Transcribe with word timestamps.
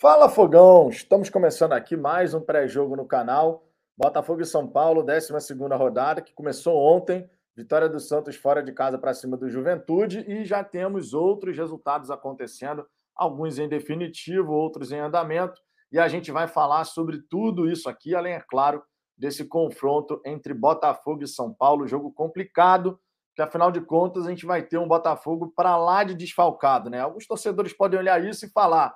Fala 0.00 0.28
Fogão! 0.28 0.90
Estamos 0.90 1.28
começando 1.28 1.72
aqui 1.72 1.96
mais 1.96 2.32
um 2.32 2.40
pré-jogo 2.40 2.94
no 2.94 3.04
canal. 3.04 3.64
Botafogo 3.96 4.40
e 4.40 4.46
São 4.46 4.64
Paulo, 4.64 5.02
12 5.02 5.32
rodada, 5.76 6.22
que 6.22 6.32
começou 6.32 6.76
ontem. 6.76 7.28
Vitória 7.56 7.88
do 7.88 7.98
Santos 7.98 8.36
fora 8.36 8.62
de 8.62 8.70
casa 8.70 8.96
para 8.96 9.12
cima 9.12 9.36
do 9.36 9.50
Juventude 9.50 10.24
e 10.28 10.44
já 10.44 10.62
temos 10.62 11.14
outros 11.14 11.56
resultados 11.56 12.12
acontecendo, 12.12 12.86
alguns 13.12 13.58
em 13.58 13.68
definitivo, 13.68 14.52
outros 14.52 14.92
em 14.92 15.00
andamento. 15.00 15.60
E 15.90 15.98
a 15.98 16.06
gente 16.06 16.30
vai 16.30 16.46
falar 16.46 16.84
sobre 16.84 17.20
tudo 17.28 17.68
isso 17.68 17.88
aqui, 17.88 18.14
além, 18.14 18.34
é 18.34 18.44
claro, 18.48 18.80
desse 19.16 19.46
confronto 19.46 20.22
entre 20.24 20.54
Botafogo 20.54 21.24
e 21.24 21.26
São 21.26 21.52
Paulo, 21.52 21.88
jogo 21.88 22.12
complicado, 22.12 23.00
que 23.34 23.42
afinal 23.42 23.72
de 23.72 23.80
contas 23.80 24.28
a 24.28 24.30
gente 24.30 24.46
vai 24.46 24.62
ter 24.62 24.78
um 24.78 24.86
Botafogo 24.86 25.52
para 25.56 25.76
lá 25.76 26.04
de 26.04 26.14
desfalcado, 26.14 26.88
né? 26.88 27.00
Alguns 27.00 27.26
torcedores 27.26 27.72
podem 27.72 27.98
olhar 27.98 28.24
isso 28.24 28.46
e 28.46 28.50
falar: 28.50 28.94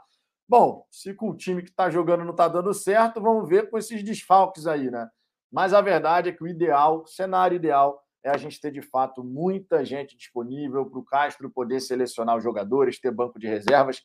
Bom, 0.53 0.87
se 0.91 1.14
com 1.14 1.30
o 1.30 1.34
time 1.34 1.62
que 1.62 1.71
está 1.71 1.89
jogando 1.89 2.25
não 2.25 2.32
está 2.32 2.46
dando 2.46 2.75
certo, 2.75 3.23
vamos 3.23 3.48
ver 3.48 3.70
com 3.70 3.79
esses 3.79 4.02
desfalques 4.05 4.66
aí, 4.66 4.91
né? 4.91 5.09
Mas 5.51 5.73
a 5.73 5.80
verdade 5.80 6.29
é 6.29 6.33
que 6.33 6.45
o 6.45 6.47
ideal, 6.47 7.01
o 7.01 7.06
cenário 7.06 7.56
ideal, 7.56 8.05
é 8.23 8.29
a 8.29 8.37
gente 8.37 8.60
ter 8.60 8.70
de 8.70 8.83
fato 8.83 9.24
muita 9.24 9.83
gente 9.83 10.15
disponível 10.15 10.84
para 10.84 10.98
o 10.98 11.05
Castro 11.07 11.51
poder 11.51 11.80
selecionar 11.80 12.37
os 12.37 12.45
jogadores, 12.45 13.01
ter 13.01 13.10
banco 13.10 13.38
de 13.38 13.46
reservas. 13.46 14.02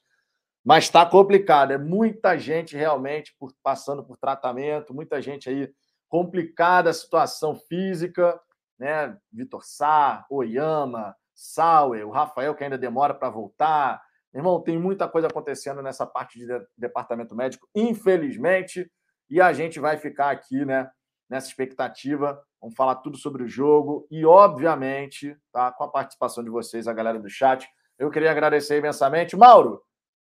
Mas 0.63 0.85
está 0.85 1.05
complicado, 1.05 1.73
é 1.73 1.77
muita 1.77 2.37
gente 2.37 2.77
realmente 2.77 3.35
por, 3.37 3.51
passando 3.61 4.01
por 4.01 4.17
tratamento, 4.17 4.93
muita 4.93 5.21
gente 5.21 5.49
aí 5.49 5.69
complicada 6.07 6.89
a 6.89 6.93
situação 6.93 7.57
física, 7.57 8.39
né? 8.79 9.17
Vitor 9.33 9.65
Sá, 9.65 10.25
Oyama, 10.29 11.13
Sauer, 11.35 12.07
o 12.07 12.11
Rafael 12.11 12.55
que 12.55 12.63
ainda 12.63 12.77
demora 12.77 13.13
para 13.13 13.29
voltar, 13.29 14.06
Irmão, 14.33 14.61
tem 14.61 14.77
muita 14.77 15.07
coisa 15.07 15.27
acontecendo 15.27 15.81
nessa 15.81 16.05
parte 16.05 16.37
de 16.37 16.45
departamento 16.77 17.35
médico, 17.35 17.67
infelizmente, 17.73 18.89
e 19.29 19.41
a 19.41 19.51
gente 19.53 19.79
vai 19.79 19.97
ficar 19.97 20.29
aqui, 20.29 20.65
né, 20.65 20.89
nessa 21.29 21.47
expectativa. 21.47 22.41
Vamos 22.61 22.75
falar 22.75 22.95
tudo 22.95 23.17
sobre 23.17 23.43
o 23.43 23.47
jogo 23.47 24.07
e, 24.09 24.25
obviamente, 24.25 25.35
tá, 25.51 25.71
com 25.71 25.83
a 25.83 25.89
participação 25.89 26.43
de 26.43 26.49
vocês, 26.49 26.87
a 26.87 26.93
galera 26.93 27.19
do 27.19 27.29
chat. 27.29 27.67
Eu 27.97 28.09
queria 28.09 28.31
agradecer 28.31 28.77
imensamente. 28.77 29.35
Mauro, 29.35 29.81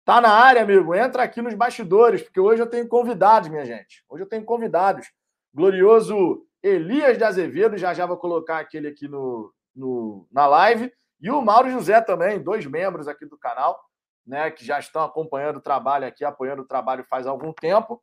tá 0.04 0.20
na 0.20 0.30
área, 0.30 0.62
amigo? 0.62 0.94
Entra 0.94 1.22
aqui 1.22 1.42
nos 1.42 1.54
bastidores, 1.54 2.22
porque 2.22 2.40
hoje 2.40 2.62
eu 2.62 2.66
tenho 2.66 2.88
convidados, 2.88 3.48
minha 3.48 3.64
gente. 3.64 4.04
Hoje 4.08 4.24
eu 4.24 4.28
tenho 4.28 4.44
convidados. 4.44 5.06
Glorioso 5.52 6.46
Elias 6.62 7.16
de 7.16 7.24
Azevedo, 7.24 7.76
já 7.76 7.94
já 7.94 8.06
vou 8.06 8.16
colocar 8.16 8.58
aquele 8.58 8.88
aqui 8.88 9.08
no, 9.08 9.52
no, 9.74 10.26
na 10.30 10.46
live. 10.46 10.92
E 11.20 11.30
o 11.30 11.40
Mauro 11.40 11.70
José 11.70 12.00
também, 12.00 12.42
dois 12.42 12.66
membros 12.66 13.08
aqui 13.08 13.26
do 13.26 13.38
canal 13.38 13.80
né, 14.26 14.50
que 14.50 14.64
já 14.64 14.78
estão 14.78 15.02
acompanhando 15.02 15.58
o 15.58 15.62
trabalho 15.62 16.06
aqui, 16.06 16.24
apoiando 16.24 16.62
o 16.62 16.66
trabalho 16.66 17.04
faz 17.04 17.26
algum 17.26 17.52
tempo, 17.52 18.02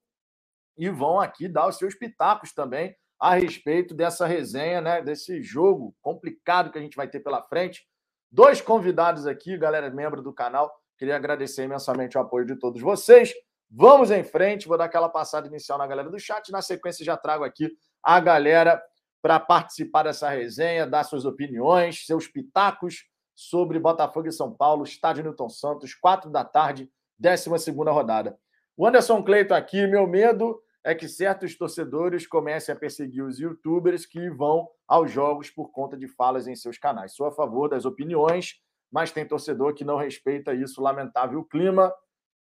e 0.78 0.89
vão 0.89 1.19
aqui 1.19 1.47
dar 1.47 1.67
os 1.67 1.78
seus 1.78 1.94
pitacos 1.94 2.53
também 2.53 2.95
a 3.19 3.36
respeito 3.36 3.94
dessa 3.94 4.25
resenha, 4.25 4.81
né, 4.81 5.02
desse 5.02 5.44
jogo 5.44 5.94
complicado 6.02 6.72
que 6.72 6.78
a 6.78 6.81
gente 6.81 6.95
vai 6.95 7.08
ter 7.08 7.19
pela 7.19 7.44
frente. 7.44 7.86
Dois 8.31 8.61
convidados 8.61 9.28
aqui, 9.28 9.58
galera, 9.58 9.89
membro 9.89 10.22
do 10.22 10.34
canal. 10.34 10.73
Queria 10.97 11.16
agradecer 11.16 11.64
imensamente 11.64 12.17
o 12.17 12.22
apoio 12.22 12.45
de 12.45 12.56
todos 12.56 12.81
vocês. 12.81 13.34
Vamos 13.69 14.11
em 14.11 14.23
frente, 14.23 14.67
vou 14.67 14.78
dar 14.78 14.86
aquela 14.86 15.09
passada 15.09 15.47
inicial 15.47 15.78
na 15.78 15.88
galera 15.88 16.09
do 16.09 16.19
chat. 16.19 16.52
Na 16.52 16.61
sequência, 16.61 17.06
já 17.06 17.16
trago 17.16 17.44
aqui 17.44 17.69
a 18.02 18.19
galera 18.19 18.81
para 19.24 19.40
participar 19.40 20.04
dessa 20.04 20.30
resenha, 20.30 20.86
dar 20.86 21.06
suas 21.06 21.24
opiniões, 21.24 22.06
seus 22.06 22.28
pitacos 22.28 23.06
sobre 23.34 23.80
Botafogo 23.80 24.28
e 24.28 24.34
São 24.34 24.54
Paulo, 24.54 24.84
estádio 24.84 25.24
Newton 25.24 25.48
Santos, 25.48 25.96
quatro 25.96 26.30
da 26.30 26.44
tarde, 26.44 26.92
12 27.18 27.72
rodada. 27.72 28.38
O 28.76 28.86
Anderson 28.86 29.24
Cleiton 29.24 29.54
aqui, 29.54 29.88
meu 29.88 30.06
medo 30.06 30.62
é 30.84 30.94
que 30.94 31.08
certos 31.08 31.58
torcedores 31.58 32.28
comecem 32.28 32.76
a 32.76 32.78
perseguir 32.78 33.24
os 33.24 33.40
youtubers 33.40 34.06
que 34.06 34.30
vão 34.30 34.68
aos 34.86 35.10
jogos 35.10 35.50
por 35.50 35.72
conta 35.72 35.96
de 35.96 36.10
falas 36.10 36.46
em 36.46 36.56
seus 36.56 36.78
canais. 36.78 37.16
Sou 37.16 37.26
a 37.26 37.31
favor 37.31 37.70
das 37.70 37.86
opiniões, 37.86 38.56
mas 38.92 39.14
tem 39.14 39.26
torcedor 39.26 39.74
que 39.74 39.86
não 39.86 39.96
respeita 39.96 40.53
isso. 40.53 40.81
Lamentável. 40.81 41.40
O 41.40 41.46
clima 41.46 41.94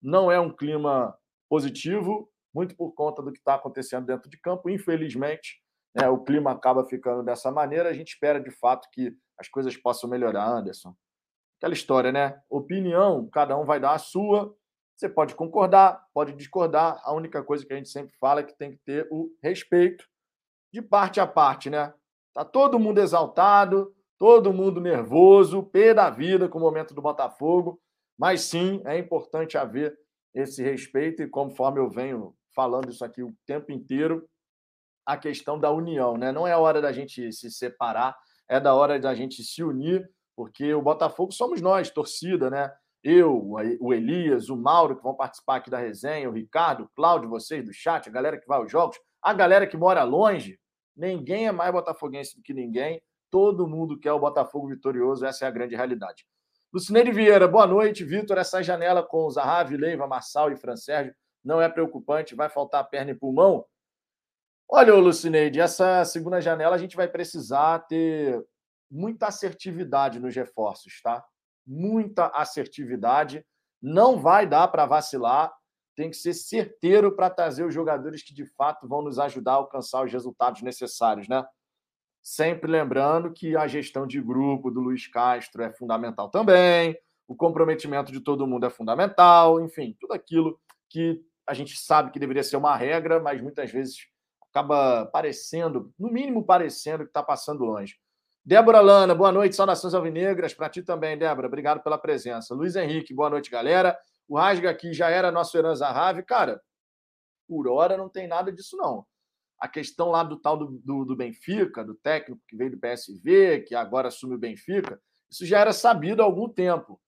não 0.02 0.32
é 0.32 0.40
um 0.40 0.50
clima 0.50 1.14
positivo, 1.50 2.32
muito 2.54 2.74
por 2.74 2.94
conta 2.94 3.22
do 3.22 3.34
que 3.34 3.40
está 3.40 3.56
acontecendo 3.56 4.06
dentro 4.06 4.30
de 4.30 4.40
campo. 4.40 4.70
Infelizmente, 4.70 5.62
né, 5.96 6.08
o 6.10 6.24
clima 6.24 6.52
acaba 6.52 6.86
ficando 6.86 7.24
dessa 7.24 7.52
maneira. 7.52 7.90
A 7.90 7.94
gente 7.94 8.10
espera 8.10 8.40
de 8.40 8.52
fato 8.52 8.88
que 8.92 9.14
as 9.38 9.48
coisas 9.48 9.76
possam 9.78 10.10
melhorar, 10.10 10.48
Anderson. 10.48 10.96
Aquela 11.58 11.74
história, 11.74 12.12
né? 12.12 12.40
Opinião, 12.50 13.28
cada 13.30 13.58
um 13.58 13.66
vai 13.66 13.80
dar 13.80 13.94
a 13.94 13.98
sua. 13.98 14.56
Você 14.96 15.10
pode 15.10 15.36
concordar, 15.36 16.06
pode 16.14 16.34
discordar. 16.34 17.02
A 17.04 17.14
única 17.14 17.44
coisa 17.44 17.66
que 17.66 17.74
a 17.74 17.76
gente 17.76 17.90
sempre 17.90 18.16
fala 18.18 18.42
é 18.42 18.44
que 18.44 18.58
tem 18.58 18.72
que 18.72 18.80
ter 18.86 19.08
o 19.12 19.30
respeito 19.42 20.06
de 20.74 20.82
parte 20.82 21.20
a 21.20 21.28
parte, 21.28 21.70
né? 21.70 21.94
Tá 22.34 22.46
todo 22.46 22.80
mundo 22.80 23.00
exaltado, 23.00 23.94
todo 24.18 24.54
mundo 24.54 24.80
nervoso, 24.80 25.64
pé 25.64 25.94
da 25.94 26.10
vida 26.10 26.48
com 26.48 26.58
o 26.58 26.62
momento 26.62 26.94
do 26.94 27.02
Botafogo, 27.02 27.82
mas 28.18 28.42
sim, 28.42 28.82
é 28.86 28.98
importante 28.98 29.58
haver 29.58 29.98
esse 30.34 30.62
respeito 30.62 31.24
e 31.24 31.30
conforme 31.30 31.80
eu 31.80 31.90
venho 31.90 32.36
falando 32.54 32.90
isso 32.90 33.04
aqui 33.04 33.24
o 33.24 33.34
tempo 33.46 33.72
inteiro, 33.72 34.28
a 35.10 35.18
questão 35.18 35.60
da 35.60 35.72
união, 35.72 36.16
né? 36.18 36.32
Não 36.32 36.46
é 36.46 36.56
hora 36.56 36.80
da 36.80 36.92
gente 36.92 37.34
se 37.34 37.50
separar, 37.50 38.16
é 38.48 38.60
da 38.60 38.76
hora 38.76 39.00
da 39.00 39.16
gente 39.16 39.44
se 39.44 39.64
unir, 39.64 40.08
porque 40.36 40.72
o 40.72 40.84
Botafogo 40.84 41.32
somos 41.32 41.60
nós, 41.62 41.90
torcida, 41.90 42.48
né? 42.48 42.72
Eu, 43.04 43.56
o 43.80 43.92
Elias, 43.92 44.50
o 44.50 44.56
Mauro, 44.56 44.96
que 44.96 45.02
vão 45.02 45.16
participar 45.16 45.56
aqui 45.56 45.70
da 45.72 45.80
resenha, 45.80 46.30
o 46.30 46.34
Ricardo, 46.34 46.84
o 46.84 46.90
Cláudio, 46.96 47.28
vocês 47.28 47.66
do 47.66 47.74
chat, 47.74 48.08
a 48.08 48.12
galera 48.12 48.40
que 48.40 48.46
vai 48.46 48.60
aos 48.60 48.72
jogos, 48.72 49.00
a 49.20 49.34
galera 49.34 49.66
que 49.66 49.76
mora 49.76 50.04
longe. 50.04 50.60
Ninguém 50.96 51.48
é 51.48 51.52
mais 51.52 51.72
botafoguense 51.72 52.36
do 52.36 52.44
que 52.44 52.54
ninguém. 52.54 53.02
Todo 53.32 53.68
mundo 53.68 54.00
quer 54.00 54.14
o 54.14 54.20
Botafogo 54.20 54.68
vitorioso, 54.68 55.26
essa 55.26 55.46
é 55.46 55.48
a 55.48 55.52
grande 55.52 55.76
realidade. 55.76 56.24
Lucineide 56.72 57.12
Vieira, 57.12 57.48
boa 57.48 57.66
noite. 57.66 58.04
Vitor, 58.04 58.38
essa 58.38 58.62
janela 58.62 59.02
com 59.02 59.28
Zaha, 59.28 59.64
Vileiva, 59.64 60.06
Marçal 60.06 60.52
e 60.52 60.56
Fran 60.56 60.76
Sérgio 60.76 61.16
não 61.44 61.60
é 61.60 61.68
preocupante? 61.68 62.36
Vai 62.36 62.48
faltar 62.48 62.88
perna 62.88 63.10
e 63.10 63.16
pulmão? 63.16 63.66
Olha, 64.72 64.94
Lucineide, 64.94 65.60
essa 65.60 66.06
segunda 66.06 66.40
janela 66.40 66.76
a 66.76 66.78
gente 66.78 66.96
vai 66.96 67.08
precisar 67.08 67.80
ter 67.88 68.40
muita 68.90 69.26
assertividade 69.26 70.20
nos 70.20 70.36
reforços, 70.36 71.02
tá? 71.02 71.26
Muita 71.66 72.28
assertividade. 72.28 73.44
Não 73.82 74.20
vai 74.20 74.46
dar 74.46 74.68
para 74.68 74.86
vacilar. 74.86 75.52
Tem 75.96 76.12
que 76.12 76.16
ser 76.16 76.36
certeiro 76.36 77.16
para 77.16 77.32
trazer 77.32 77.66
os 77.66 77.74
jogadores 77.74 78.22
que 78.22 78.32
de 78.32 78.46
fato 78.46 78.88
vão 78.88 79.02
nos 79.02 79.18
ajudar 79.18 79.54
a 79.54 79.56
alcançar 79.56 80.06
os 80.06 80.12
resultados 80.12 80.62
necessários, 80.62 81.28
né? 81.28 81.44
Sempre 82.22 82.70
lembrando 82.70 83.34
que 83.34 83.58
a 83.58 83.68
gestão 83.68 84.06
de 84.06 84.22
grupo 84.22 84.70
do 84.70 84.82
Luiz 84.82 85.08
Castro 85.08 85.64
é 85.64 85.74
fundamental 85.74 86.30
também, 86.30 86.96
o 87.28 87.36
comprometimento 87.36 88.12
de 88.12 88.20
todo 88.20 88.46
mundo 88.46 88.68
é 88.68 88.70
fundamental, 88.70 89.60
enfim, 89.60 89.98
tudo 90.00 90.14
aquilo 90.14 90.60
que 90.88 91.24
a 91.48 91.56
gente 91.56 91.76
sabe 91.76 92.12
que 92.12 92.20
deveria 92.20 92.44
ser 92.44 92.58
uma 92.58 92.76
regra, 92.76 93.20
mas 93.20 93.42
muitas 93.42 93.72
vezes 93.72 93.98
acaba 94.52 95.06
parecendo, 95.08 95.94
no 95.98 96.12
mínimo 96.12 96.44
parecendo, 96.44 97.04
que 97.04 97.10
está 97.10 97.24
passando 97.24 97.64
longe. 97.64 97.96
Débora 98.44 98.82
Lana, 98.82 99.14
boa 99.14 99.32
noite, 99.32 99.56
saudações 99.56 99.94
alvinegras. 99.94 100.54
Para 100.54 100.70
ti 100.70 100.82
também, 100.82 101.18
Débora, 101.18 101.48
obrigado 101.48 101.84
pela 101.84 101.98
presença. 101.98 102.56
Luiz 102.56 102.76
Henrique, 102.76 103.14
boa 103.14 103.30
noite, 103.30 103.50
galera. 103.50 103.98
O 104.28 104.38
Rasga 104.38 104.70
aqui 104.70 104.94
já 104.94 105.10
era 105.10 105.32
nosso 105.32 105.58
Heran 105.58 105.76
Zahavi. 105.76 106.24
Cara, 106.24 106.62
por 107.48 107.68
hora 107.68 107.98
não 107.98 108.10
tem 108.10 108.28
nada 108.28 108.52
disso, 108.52 108.76
não. 108.78 109.06
A 109.60 109.68
questão 109.68 110.10
lá 110.10 110.24
do 110.24 110.38
tal 110.38 110.58
do, 110.58 110.80
do, 110.84 111.06
do, 111.06 111.16
Benfica, 111.16 111.84
do 111.84 111.94
técnico 111.96 112.42
que 112.48 112.56
veio 112.56 112.72
do 112.72 112.80
PSV, 112.80 113.66
que 113.68 113.76
agora 113.76 114.08
assume 114.08 114.36
o 114.36 114.40
Benfica, 114.40 115.00
isso 115.30 115.46
já 115.46 115.60
era 115.60 115.74
sabido 115.74 116.22
há 116.22 116.26
algum 116.26 116.48
tempo. 116.48 117.00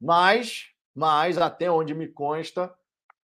Mas, 0.00 0.70
mas 0.94 1.36
até 1.36 1.70
onde 1.70 1.94
me 1.94 2.08
consta, 2.08 2.72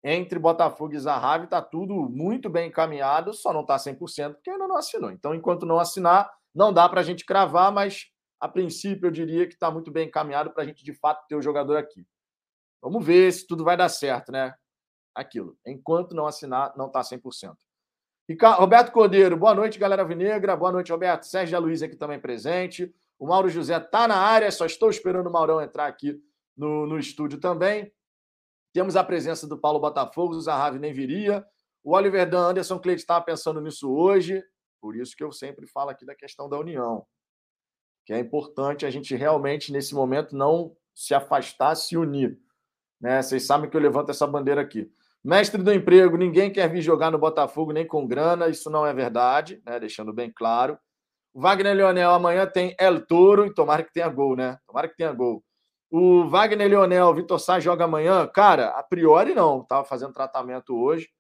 entre 0.04 0.38
Botafogo 0.38 0.94
e 0.94 0.98
Zahavi 0.98 1.44
está 1.44 1.62
tudo 1.62 1.94
muito 1.94 2.50
bem 2.50 2.68
encaminhado, 2.68 3.32
só 3.32 3.52
não 3.52 3.60
está 3.60 3.76
100% 3.76 4.34
porque 4.34 4.50
ainda 4.50 4.66
não 4.66 4.76
assinou. 4.76 5.10
Então, 5.10 5.34
enquanto 5.34 5.64
não 5.64 5.78
assinar, 5.78 6.30
não 6.54 6.72
dá 6.72 6.88
para 6.88 7.00
a 7.00 7.04
gente 7.04 7.24
cravar, 7.24 7.70
mas 7.70 8.06
a 8.40 8.48
princípio 8.48 9.06
eu 9.06 9.10
diria 9.12 9.46
que 9.46 9.54
está 9.54 9.70
muito 9.70 9.90
bem 9.92 10.08
encaminhado 10.08 10.50
para 10.50 10.64
a 10.64 10.66
gente 10.66 10.84
de 10.84 10.92
fato 10.92 11.26
ter 11.28 11.36
o 11.36 11.42
jogador 11.42 11.76
aqui. 11.76 12.04
Vamos 12.82 13.04
ver 13.04 13.32
se 13.32 13.46
tudo 13.46 13.62
vai 13.62 13.76
dar 13.76 13.88
certo, 13.88 14.32
né? 14.32 14.54
Aquilo. 15.14 15.56
Enquanto 15.64 16.16
não 16.16 16.26
assinar, 16.26 16.72
não 16.76 16.88
está 16.88 17.00
100%. 17.00 17.54
Ricardo, 18.28 18.58
Roberto 18.58 18.90
Cordeiro, 18.90 19.36
boa 19.36 19.54
noite, 19.54 19.78
galera 19.78 20.04
Vinegra. 20.04 20.56
Boa 20.56 20.72
noite, 20.72 20.90
Roberto. 20.90 21.24
Sérgio 21.24 21.60
Luiz 21.60 21.82
aqui 21.82 21.94
também 21.94 22.18
presente. 22.18 22.92
O 23.18 23.26
Mauro 23.26 23.48
José 23.48 23.76
está 23.76 24.08
na 24.08 24.16
área, 24.16 24.50
só 24.50 24.66
estou 24.66 24.90
esperando 24.90 25.28
o 25.28 25.32
Maurão 25.32 25.60
entrar 25.60 25.86
aqui 25.86 26.20
no, 26.56 26.86
no 26.86 26.98
estúdio 26.98 27.38
também. 27.38 27.92
Temos 28.72 28.96
a 28.96 29.04
presença 29.04 29.46
do 29.46 29.58
Paulo 29.58 29.78
Botafogo, 29.78 30.34
o 30.34 30.40
Zahavi 30.40 30.78
nem 30.78 30.92
viria. 30.92 31.44
O 31.84 31.94
Oliver 31.94 32.28
Dan 32.28 32.50
Anderson 32.50 32.78
Cleide 32.78 33.02
estava 33.02 33.24
pensando 33.24 33.60
nisso 33.60 33.92
hoje, 33.92 34.42
por 34.80 34.96
isso 34.96 35.16
que 35.16 35.22
eu 35.22 35.32
sempre 35.32 35.66
falo 35.66 35.90
aqui 35.90 36.06
da 36.06 36.14
questão 36.14 36.48
da 36.48 36.58
união. 36.58 37.04
Que 38.06 38.12
é 38.12 38.18
importante 38.18 38.86
a 38.86 38.90
gente 38.90 39.14
realmente, 39.14 39.72
nesse 39.72 39.94
momento, 39.94 40.36
não 40.36 40.76
se 40.94 41.14
afastar, 41.14 41.74
se 41.74 41.96
unir. 41.96 42.38
Né? 43.00 43.20
Vocês 43.20 43.46
sabem 43.46 43.68
que 43.68 43.76
eu 43.76 43.80
levanto 43.80 44.10
essa 44.10 44.26
bandeira 44.26 44.60
aqui. 44.60 44.90
Mestre 45.24 45.62
do 45.62 45.72
emprego, 45.72 46.16
ninguém 46.16 46.52
quer 46.52 46.68
vir 46.68 46.82
jogar 46.82 47.10
no 47.10 47.18
Botafogo 47.18 47.72
nem 47.72 47.86
com 47.86 48.06
grana, 48.06 48.48
isso 48.48 48.68
não 48.68 48.84
é 48.84 48.92
verdade, 48.92 49.62
né? 49.64 49.78
Deixando 49.78 50.12
bem 50.12 50.32
claro. 50.32 50.76
Wagner 51.32 51.76
Leonel 51.76 52.10
amanhã 52.10 52.44
tem 52.44 52.74
El 52.78 53.06
Toro 53.06 53.46
e 53.46 53.54
tomara 53.54 53.84
que 53.84 53.92
tenha 53.92 54.08
gol, 54.08 54.34
né? 54.34 54.58
Tomara 54.66 54.88
que 54.88 54.96
tenha 54.96 55.12
gol. 55.12 55.44
O 55.94 56.26
Wagner 56.26 56.70
Leonel, 56.70 57.12
Vitor 57.12 57.38
Sá 57.38 57.60
joga 57.60 57.84
amanhã? 57.84 58.26
Cara, 58.26 58.70
a 58.70 58.82
priori 58.82 59.34
não. 59.34 59.62
Tava 59.62 59.84
fazendo 59.84 60.14
tratamento 60.14 60.74
hoje. 60.74 61.10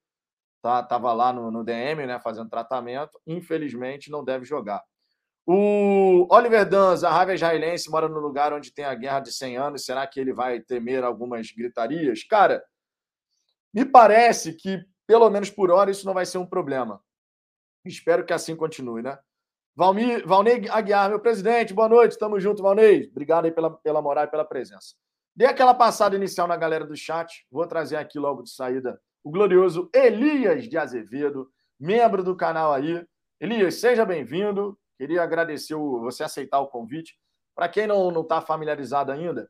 Tá, 0.62 0.82
tava 0.82 1.12
lá 1.12 1.30
no, 1.30 1.50
no 1.50 1.62
DM, 1.62 2.06
né? 2.06 2.18
Fazendo 2.18 2.48
tratamento. 2.48 3.20
Infelizmente, 3.26 4.10
não 4.10 4.24
deve 4.24 4.46
jogar. 4.46 4.82
O 5.44 6.26
Oliver 6.34 6.66
Danz, 6.66 7.04
a 7.04 7.10
raiva 7.10 7.34
israelense, 7.34 7.90
mora 7.90 8.08
no 8.08 8.18
lugar 8.18 8.54
onde 8.54 8.72
tem 8.72 8.86
a 8.86 8.94
guerra 8.94 9.20
de 9.20 9.30
100 9.30 9.58
anos. 9.58 9.84
Será 9.84 10.06
que 10.06 10.18
ele 10.18 10.32
vai 10.32 10.58
temer 10.58 11.04
algumas 11.04 11.50
gritarias? 11.50 12.24
Cara, 12.24 12.64
me 13.74 13.84
parece 13.84 14.54
que, 14.54 14.82
pelo 15.06 15.28
menos 15.28 15.50
por 15.50 15.70
hora, 15.70 15.90
isso 15.90 16.06
não 16.06 16.14
vai 16.14 16.24
ser 16.24 16.38
um 16.38 16.46
problema. 16.46 16.98
Espero 17.84 18.24
que 18.24 18.32
assim 18.32 18.56
continue, 18.56 19.02
né? 19.02 19.18
Valmir, 19.74 20.26
Valnei 20.26 20.68
Aguiar, 20.68 21.08
meu 21.08 21.18
presidente, 21.18 21.72
boa 21.72 21.88
noite, 21.88 22.18
tamo 22.18 22.38
junto, 22.38 22.62
Valnei. 22.62 23.08
Obrigado 23.10 23.46
aí 23.46 23.50
pela, 23.50 23.70
pela 23.70 24.02
moral 24.02 24.24
e 24.24 24.30
pela 24.30 24.44
presença. 24.44 24.94
Dei 25.34 25.48
aquela 25.48 25.72
passada 25.72 26.14
inicial 26.14 26.46
na 26.46 26.58
galera 26.58 26.84
do 26.84 26.94
chat, 26.94 27.46
vou 27.50 27.66
trazer 27.66 27.96
aqui 27.96 28.18
logo 28.18 28.42
de 28.42 28.50
saída 28.50 29.00
o 29.24 29.30
glorioso 29.30 29.88
Elias 29.94 30.68
de 30.68 30.76
Azevedo, 30.76 31.50
membro 31.80 32.22
do 32.22 32.36
canal 32.36 32.72
aí. 32.72 33.02
Elias, 33.40 33.76
seja 33.76 34.04
bem-vindo. 34.04 34.78
Queria 34.98 35.22
agradecer 35.22 35.74
o, 35.74 36.00
você 36.00 36.22
aceitar 36.22 36.60
o 36.60 36.68
convite. 36.68 37.18
Para 37.54 37.68
quem 37.68 37.86
não 37.86 38.20
está 38.20 38.42
familiarizado 38.42 39.10
ainda, 39.10 39.48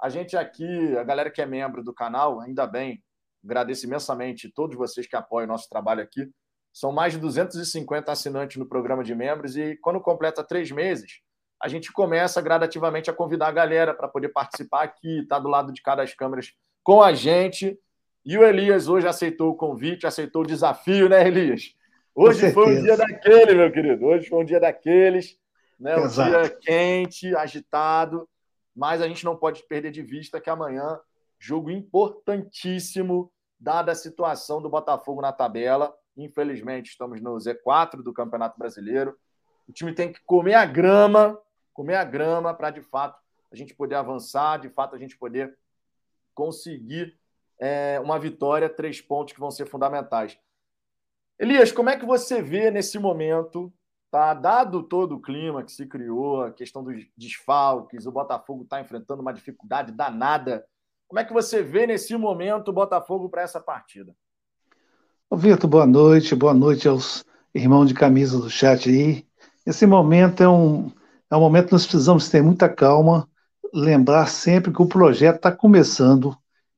a 0.00 0.08
gente 0.08 0.36
aqui, 0.36 0.96
a 0.96 1.02
galera 1.02 1.30
que 1.30 1.42
é 1.42 1.46
membro 1.46 1.82
do 1.82 1.92
canal, 1.92 2.40
ainda 2.40 2.64
bem, 2.64 3.02
agradeço 3.44 3.86
imensamente 3.86 4.52
todos 4.52 4.76
vocês 4.76 5.06
que 5.06 5.16
apoiam 5.16 5.46
o 5.46 5.52
nosso 5.52 5.68
trabalho 5.68 6.02
aqui. 6.02 6.30
São 6.74 6.90
mais 6.90 7.12
de 7.12 7.20
250 7.20 8.10
assinantes 8.10 8.56
no 8.56 8.66
programa 8.66 9.04
de 9.04 9.14
membros 9.14 9.56
e 9.56 9.76
quando 9.76 10.00
completa 10.00 10.42
três 10.42 10.72
meses, 10.72 11.20
a 11.62 11.68
gente 11.68 11.92
começa 11.92 12.42
gradativamente 12.42 13.08
a 13.08 13.12
convidar 13.12 13.46
a 13.46 13.52
galera 13.52 13.94
para 13.94 14.08
poder 14.08 14.30
participar 14.30 14.82
aqui, 14.82 15.20
estar 15.20 15.36
tá 15.36 15.40
do 15.40 15.48
lado 15.48 15.72
de 15.72 15.80
cada 15.80 16.02
das 16.02 16.12
câmeras 16.12 16.52
com 16.82 17.00
a 17.00 17.14
gente. 17.14 17.78
E 18.24 18.36
o 18.36 18.42
Elias 18.42 18.88
hoje 18.88 19.06
aceitou 19.06 19.52
o 19.52 19.54
convite, 19.54 20.04
aceitou 20.04 20.42
o 20.42 20.46
desafio, 20.46 21.08
né, 21.08 21.24
Elias? 21.24 21.76
Hoje 22.12 22.50
foi 22.50 22.76
um 22.76 22.82
dia 22.82 22.96
daquele, 22.96 23.54
meu 23.54 23.70
querido. 23.70 24.06
Hoje 24.06 24.28
foi 24.28 24.42
um 24.42 24.44
dia 24.44 24.58
daqueles, 24.58 25.38
né? 25.78 25.96
Um 25.96 26.06
Exato. 26.06 26.30
dia 26.30 26.58
quente, 26.60 27.36
agitado, 27.36 28.28
mas 28.74 29.00
a 29.00 29.06
gente 29.06 29.24
não 29.24 29.36
pode 29.36 29.62
perder 29.68 29.92
de 29.92 30.02
vista 30.02 30.40
que 30.40 30.50
amanhã 30.50 30.98
jogo 31.38 31.70
importantíssimo, 31.70 33.30
dada 33.60 33.92
a 33.92 33.94
situação 33.94 34.60
do 34.60 34.68
Botafogo 34.68 35.20
na 35.20 35.32
tabela. 35.32 35.94
Infelizmente, 36.16 36.90
estamos 36.90 37.20
no 37.20 37.34
Z4 37.34 38.02
do 38.02 38.12
Campeonato 38.12 38.58
Brasileiro. 38.58 39.18
O 39.68 39.72
time 39.72 39.92
tem 39.92 40.12
que 40.12 40.20
comer 40.24 40.54
a 40.54 40.64
grama, 40.64 41.40
comer 41.72 41.96
a 41.96 42.04
grama 42.04 42.54
para 42.54 42.70
de 42.70 42.82
fato 42.82 43.18
a 43.50 43.56
gente 43.56 43.74
poder 43.74 43.94
avançar, 43.94 44.58
de 44.58 44.68
fato 44.68 44.94
a 44.94 44.98
gente 44.98 45.16
poder 45.16 45.56
conseguir 46.34 47.18
é, 47.58 48.00
uma 48.00 48.18
vitória, 48.18 48.68
três 48.68 49.00
pontos 49.00 49.32
que 49.32 49.40
vão 49.40 49.50
ser 49.50 49.66
fundamentais. 49.66 50.38
Elias, 51.38 51.72
como 51.72 51.90
é 51.90 51.96
que 51.96 52.06
você 52.06 52.42
vê 52.42 52.70
nesse 52.70 52.98
momento, 52.98 53.72
tá? 54.10 54.34
Dado 54.34 54.82
todo 54.82 55.16
o 55.16 55.20
clima 55.20 55.64
que 55.64 55.72
se 55.72 55.86
criou, 55.86 56.42
a 56.42 56.52
questão 56.52 56.82
dos 56.82 57.04
desfalques, 57.16 58.06
o 58.06 58.12
Botafogo 58.12 58.62
está 58.62 58.80
enfrentando 58.80 59.22
uma 59.22 59.32
dificuldade 59.32 59.92
danada. 59.92 60.64
Como 61.08 61.18
é 61.18 61.24
que 61.24 61.32
você 61.32 61.62
vê 61.62 61.86
nesse 61.86 62.16
momento 62.16 62.68
o 62.68 62.72
Botafogo 62.72 63.28
para 63.28 63.42
essa 63.42 63.60
partida? 63.60 64.14
Vitor, 65.36 65.68
boa 65.68 65.86
noite, 65.86 66.34
boa 66.34 66.54
noite 66.54 66.86
aos 66.86 67.24
irmãos 67.52 67.86
de 67.86 67.94
camisa 67.94 68.38
do 68.38 68.48
chat 68.48 68.88
aí. 68.88 69.26
Esse 69.66 69.84
momento 69.84 70.42
é 70.42 70.48
um, 70.48 70.92
é 71.28 71.36
um 71.36 71.40
momento 71.40 71.66
que 71.66 71.72
nós 71.72 71.86
precisamos 71.86 72.28
ter 72.28 72.40
muita 72.40 72.68
calma, 72.68 73.28
lembrar 73.72 74.26
sempre 74.26 74.72
que 74.72 74.80
o 74.80 74.86
projeto 74.86 75.36
está 75.36 75.50
começando. 75.50 76.36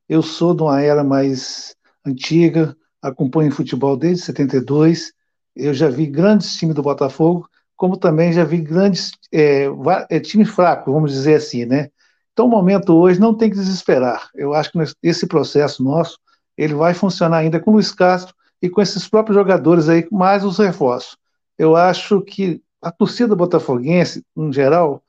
Eu 0.08 0.22
sou 0.22 0.54
de 0.54 0.62
uma 0.62 0.80
era 0.80 1.04
mais 1.04 1.76
antiga, 2.04 2.74
acompanho 3.02 3.52
futebol 3.52 3.96
desde 3.96 4.24
72, 4.24 5.12
eu 5.54 5.74
já 5.74 5.88
vi 5.88 6.06
grandes 6.06 6.56
times 6.56 6.74
do 6.74 6.82
Botafogo, 6.82 7.48
como 7.76 7.96
também 7.96 8.32
já 8.32 8.44
vi 8.44 8.58
grandes 8.58 9.10
é, 9.32 9.66
é, 10.08 10.18
time 10.18 10.44
fraco, 10.44 10.92
vamos 10.92 11.12
dizer 11.12 11.34
assim, 11.34 11.66
né? 11.66 11.90
Então 12.32 12.46
o 12.46 12.50
momento 12.50 12.94
hoje 12.94 13.20
não 13.20 13.34
tem 13.34 13.50
que 13.50 13.56
desesperar. 13.56 14.30
Eu 14.34 14.54
acho 14.54 14.70
que 14.72 14.78
esse 15.02 15.26
processo 15.26 15.82
nosso 15.82 16.18
ele 16.56 16.74
vai 16.74 16.94
funcionar 16.94 17.38
ainda 17.38 17.60
com 17.60 17.70
o 17.70 17.74
Luiz 17.74 17.92
Castro 17.92 18.34
e 18.60 18.68
com 18.68 18.80
esses 18.80 19.08
próprios 19.08 19.36
jogadores 19.36 19.88
aí, 19.88 20.06
mais 20.10 20.44
os 20.44 20.58
reforços. 20.58 21.16
Eu 21.58 21.76
acho 21.76 22.20
que 22.20 22.62
a 22.82 22.90
torcida 22.90 23.34
botafoguense, 23.34 24.24
em 24.36 24.52
geral, 24.52 25.02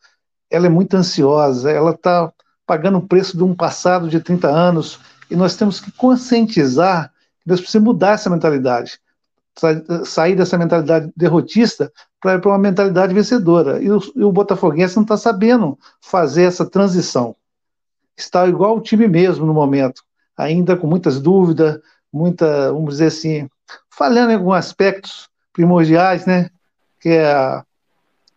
ela 0.50 0.66
é 0.66 0.70
muito 0.70 0.96
ansiosa, 0.96 1.72
ela 1.72 1.92
está 1.92 2.32
pagando 2.66 2.98
o 2.98 3.08
preço 3.08 3.38
de 3.38 3.44
um 3.44 3.56
passado 3.56 4.10
de 4.10 4.20
30 4.20 4.48
anos, 4.48 5.00
e 5.30 5.36
nós 5.36 5.56
temos 5.56 5.80
que 5.80 5.92
conscientizar 5.92 7.12
que 7.42 7.50
nós 7.50 7.60
precisamos 7.60 7.88
mudar 7.88 8.14
essa 8.14 8.30
mentalidade, 8.30 9.00
sair 10.06 10.36
dessa 10.36 10.58
mentalidade 10.58 11.12
derrotista 11.16 11.92
para 12.22 12.36
ir 12.36 12.42
para 12.42 12.52
uma 12.52 12.58
mentalidade 12.58 13.14
vencedora. 13.14 13.82
E 13.82 13.92
o, 13.92 14.00
e 14.16 14.24
o 14.24 14.32
Botafoguense 14.32 14.96
não 14.96 15.04
está 15.04 15.18
sabendo 15.18 15.78
fazer 16.02 16.44
essa 16.44 16.66
transição. 16.66 17.36
Está 18.16 18.48
igual 18.48 18.78
o 18.78 18.82
time 18.82 19.08
mesmo 19.08 19.46
no 19.46 19.54
momento, 19.54 20.04
ainda 20.36 20.76
com 20.76 20.88
muitas 20.88 21.20
dúvidas, 21.22 21.80
muita, 22.12 22.72
vamos 22.72 22.96
dizer 22.96 23.08
assim, 23.08 23.50
falhando 23.90 24.32
em 24.32 24.36
alguns 24.36 24.56
aspectos 24.56 25.28
primordiais, 25.54 26.26
né? 26.26 26.50
Que 27.00 27.10
é 27.10 27.32
a 27.32 27.64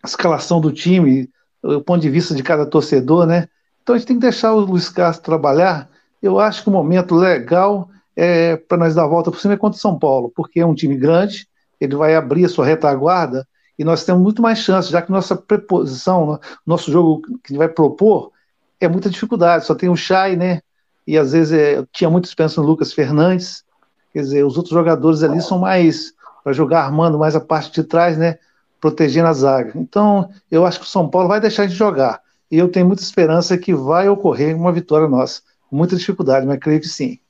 escalação 0.04 0.60
do 0.60 0.72
time, 0.72 1.28
o 1.62 1.80
ponto 1.80 2.00
de 2.00 2.10
vista 2.10 2.34
de 2.34 2.42
cada 2.42 2.66
torcedor, 2.66 3.26
né? 3.26 3.48
Então 3.82 3.94
a 3.94 3.98
gente 3.98 4.06
tem 4.06 4.16
que 4.16 4.22
deixar 4.22 4.52
o 4.52 4.60
Luiz 4.60 4.88
Castro 4.88 5.24
trabalhar. 5.24 5.88
Eu 6.22 6.38
acho 6.38 6.62
que 6.62 6.68
o 6.68 6.72
momento 6.72 7.14
legal 7.14 7.88
é 8.16 8.56
para 8.56 8.78
nós 8.78 8.94
dar 8.94 9.04
a 9.04 9.08
volta 9.08 9.30
por 9.30 9.40
cima 9.40 9.54
é 9.54 9.56
contra 9.56 9.76
o 9.76 9.80
São 9.80 9.98
Paulo, 9.98 10.32
porque 10.34 10.60
é 10.60 10.66
um 10.66 10.74
time 10.74 10.96
grande, 10.96 11.48
ele 11.80 11.96
vai 11.96 12.14
abrir 12.14 12.44
a 12.44 12.48
sua 12.48 12.66
retaguarda 12.66 13.46
e 13.78 13.84
nós 13.84 14.04
temos 14.04 14.22
muito 14.22 14.42
mais 14.42 14.58
chances, 14.58 14.90
já 14.90 15.00
que 15.00 15.10
nossa 15.10 15.34
preposição, 15.34 16.38
nosso 16.66 16.92
jogo 16.92 17.22
que 17.42 17.56
vai 17.56 17.68
propor 17.68 18.30
é 18.78 18.86
muita 18.88 19.08
dificuldade. 19.08 19.64
Só 19.64 19.74
tem 19.74 19.88
o 19.88 19.96
Chay, 19.96 20.36
né? 20.36 20.60
E 21.10 21.18
às 21.18 21.32
vezes 21.32 21.52
é, 21.52 21.84
tinha 21.92 22.08
muito 22.08 22.26
esperança 22.26 22.60
no 22.60 22.66
Lucas 22.66 22.92
Fernandes, 22.92 23.64
Quer 24.12 24.20
dizer, 24.20 24.44
os 24.44 24.56
outros 24.56 24.74
jogadores 24.74 25.22
ali 25.22 25.40
são 25.40 25.58
mais 25.58 26.12
para 26.42 26.52
jogar 26.52 26.82
armando 26.84 27.18
mais 27.18 27.36
a 27.36 27.40
parte 27.40 27.72
de 27.72 27.84
trás, 27.86 28.18
né? 28.18 28.38
Protegendo 28.80 29.28
a 29.28 29.32
zaga. 29.32 29.72
Então, 29.76 30.30
eu 30.50 30.66
acho 30.66 30.80
que 30.80 30.86
o 30.86 30.88
São 30.88 31.08
Paulo 31.08 31.28
vai 31.28 31.40
deixar 31.40 31.66
de 31.66 31.74
jogar. 31.74 32.22
E 32.50 32.58
eu 32.58 32.68
tenho 32.68 32.86
muita 32.86 33.02
esperança 33.02 33.56
que 33.56 33.74
vai 33.74 34.08
ocorrer 34.08 34.56
uma 34.56 34.72
vitória 34.72 35.06
nossa. 35.06 35.42
Muita 35.70 35.96
dificuldade, 35.96 36.46
mas 36.46 36.58
creio 36.58 36.80
que 36.80 36.88
sim. 36.88 37.20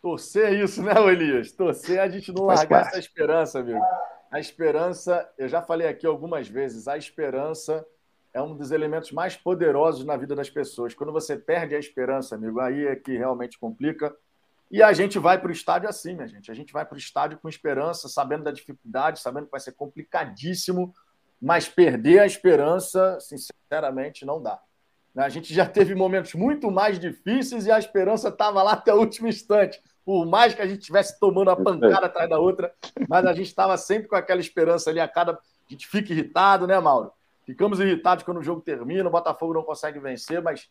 Torcer 0.00 0.46
é 0.46 0.62
isso, 0.62 0.82
né, 0.82 0.92
Elias? 1.10 1.50
Torcer 1.50 1.96
é 1.96 2.02
a 2.02 2.08
gente 2.08 2.30
não 2.30 2.44
largar 2.44 2.86
essa 2.86 2.98
esperança, 2.98 3.58
amigo. 3.58 3.80
A 4.30 4.38
esperança, 4.38 5.28
eu 5.38 5.48
já 5.48 5.62
falei 5.62 5.88
aqui 5.88 6.06
algumas 6.06 6.46
vezes, 6.46 6.86
a 6.86 6.96
esperança 6.96 7.84
é 8.34 8.42
um 8.42 8.56
dos 8.56 8.72
elementos 8.72 9.12
mais 9.12 9.36
poderosos 9.36 10.04
na 10.04 10.16
vida 10.16 10.34
das 10.34 10.50
pessoas. 10.50 10.92
Quando 10.92 11.12
você 11.12 11.36
perde 11.36 11.76
a 11.76 11.78
esperança, 11.78 12.34
amigo, 12.34 12.58
aí 12.60 12.84
é 12.84 12.96
que 12.96 13.16
realmente 13.16 13.56
complica. 13.56 14.14
E 14.68 14.82
a 14.82 14.92
gente 14.92 15.20
vai 15.20 15.40
para 15.40 15.48
o 15.48 15.52
estádio 15.52 15.88
assim, 15.88 16.14
minha 16.14 16.26
gente. 16.26 16.50
A 16.50 16.54
gente 16.54 16.72
vai 16.72 16.84
para 16.84 16.96
o 16.96 16.98
estádio 16.98 17.38
com 17.38 17.48
esperança, 17.48 18.08
sabendo 18.08 18.42
da 18.42 18.50
dificuldade, 18.50 19.20
sabendo 19.20 19.44
que 19.44 19.52
vai 19.52 19.60
ser 19.60 19.72
complicadíssimo, 19.72 20.92
mas 21.40 21.68
perder 21.68 22.18
a 22.18 22.26
esperança, 22.26 23.18
sinceramente, 23.20 24.26
não 24.26 24.42
dá. 24.42 24.60
A 25.16 25.28
gente 25.28 25.54
já 25.54 25.64
teve 25.64 25.94
momentos 25.94 26.34
muito 26.34 26.72
mais 26.72 26.98
difíceis 26.98 27.66
e 27.66 27.70
a 27.70 27.78
esperança 27.78 28.30
estava 28.30 28.64
lá 28.64 28.72
até 28.72 28.92
o 28.92 28.98
último 28.98 29.28
instante. 29.28 29.80
Por 30.04 30.26
mais 30.26 30.54
que 30.54 30.60
a 30.60 30.66
gente 30.66 30.80
estivesse 30.80 31.20
tomando 31.20 31.50
a 31.50 31.56
pancada 31.56 32.06
atrás 32.06 32.28
da 32.28 32.40
outra, 32.40 32.74
mas 33.08 33.24
a 33.24 33.32
gente 33.32 33.46
estava 33.46 33.76
sempre 33.76 34.08
com 34.08 34.16
aquela 34.16 34.40
esperança 34.40 34.90
ali. 34.90 34.98
A 34.98 35.06
cada. 35.06 35.34
A 35.34 35.38
gente 35.68 35.86
fica 35.86 36.12
irritado, 36.12 36.66
né, 36.66 36.78
Mauro? 36.80 37.12
Ficamos 37.44 37.78
irritados 37.80 38.24
quando 38.24 38.38
o 38.38 38.42
jogo 38.42 38.60
termina, 38.60 39.08
o 39.08 39.12
Botafogo 39.12 39.54
não 39.54 39.62
consegue 39.62 39.98
vencer, 39.98 40.42
mas 40.42 40.68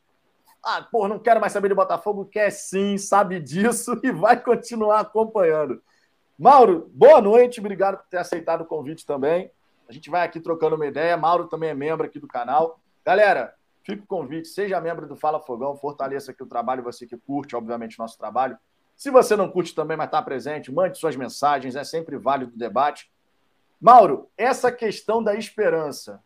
ah, 0.64 0.82
pô, 0.90 1.10
não 1.10 1.20
quero 1.20 1.42
mais 1.42 1.52
saber 1.52 1.68
de 1.68 1.76
Botafogo. 1.76 2.26
Quer 2.26 2.50
sim, 2.50 2.98
sabe 2.98 3.40
disso 3.40 4.00
e 4.02 4.12
vai 4.12 4.42
continuar 4.42 5.02
acompanhando. 5.02 5.82
Mauro, 6.40 6.90
boa 6.94 7.20
noite, 7.22 7.60
obrigado 7.60 7.98
por 7.98 8.08
ter 8.08 8.18
aceitado 8.18 8.62
o 8.62 8.66
convite 8.66 9.06
também. 9.06 9.52
A 9.88 9.92
gente 9.92 10.10
vai 10.10 10.26
aqui 10.26 10.40
trocando 10.40 10.76
uma 10.76 10.88
ideia. 10.88 11.18
Mauro 11.18 11.48
também 11.48 11.70
é 11.70 11.74
membro 11.74 12.06
aqui 12.06 12.18
do 12.18 12.28
canal. 12.28 12.80
Galera, 13.06 13.54
fica 13.84 14.02
o 14.04 14.08
convite, 14.08 14.48
seja 14.48 14.80
membro 14.80 15.06
do 15.06 15.18
Fala 15.18 15.40
Fogão, 15.42 15.76
fortaleça 15.76 16.32
aqui 16.32 16.42
o 16.42 16.48
trabalho, 16.48 16.82
você 16.82 17.06
que 17.06 17.18
curte, 17.18 17.56
obviamente, 17.56 18.00
nosso 18.00 18.18
trabalho. 18.18 18.58
Se 18.96 19.12
você 19.12 19.36
não 19.36 19.50
curte 19.50 19.76
também, 19.76 19.98
mas 19.98 20.08
está 20.08 20.22
presente, 20.22 20.72
mande 20.72 20.98
suas 20.98 21.16
mensagens, 21.16 21.76
é 21.76 21.84
sempre 21.84 22.18
válido 22.18 22.54
o 22.56 22.58
debate. 22.58 23.12
Mauro, 23.82 24.30
essa 24.38 24.72
questão 24.72 25.22
da 25.22 25.36
esperança, 25.36 26.24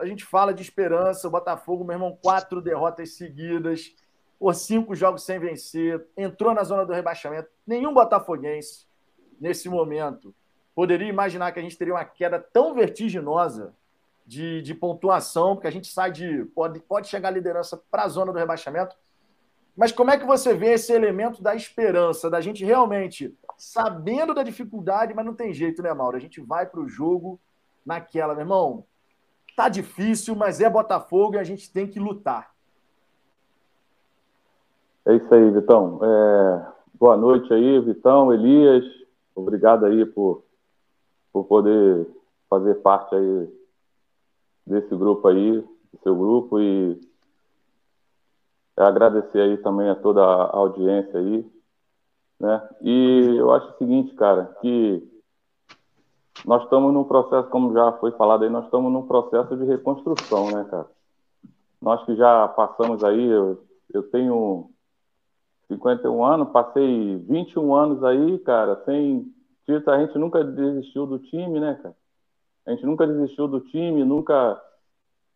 a 0.00 0.06
gente 0.06 0.24
fala 0.24 0.54
de 0.54 0.62
esperança, 0.62 1.28
o 1.28 1.30
Botafogo, 1.30 1.84
meu 1.84 1.94
irmão, 1.94 2.18
quatro 2.20 2.60
derrotas 2.60 3.14
seguidas. 3.14 3.94
por 4.38 4.54
cinco 4.54 4.94
jogos 4.94 5.24
sem 5.24 5.38
vencer, 5.38 6.06
entrou 6.16 6.54
na 6.54 6.62
zona 6.62 6.86
do 6.86 6.92
rebaixamento. 6.92 7.48
Nenhum 7.66 7.92
botafoguense, 7.92 8.86
nesse 9.40 9.68
momento, 9.68 10.34
poderia 10.74 11.08
imaginar 11.08 11.50
que 11.50 11.58
a 11.58 11.62
gente 11.62 11.76
teria 11.76 11.94
uma 11.94 12.04
queda 12.04 12.38
tão 12.38 12.74
vertiginosa 12.74 13.74
de, 14.24 14.62
de 14.62 14.74
pontuação, 14.74 15.54
porque 15.54 15.66
a 15.66 15.72
gente 15.72 15.88
sai 15.88 16.12
de. 16.12 16.44
pode, 16.54 16.80
pode 16.80 17.08
chegar 17.08 17.28
a 17.28 17.32
liderança 17.32 17.82
para 17.90 18.04
a 18.04 18.08
zona 18.08 18.32
do 18.32 18.38
rebaixamento. 18.38 18.96
Mas 19.74 19.90
como 19.90 20.10
é 20.10 20.18
que 20.18 20.26
você 20.26 20.54
vê 20.54 20.72
esse 20.72 20.92
elemento 20.92 21.42
da 21.42 21.54
esperança, 21.54 22.28
da 22.28 22.40
gente 22.40 22.64
realmente 22.64 23.32
sabendo 23.56 24.34
da 24.34 24.42
dificuldade, 24.42 25.14
mas 25.14 25.24
não 25.24 25.34
tem 25.34 25.52
jeito, 25.54 25.82
né, 25.82 25.92
Mauro? 25.94 26.16
A 26.16 26.20
gente 26.20 26.40
vai 26.40 26.66
para 26.66 26.80
o 26.80 26.88
jogo 26.88 27.40
naquela, 27.86 28.34
meu 28.34 28.42
irmão. 28.42 28.84
Tá 29.58 29.68
difícil, 29.68 30.36
mas 30.36 30.60
é 30.60 30.70
Botafogo 30.70 31.34
e 31.34 31.38
a 31.40 31.42
gente 31.42 31.68
tem 31.72 31.84
que 31.84 31.98
lutar. 31.98 32.54
É 35.04 35.16
isso 35.16 35.34
aí, 35.34 35.50
Vitão. 35.50 35.98
É... 36.00 36.66
Boa 36.94 37.16
noite 37.16 37.52
aí, 37.52 37.80
Vitão, 37.80 38.32
Elias. 38.32 38.84
Obrigado 39.34 39.84
aí 39.84 40.06
por, 40.06 40.44
por 41.32 41.42
poder 41.46 42.06
fazer 42.48 42.76
parte 42.76 43.12
aí 43.16 43.52
desse 44.64 44.94
grupo 44.94 45.26
aí, 45.26 45.60
do 45.60 46.00
seu 46.04 46.14
grupo, 46.14 46.60
e 46.60 47.00
agradecer 48.76 49.40
aí 49.40 49.56
também 49.56 49.88
a 49.88 49.96
toda 49.96 50.22
a 50.22 50.56
audiência 50.56 51.18
aí, 51.18 51.44
né? 52.38 52.68
E 52.80 53.34
eu 53.36 53.50
acho 53.50 53.72
o 53.72 53.78
seguinte, 53.78 54.14
cara, 54.14 54.56
que 54.60 55.07
nós 56.44 56.62
estamos 56.64 56.92
num 56.92 57.04
processo, 57.04 57.48
como 57.48 57.72
já 57.72 57.92
foi 57.92 58.12
falado 58.12 58.44
aí, 58.44 58.50
nós 58.50 58.64
estamos 58.64 58.92
num 58.92 59.06
processo 59.06 59.56
de 59.56 59.64
reconstrução, 59.64 60.50
né, 60.50 60.66
cara? 60.70 60.86
Nós 61.80 62.04
que 62.04 62.16
já 62.16 62.48
passamos 62.48 63.04
aí, 63.04 63.26
eu, 63.28 63.62
eu 63.92 64.02
tenho 64.10 64.70
51 65.68 66.24
anos, 66.24 66.48
passei 66.50 67.16
21 67.28 67.74
anos 67.74 68.04
aí, 68.04 68.38
cara, 68.40 68.82
sem 68.84 69.32
título, 69.66 69.90
a 69.94 70.00
gente 70.00 70.18
nunca 70.18 70.42
desistiu 70.42 71.06
do 71.06 71.18
time, 71.18 71.60
né, 71.60 71.78
cara? 71.82 71.94
A 72.66 72.70
gente 72.72 72.84
nunca 72.84 73.06
desistiu 73.06 73.48
do 73.48 73.60
time, 73.60 74.04
nunca. 74.04 74.62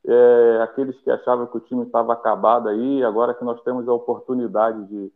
É, 0.04 0.60
aqueles 0.62 1.00
que 1.00 1.10
achavam 1.10 1.46
que 1.46 1.56
o 1.56 1.60
time 1.60 1.84
estava 1.84 2.12
acabado 2.12 2.68
aí, 2.68 3.04
agora 3.04 3.34
que 3.34 3.44
nós 3.44 3.62
temos 3.62 3.88
a 3.88 3.92
oportunidade 3.92 4.84
de, 4.86 5.12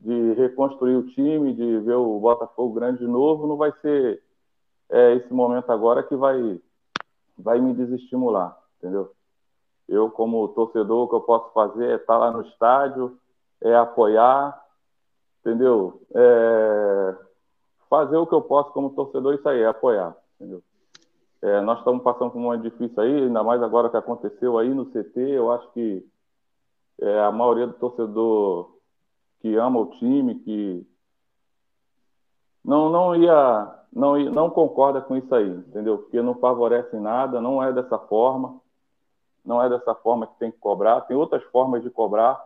de 0.00 0.32
reconstruir 0.34 0.94
o 0.94 1.08
time, 1.08 1.52
de 1.52 1.80
ver 1.80 1.96
o 1.96 2.20
Botafogo 2.20 2.74
grande 2.74 3.00
de 3.00 3.08
novo, 3.08 3.46
não 3.46 3.56
vai 3.56 3.72
ser 3.82 4.22
é, 4.92 5.14
esse 5.14 5.32
momento 5.32 5.70
agora 5.72 6.02
que 6.02 6.14
vai, 6.14 6.60
vai 7.36 7.58
me 7.58 7.72
desestimular, 7.72 8.56
entendeu? 8.78 9.10
Eu, 9.88 10.10
como 10.10 10.46
torcedor, 10.48 11.04
o 11.04 11.08
que 11.08 11.14
eu 11.16 11.20
posso 11.22 11.52
fazer 11.52 11.90
é 11.90 11.94
estar 11.96 12.18
lá 12.18 12.30
no 12.30 12.42
estádio, 12.42 13.18
é 13.60 13.74
apoiar, 13.74 14.62
entendeu? 15.40 16.00
É 16.14 17.16
fazer 17.88 18.16
o 18.16 18.26
que 18.26 18.34
eu 18.34 18.40
posso 18.40 18.70
como 18.72 18.94
torcedor, 18.94 19.34
isso 19.34 19.48
aí, 19.48 19.60
é 19.60 19.66
apoiar, 19.66 20.16
entendeu? 20.36 20.62
É, 21.42 21.60
nós 21.60 21.78
estamos 21.78 22.02
passando 22.02 22.30
por 22.30 22.38
um 22.38 22.42
momento 22.42 22.62
difícil 22.62 23.02
aí, 23.02 23.24
ainda 23.24 23.42
mais 23.42 23.62
agora 23.62 23.90
que 23.90 23.96
aconteceu 23.96 24.56
aí 24.56 24.72
no 24.72 24.86
CT. 24.86 25.18
Eu 25.18 25.50
acho 25.50 25.70
que 25.72 26.06
é, 27.00 27.20
a 27.20 27.32
maioria 27.32 27.66
do 27.66 27.72
torcedor 27.74 28.76
que 29.40 29.56
ama 29.56 29.80
o 29.80 29.90
time, 29.98 30.36
que 30.36 30.86
não, 32.64 32.90
não 32.90 33.16
ia, 33.16 33.74
não, 33.92 34.18
não 34.18 34.50
concorda 34.50 35.00
com 35.00 35.16
isso 35.16 35.34
aí, 35.34 35.48
entendeu? 35.48 35.98
Porque 35.98 36.20
não 36.22 36.34
favorece 36.34 36.96
nada, 36.96 37.40
não 37.40 37.62
é 37.62 37.72
dessa 37.72 37.98
forma, 37.98 38.60
não 39.44 39.62
é 39.62 39.68
dessa 39.68 39.94
forma 39.94 40.26
que 40.26 40.38
tem 40.38 40.50
que 40.50 40.58
cobrar. 40.58 41.00
Tem 41.02 41.16
outras 41.16 41.42
formas 41.44 41.82
de 41.82 41.90
cobrar, 41.90 42.40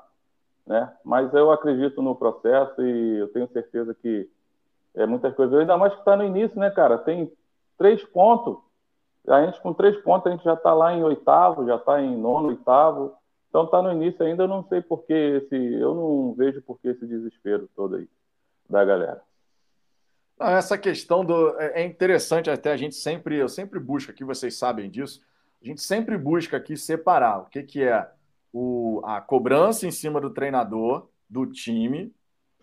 né? 0.67 0.93
Mas 1.05 1.33
eu 1.35 1.51
acredito 1.51 2.01
no 2.01 2.15
processo 2.15 2.81
e 2.83 3.19
eu 3.19 3.29
tenho 3.33 3.49
certeza 3.53 3.95
que 3.95 4.29
é 4.95 5.07
muitas 5.07 5.35
coisas. 5.35 5.59
Ainda 5.59 5.77
mais 5.77 5.93
que 5.93 5.99
está 5.99 6.17
no 6.17 6.25
início, 6.25 6.59
né, 6.59 6.71
cara? 6.71 6.97
Tem 6.99 7.31
três 7.77 8.03
pontos 8.05 8.57
a 9.29 9.45
gente, 9.45 9.61
com 9.61 9.73
três 9.73 9.97
pontos, 10.03 10.29
a 10.29 10.31
gente 10.31 10.45
já 10.45 10.55
está 10.55 10.73
lá 10.73 10.95
em 10.95 11.03
oitavo, 11.03 11.67
já 11.67 11.77
está 11.77 12.01
em 12.01 12.17
nono, 12.17 12.49
oitavo. 12.49 13.15
Então 13.49 13.65
está 13.65 13.83
no 13.83 13.93
início 13.93 14.25
ainda, 14.25 14.45
eu 14.45 14.49
não 14.49 14.65
sei 14.69 14.81
por 14.81 15.05
que 15.05 15.13
esse. 15.13 15.57
Eu 15.57 15.95
não 15.95 16.35
vejo 16.35 16.63
por 16.63 16.79
que 16.79 16.89
esse 16.89 17.07
desespero 17.07 17.69
todo 17.75 17.97
aí 17.97 18.09
da 18.69 18.85
galera. 18.85 19.23
Não, 20.39 20.49
essa 20.49 20.77
questão 20.77 21.25
do. 21.25 21.59
É, 21.59 21.83
é 21.83 21.85
interessante 21.85 22.51
até, 22.51 22.73
a 22.73 22.77
gente 22.77 22.95
sempre, 22.95 23.37
eu 23.37 23.49
sempre 23.49 23.81
busco 23.81 24.11
aqui, 24.11 24.25
vocês 24.25 24.57
sabem 24.57 24.91
disso, 24.91 25.23
a 25.63 25.67
gente 25.67 25.81
sempre 25.81 26.19
busca 26.19 26.57
aqui 26.57 26.77
separar 26.77 27.39
o 27.39 27.47
que, 27.47 27.63
que 27.63 27.83
é 27.83 28.09
o, 28.53 29.03
a 29.05 29.21
cobrança 29.21 29.87
em 29.87 29.91
cima 29.91 30.21
do 30.21 30.31
treinador, 30.31 31.09
do 31.29 31.47
time. 31.47 32.15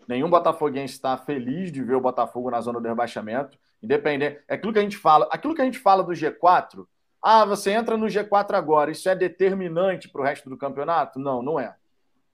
Nenhum 0.06 0.28
botafoguense 0.30 0.94
está 0.94 1.16
feliz 1.16 1.72
de 1.72 1.82
ver 1.82 1.94
o 1.94 2.00
Botafogo 2.00 2.50
na 2.50 2.60
zona 2.60 2.80
do 2.80 2.88
rebaixamento. 2.88 3.58
Independente. 3.82 4.40
É 4.48 4.54
aquilo 4.54 4.72
que 4.72 4.78
a 4.78 4.82
gente 4.82 4.96
fala. 4.96 5.28
Aquilo 5.30 5.54
que 5.54 5.62
a 5.62 5.64
gente 5.64 5.78
fala 5.78 6.02
do 6.02 6.12
G4. 6.12 6.86
Ah, 7.22 7.44
você 7.44 7.70
entra 7.70 7.96
no 7.96 8.06
G4 8.06 8.54
agora. 8.54 8.90
Isso 8.90 9.08
é 9.08 9.14
determinante 9.14 10.08
para 10.08 10.20
o 10.20 10.24
resto 10.24 10.50
do 10.50 10.58
campeonato? 10.58 11.18
Não, 11.18 11.42
não 11.42 11.58
é. 11.58 11.74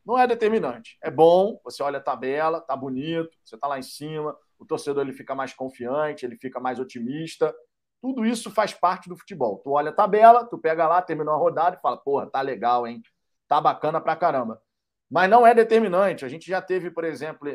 Não 0.05 0.19
é 0.19 0.27
determinante. 0.27 0.99
É 1.03 1.11
bom, 1.11 1.61
você 1.63 1.83
olha 1.83 1.99
a 1.99 2.03
tabela, 2.03 2.61
tá 2.61 2.75
bonito, 2.75 3.31
você 3.45 3.57
tá 3.57 3.69
lá 3.69 3.79
em 3.79 3.83
cima, 3.83 4.37
o 4.61 4.67
torcedor 4.67 5.03
ele 5.03 5.13
fica 5.13 5.35
mais 5.35 5.53
confiante, 5.55 6.25
ele 6.25 6.37
fica 6.37 6.61
mais 6.61 6.79
otimista. 6.79 7.53
Tudo 8.01 8.25
isso 8.25 8.51
faz 8.51 8.73
parte 8.73 9.09
do 9.09 9.17
futebol. 9.17 9.59
Tu 9.59 9.71
olha 9.71 9.91
a 9.91 9.95
tabela, 9.95 10.45
tu 10.45 10.59
pega 10.59 10.87
lá, 10.87 11.03
terminou 11.03 11.35
a 11.35 11.39
rodada 11.39 11.77
e 11.77 11.81
fala: 11.81 11.97
"Porra, 11.97 12.31
tá 12.31 12.41
legal, 12.41 12.87
hein? 12.87 13.03
Tá 13.49 13.61
bacana 13.61 14.01
pra 14.01 14.15
caramba". 14.15 14.63
Mas 15.11 15.29
não 15.29 15.47
é 15.47 15.55
determinante. 15.55 16.25
A 16.25 16.29
gente 16.29 16.47
já 16.47 16.63
teve, 16.63 16.91
por 16.91 17.05
exemplo, 17.05 17.49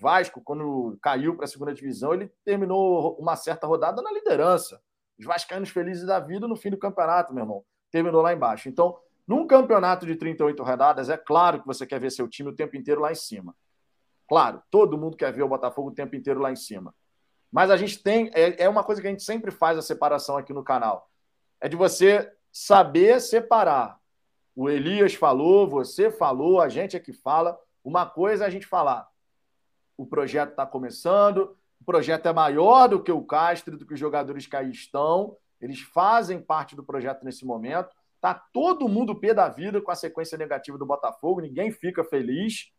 Vasco, 0.00 0.40
quando 0.44 0.98
caiu 1.02 1.34
para 1.34 1.44
a 1.44 1.48
segunda 1.48 1.74
divisão, 1.74 2.14
ele 2.14 2.30
terminou 2.44 3.16
uma 3.18 3.34
certa 3.34 3.66
rodada 3.66 4.02
na 4.02 4.12
liderança. 4.12 4.80
Os 5.18 5.24
vascaínos 5.26 5.70
felizes 5.70 6.06
da 6.06 6.20
vida 6.20 6.46
no 6.46 6.56
fim 6.56 6.70
do 6.70 6.78
campeonato, 6.78 7.34
meu 7.34 7.42
irmão. 7.42 7.64
Terminou 7.90 8.22
lá 8.22 8.32
embaixo. 8.32 8.68
Então, 8.68 8.96
num 9.26 9.46
campeonato 9.46 10.06
de 10.06 10.14
38 10.14 10.62
rodadas, 10.62 11.08
é 11.08 11.16
claro 11.16 11.60
que 11.60 11.66
você 11.66 11.86
quer 11.86 11.98
ver 11.98 12.10
seu 12.10 12.28
time 12.28 12.50
o 12.50 12.54
tempo 12.54 12.76
inteiro 12.76 13.00
lá 13.00 13.10
em 13.10 13.16
cima. 13.16 13.54
Claro, 14.28 14.62
todo 14.70 14.98
mundo 14.98 15.16
quer 15.16 15.32
ver 15.32 15.42
o 15.42 15.48
Botafogo 15.48 15.88
o 15.88 15.94
tempo 15.94 16.14
inteiro 16.14 16.40
lá 16.40 16.52
em 16.52 16.56
cima. 16.56 16.94
Mas 17.50 17.70
a 17.70 17.76
gente 17.76 18.02
tem. 18.02 18.30
É, 18.34 18.64
é 18.64 18.68
uma 18.68 18.84
coisa 18.84 19.00
que 19.00 19.08
a 19.08 19.10
gente 19.10 19.22
sempre 19.22 19.50
faz 19.50 19.78
a 19.78 19.82
separação 19.82 20.36
aqui 20.36 20.52
no 20.52 20.62
canal. 20.62 21.10
É 21.60 21.68
de 21.68 21.76
você 21.76 22.30
saber 22.52 23.20
separar. 23.20 23.98
O 24.54 24.68
Elias 24.68 25.14
falou, 25.14 25.68
você 25.68 26.10
falou, 26.10 26.60
a 26.60 26.68
gente 26.68 26.96
é 26.96 27.00
que 27.00 27.12
fala. 27.12 27.58
Uma 27.82 28.04
coisa 28.04 28.44
é 28.44 28.46
a 28.46 28.50
gente 28.50 28.66
falar 28.66 29.08
o 29.98 30.06
projeto 30.06 30.50
está 30.50 30.64
começando, 30.64 31.56
o 31.80 31.84
projeto 31.84 32.26
é 32.26 32.32
maior 32.32 32.88
do 32.88 33.02
que 33.02 33.10
o 33.10 33.24
Castro, 33.24 33.76
do 33.76 33.84
que 33.84 33.94
os 33.94 34.00
jogadores 34.00 34.46
que 34.46 34.54
aí 34.54 34.70
estão, 34.70 35.36
eles 35.60 35.80
fazem 35.80 36.40
parte 36.40 36.76
do 36.76 36.84
projeto 36.84 37.24
nesse 37.24 37.44
momento. 37.44 37.90
Tá 38.20 38.32
todo 38.32 38.88
mundo 38.88 39.18
pé 39.18 39.34
da 39.34 39.48
vida 39.48 39.82
com 39.82 39.90
a 39.90 39.96
sequência 39.96 40.38
negativa 40.38 40.78
do 40.78 40.86
Botafogo, 40.86 41.40
ninguém 41.40 41.72
fica 41.72 42.04
feliz, 42.04 42.72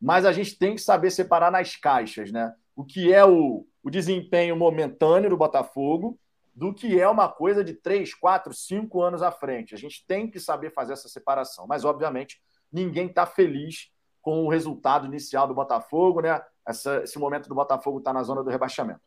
mas 0.00 0.24
a 0.24 0.32
gente 0.32 0.58
tem 0.58 0.74
que 0.74 0.80
saber 0.80 1.10
separar 1.10 1.50
nas 1.50 1.76
caixas, 1.76 2.30
né? 2.30 2.54
O 2.76 2.84
que 2.84 3.12
é 3.12 3.24
o, 3.24 3.66
o 3.82 3.90
desempenho 3.90 4.56
momentâneo 4.56 5.30
do 5.30 5.36
Botafogo 5.36 6.18
do 6.54 6.74
que 6.74 7.00
é 7.00 7.08
uma 7.08 7.28
coisa 7.28 7.62
de 7.62 7.72
três, 7.72 8.12
quatro, 8.12 8.52
cinco 8.52 9.00
anos 9.00 9.22
à 9.22 9.30
frente. 9.30 9.74
A 9.74 9.78
gente 9.78 10.04
tem 10.06 10.28
que 10.28 10.40
saber 10.40 10.72
fazer 10.72 10.92
essa 10.92 11.08
separação, 11.08 11.66
mas 11.68 11.84
obviamente 11.84 12.40
ninguém 12.72 13.06
está 13.06 13.24
feliz 13.24 13.92
com 14.20 14.44
o 14.44 14.48
resultado 14.48 15.06
inicial 15.06 15.46
do 15.46 15.54
Botafogo, 15.54 16.20
né? 16.20 16.40
Essa, 16.66 17.02
esse 17.04 17.18
momento 17.18 17.48
do 17.48 17.54
Botafogo 17.54 17.98
está 17.98 18.12
na 18.12 18.22
zona 18.22 18.42
do 18.42 18.50
rebaixamento. 18.50 19.00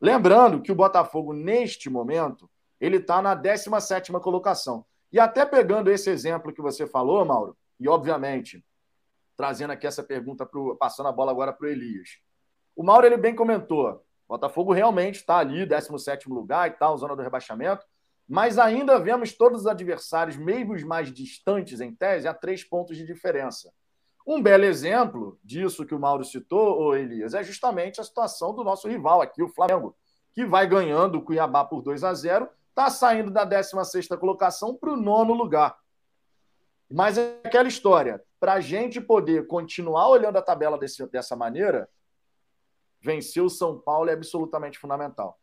Lembrando 0.00 0.60
que 0.60 0.70
o 0.70 0.74
Botafogo, 0.74 1.32
neste 1.32 1.90
momento, 1.90 2.50
ele 2.78 2.98
está 2.98 3.20
na 3.20 3.34
17 3.34 4.12
colocação. 4.12 4.84
E 5.12 5.18
até 5.18 5.44
pegando 5.44 5.90
esse 5.90 6.08
exemplo 6.08 6.52
que 6.52 6.62
você 6.62 6.86
falou, 6.86 7.24
Mauro, 7.24 7.56
e 7.78 7.88
obviamente 7.88 8.64
trazendo 9.40 9.70
aqui 9.70 9.86
essa 9.86 10.02
pergunta, 10.02 10.44
pro, 10.44 10.76
passando 10.76 11.08
a 11.08 11.12
bola 11.12 11.32
agora 11.32 11.50
para 11.50 11.66
o 11.66 11.70
Elias. 11.70 12.18
O 12.76 12.82
Mauro 12.82 13.06
ele 13.06 13.16
bem 13.16 13.34
comentou: 13.34 14.04
Botafogo 14.28 14.70
realmente 14.70 15.16
está 15.16 15.38
ali, 15.38 15.64
17 15.64 16.28
lugar 16.28 16.68
e 16.68 16.72
tal, 16.72 16.94
zona 16.98 17.16
do 17.16 17.22
rebaixamento, 17.22 17.86
mas 18.28 18.58
ainda 18.58 18.98
vemos 18.98 19.32
todos 19.32 19.62
os 19.62 19.66
adversários, 19.66 20.36
mesmo 20.36 20.74
os 20.74 20.82
mais 20.82 21.10
distantes 21.10 21.80
em 21.80 21.94
tese, 21.94 22.28
a 22.28 22.34
três 22.34 22.62
pontos 22.62 22.98
de 22.98 23.06
diferença. 23.06 23.72
Um 24.26 24.42
belo 24.42 24.64
exemplo 24.64 25.38
disso 25.42 25.86
que 25.86 25.94
o 25.94 25.98
Mauro 25.98 26.22
citou, 26.22 26.78
ô 26.78 26.94
Elias, 26.94 27.32
é 27.32 27.42
justamente 27.42 27.98
a 27.98 28.04
situação 28.04 28.54
do 28.54 28.62
nosso 28.62 28.86
rival 28.88 29.22
aqui, 29.22 29.42
o 29.42 29.48
Flamengo, 29.48 29.96
que 30.34 30.44
vai 30.44 30.66
ganhando 30.66 31.16
o 31.16 31.22
Cuiabá 31.22 31.64
por 31.64 31.80
2 31.80 32.04
a 32.04 32.12
0 32.12 32.46
está 32.68 32.90
saindo 32.90 33.30
da 33.30 33.44
16 33.44 34.06
colocação 34.08 34.76
para 34.76 34.92
o 34.92 34.96
nono 34.96 35.32
lugar. 35.32 35.78
Mas 36.90 37.16
é 37.16 37.38
aquela 37.44 37.68
história, 37.68 38.22
para 38.40 38.54
a 38.54 38.60
gente 38.60 39.00
poder 39.00 39.46
continuar 39.46 40.08
olhando 40.08 40.36
a 40.36 40.42
tabela 40.42 40.78
desse, 40.78 41.06
dessa 41.08 41.36
maneira, 41.36 41.88
vencer 43.00 43.42
o 43.42 43.48
São 43.48 43.78
Paulo 43.78 44.10
é 44.10 44.14
absolutamente 44.14 44.78
fundamental. 44.78 45.38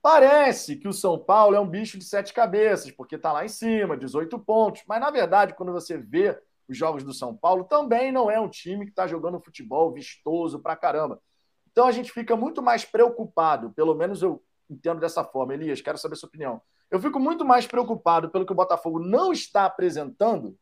Parece 0.00 0.76
que 0.76 0.86
o 0.86 0.92
São 0.92 1.18
Paulo 1.18 1.56
é 1.56 1.60
um 1.60 1.68
bicho 1.68 1.98
de 1.98 2.04
sete 2.04 2.32
cabeças, 2.32 2.92
porque 2.92 3.16
está 3.16 3.32
lá 3.32 3.44
em 3.44 3.48
cima, 3.48 3.96
18 3.96 4.38
pontos. 4.38 4.82
Mas, 4.86 5.00
na 5.00 5.10
verdade, 5.10 5.54
quando 5.54 5.72
você 5.72 5.98
vê 5.98 6.40
os 6.68 6.76
jogos 6.76 7.02
do 7.02 7.12
São 7.12 7.36
Paulo, 7.36 7.64
também 7.64 8.12
não 8.12 8.30
é 8.30 8.38
um 8.38 8.48
time 8.48 8.84
que 8.84 8.92
está 8.92 9.06
jogando 9.06 9.40
futebol 9.40 9.92
vistoso 9.92 10.60
pra 10.60 10.76
caramba. 10.76 11.20
Então 11.70 11.86
a 11.86 11.92
gente 11.92 12.12
fica 12.12 12.36
muito 12.36 12.62
mais 12.62 12.84
preocupado, 12.84 13.70
pelo 13.72 13.94
menos 13.94 14.22
eu 14.22 14.42
entendo 14.70 15.00
dessa 15.00 15.24
forma. 15.24 15.54
Elias, 15.54 15.80
quero 15.80 15.98
saber 15.98 16.16
sua 16.16 16.28
opinião. 16.28 16.62
Eu 16.90 17.00
fico 17.00 17.18
muito 17.18 17.44
mais 17.44 17.66
preocupado 17.66 18.30
pelo 18.30 18.46
que 18.46 18.52
o 18.52 18.56
Botafogo 18.56 18.98
não 19.00 19.32
está 19.32 19.64
apresentando 19.64 20.56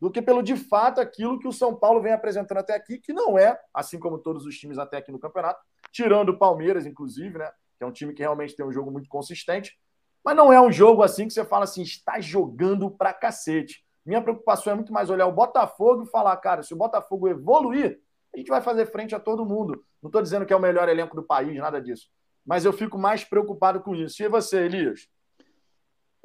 do 0.00 0.10
que 0.10 0.20
pelo 0.20 0.42
de 0.42 0.56
fato 0.56 1.00
aquilo 1.00 1.38
que 1.38 1.48
o 1.48 1.52
São 1.52 1.74
Paulo 1.74 2.00
vem 2.00 2.12
apresentando 2.12 2.58
até 2.58 2.74
aqui, 2.74 2.98
que 2.98 3.12
não 3.12 3.38
é, 3.38 3.58
assim 3.72 3.98
como 3.98 4.18
todos 4.18 4.44
os 4.44 4.56
times 4.56 4.78
até 4.78 4.98
aqui 4.98 5.10
no 5.10 5.18
campeonato, 5.18 5.60
tirando 5.90 6.30
o 6.30 6.38
Palmeiras, 6.38 6.86
inclusive, 6.86 7.38
né? 7.38 7.50
Que 7.78 7.84
é 7.84 7.86
um 7.86 7.92
time 7.92 8.12
que 8.12 8.22
realmente 8.22 8.54
tem 8.54 8.64
um 8.64 8.72
jogo 8.72 8.90
muito 8.90 9.08
consistente, 9.08 9.78
mas 10.24 10.36
não 10.36 10.52
é 10.52 10.60
um 10.60 10.72
jogo 10.72 11.02
assim 11.02 11.26
que 11.26 11.32
você 11.32 11.44
fala 11.44 11.64
assim, 11.64 11.82
está 11.82 12.20
jogando 12.20 12.90
pra 12.90 13.12
cacete. 13.12 13.84
Minha 14.04 14.20
preocupação 14.20 14.72
é 14.72 14.76
muito 14.76 14.92
mais 14.92 15.08
olhar 15.08 15.26
o 15.26 15.32
Botafogo 15.32 16.02
e 16.02 16.10
falar, 16.10 16.36
cara, 16.38 16.62
se 16.62 16.74
o 16.74 16.76
Botafogo 16.76 17.28
evoluir, 17.28 18.00
a 18.34 18.38
gente 18.38 18.48
vai 18.48 18.60
fazer 18.60 18.86
frente 18.86 19.14
a 19.14 19.20
todo 19.20 19.46
mundo. 19.46 19.84
Não 20.02 20.08
estou 20.08 20.20
dizendo 20.20 20.44
que 20.44 20.52
é 20.52 20.56
o 20.56 20.60
melhor 20.60 20.88
elenco 20.88 21.16
do 21.16 21.22
país, 21.22 21.56
nada 21.56 21.80
disso. 21.80 22.08
Mas 22.44 22.64
eu 22.64 22.72
fico 22.72 22.98
mais 22.98 23.24
preocupado 23.24 23.80
com 23.80 23.94
isso. 23.94 24.22
E 24.22 24.28
você, 24.28 24.64
Elias? 24.64 25.08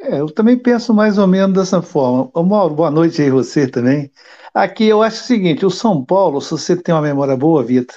É, 0.01 0.19
eu 0.19 0.25
também 0.27 0.57
penso 0.57 0.93
mais 0.93 1.17
ou 1.19 1.27
menos 1.27 1.55
dessa 1.55 1.81
forma. 1.81 2.29
Ô, 2.33 2.43
Mauro, 2.43 2.73
boa 2.73 2.89
noite 2.89 3.21
aí 3.21 3.29
você 3.29 3.67
também. 3.67 4.11
Aqui 4.53 4.85
eu 4.85 5.03
acho 5.03 5.21
o 5.21 5.25
seguinte, 5.25 5.65
o 5.65 5.69
São 5.69 6.03
Paulo, 6.03 6.41
se 6.41 6.51
você 6.51 6.75
tem 6.75 6.93
uma 6.93 7.01
memória 7.03 7.37
boa, 7.37 7.63
Vitor, 7.63 7.95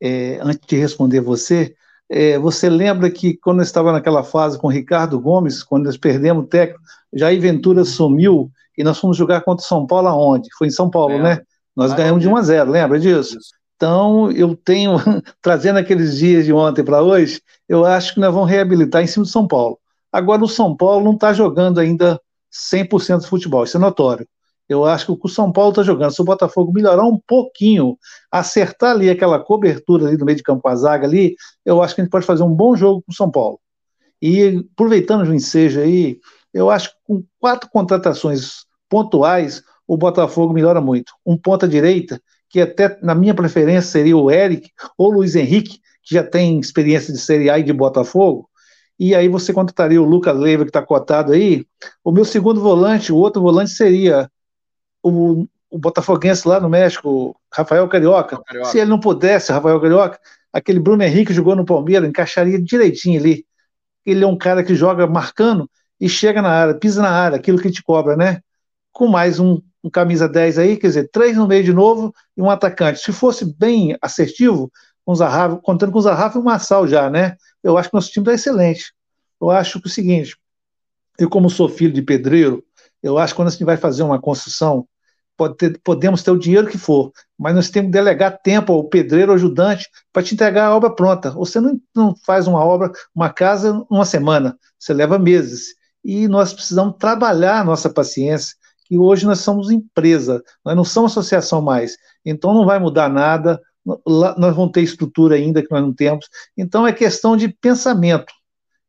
é, 0.00 0.38
antes 0.42 0.66
de 0.66 0.76
responder 0.76 1.20
você, 1.20 1.74
é, 2.08 2.38
você 2.38 2.70
lembra 2.70 3.10
que 3.10 3.36
quando 3.36 3.58
eu 3.58 3.64
estava 3.64 3.92
naquela 3.92 4.24
fase 4.24 4.58
com 4.58 4.66
o 4.66 4.70
Ricardo 4.70 5.20
Gomes, 5.20 5.62
quando 5.62 5.84
nós 5.84 5.96
perdemos 5.98 6.44
o 6.44 6.48
técnico, 6.48 6.82
Jair 7.12 7.40
Ventura 7.40 7.84
sumiu 7.84 8.50
e 8.76 8.82
nós 8.82 8.98
fomos 8.98 9.16
jogar 9.16 9.42
contra 9.42 9.62
o 9.62 9.68
São 9.68 9.86
Paulo 9.86 10.08
aonde? 10.08 10.48
Foi 10.56 10.68
em 10.68 10.70
São 10.70 10.88
Paulo, 10.88 11.18
né? 11.22 11.40
Nós 11.76 11.92
ganhamos 11.92 12.22
de 12.22 12.28
1 12.28 12.36
a 12.36 12.42
0, 12.42 12.70
lembra 12.70 12.98
disso? 12.98 13.36
Isso. 13.38 13.52
Então, 13.76 14.30
eu 14.30 14.56
tenho, 14.56 14.96
trazendo 15.42 15.78
aqueles 15.78 16.16
dias 16.16 16.46
de 16.46 16.52
ontem 16.52 16.82
para 16.82 17.02
hoje, 17.02 17.42
eu 17.68 17.84
acho 17.84 18.14
que 18.14 18.20
nós 18.20 18.32
vamos 18.32 18.48
reabilitar 18.48 19.02
em 19.02 19.06
cima 19.06 19.24
do 19.24 19.30
São 19.30 19.46
Paulo. 19.46 19.78
Agora, 20.12 20.44
o 20.44 20.48
São 20.48 20.76
Paulo 20.76 21.04
não 21.04 21.14
está 21.14 21.32
jogando 21.32 21.80
ainda 21.80 22.20
100% 22.52 23.20
de 23.20 23.26
futebol, 23.26 23.64
isso 23.64 23.76
é 23.76 23.80
notório. 23.80 24.28
Eu 24.68 24.84
acho 24.84 25.06
que 25.06 25.12
o 25.12 25.16
que 25.16 25.26
o 25.26 25.30
São 25.30 25.50
Paulo 25.50 25.70
está 25.70 25.82
jogando, 25.82 26.12
se 26.12 26.20
o 26.20 26.24
Botafogo 26.24 26.72
melhorar 26.72 27.04
um 27.04 27.18
pouquinho, 27.26 27.98
acertar 28.30 28.92
ali 28.92 29.10
aquela 29.10 29.38
cobertura 29.40 30.06
ali 30.06 30.16
no 30.16 30.24
meio 30.24 30.36
de 30.36 30.42
campo 30.42 30.66
a 30.68 30.76
zaga 30.76 31.06
ali, 31.06 31.34
eu 31.64 31.82
acho 31.82 31.94
que 31.94 32.00
a 32.00 32.04
gente 32.04 32.12
pode 32.12 32.26
fazer 32.26 32.42
um 32.42 32.54
bom 32.54 32.76
jogo 32.76 33.02
com 33.02 33.12
o 33.12 33.14
São 33.14 33.30
Paulo. 33.30 33.58
E 34.20 34.64
aproveitando 34.72 35.28
o 35.28 35.34
ensejo 35.34 35.80
aí, 35.80 36.18
eu 36.54 36.70
acho 36.70 36.90
que 36.90 36.96
com 37.04 37.24
quatro 37.40 37.68
contratações 37.70 38.64
pontuais, 38.88 39.62
o 39.86 39.96
Botafogo 39.96 40.52
melhora 40.52 40.80
muito. 40.80 41.12
Um 41.26 41.36
ponta-direita, 41.36 42.20
que 42.48 42.60
até 42.60 42.98
na 43.02 43.14
minha 43.14 43.34
preferência 43.34 43.90
seria 43.90 44.16
o 44.16 44.30
Eric 44.30 44.70
ou 44.96 45.08
o 45.08 45.14
Luiz 45.14 45.34
Henrique, 45.34 45.80
que 46.02 46.14
já 46.14 46.22
tem 46.22 46.60
experiência 46.60 47.12
de 47.12 47.18
Série 47.18 47.50
A 47.50 47.58
e 47.58 47.62
de 47.62 47.72
Botafogo, 47.72 48.48
e 49.04 49.16
aí 49.16 49.26
você 49.26 49.52
contrataria 49.52 50.00
o 50.00 50.04
Lucas 50.04 50.38
Leiva, 50.38 50.62
que 50.62 50.70
está 50.70 50.80
cotado 50.80 51.32
aí. 51.32 51.66
O 52.04 52.12
meu 52.12 52.24
segundo 52.24 52.60
volante, 52.60 53.12
o 53.12 53.16
outro 53.16 53.42
volante 53.42 53.72
seria 53.72 54.30
o, 55.02 55.44
o 55.68 55.76
Botafoguense 55.76 56.46
lá 56.46 56.60
no 56.60 56.68
México, 56.68 57.34
Rafael 57.52 57.88
Carioca. 57.88 58.40
Carioca. 58.40 58.70
Se 58.70 58.78
ele 58.78 58.88
não 58.88 59.00
pudesse, 59.00 59.50
Rafael 59.50 59.80
Carioca, 59.80 60.20
aquele 60.52 60.78
Bruno 60.78 61.02
Henrique 61.02 61.34
jogou 61.34 61.56
no 61.56 61.64
Palmeiras, 61.64 62.08
encaixaria 62.08 62.62
direitinho 62.62 63.18
ali. 63.18 63.44
Ele 64.06 64.22
é 64.22 64.26
um 64.26 64.38
cara 64.38 64.62
que 64.62 64.72
joga 64.72 65.04
marcando 65.04 65.68
e 66.00 66.08
chega 66.08 66.40
na 66.40 66.50
área, 66.50 66.74
pisa 66.74 67.02
na 67.02 67.10
área, 67.10 67.38
aquilo 67.38 67.60
que 67.60 67.72
te 67.72 67.82
cobra, 67.82 68.14
né? 68.14 68.40
Com 68.92 69.08
mais 69.08 69.40
um, 69.40 69.60
um 69.82 69.90
camisa 69.90 70.28
10 70.28 70.58
aí, 70.58 70.76
quer 70.76 70.86
dizer, 70.86 71.10
três 71.10 71.36
no 71.36 71.48
meio 71.48 71.64
de 71.64 71.72
novo 71.72 72.14
e 72.36 72.40
um 72.40 72.48
atacante. 72.48 73.00
Se 73.00 73.12
fosse 73.12 73.44
bem 73.58 73.96
assertivo, 74.00 74.70
com 75.04 75.12
o 75.12 75.58
contando 75.60 75.90
com 75.90 75.98
o 75.98 76.02
Zahavi 76.02 76.36
e 76.36 76.38
o 76.38 76.44
Massal 76.44 76.86
já, 76.86 77.10
né? 77.10 77.36
Eu 77.62 77.78
acho 77.78 77.88
que 77.88 77.94
nosso 77.94 78.10
time 78.10 78.24
está 78.24 78.34
excelente. 78.34 78.92
Eu 79.40 79.50
acho 79.50 79.80
que 79.80 79.88
é 79.88 79.90
o 79.90 79.92
seguinte, 79.92 80.36
eu 81.18 81.28
como 81.28 81.50
sou 81.50 81.68
filho 81.68 81.92
de 81.92 82.02
pedreiro, 82.02 82.64
eu 83.02 83.18
acho 83.18 83.32
que 83.32 83.36
quando 83.36 83.48
a 83.48 83.50
gente 83.50 83.64
vai 83.64 83.76
fazer 83.76 84.02
uma 84.02 84.20
construção, 84.20 84.86
pode 85.36 85.56
ter, 85.56 85.80
podemos 85.82 86.22
ter 86.22 86.30
o 86.30 86.38
dinheiro 86.38 86.68
que 86.68 86.78
for, 86.78 87.12
mas 87.38 87.54
nós 87.54 87.70
temos 87.70 87.88
que 87.88 87.92
delegar 87.92 88.40
tempo 88.42 88.72
ao 88.72 88.84
pedreiro 88.84 89.32
ajudante 89.32 89.88
para 90.12 90.22
te 90.22 90.34
entregar 90.34 90.66
a 90.66 90.76
obra 90.76 90.94
pronta. 90.94 91.30
Você 91.30 91.60
não, 91.60 91.80
não 91.94 92.14
faz 92.24 92.46
uma 92.46 92.64
obra, 92.64 92.92
uma 93.14 93.30
casa, 93.30 93.84
uma 93.90 94.04
semana, 94.04 94.56
você 94.78 94.92
leva 94.92 95.18
meses. 95.18 95.74
E 96.04 96.28
nós 96.28 96.52
precisamos 96.52 96.96
trabalhar 96.98 97.60
a 97.60 97.64
nossa 97.64 97.90
paciência, 97.90 98.54
que 98.86 98.98
hoje 98.98 99.24
nós 99.24 99.40
somos 99.40 99.70
empresa, 99.70 100.42
nós 100.64 100.76
não 100.76 100.84
somos 100.84 101.12
associação 101.12 101.62
mais. 101.62 101.96
Então 102.24 102.52
não 102.52 102.64
vai 102.64 102.78
mudar 102.78 103.08
nada, 103.08 103.60
nós 103.84 104.54
vamos 104.54 104.72
ter 104.72 104.82
estrutura 104.82 105.36
ainda 105.36 105.62
que 105.62 105.70
nós 105.70 105.82
não 105.82 105.92
temos. 105.92 106.28
Então 106.56 106.86
é 106.86 106.92
questão 106.92 107.36
de 107.36 107.48
pensamento, 107.48 108.32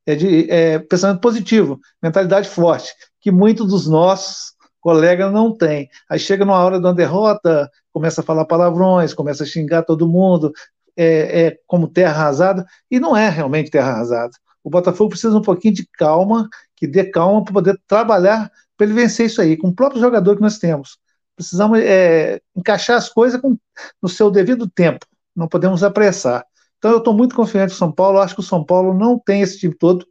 é 0.06 0.16
de 0.16 0.50
é, 0.52 0.80
pensamento 0.80 1.20
positivo, 1.22 1.80
mentalidade 2.02 2.50
forte, 2.50 2.94
que 3.20 3.32
muitos 3.32 3.68
dos 3.68 3.88
nossos 3.88 4.54
colegas 4.80 5.32
não 5.32 5.56
têm. 5.56 5.90
Aí 6.10 6.20
chega 6.20 6.46
numa 6.46 6.62
hora 6.62 6.80
de 6.80 6.86
uma 6.86 6.94
derrota, 6.94 7.70
começa 7.92 8.22
a 8.22 8.24
falar 8.24 8.46
palavrões, 8.46 9.14
começa 9.14 9.44
a 9.44 9.48
xingar 9.48 9.84
todo 9.84 10.10
mundo, 10.10 10.52
é, 10.96 11.46
é 11.46 11.58
como 11.66 11.88
terra 11.88 12.12
arrasada, 12.12 12.66
e 12.92 13.00
não 13.00 13.16
é 13.16 13.30
realmente 13.30 13.72
terra 13.72 13.92
arrasada. 13.92 14.34
O 14.64 14.70
Botafogo 14.70 15.12
precisa 15.12 15.38
um 15.38 15.42
pouquinho 15.42 15.74
de 15.74 15.88
calma, 15.98 16.48
que 16.76 16.88
dê 16.88 17.06
calma 17.06 17.44
para 17.44 17.54
poder 17.54 17.82
trabalhar 17.88 18.52
para 18.78 18.86
ele 18.86 18.94
vencer 18.94 19.28
isso 19.28 19.42
aí, 19.42 19.58
com 19.58 19.70
o 19.70 19.76
próprio 19.76 20.02
jogador 20.02 20.36
que 20.36 20.42
nós 20.42 20.58
temos. 20.58 20.98
Precisamos 21.36 21.80
é, 21.80 22.42
encaixar 22.56 22.98
as 22.98 23.10
coisas 23.10 23.40
com, 23.40 23.58
no 24.02 24.10
seu 24.10 24.30
devido 24.30 24.70
tempo. 24.70 25.06
Não 25.36 25.48
podemos 25.48 25.84
apressar. 25.84 26.46
Então 26.78 26.92
eu 26.92 26.98
estou 26.98 27.14
muito 27.14 27.36
confiante 27.36 27.72
no 27.72 27.78
São 27.78 27.92
Paulo. 27.92 28.20
Acho 28.20 28.36
que 28.36 28.42
o 28.42 28.44
São 28.44 28.64
Paulo 28.64 28.94
não 28.94 29.18
tem 29.18 29.42
esse 29.42 29.58
time 29.58 29.74
todo. 29.74 30.06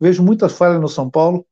Vejo 0.00 0.22
muitas 0.22 0.52
falhas 0.52 0.80
no 0.80 0.88
São 0.88 1.10
Paulo. 1.10 1.46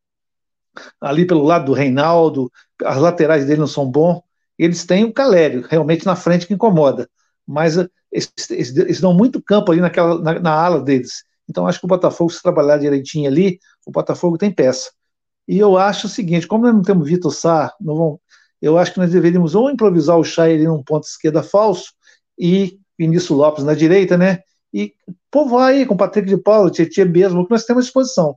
Ali 1.01 1.27
pelo 1.27 1.42
lado 1.42 1.66
do 1.66 1.73
Reinaldo, 1.73 2.51
as 2.85 2.99
laterais 2.99 3.46
dele 3.46 3.61
não 3.61 3.66
são 3.66 3.90
bons. 3.90 4.23
Eles 4.59 4.85
têm 4.85 5.05
o 5.05 5.12
Calério, 5.12 5.66
realmente 5.68 6.05
na 6.07 6.14
frente 6.14 6.46
que 6.46 6.55
incomoda. 6.55 7.09
Mas 7.46 7.79
eh, 7.79 7.88
eles, 8.12 8.33
eles, 8.51 8.77
eles 8.77 9.01
dão 9.01 9.14
muito 9.14 9.42
campo 9.42 9.73
ali 9.73 9.81
naquela, 9.81 10.20
na, 10.20 10.38
na 10.38 10.53
ala 10.53 10.81
deles. 10.81 11.25
Então 11.49 11.66
acho 11.66 11.81
que 11.81 11.87
o 11.87 11.88
Botafogo, 11.88 12.31
se 12.31 12.42
trabalhar 12.42 12.79
direitinho 12.79 13.29
ali, 13.29 13.59
o 13.87 13.90
Botafogo 13.90 14.38
tem 14.38 14.53
peça. 14.53 14.90
E 15.49 15.59
eu 15.59 15.77
acho 15.77 16.07
o 16.07 16.11
seguinte: 16.11 16.46
como 16.46 16.64
nós 16.64 16.75
não 16.75 16.83
temos 16.83 17.09
Vitor 17.09 17.33
Sá, 17.33 17.75
não 17.81 17.96
vão, 17.96 18.20
eu 18.61 18.79
acho 18.79 18.92
que 18.92 18.99
nós 18.99 19.11
deveríamos 19.12 19.55
ou 19.55 19.70
improvisar 19.70 20.18
o 20.18 20.25
Chay 20.25 20.59
num 20.64 20.83
ponto 20.83 21.05
esquerda 21.05 21.42
falso 21.42 21.92
e 22.38 22.79
Vinícius 22.99 23.38
Lopes 23.38 23.64
na 23.64 23.75
direita, 23.75 24.16
né? 24.16 24.40
E 24.73 24.94
povoar 25.31 25.68
aí 25.68 25.87
com 25.87 25.96
Patrick 25.96 26.29
de 26.29 26.37
Paulo, 26.37 26.70
Tietchan 26.70 27.07
mesmo, 27.07 27.44
que 27.44 27.51
nós 27.51 27.64
temos 27.64 27.85
à 27.85 27.87
disposição. 27.87 28.37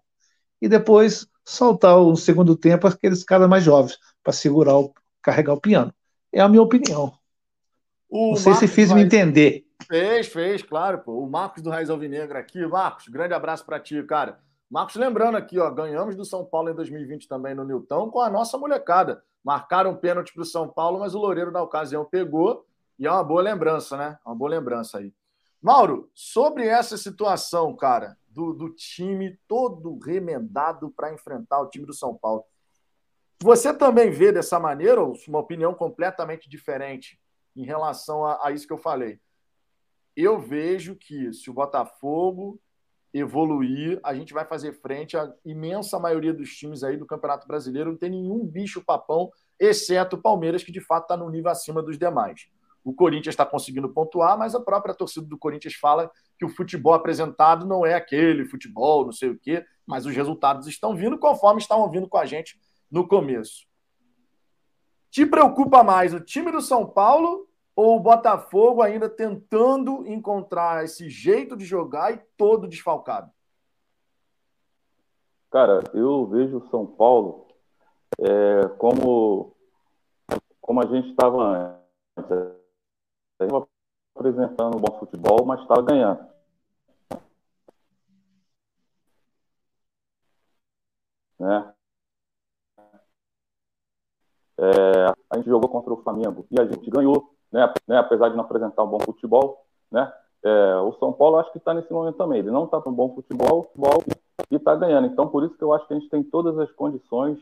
E 0.61 0.67
depois 0.67 1.27
soltar 1.45 1.97
o 1.97 2.15
segundo 2.15 2.55
tempo 2.55 2.87
aqueles 2.87 3.23
caras 3.23 3.49
mais 3.49 3.63
jovens 3.63 3.97
para 4.23 4.33
segurar 4.33 4.77
o 4.77 4.93
carregar 5.21 5.53
o 5.53 5.61
piano. 5.61 5.93
É 6.31 6.41
a 6.41 6.49
minha 6.49 6.61
opinião. 6.61 7.13
O 8.09 8.31
Não 8.31 8.35
sei 8.35 8.51
Marcos 8.51 8.69
se 8.69 8.75
fiz 8.75 8.89
Raiz... 8.89 9.01
me 9.01 9.05
entender. 9.05 9.65
Fez, 9.87 10.27
fez, 10.27 10.61
claro, 10.61 10.99
pô. 10.99 11.19
O 11.19 11.29
Marcos 11.29 11.61
do 11.61 11.69
Raiz 11.69 11.89
Alvinegra 11.89 12.39
aqui. 12.39 12.65
Marcos, 12.65 13.07
grande 13.07 13.33
abraço 13.33 13.65
para 13.65 13.79
ti, 13.79 14.01
cara. 14.03 14.39
Marcos, 14.69 14.95
lembrando 14.95 15.35
aqui, 15.35 15.59
ó, 15.59 15.69
ganhamos 15.69 16.15
do 16.15 16.25
São 16.25 16.43
Paulo 16.45 16.69
em 16.69 16.75
2020 16.75 17.27
também 17.27 17.53
no 17.53 17.63
Nilton 17.63 18.09
com 18.09 18.21
a 18.21 18.29
nossa 18.29 18.57
molecada. 18.57 19.21
Marcaram 19.43 19.91
um 19.91 19.97
pênalti 19.97 20.33
para 20.33 20.43
o 20.43 20.45
São 20.45 20.69
Paulo, 20.69 20.99
mas 20.99 21.13
o 21.13 21.19
Loureiro, 21.19 21.51
na 21.51 21.61
ocasião, 21.61 22.05
pegou. 22.05 22.65
E 22.97 23.05
é 23.05 23.11
uma 23.11 23.23
boa 23.23 23.41
lembrança, 23.41 23.97
né? 23.97 24.17
Uma 24.25 24.35
boa 24.35 24.49
lembrança 24.49 24.99
aí. 24.99 25.13
Mauro, 25.61 26.09
sobre 26.13 26.67
essa 26.67 26.97
situação, 26.97 27.75
cara, 27.75 28.17
do, 28.27 28.53
do 28.53 28.69
time 28.69 29.39
todo 29.47 29.97
remendado 29.99 30.91
para 30.91 31.13
enfrentar 31.13 31.61
o 31.61 31.69
time 31.69 31.85
do 31.85 31.93
São 31.93 32.15
Paulo. 32.15 32.43
Você 33.41 33.73
também 33.73 34.09
vê 34.09 34.31
dessa 34.31 34.59
maneira, 34.59 35.01
ou 35.01 35.13
uma 35.27 35.39
opinião 35.39 35.73
completamente 35.73 36.49
diferente 36.49 37.19
em 37.55 37.65
relação 37.65 38.25
a, 38.25 38.47
a 38.47 38.51
isso 38.51 38.65
que 38.65 38.73
eu 38.73 38.77
falei? 38.77 39.19
Eu 40.15 40.39
vejo 40.39 40.95
que 40.95 41.33
se 41.33 41.49
o 41.49 41.53
Botafogo 41.53 42.59
evoluir, 43.13 43.99
a 44.03 44.15
gente 44.15 44.33
vai 44.33 44.43
fazer 44.43 44.73
frente 44.73 45.15
à 45.15 45.31
imensa 45.45 45.99
maioria 45.99 46.33
dos 46.33 46.49
times 46.55 46.83
aí 46.83 46.97
do 46.97 47.05
Campeonato 47.05 47.47
Brasileiro. 47.47 47.91
Não 47.91 47.97
tem 47.97 48.09
nenhum 48.09 48.43
bicho 48.45 48.83
papão, 48.83 49.31
exceto 49.59 50.15
o 50.15 50.21
Palmeiras, 50.21 50.63
que 50.63 50.71
de 50.71 50.81
fato 50.81 51.03
está 51.03 51.15
no 51.15 51.29
nível 51.29 51.51
acima 51.51 51.83
dos 51.83 51.97
demais. 51.97 52.47
O 52.83 52.93
Corinthians 52.93 53.33
está 53.33 53.45
conseguindo 53.45 53.87
pontuar, 53.87 54.37
mas 54.37 54.55
a 54.55 54.59
própria 54.59 54.95
torcida 54.95 55.25
do 55.25 55.37
Corinthians 55.37 55.75
fala 55.75 56.11
que 56.37 56.43
o 56.43 56.49
futebol 56.49 56.93
apresentado 56.93 57.65
não 57.65 57.85
é 57.85 57.93
aquele 57.93 58.45
futebol, 58.45 59.05
não 59.05 59.11
sei 59.11 59.29
o 59.29 59.39
quê, 59.39 59.63
mas 59.85 60.05
os 60.05 60.13
resultados 60.13 60.67
estão 60.67 60.95
vindo 60.95 61.17
conforme 61.17 61.61
estavam 61.61 61.89
vindo 61.89 62.09
com 62.09 62.17
a 62.17 62.25
gente 62.25 62.59
no 62.91 63.07
começo. 63.07 63.65
Te 65.09 65.25
preocupa 65.25 65.83
mais 65.83 66.13
o 66.13 66.19
time 66.19 66.51
do 66.51 66.59
São 66.59 66.85
Paulo 66.89 67.47
ou 67.75 67.97
o 67.97 67.99
Botafogo 67.99 68.81
ainda 68.81 69.09
tentando 69.09 70.07
encontrar 70.07 70.83
esse 70.83 71.09
jeito 71.09 71.55
de 71.55 71.65
jogar 71.65 72.13
e 72.13 72.17
todo 72.37 72.67
desfalcado? 72.67 73.31
Cara, 75.49 75.83
eu 75.93 76.25
vejo 76.27 76.57
o 76.57 76.69
São 76.69 76.85
Paulo 76.85 77.47
é, 78.19 78.67
como 78.77 79.55
como 80.63 80.81
a 80.81 80.87
gente 80.87 81.09
estava 81.09 81.77
antes. 82.17 82.55
Estava 83.39 83.67
apresentando 84.15 84.79
bom 84.79 84.99
futebol, 84.99 85.45
mas 85.45 85.61
estava 85.61 85.81
ganhando. 85.81 86.25
Né? 91.39 91.73
É, 94.57 95.05
a 95.29 95.37
gente 95.37 95.49
jogou 95.49 95.69
contra 95.69 95.93
o 95.93 96.01
Flamengo 96.01 96.47
e 96.49 96.59
a 96.59 96.65
gente 96.65 96.89
ganhou, 96.89 97.32
né, 97.53 97.71
né, 97.87 97.97
apesar 97.99 98.29
de 98.29 98.35
não 98.35 98.43
apresentar 98.43 98.83
um 98.83 98.87
bom 98.87 98.99
futebol. 98.99 99.63
Né? 99.91 100.11
É, 100.43 100.75
o 100.77 100.91
São 100.93 101.13
Paulo 101.13 101.37
acho 101.37 101.51
que 101.51 101.59
está 101.59 101.73
nesse 101.73 101.93
momento 101.93 102.17
também. 102.17 102.39
Ele 102.39 102.51
não 102.51 102.65
está 102.65 102.81
com 102.81 102.89
um 102.89 102.93
bom 102.93 103.13
futebol, 103.13 103.63
futebol 103.63 104.03
e 104.49 104.55
está 104.55 104.75
ganhando. 104.75 105.07
Então, 105.07 105.27
por 105.27 105.43
isso 105.43 105.55
que 105.55 105.63
eu 105.63 105.71
acho 105.71 105.87
que 105.87 105.93
a 105.93 105.99
gente 105.99 106.09
tem 106.09 106.23
todas 106.23 106.57
as 106.57 106.71
condições 106.71 107.37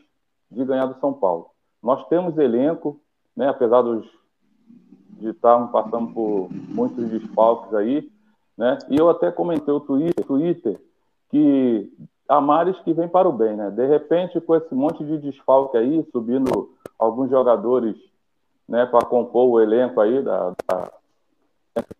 de 0.50 0.62
ganhar 0.64 0.86
do 0.86 1.00
São 1.00 1.14
Paulo. 1.14 1.48
Nós 1.82 2.06
temos 2.08 2.36
elenco, 2.36 3.00
né, 3.34 3.48
apesar 3.48 3.80
dos, 3.80 4.06
de 5.18 5.30
estarmos 5.30 5.70
passando 5.70 6.12
por 6.12 6.48
muitos 6.50 7.08
desfalques 7.08 7.74
aí, 7.74 8.08
né? 8.56 8.78
E 8.90 8.98
eu 8.98 9.08
até 9.08 9.30
comentei 9.32 9.72
o 9.72 9.80
Twitter, 9.80 10.24
Twitter 10.26 10.80
que 11.30 11.90
há 12.28 12.38
mares 12.40 12.78
que 12.80 12.92
vem 12.92 13.08
para 13.08 13.26
o 13.26 13.32
bem, 13.32 13.56
né? 13.56 13.70
De 13.70 13.86
repente, 13.86 14.38
com 14.42 14.54
esse 14.54 14.74
monte 14.74 15.02
de 15.02 15.16
desfalque 15.18 15.78
aí, 15.78 16.06
subindo 16.12 16.70
alguns 16.98 17.30
jogadores, 17.30 17.96
né, 18.72 18.86
para 18.86 19.04
compor 19.04 19.50
o 19.50 19.60
elenco 19.60 20.00
aí 20.00 20.22
da, 20.22 20.54
da 20.66 20.90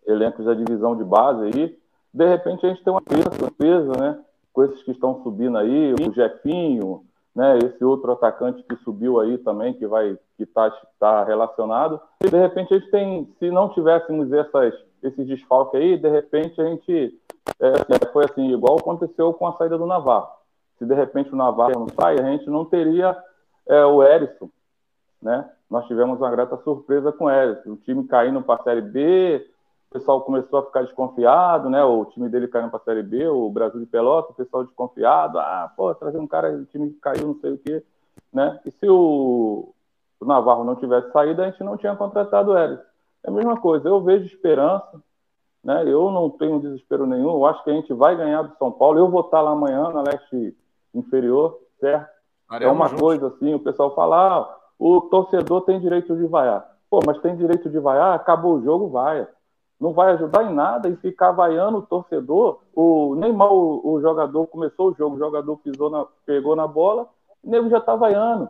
elencos 0.07 0.47
da 0.47 0.55
divisão 0.55 0.97
de 0.97 1.05
base 1.05 1.45
aí, 1.45 1.79
de 2.15 2.27
repente 2.27 2.65
a 2.65 2.71
gente 2.71 2.83
tem 2.83 2.93
uma 2.93 3.03
surpresa, 3.39 3.93
né? 4.01 4.19
Com 4.55 4.65
esses 4.65 4.83
que 4.83 4.91
estão 4.91 5.23
subindo 5.23 5.59
aí, 5.59 5.95
o 5.95 6.13
Jefinho, 6.13 7.05
né? 7.35 7.59
Esse 7.59 7.85
outro 7.85 8.13
atacante 8.13 8.63
que 8.63 8.77
subiu 8.77 9.21
aí 9.21 9.37
também, 9.39 9.75
que 9.75 9.87
vai 9.87 10.19
que 10.37 10.45
está 10.45 10.71
tá 10.99 11.25
relacionado. 11.25 12.01
E 12.25 12.31
de 12.31 12.39
repente 12.39 12.73
a 12.73 12.79
gente 12.79 12.91
tem, 12.91 13.31
se 13.39 13.51
não 13.51 13.69
tivéssemos 13.71 14.33
essas, 14.33 14.75
esses 15.03 15.27
desfalques 15.27 15.79
aí, 15.79 15.99
de 15.99 16.09
repente 16.09 16.59
a 16.61 16.65
gente 16.65 17.19
é, 17.61 17.69
assim, 17.69 18.13
foi 18.13 18.25
assim, 18.25 18.51
igual 18.51 18.79
aconteceu 18.79 19.33
com 19.35 19.47
a 19.47 19.57
saída 19.59 19.77
do 19.77 19.87
Navarro. 19.87 20.29
Se 20.79 20.87
de 20.87 20.95
repente 20.95 21.33
o 21.33 21.37
Navarro 21.37 21.81
não 21.81 21.89
sai, 21.89 22.19
a 22.19 22.31
gente 22.31 22.49
não 22.49 22.65
teria 22.65 23.17
é, 23.67 23.85
o 23.85 24.03
Erisson, 24.03 24.49
né? 25.21 25.51
Nós 25.73 25.87
tivemos 25.87 26.21
uma 26.21 26.31
grata 26.31 26.59
surpresa 26.59 27.11
com 27.11 27.25
o 27.25 27.31
Erisson. 27.31 27.71
O 27.71 27.77
time 27.77 28.07
caindo 28.07 28.43
para 28.43 28.61
a 28.61 28.63
Série 28.63 28.83
B, 28.83 29.43
o 29.89 29.95
pessoal 29.95 30.21
começou 30.21 30.59
a 30.59 30.67
ficar 30.67 30.83
desconfiado, 30.83 31.71
né? 31.71 31.83
O 31.83 32.05
time 32.05 32.29
dele 32.29 32.47
caiu 32.47 32.69
para 32.69 32.79
a 32.79 32.83
Série 32.83 33.03
B, 33.03 33.27
o 33.27 33.49
Brasil 33.49 33.81
de 33.81 33.87
Pelota, 33.87 34.33
o 34.33 34.35
pessoal 34.35 34.65
desconfiado. 34.65 35.39
Ah, 35.39 35.73
pô, 35.75 35.95
trazer 35.95 36.19
um 36.19 36.27
cara, 36.27 36.53
o 36.53 36.67
time 36.67 36.91
caiu, 37.01 37.29
não 37.29 37.41
sei 37.41 37.53
o 37.53 37.59
quê, 37.59 37.83
né? 38.31 38.61
E 38.67 38.71
se 38.71 38.87
o, 38.87 39.73
o 40.21 40.27
Navarro 40.27 40.63
não 40.63 40.77
tivesse 40.77 41.11
saído, 41.11 41.41
a 41.41 41.47
gente 41.49 41.65
não 41.65 41.79
tinha 41.79 41.97
contratado 41.97 42.51
o 42.51 42.59
Eris. 42.59 42.79
É 43.25 43.31
a 43.31 43.33
mesma 43.33 43.59
coisa, 43.59 43.89
eu 43.89 44.03
vejo 44.03 44.27
esperança, 44.27 45.03
né? 45.65 45.85
Eu 45.87 46.11
não 46.11 46.29
tenho 46.29 46.61
desespero 46.61 47.07
nenhum, 47.07 47.31
eu 47.31 47.47
acho 47.47 47.65
que 47.65 47.71
a 47.71 47.75
gente 47.75 47.95
vai 47.95 48.15
ganhar 48.15 48.43
do 48.43 48.55
São 48.59 48.71
Paulo. 48.71 48.99
Eu 48.99 49.09
vou 49.09 49.23
estar 49.23 49.41
lá 49.41 49.53
amanhã 49.53 49.89
na 49.89 50.03
leste 50.03 50.55
inferior, 50.95 51.59
certo? 51.81 52.11
é 52.61 52.69
uma 52.69 52.95
coisa 52.95 53.29
assim, 53.29 53.55
o 53.55 53.61
pessoal 53.61 53.95
fala, 53.95 54.37
ah, 54.37 54.62
o 54.85 55.01
torcedor 55.03 55.63
tem 55.63 55.81
direito 55.81 56.17
de 56.17 56.27
vaiar. 56.27 56.67
Pô, 56.91 57.01
mas 57.07 57.19
tem 57.21 57.37
direito 57.37 57.71
de 57.71 57.79
vaiar, 57.79 58.15
acabou 58.15 58.57
o 58.57 58.63
jogo, 58.63 58.89
vaia 58.89 59.29
não 59.83 59.93
vai 59.93 60.13
ajudar 60.13 60.45
em 60.45 60.55
nada 60.55 60.89
e 60.89 60.97
ficar 60.97 61.33
vaiando 61.33 61.79
o 61.79 61.83
torcedor. 61.83 62.61
O, 62.73 63.17
nem 63.17 63.33
mal 63.33 63.53
o, 63.53 63.95
o, 63.95 64.01
jogador 64.01 64.47
começou 64.47 64.91
o 64.91 64.95
jogo, 64.95 65.17
o 65.17 65.19
jogador 65.19 65.57
pisou 65.57 65.91
na, 65.91 66.07
pegou 66.25 66.55
na 66.55 66.69
bola, 66.69 67.09
o 67.43 67.51
nego 67.51 67.69
já 67.69 67.81
tá 67.81 67.97
vaiando. 67.97 68.49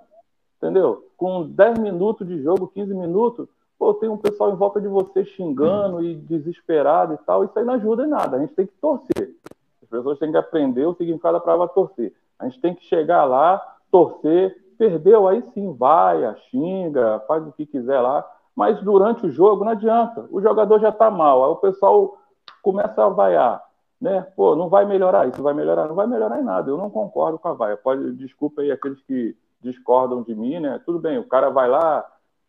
Entendeu? 0.58 1.08
Com 1.16 1.48
10 1.48 1.78
minutos 1.78 2.28
de 2.28 2.42
jogo, 2.42 2.68
15 2.68 2.94
minutos, 2.94 3.48
pô, 3.78 3.94
tem 3.94 4.10
um 4.10 4.18
pessoal 4.18 4.52
em 4.52 4.56
volta 4.56 4.78
de 4.78 4.86
você 4.86 5.24
xingando 5.24 6.04
e 6.04 6.14
desesperado 6.14 7.14
e 7.14 7.18
tal. 7.24 7.44
Isso 7.44 7.58
aí 7.58 7.64
não 7.64 7.74
ajuda 7.74 8.04
em 8.04 8.10
nada. 8.10 8.36
A 8.36 8.40
gente 8.40 8.54
tem 8.54 8.66
que 8.66 8.74
torcer. 8.74 9.34
As 9.82 9.88
pessoas 9.88 10.18
têm 10.18 10.30
que 10.30 10.36
aprender 10.36 10.84
o 10.84 10.94
significado 10.94 11.38
da 11.38 11.40
palavra 11.40 11.68
torcer. 11.68 12.12
A 12.38 12.44
gente 12.44 12.60
tem 12.60 12.74
que 12.74 12.84
chegar 12.84 13.24
lá, 13.24 13.58
torcer. 13.90 14.54
Perdeu, 14.78 15.28
aí 15.28 15.42
sim, 15.54 15.72
vai, 15.74 16.34
xinga, 16.50 17.22
faz 17.26 17.46
o 17.46 17.52
que 17.52 17.66
quiser 17.66 18.00
lá 18.00 18.28
mas 18.54 18.80
durante 18.82 19.26
o 19.26 19.30
jogo 19.30 19.64
não 19.64 19.72
adianta. 19.72 20.26
O 20.30 20.40
jogador 20.40 20.78
já 20.78 20.90
está 20.90 21.10
mal, 21.10 21.44
aí 21.44 21.50
o 21.50 21.56
pessoal 21.56 22.18
começa 22.62 23.04
a 23.04 23.08
vaiar. 23.08 23.62
Né? 24.00 24.20
Pô, 24.36 24.56
não 24.56 24.68
vai 24.68 24.84
melhorar, 24.84 25.28
isso 25.28 25.42
vai 25.42 25.54
melhorar, 25.54 25.86
não 25.86 25.94
vai 25.94 26.06
melhorar 26.06 26.40
em 26.40 26.44
nada. 26.44 26.68
Eu 26.68 26.76
não 26.76 26.90
concordo 26.90 27.38
com 27.38 27.48
a 27.48 27.52
vaia. 27.52 27.76
Pode, 27.76 28.12
desculpa 28.14 28.62
aí 28.62 28.70
aqueles 28.70 29.00
que 29.02 29.36
discordam 29.60 30.22
de 30.22 30.34
mim, 30.34 30.58
né? 30.58 30.80
Tudo 30.84 30.98
bem, 30.98 31.18
o 31.18 31.28
cara 31.28 31.50
vai 31.50 31.68
lá. 31.68 32.04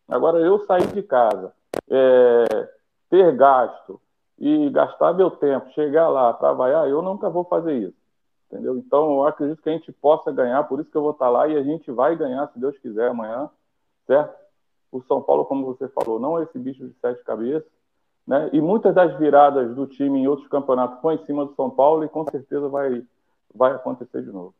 Agora 0.08 0.38
eu 0.40 0.58
sair 0.66 0.88
de 0.88 1.02
casa, 1.02 1.52
é, 1.88 2.68
ter 3.08 3.34
gasto 3.36 4.00
e 4.36 4.68
gastar 4.70 5.14
meu 5.14 5.30
tempo, 5.30 5.70
chegar 5.70 6.08
lá 6.08 6.32
para 6.32 6.52
vaiar, 6.52 6.88
eu 6.88 7.00
nunca 7.00 7.30
vou 7.30 7.44
fazer 7.44 7.74
isso. 7.74 8.03
Entendeu? 8.54 8.78
Então 8.78 9.14
eu 9.14 9.26
acredito 9.26 9.60
que 9.60 9.68
a 9.68 9.72
gente 9.72 9.90
possa 9.90 10.30
ganhar, 10.30 10.62
por 10.62 10.78
isso 10.78 10.88
que 10.88 10.96
eu 10.96 11.02
vou 11.02 11.10
estar 11.10 11.28
lá 11.28 11.48
e 11.48 11.56
a 11.56 11.62
gente 11.64 11.90
vai 11.90 12.14
ganhar, 12.14 12.46
se 12.52 12.58
Deus 12.60 12.78
quiser, 12.78 13.10
amanhã, 13.10 13.50
certo? 14.06 14.32
O 14.92 15.02
São 15.02 15.20
Paulo, 15.20 15.44
como 15.44 15.66
você 15.66 15.88
falou, 15.88 16.20
não 16.20 16.38
é 16.38 16.44
esse 16.44 16.56
bicho 16.56 16.86
de 16.86 16.94
sete 17.00 17.24
cabeças. 17.24 17.68
Né? 18.24 18.50
E 18.52 18.60
muitas 18.60 18.94
das 18.94 19.18
viradas 19.18 19.74
do 19.74 19.88
time 19.88 20.20
em 20.20 20.28
outros 20.28 20.46
campeonatos 20.46 21.00
foi 21.00 21.14
em 21.14 21.24
cima 21.26 21.44
do 21.44 21.52
São 21.56 21.68
Paulo 21.68 22.04
e 22.04 22.08
com 22.08 22.24
certeza 22.30 22.68
vai, 22.68 23.04
vai 23.52 23.72
acontecer 23.72 24.22
de 24.22 24.30
novo. 24.30 24.54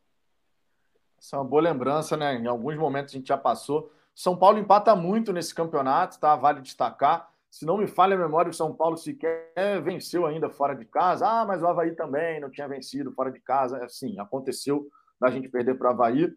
Essa 1.17 1.37
é 1.37 1.39
uma 1.39 1.45
boa 1.45 1.63
lembrança, 1.63 2.17
né? 2.17 2.35
Em 2.35 2.49
alguns 2.49 2.77
momentos 2.77 3.15
a 3.15 3.17
gente 3.17 3.29
já 3.29 3.39
passou. 3.39 3.93
São 4.13 4.37
Paulo 4.37 4.59
empata 4.59 4.95
muito 4.97 5.33
nesse 5.33 5.55
campeonato, 5.55 6.19
tá? 6.19 6.35
Vale 6.35 6.61
destacar. 6.61 7.31
Se 7.55 7.65
não 7.65 7.77
me 7.79 7.87
falha 7.87 8.17
a 8.17 8.19
memória, 8.19 8.51
o 8.51 8.53
São 8.53 8.75
Paulo 8.75 8.97
sequer 8.97 9.81
venceu 9.81 10.27
ainda 10.27 10.51
fora 10.51 10.75
de 10.75 10.85
casa. 10.85 11.25
Ah, 11.25 11.45
mas 11.45 11.63
o 11.63 11.69
Havaí 11.69 11.95
também 11.95 12.41
não 12.41 12.51
tinha 12.51 12.67
vencido 12.67 13.13
fora 13.13 13.31
de 13.31 13.39
casa. 13.39 13.89
Sim, 13.89 14.19
aconteceu 14.19 14.89
da 15.21 15.31
gente 15.31 15.49
perder 15.49 15.79
para 15.79 15.87
o 15.87 15.93
Havaí. 15.93 16.37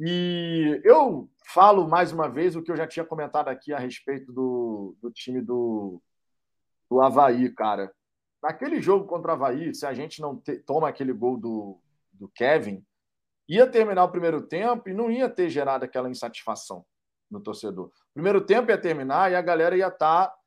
E 0.00 0.80
eu 0.82 1.30
falo 1.46 1.88
mais 1.88 2.10
uma 2.10 2.28
vez 2.28 2.56
o 2.56 2.62
que 2.62 2.72
eu 2.72 2.76
já 2.76 2.84
tinha 2.84 3.04
comentado 3.04 3.46
aqui 3.46 3.72
a 3.72 3.78
respeito 3.78 4.32
do, 4.32 4.96
do 5.00 5.08
time 5.12 5.40
do, 5.40 6.02
do 6.90 7.00
Havaí, 7.00 7.48
cara. 7.54 7.92
Naquele 8.42 8.82
jogo 8.82 9.06
contra 9.06 9.30
o 9.30 9.34
Havaí, 9.34 9.72
se 9.72 9.86
a 9.86 9.94
gente 9.94 10.20
não 10.20 10.36
te, 10.36 10.56
toma 10.56 10.88
aquele 10.88 11.12
gol 11.12 11.36
do, 11.36 11.78
do 12.12 12.28
Kevin, 12.28 12.84
ia 13.48 13.68
terminar 13.68 14.02
o 14.02 14.10
primeiro 14.10 14.42
tempo 14.42 14.88
e 14.88 14.94
não 14.94 15.12
ia 15.12 15.28
ter 15.28 15.48
gerado 15.48 15.84
aquela 15.84 16.10
insatisfação 16.10 16.84
no 17.30 17.38
torcedor. 17.38 17.92
Primeiro 18.12 18.40
tempo 18.40 18.72
ia 18.72 18.80
terminar 18.80 19.30
e 19.30 19.36
a 19.36 19.40
galera 19.42 19.76
ia 19.76 19.86
estar. 19.86 20.39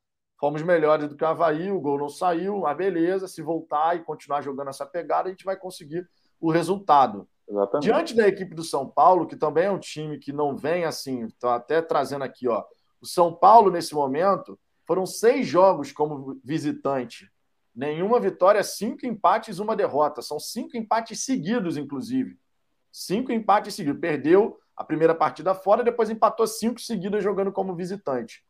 Fomos 0.43 0.61
melhores 0.61 1.07
do 1.07 1.15
que 1.15 1.23
o 1.23 1.27
Havaí, 1.27 1.71
o 1.71 1.79
gol 1.79 1.97
não 1.97 2.09
saiu, 2.09 2.67
a 2.67 2.73
beleza, 2.73 3.29
se 3.29 3.41
voltar 3.41 3.95
e 3.95 4.03
continuar 4.03 4.41
jogando 4.41 4.67
essa 4.67 4.85
pegada, 4.85 5.29
a 5.29 5.31
gente 5.31 5.45
vai 5.45 5.55
conseguir 5.55 6.05
o 6.37 6.51
resultado. 6.51 7.25
Exatamente. 7.47 7.83
Diante 7.85 8.13
da 8.13 8.27
equipe 8.27 8.53
do 8.53 8.61
São 8.61 8.85
Paulo, 8.85 9.25
que 9.25 9.37
também 9.37 9.67
é 9.67 9.71
um 9.71 9.79
time 9.79 10.19
que 10.19 10.33
não 10.33 10.53
vem 10.53 10.83
assim, 10.83 11.27
estou 11.27 11.49
até 11.49 11.81
trazendo 11.81 12.25
aqui, 12.25 12.49
ó. 12.49 12.61
O 12.99 13.07
São 13.07 13.33
Paulo, 13.33 13.71
nesse 13.71 13.95
momento, 13.95 14.59
foram 14.85 15.05
seis 15.05 15.47
jogos 15.47 15.93
como 15.93 16.37
visitante. 16.43 17.31
Nenhuma 17.73 18.19
vitória, 18.19 18.61
cinco 18.63 19.05
empates, 19.05 19.59
uma 19.59 19.77
derrota. 19.77 20.21
São 20.21 20.41
cinco 20.41 20.75
empates 20.75 21.23
seguidos, 21.23 21.77
inclusive. 21.77 22.37
Cinco 22.91 23.31
empates 23.31 23.75
seguidos. 23.75 24.01
Perdeu 24.01 24.59
a 24.75 24.83
primeira 24.83 25.15
partida 25.15 25.55
fora, 25.55 25.85
depois 25.85 26.09
empatou 26.09 26.45
cinco 26.45 26.81
seguidas 26.81 27.23
jogando 27.23 27.49
como 27.49 27.73
visitante. 27.73 28.43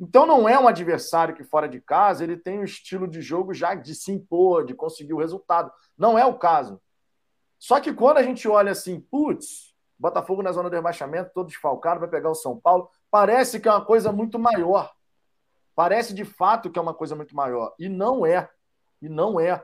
Então 0.00 0.24
não 0.24 0.48
é 0.48 0.58
um 0.58 0.66
adversário 0.66 1.34
que 1.34 1.44
fora 1.44 1.68
de 1.68 1.78
casa 1.78 2.24
ele 2.24 2.38
tem 2.38 2.58
um 2.58 2.64
estilo 2.64 3.06
de 3.06 3.20
jogo 3.20 3.52
já 3.52 3.74
de 3.74 3.94
se 3.94 4.10
impor, 4.10 4.64
de 4.64 4.72
conseguir 4.72 5.12
o 5.12 5.18
resultado. 5.18 5.70
Não 5.96 6.18
é 6.18 6.24
o 6.24 6.38
caso. 6.38 6.80
Só 7.58 7.78
que 7.78 7.92
quando 7.92 8.16
a 8.16 8.22
gente 8.22 8.48
olha 8.48 8.72
assim, 8.72 8.98
putz, 8.98 9.74
Botafogo 9.98 10.42
na 10.42 10.50
zona 10.50 10.70
de 10.70 10.76
rebaixamento, 10.76 11.32
todo 11.34 11.48
desfalcado, 11.48 12.00
vai 12.00 12.08
pegar 12.08 12.30
o 12.30 12.34
São 12.34 12.58
Paulo, 12.58 12.88
parece 13.10 13.60
que 13.60 13.68
é 13.68 13.70
uma 13.70 13.84
coisa 13.84 14.10
muito 14.10 14.38
maior. 14.38 14.90
Parece 15.74 16.14
de 16.14 16.24
fato 16.24 16.70
que 16.70 16.78
é 16.78 16.82
uma 16.82 16.94
coisa 16.94 17.14
muito 17.14 17.36
maior. 17.36 17.74
E 17.78 17.86
não 17.86 18.24
é. 18.24 18.48
E 19.02 19.08
não 19.10 19.38
é. 19.38 19.62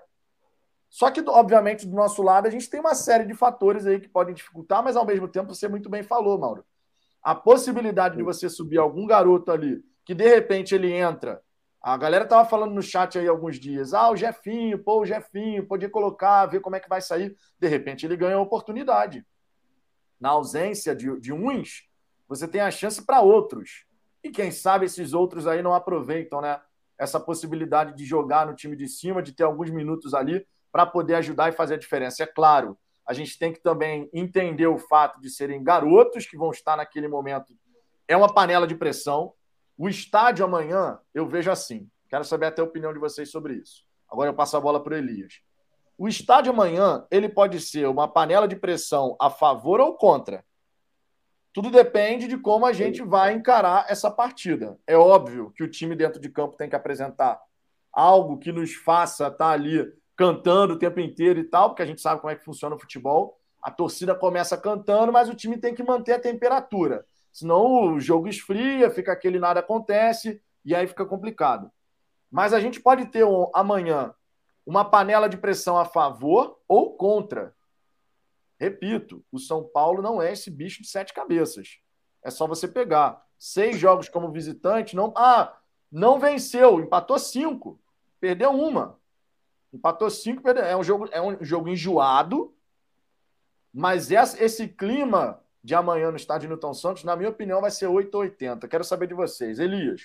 Só 0.91 1.11
que, 1.11 1.25
obviamente, 1.27 1.87
do 1.87 1.97
nosso 1.97 2.23
lado, 2.23 2.47
a 2.47 2.51
gente 2.51 2.69
tem 2.69 2.81
uma 2.81 2.95
série 2.95 3.25
de 3.25 3.33
fatores 3.33 3.87
aí 3.87 3.99
que 3.99 4.09
podem 4.09 4.35
dificultar, 4.35 4.85
mas 4.85 4.95
ao 4.95 5.07
mesmo 5.07 5.27
tempo 5.27 5.55
você 5.55 5.69
muito 5.69 5.89
bem 5.89 6.03
falou, 6.03 6.39
Mauro. 6.39 6.65
A 7.23 7.35
possibilidade 7.35 8.17
de 8.17 8.23
você 8.23 8.49
subir 8.51 8.79
algum 8.79 9.07
garoto 9.07 9.51
ali, 9.51 9.83
que 10.07 10.15
de 10.15 10.27
repente 10.27 10.75
ele 10.75 10.91
entra 10.91 11.43
a 11.87 11.97
galera 11.97 12.25
estava 12.25 12.49
falando 12.49 12.75
no 12.75 12.83
chat 12.83 13.17
aí 13.17 13.29
alguns 13.29 13.61
dias, 13.61 13.95
ah, 13.95 14.11
o 14.11 14.17
Jefinho, 14.17 14.77
pô, 14.77 15.03
o 15.03 15.07
Jefinho, 15.07 15.65
podia 15.65 15.89
colocar, 15.89 16.45
ver 16.47 16.59
como 16.59 16.75
é 16.75 16.81
que 16.81 16.89
vai 16.89 17.01
sair. 17.01 17.37
De 17.61 17.69
repente 17.69 18.05
ele 18.05 18.17
ganha 18.17 18.35
a 18.35 18.41
oportunidade. 18.41 19.25
Na 20.19 20.31
ausência 20.31 20.97
de, 20.97 21.21
de 21.21 21.33
uns, 21.33 21.89
você 22.27 22.49
tem 22.49 22.61
a 22.61 22.73
chance 22.73 23.07
para 23.07 23.21
outros. 23.21 23.87
E 24.21 24.31
quem 24.31 24.51
sabe 24.51 24.87
esses 24.87 25.13
outros 25.13 25.47
aí 25.47 25.63
não 25.63 25.73
aproveitam, 25.73 26.41
né? 26.41 26.61
Essa 26.99 27.21
possibilidade 27.21 27.95
de 27.95 28.05
jogar 28.05 28.49
no 28.49 28.57
time 28.57 28.75
de 28.75 28.89
cima, 28.89 29.23
de 29.23 29.31
ter 29.33 29.45
alguns 29.45 29.71
minutos 29.71 30.13
ali 30.13 30.45
para 30.73 30.87
poder 30.87 31.15
ajudar 31.15 31.51
e 31.51 31.57
fazer 31.57 31.75
a 31.75 31.79
diferença. 31.79 32.21
É 32.21 32.27
claro, 32.27 32.77
a 33.07 33.13
gente 33.13 33.39
tem 33.39 33.53
que 33.53 33.63
também 33.63 34.11
entender 34.13 34.67
o 34.67 34.77
fato 34.77 35.21
de 35.21 35.31
serem 35.31 35.63
garotos 35.63 36.27
que 36.27 36.37
vão 36.37 36.51
estar 36.51 36.77
naquele 36.77 37.07
momento 37.07 37.55
é 38.09 38.17
uma 38.17 38.33
panela 38.33 38.67
de 38.67 38.75
pressão. 38.75 39.33
O 39.79 39.89
estádio 39.89 40.45
amanhã, 40.45 40.99
eu 41.15 41.27
vejo 41.29 41.51
assim. 41.51 41.89
Quero 42.09 42.25
saber 42.25 42.47
até 42.47 42.63
a 42.63 42.65
opinião 42.65 42.93
de 42.93 42.99
vocês 42.99 43.31
sobre 43.31 43.55
isso. 43.55 43.85
Agora 44.09 44.31
eu 44.31 44.35
passo 44.35 44.57
a 44.57 44.61
bola 44.61 44.83
para 44.83 44.95
o 44.95 44.97
Elias. 44.97 45.41
O 45.99 46.09
estádio 46.09 46.53
amanhã, 46.53 47.07
ele 47.11 47.29
pode 47.29 47.61
ser 47.61 47.87
uma 47.87 48.07
panela 48.07 48.47
de 48.47 48.57
pressão 48.57 49.17
a 49.21 49.31
favor 49.31 49.81
ou 49.81 49.95
contra. 49.95 50.45
Tudo 51.53 51.71
depende 51.71 52.29
de 52.29 52.37
como 52.37 52.67
a 52.67 52.73
gente 52.73 53.03
vai 53.03 53.33
encarar 53.33 53.87
essa 53.89 54.11
partida. 54.11 54.79
É 54.87 54.97
óbvio 54.97 55.53
que 55.53 55.63
o 55.63 55.71
time 55.71 55.97
dentro 55.97 56.21
de 56.21 56.29
campo 56.29 56.57
tem 56.57 56.69
que 56.69 56.77
apresentar 56.77 57.41
algo 57.91 58.39
que 58.39 58.53
nos 58.53 58.75
faça 58.75 59.29
estar 59.29 59.51
ali 59.51 59.91
cantando 60.15 60.75
o 60.75 60.79
tempo 60.79 61.01
inteiro 61.01 61.41
e 61.41 61.45
tal, 61.45 61.71
porque 61.71 61.83
a 61.83 61.87
gente 61.87 62.01
sabe 62.03 62.21
como 62.21 62.31
é 62.31 62.37
que 62.37 62.45
funciona 62.45 62.77
o 62.77 62.79
futebol. 62.79 63.39
A 63.63 63.71
torcida 63.71 64.15
começa 64.15 64.57
cantando, 64.57 65.13
mas 65.13 65.31
o 65.31 65.35
time 65.35 65.57
tem 65.57 65.75
que 65.75 65.83
manter 65.83 66.13
a 66.13 66.21
temperatura. 66.21 67.07
Senão 67.37 67.93
o 67.93 68.01
jogo 68.01 68.29
esfria, 68.29 68.91
fica 68.91 69.13
aquele 69.13 69.39
nada 69.39 69.61
acontece 69.61 70.43
e 70.65 70.75
aí 70.75 70.87
fica 70.87 71.05
complicado. 71.05 71.71
Mas 72.31 72.55
a 72.55 72.61
gente 72.61 72.81
pode 72.81 73.05
ter 73.09 73.27
um, 73.27 73.51
amanhã 73.53 74.15
uma 74.65 74.87
panela 74.87 75.29
de 75.29 75.37
pressão 75.37 75.77
a 75.77 75.85
favor 75.85 76.59
ou 76.67 76.97
contra. 76.97 77.55
Repito, 78.59 79.23
o 79.31 79.39
São 79.39 79.63
Paulo 79.63 80.01
não 80.01 80.23
é 80.23 80.33
esse 80.33 80.51
bicho 80.51 80.81
de 80.81 80.89
sete 80.89 81.13
cabeças. 81.13 81.77
É 82.23 82.31
só 82.31 82.47
você 82.47 82.67
pegar 82.67 83.23
seis 83.39 83.79
jogos 83.79 84.09
como 84.09 84.33
visitante, 84.33 84.97
não, 84.97 85.13
ah, 85.15 85.59
não 85.93 86.19
venceu, 86.19 86.81
empatou 86.81 87.19
cinco, 87.19 87.79
perdeu 88.19 88.51
uma. 88.51 88.99
Empatou 89.71 90.09
cinco, 90.09 90.43
perdeu. 90.43 90.65
É 90.65 90.75
um 90.75 90.83
jogo, 90.83 91.07
é 91.13 91.21
um 91.21 91.37
jogo 91.45 91.69
enjoado, 91.69 92.57
mas 93.75 94.11
esse 94.11 94.69
clima 94.69 95.45
de 95.67 95.75
amanhã 95.75 96.13
no 96.13 96.17
estádio 96.17 96.49
Newton 96.49 96.73
Santos, 96.73 97.03
na 97.03 97.17
minha 97.17 97.29
opinião, 97.29 97.61
vai 97.61 97.73
ser 97.73 97.89
8 97.89 98.15
ou 98.15 98.21
80. 98.21 98.69
Quero 98.69 98.85
saber 98.85 99.09
de 99.09 99.15
vocês. 99.15 99.59
Elias. 99.59 100.03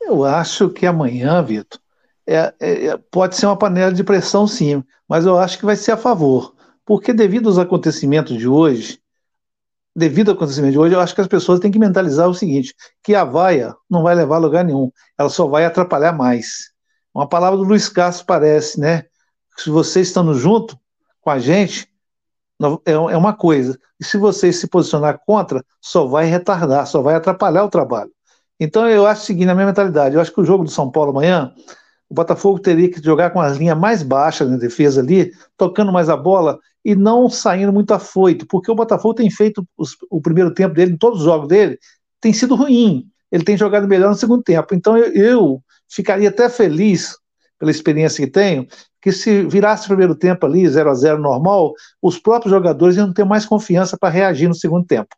Eu 0.00 0.24
acho 0.24 0.70
que 0.70 0.86
amanhã, 0.86 1.42
Vitor, 1.42 1.80
é, 2.24 2.54
é, 2.60 2.86
é, 2.86 2.96
pode 2.96 3.34
ser 3.34 3.46
uma 3.46 3.58
panela 3.58 3.92
de 3.92 4.04
pressão, 4.04 4.46
sim, 4.46 4.84
mas 5.08 5.26
eu 5.26 5.36
acho 5.36 5.58
que 5.58 5.66
vai 5.66 5.74
ser 5.74 5.90
a 5.90 5.96
favor. 5.96 6.54
Porque 6.84 7.12
devido 7.12 7.48
aos 7.48 7.58
acontecimentos 7.58 8.38
de 8.38 8.46
hoje, 8.46 9.00
devido 9.94 10.30
ao 10.30 10.36
acontecimento 10.36 10.74
de 10.74 10.78
hoje, 10.78 10.94
eu 10.94 11.00
acho 11.00 11.16
que 11.16 11.20
as 11.20 11.26
pessoas 11.26 11.58
têm 11.58 11.72
que 11.72 11.78
mentalizar 11.80 12.28
o 12.28 12.34
seguinte: 12.34 12.76
que 13.02 13.12
a 13.12 13.24
vaia 13.24 13.74
não 13.90 14.04
vai 14.04 14.14
levar 14.14 14.36
a 14.36 14.38
lugar 14.38 14.64
nenhum, 14.64 14.88
ela 15.18 15.30
só 15.30 15.48
vai 15.48 15.64
atrapalhar 15.64 16.12
mais. 16.12 16.70
Uma 17.12 17.28
palavra 17.28 17.56
do 17.56 17.64
Luiz 17.64 17.88
Castro 17.88 18.24
parece, 18.24 18.78
né? 18.78 19.06
Se 19.56 19.68
vocês 19.68 20.06
estão 20.06 20.32
junto 20.32 20.78
com 21.20 21.30
a 21.30 21.40
gente, 21.40 21.92
é, 22.86 22.92
é 22.92 23.16
uma 23.16 23.34
coisa. 23.34 23.78
E 24.00 24.04
se 24.04 24.16
vocês 24.16 24.56
se 24.56 24.68
posicionar 24.68 25.20
contra, 25.26 25.64
só 25.80 26.06
vai 26.06 26.26
retardar, 26.26 26.86
só 26.86 27.02
vai 27.02 27.14
atrapalhar 27.14 27.64
o 27.64 27.70
trabalho. 27.70 28.10
Então 28.58 28.88
eu 28.88 29.06
acho 29.06 29.22
o 29.22 29.24
seguinte, 29.26 29.46
na 29.46 29.54
minha 29.54 29.66
mentalidade, 29.66 30.14
eu 30.14 30.20
acho 30.20 30.32
que 30.32 30.40
o 30.40 30.44
jogo 30.44 30.64
do 30.64 30.70
São 30.70 30.90
Paulo 30.90 31.10
amanhã 31.10 31.52
o 32.08 32.14
Botafogo 32.14 32.58
teria 32.60 32.90
que 32.90 33.02
jogar 33.02 33.30
com 33.30 33.40
as 33.40 33.56
linhas 33.56 33.76
mais 33.76 34.02
baixas 34.02 34.48
na 34.48 34.56
defesa 34.56 35.00
ali, 35.00 35.32
tocando 35.56 35.92
mais 35.92 36.08
a 36.08 36.16
bola 36.16 36.58
e 36.84 36.94
não 36.94 37.28
saindo 37.28 37.72
muito 37.72 37.92
afoito, 37.94 38.46
porque 38.46 38.70
o 38.70 38.74
Botafogo 38.74 39.14
tem 39.14 39.30
feito 39.30 39.66
os, 39.76 39.96
o 40.10 40.20
primeiro 40.20 40.52
tempo 40.52 40.74
dele, 40.74 40.92
em 40.92 40.96
todos 40.96 41.20
os 41.20 41.24
jogos 41.24 41.48
dele, 41.48 41.78
tem 42.20 42.32
sido 42.32 42.54
ruim. 42.54 43.06
Ele 43.32 43.42
tem 43.42 43.56
jogado 43.56 43.88
melhor 43.88 44.10
no 44.10 44.14
segundo 44.14 44.42
tempo. 44.42 44.74
Então 44.74 44.96
eu, 44.96 45.12
eu 45.12 45.62
ficaria 45.88 46.28
até 46.28 46.48
feliz, 46.48 47.16
pela 47.64 47.70
experiência 47.70 48.24
que 48.24 48.30
tenho, 48.30 48.66
que 49.00 49.10
se 49.10 49.42
virasse 49.44 49.84
o 49.84 49.88
primeiro 49.88 50.14
tempo 50.14 50.44
ali, 50.44 50.68
0 50.68 50.90
a 50.90 50.94
0 50.94 51.18
normal, 51.18 51.72
os 52.00 52.18
próprios 52.18 52.52
jogadores 52.52 52.96
iam 52.96 53.12
ter 53.12 53.24
mais 53.24 53.46
confiança 53.46 53.96
para 53.96 54.10
reagir 54.10 54.46
no 54.48 54.54
segundo 54.54 54.86
tempo. 54.86 55.16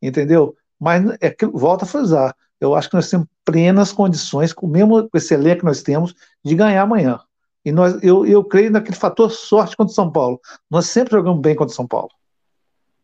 Entendeu? 0.00 0.56
Mas 0.80 1.04
é 1.20 1.34
volta 1.52 1.84
a 1.84 1.88
frisar, 1.88 2.34
eu 2.58 2.74
acho 2.74 2.88
que 2.88 2.96
nós 2.96 3.10
temos 3.10 3.26
plenas 3.44 3.92
condições, 3.92 4.52
com 4.52 4.66
o 4.66 4.70
mesmo 4.70 5.08
esse 5.14 5.34
elenco 5.34 5.60
que 5.60 5.66
nós 5.66 5.82
temos, 5.82 6.14
de 6.42 6.54
ganhar 6.54 6.82
amanhã. 6.82 7.20
E 7.64 7.70
nós, 7.70 8.02
eu, 8.02 8.26
eu 8.26 8.42
creio 8.42 8.70
naquele 8.70 8.96
fator 8.96 9.30
sorte 9.30 9.76
contra 9.76 9.92
o 9.92 9.94
São 9.94 10.10
Paulo. 10.10 10.40
Nós 10.70 10.86
sempre 10.86 11.12
jogamos 11.12 11.40
bem 11.40 11.54
contra 11.54 11.72
o 11.72 11.76
São 11.76 11.86
Paulo. 11.86 12.10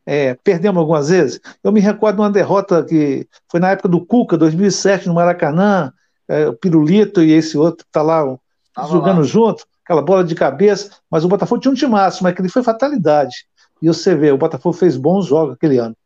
É, 0.06 0.34
perdemos 0.42 0.78
algumas 0.78 1.10
vezes. 1.10 1.38
Eu 1.62 1.70
me 1.70 1.80
recordo 1.80 2.16
de 2.16 2.22
uma 2.22 2.30
derrota 2.30 2.82
que 2.82 3.28
foi 3.50 3.60
na 3.60 3.70
época 3.70 3.88
do 3.88 4.04
Cuca, 4.04 4.38
2007, 4.38 5.06
no 5.06 5.14
Maracanã, 5.14 5.92
é, 6.26 6.48
o 6.48 6.54
Pirulito 6.54 7.22
e 7.22 7.32
esse 7.32 7.58
outro 7.58 7.84
que 7.84 7.90
está 7.90 8.02
lá 8.02 8.38
jogando 8.86 9.18
lá. 9.18 9.24
junto, 9.24 9.64
aquela 9.84 10.02
bola 10.02 10.22
de 10.22 10.34
cabeça, 10.34 10.90
mas 11.10 11.24
o 11.24 11.28
Botafogo 11.28 11.60
tinha 11.60 11.72
um 11.72 11.74
time 11.74 11.92
máximo, 11.92 12.24
mas 12.24 12.32
aquele 12.32 12.48
foi 12.48 12.62
fatalidade. 12.62 13.46
E 13.80 13.88
você 13.88 14.14
vê, 14.14 14.30
o 14.30 14.38
Botafogo 14.38 14.74
fez 14.74 14.96
bons 14.96 15.26
jogos 15.26 15.54
aquele 15.54 15.78
ano. 15.78 15.96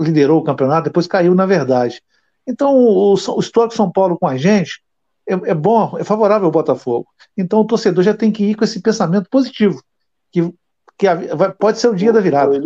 Liderou 0.00 0.40
o 0.40 0.44
campeonato, 0.44 0.84
depois 0.84 1.06
caiu 1.06 1.34
na 1.34 1.46
verdade. 1.46 2.02
Então, 2.46 2.74
o, 2.74 3.14
o 3.14 3.40
histórico 3.40 3.74
São 3.74 3.90
Paulo 3.90 4.18
com 4.18 4.26
a 4.26 4.36
gente 4.36 4.82
é, 5.26 5.34
é, 5.34 5.54
bom, 5.54 5.96
é 5.98 6.04
favorável 6.04 6.46
ao 6.46 6.52
Botafogo. 6.52 7.06
Então, 7.36 7.60
o 7.60 7.66
torcedor 7.66 8.04
já 8.04 8.14
tem 8.14 8.30
que 8.30 8.44
ir 8.44 8.54
com 8.54 8.64
esse 8.64 8.80
pensamento 8.80 9.28
positivo, 9.28 9.82
que, 10.30 10.52
que 10.96 11.06
a, 11.06 11.14
vai, 11.34 11.52
pode 11.52 11.78
ser 11.78 11.88
o 11.88 11.94
dia 11.94 12.12
da 12.12 12.20
virada. 12.20 12.56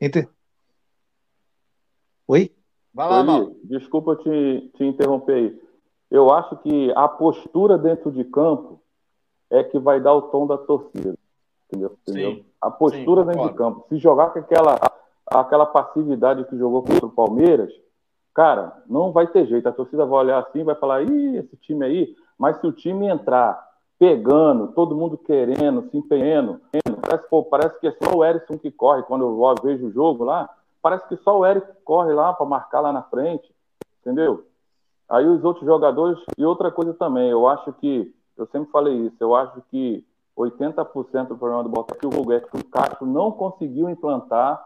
Ente... 0.00 0.28
Oi? 2.28 2.52
Vai 2.94 3.08
lá, 3.08 3.20
Elias, 3.20 3.48
desculpa 3.64 4.16
te, 4.16 4.70
te 4.76 4.84
interromper 4.84 5.34
aí. 5.34 5.60
Eu 6.12 6.30
acho 6.30 6.58
que 6.58 6.92
a 6.94 7.08
postura 7.08 7.78
dentro 7.78 8.12
de 8.12 8.22
campo 8.22 8.78
é 9.48 9.64
que 9.64 9.78
vai 9.78 9.98
dar 9.98 10.12
o 10.12 10.20
tom 10.20 10.46
da 10.46 10.58
torcida. 10.58 11.14
Entendeu? 11.66 11.96
Sim, 12.06 12.44
a 12.60 12.70
postura 12.70 13.22
sim, 13.22 13.28
dentro 13.28 13.48
de 13.48 13.54
campo. 13.54 13.86
Se 13.88 13.96
jogar 13.96 14.28
com 14.28 14.40
aquela, 14.40 14.78
aquela 15.26 15.64
passividade 15.64 16.44
que 16.44 16.58
jogou 16.58 16.82
contra 16.82 17.06
o 17.06 17.10
Palmeiras, 17.10 17.72
cara, 18.34 18.82
não 18.86 19.10
vai 19.10 19.26
ter 19.26 19.46
jeito. 19.46 19.66
A 19.66 19.72
torcida 19.72 20.04
vai 20.04 20.18
olhar 20.18 20.38
assim, 20.40 20.62
vai 20.62 20.74
falar, 20.74 21.02
ih, 21.02 21.38
esse 21.38 21.56
time 21.56 21.82
aí. 21.86 22.14
Mas 22.36 22.60
se 22.60 22.66
o 22.66 22.72
time 22.72 23.06
entrar 23.06 23.66
pegando, 23.98 24.68
todo 24.72 24.94
mundo 24.94 25.16
querendo, 25.16 25.88
se 25.88 25.96
empenhando, 25.96 26.60
parece, 27.00 27.26
pô, 27.30 27.42
parece 27.42 27.80
que 27.80 27.86
é 27.86 27.92
só 27.92 28.14
o 28.14 28.22
Erisson 28.22 28.58
que 28.58 28.70
corre. 28.70 29.02
Quando 29.04 29.24
eu 29.24 29.54
vejo 29.62 29.86
o 29.86 29.90
jogo 29.90 30.24
lá, 30.24 30.50
parece 30.82 31.08
que 31.08 31.16
só 31.16 31.38
o 31.38 31.46
Erisson 31.46 31.72
corre 31.86 32.12
lá 32.12 32.34
para 32.34 32.44
marcar 32.44 32.80
lá 32.80 32.92
na 32.92 33.02
frente, 33.02 33.50
entendeu? 34.02 34.44
Aí 35.12 35.26
os 35.26 35.44
outros 35.44 35.64
jogadores. 35.64 36.18
E 36.36 36.44
outra 36.44 36.70
coisa 36.70 36.94
também, 36.94 37.28
eu 37.30 37.46
acho 37.46 37.72
que, 37.74 38.14
eu 38.36 38.46
sempre 38.46 38.70
falei 38.72 38.94
isso, 39.06 39.16
eu 39.20 39.36
acho 39.36 39.62
que 39.70 40.04
80% 40.36 41.28
do 41.28 41.36
problema 41.36 41.62
do 41.62 41.68
Botafogo 41.68 42.32
é 42.32 42.40
que 42.40 42.56
o 42.56 42.64
Castro 42.64 43.06
não 43.06 43.30
conseguiu 43.30 43.88
implantar 43.90 44.64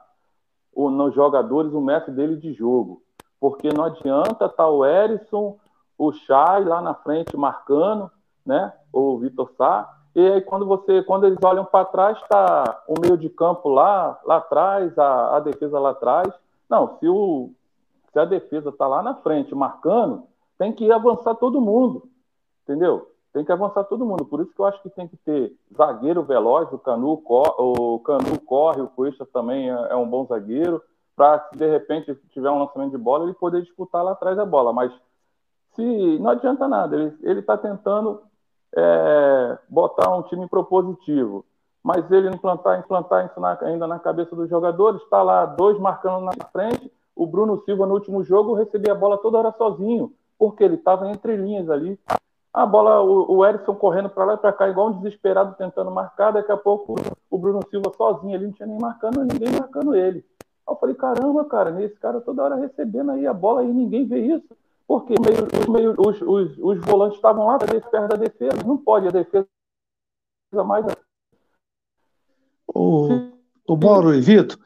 o, 0.73 0.89
nos 0.89 1.15
jogadores 1.15 1.73
o 1.73 1.81
método 1.81 2.17
dele 2.17 2.37
de 2.37 2.53
jogo 2.53 3.03
porque 3.41 3.69
não 3.73 3.85
adianta 3.85 4.47
estar 4.47 4.49
tá 4.49 4.69
o 4.69 4.85
Erisson, 4.85 5.57
o 5.99 6.13
Chay 6.13 6.65
lá 6.65 6.81
na 6.81 6.95
frente 6.95 7.37
marcando, 7.37 8.11
né? 8.45 8.73
O 8.93 9.19
Vitor 9.19 9.51
Sá. 9.57 9.89
E 10.15 10.21
aí 10.21 10.41
quando 10.41 10.67
você, 10.67 11.03
quando 11.03 11.27
eles 11.27 11.39
olham 11.43 11.65
para 11.65 11.85
trás, 11.85 12.19
está 12.19 12.83
o 12.89 12.95
meio 13.01 13.17
de 13.17 13.29
campo 13.29 13.69
lá, 13.69 14.19
lá 14.25 14.37
atrás, 14.37 14.97
a, 14.99 15.37
a 15.37 15.41
defesa 15.41 15.79
lá 15.79 15.91
atrás. 15.91 16.29
Não, 16.69 16.99
se, 16.99 17.09
o, 17.09 17.51
se 18.13 18.19
a 18.19 18.25
defesa 18.25 18.71
está 18.71 18.87
lá 18.87 19.03
na 19.03 19.15
frente 19.17 19.55
marcando, 19.55 20.25
tem 20.59 20.73
que 20.73 20.91
avançar 20.91 21.35
todo 21.35 21.61
mundo, 21.61 22.09
entendeu? 22.63 23.11
Tem 23.33 23.45
que 23.45 23.53
avançar 23.53 23.85
todo 23.85 24.07
mundo. 24.07 24.25
Por 24.25 24.41
isso 24.41 24.53
que 24.55 24.61
eu 24.61 24.65
acho 24.65 24.83
que 24.83 24.91
tem 24.91 25.07
que 25.07 25.17
ter 25.19 25.55
zagueiro 25.77 26.23
veloz, 26.23 26.73
o 26.73 26.79
Canu, 26.79 27.23
o 27.29 28.01
Canu 28.01 28.41
corre, 28.45 28.81
o 28.81 28.89
Cuesta 28.89 29.27
também 29.27 29.71
é, 29.71 29.89
é 29.91 29.97
um 29.97 30.09
bom 30.09 30.27
zagueiro 30.27 30.83
para 31.15 31.41
se 31.49 31.57
de 31.57 31.67
repente 31.67 32.15
tiver 32.31 32.51
um 32.51 32.59
lançamento 32.59 32.91
de 32.91 32.99
bola, 32.99 33.25
ele 33.25 33.35
poder 33.35 33.63
disputar 33.63 34.05
lá 34.05 34.13
atrás 34.13 34.37
da 34.37 34.45
bola. 34.45 34.73
Mas 34.73 34.93
se 35.75 36.19
não 36.19 36.31
adianta 36.31 36.69
nada, 36.69 37.15
ele 37.23 37.41
está 37.41 37.57
tentando 37.57 38.23
é, 38.75 39.59
botar 39.69 40.15
um 40.15 40.23
time 40.23 40.47
propositivo, 40.47 41.45
mas 41.83 42.11
ele 42.11 42.29
implantar, 42.29 42.79
implantar 42.79 43.27
isso 43.27 43.41
na, 43.41 43.59
ainda 43.63 43.87
na 43.87 43.99
cabeça 43.99 44.37
dos 44.37 44.49
jogadores, 44.49 45.01
está 45.03 45.23
lá 45.23 45.47
dois 45.47 45.79
marcando 45.79 46.25
na 46.25 46.33
frente, 46.53 46.93
o 47.15 47.27
Bruno 47.27 47.63
Silva 47.65 47.87
no 47.87 47.95
último 47.95 48.23
jogo 48.23 48.55
recebia 48.55 48.93
a 48.93 48.97
bola 48.97 49.17
toda 49.19 49.39
hora 49.39 49.55
sozinho, 49.57 50.13
porque 50.39 50.65
ele 50.65 50.77
estava 50.77 51.09
entre 51.11 51.37
linhas 51.37 51.69
ali. 51.71 51.99
A 52.53 52.65
bola, 52.65 53.03
o, 53.03 53.39
o 53.39 53.75
correndo 53.75 54.09
para 54.09 54.25
lá 54.25 54.35
e 54.35 54.39
para 54.39 54.53
cá, 54.53 54.69
igual 54.69 54.89
um 54.89 54.99
desesperado 55.01 55.55
tentando 55.57 55.91
marcar, 55.91 56.31
daqui 56.31 56.51
a 56.51 56.57
pouco 56.57 56.95
o 57.31 57.39
Bruno 57.39 57.61
Silva 57.69 57.93
sozinho, 57.95 58.35
ele 58.35 58.47
não 58.47 58.53
tinha 58.53 58.67
nem 58.67 58.79
marcando, 58.79 59.21
ninguém 59.21 59.51
marcando 59.51 59.95
ele. 59.95 60.25
Aí 60.67 60.75
eu 60.75 60.77
falei, 60.77 60.95
caramba, 60.95 61.45
cara, 61.45 61.85
esse 61.85 61.97
cara 61.97 62.21
toda 62.21 62.43
hora 62.43 62.57
recebendo 62.57 63.11
aí 63.11 63.27
a 63.27 63.35
bola 63.35 63.63
e 63.63 63.73
ninguém 63.73 64.07
vê 64.07 64.21
isso. 64.21 64.57
Porque 64.87 65.15
meio, 65.21 65.71
meio, 65.71 65.95
os, 65.99 66.23
os, 66.23 66.59
os 66.59 66.79
volantes 66.87 67.17
estavam 67.17 67.47
lá 67.47 67.59
perto 67.59 67.91
da 67.91 68.17
defesa. 68.17 68.57
Não 68.65 68.79
pode, 68.79 69.09
a 69.09 69.11
defesa 69.11 69.47
mais. 70.65 70.87
O, 72.67 73.09
o 73.69 73.77
Mauro 73.77 74.15
e 74.15 74.21
Vitor, 74.21 74.59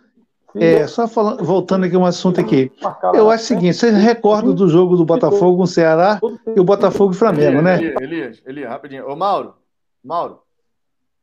é, 0.54 0.86
só 0.86 1.06
falando, 1.06 1.44
voltando 1.44 1.86
aqui 1.86 1.96
um 1.96 2.04
assunto 2.04 2.40
aqui. 2.40 2.72
Eu 3.14 3.30
acho 3.30 3.44
o 3.44 3.46
seguinte, 3.46 3.74
vocês 3.74 3.94
recordam 3.94 4.54
do 4.54 4.68
jogo 4.68 4.96
do 4.96 5.04
Botafogo 5.04 5.58
com 5.58 5.62
o 5.62 5.66
Ceará 5.66 6.20
e 6.56 6.58
o 6.58 6.64
Botafogo 6.64 7.12
e 7.12 7.16
o 7.16 7.18
Flamengo, 7.18 7.62
né? 7.62 7.76
Elias, 7.76 8.00
Elias, 8.00 8.42
Elias, 8.44 8.70
rapidinho. 8.70 9.08
Ô, 9.08 9.14
Mauro, 9.14 9.54
Mauro, 10.02 10.42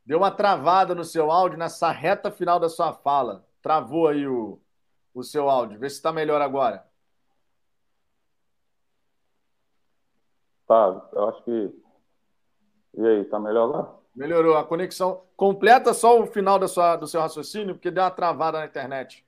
deu 0.06 0.18
uma 0.18 0.30
travada 0.30 0.94
no 0.94 1.04
seu 1.04 1.30
áudio 1.30 1.58
nessa 1.58 1.90
reta 1.90 2.30
final 2.30 2.58
da 2.58 2.68
sua 2.68 2.92
fala. 2.92 3.44
Travou 3.60 4.08
aí 4.08 4.26
o, 4.26 4.58
o 5.14 5.22
seu 5.22 5.50
áudio. 5.50 5.78
Vê 5.78 5.90
se 5.90 5.96
está 5.96 6.12
melhor 6.12 6.40
agora. 6.40 6.84
Tá, 10.66 11.08
eu 11.12 11.28
acho 11.28 11.42
que... 11.44 11.74
E 12.94 13.06
aí, 13.06 13.24
tá 13.24 13.38
melhor 13.38 13.64
agora? 13.64 13.97
Melhorou. 14.18 14.56
A 14.56 14.64
conexão. 14.64 15.22
Completa 15.36 15.94
só 15.94 16.20
o 16.20 16.26
final 16.26 16.58
da 16.58 16.66
sua, 16.66 16.96
do 16.96 17.06
seu 17.06 17.20
raciocínio, 17.20 17.76
porque 17.76 17.90
deu 17.90 18.02
uma 18.02 18.10
travada 18.10 18.58
na 18.58 18.66
internet. 18.66 19.24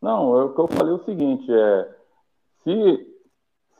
Não, 0.00 0.38
é 0.38 0.44
o 0.44 0.54
que 0.54 0.60
eu 0.60 0.68
falei 0.68 0.92
é 0.94 0.96
o 0.96 1.04
seguinte: 1.04 1.46
é, 1.52 1.96
se, 2.64 3.14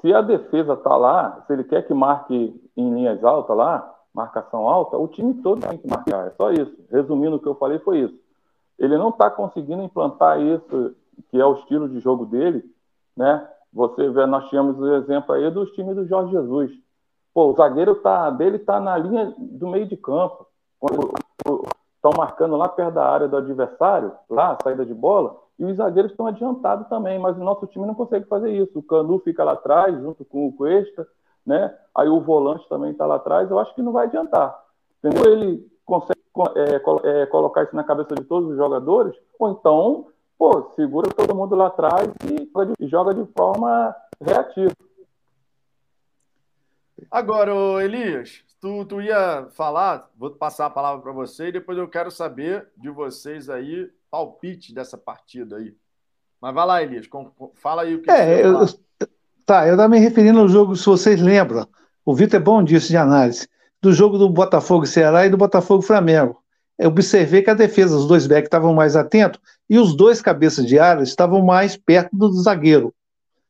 se 0.01 0.13
a 0.13 0.21
defesa 0.21 0.77
tá 0.77 0.95
lá, 0.95 1.43
se 1.47 1.55
ele 1.55 1.65
quer 1.65 1.87
que 1.87 1.95
marque 1.95 2.63
em 2.77 2.95
linhas 2.95 3.25
altas 3.25 3.57
lá, 3.57 3.99
marcação 4.13 4.69
alta, 4.69 4.99
o 4.99 5.09
time 5.09 5.33
todo 5.43 5.67
tem 5.67 5.79
que 5.79 5.89
marcar. 5.89 6.27
É 6.27 6.31
só 6.33 6.53
isso. 6.53 6.77
Resumindo 6.91 7.37
o 7.37 7.41
que 7.41 7.49
eu 7.49 7.55
falei, 7.55 7.79
foi 7.79 8.01
isso. 8.01 8.21
Ele 8.79 8.99
não 8.99 9.09
está 9.09 9.31
conseguindo 9.31 9.83
implantar 9.83 10.39
isso, 10.39 10.95
que 11.31 11.41
é 11.41 11.47
o 11.47 11.55
estilo 11.55 11.89
de 11.89 11.99
jogo 12.01 12.27
dele, 12.27 12.63
né? 13.17 13.49
Você 13.73 14.11
vê, 14.11 14.27
nós 14.27 14.51
tínhamos 14.51 14.79
o 14.79 14.95
exemplo 14.97 15.33
aí 15.33 15.51
dos 15.51 15.71
times 15.73 15.97
do 15.97 16.07
Jorge 16.07 16.33
Jesus. 16.33 16.90
Pô, 17.33 17.51
o 17.51 17.55
zagueiro 17.55 17.95
tá, 17.97 18.31
dele 18.31 18.59
tá 18.59 18.81
na 18.81 18.97
linha 18.97 19.35
do 19.39 19.69
meio 19.69 19.87
de 19.87 19.97
campo. 19.97 20.47
Quando 20.79 21.13
estão 21.95 22.13
marcando 22.17 22.57
lá 22.57 22.69
perto 22.69 22.95
da 22.95 23.07
área 23.07 23.29
do 23.29 23.37
adversário, 23.37 24.13
lá, 24.29 24.57
saída 24.63 24.85
de 24.85 24.95
bola, 24.95 25.37
e 25.59 25.65
os 25.65 25.77
zagueiros 25.77 26.11
estão 26.11 26.27
adiantados 26.27 26.89
também, 26.89 27.19
mas 27.19 27.37
o 27.37 27.45
nosso 27.45 27.67
time 27.67 27.87
não 27.87 27.95
consegue 27.95 28.25
fazer 28.27 28.51
isso. 28.51 28.79
O 28.79 28.83
Canu 28.83 29.19
fica 29.19 29.45
lá 29.45 29.53
atrás, 29.53 29.95
junto 30.01 30.25
com 30.25 30.49
o 30.49 30.53
Cuesta, 30.53 31.07
né? 31.47 31.75
Aí 31.95 32.09
o 32.09 32.21
volante 32.21 32.67
também 32.69 32.93
está 32.93 33.05
lá 33.05 33.17
atrás, 33.17 33.51
eu 33.51 33.59
acho 33.59 33.75
que 33.75 33.83
não 33.83 33.93
vai 33.93 34.07
adiantar. 34.07 34.59
Entendeu? 34.99 35.31
Ele 35.31 35.71
consegue 35.85 36.19
é, 36.57 37.23
é, 37.23 37.27
colocar 37.27 37.65
isso 37.65 37.77
na 37.77 37.85
cabeça 37.85 38.15
de 38.15 38.25
todos 38.25 38.51
os 38.51 38.57
jogadores, 38.57 39.15
ou 39.39 39.51
então, 39.51 40.07
pô, 40.39 40.71
segura 40.75 41.11
todo 41.11 41.35
mundo 41.35 41.55
lá 41.55 41.67
atrás 41.67 42.09
e 42.81 42.87
joga 42.87 43.13
de 43.13 43.25
forma 43.37 43.95
reativa. 44.21 44.73
Agora, 47.11 47.53
Elias, 47.83 48.45
tu, 48.61 48.85
tu 48.85 49.01
ia 49.01 49.49
falar, 49.53 50.09
vou 50.17 50.31
passar 50.31 50.67
a 50.67 50.71
palavra 50.71 51.03
para 51.03 51.13
você 51.13 51.49
e 51.49 51.53
depois 51.53 51.77
eu 51.77 51.89
quero 51.89 52.11
saber 52.11 52.69
de 52.77 52.89
vocês 52.89 53.51
aí, 53.51 53.91
palpite 54.11 54.73
dessa 54.73 54.97
partida 54.97 55.57
aí. 55.57 55.75
Mas 56.41 56.55
vai 56.55 56.67
lá, 56.67 56.83
Elias, 56.83 57.09
fala 57.57 57.83
aí 57.83 57.95
o 57.97 58.03
que 58.03 58.11
é, 58.11 58.45
eu, 58.45 58.67
Tá, 59.51 59.67
eu 59.67 59.73
estava 59.73 59.89
me 59.89 59.99
referindo 59.99 60.39
ao 60.39 60.49
jogo, 60.49 60.77
se 60.77 60.87
vocês 60.87 61.21
lembram, 61.21 61.67
o 62.05 62.15
Vitor 62.15 62.39
é 62.39 62.43
bom 62.43 62.63
disso 62.63 62.87
de 62.87 62.97
análise, 62.97 63.49
do 63.83 63.93
jogo 63.93 64.17
do 64.17 64.31
Botafogo 64.31 64.87
Ceará 64.87 65.27
e 65.27 65.29
do 65.29 65.37
Botafogo 65.37 65.83
Flamengo. 65.83 66.41
Eu 66.79 66.89
observei 66.89 67.43
que 67.43 67.51
a 67.51 67.55
defesa, 67.55 67.97
os 67.97 68.07
dois 68.07 68.29
backs 68.29 68.47
estavam 68.47 68.73
mais 68.73 68.95
atentos 68.95 69.41
e 69.69 69.77
os 69.77 69.97
dois 69.97 70.23
cabeças 70.23 70.65
de 70.65 70.79
área 70.79 71.03
estavam 71.03 71.45
mais 71.45 71.77
perto 71.77 72.17
do 72.17 72.33
zagueiro, 72.33 72.95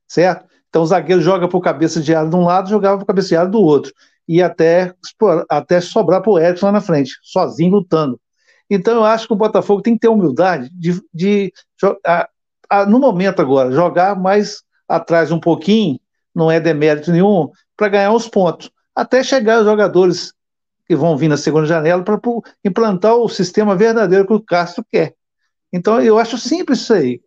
certo? 0.09 0.50
Então 0.71 0.83
o 0.83 0.87
zagueiro 0.87 1.21
joga 1.21 1.45
o 1.47 1.61
cabeça 1.61 2.01
de 2.01 2.15
área 2.15 2.31
de 2.31 2.37
um 2.37 2.45
lado, 2.45 2.71
jogava 2.71 3.03
o 3.03 3.07
cabeça 3.07 3.29
de 3.29 3.37
área 3.37 3.51
do 3.51 3.61
outro. 3.61 3.93
E 4.27 4.41
até, 4.41 4.95
até 5.49 5.81
sobrar 5.81 6.23
para 6.23 6.31
o 6.31 6.39
Edson 6.39 6.67
lá 6.67 6.73
na 6.73 6.81
frente, 6.81 7.13
sozinho 7.23 7.73
lutando. 7.73 8.19
Então 8.71 8.95
eu 8.95 9.05
acho 9.05 9.27
que 9.27 9.33
o 9.33 9.37
Botafogo 9.37 9.83
tem 9.83 9.95
que 9.95 10.01
ter 10.01 10.09
humildade 10.09 10.71
de, 10.73 11.03
de 11.13 11.53
a, 12.07 12.29
a, 12.71 12.87
no 12.87 13.01
momento 13.01 13.43
agora, 13.43 13.73
jogar 13.73 14.15
mais 14.17 14.63
atrás 14.89 15.33
um 15.33 15.41
pouquinho, 15.41 15.99
não 16.33 16.49
é 16.49 16.61
demérito 16.61 17.11
nenhum, 17.11 17.51
para 17.77 17.89
ganhar 17.89 18.13
os 18.13 18.29
pontos. 18.29 18.71
Até 18.95 19.25
chegar 19.25 19.59
os 19.59 19.65
jogadores 19.65 20.33
que 20.87 20.95
vão 20.95 21.17
vir 21.17 21.29
na 21.29 21.37
segunda 21.37 21.67
janela 21.67 22.03
para 22.03 22.21
implantar 22.65 23.17
o 23.17 23.29
sistema 23.29 23.75
verdadeiro 23.77 24.27
que 24.27 24.33
o 24.33 24.41
Castro 24.41 24.85
quer. 24.89 25.15
Então, 25.73 26.01
eu 26.01 26.19
acho 26.19 26.39
simples 26.39 26.81
isso 26.81 26.93
aí. 26.93 27.21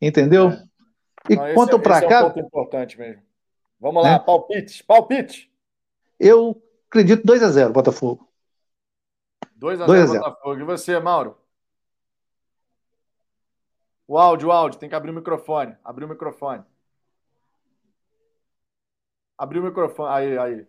Entendeu? 0.00 0.50
É. 0.50 0.65
E 1.28 1.36
não, 1.36 1.54
quanto 1.54 1.76
é, 1.76 1.78
para 1.78 2.00
cá. 2.06 2.20
É 2.20 2.24
um 2.24 2.28
ponto 2.28 2.40
importante 2.40 2.98
mesmo. 2.98 3.22
Vamos 3.80 4.02
lá, 4.02 4.12
né? 4.12 4.18
palpite. 4.18 4.84
Palpite. 4.84 5.52
Eu 6.18 6.60
acredito 6.88 7.26
2 7.26 7.42
a 7.42 7.48
0 7.50 7.72
Botafogo. 7.72 8.28
2 9.56 9.80
a 9.80 9.86
0 9.86 10.12
Botafogo. 10.20 10.60
E 10.60 10.64
você, 10.64 10.98
Mauro? 10.98 11.36
O 14.08 14.16
áudio, 14.18 14.48
o 14.48 14.52
áudio, 14.52 14.78
tem 14.78 14.88
que 14.88 14.94
abrir 14.94 15.10
o 15.10 15.14
microfone. 15.14 15.76
Abrir 15.84 16.04
o 16.04 16.08
microfone. 16.08 16.62
Abriu 19.36 19.62
o 19.62 19.64
microfone. 19.64 20.08
Aí, 20.14 20.38
aí. 20.38 20.66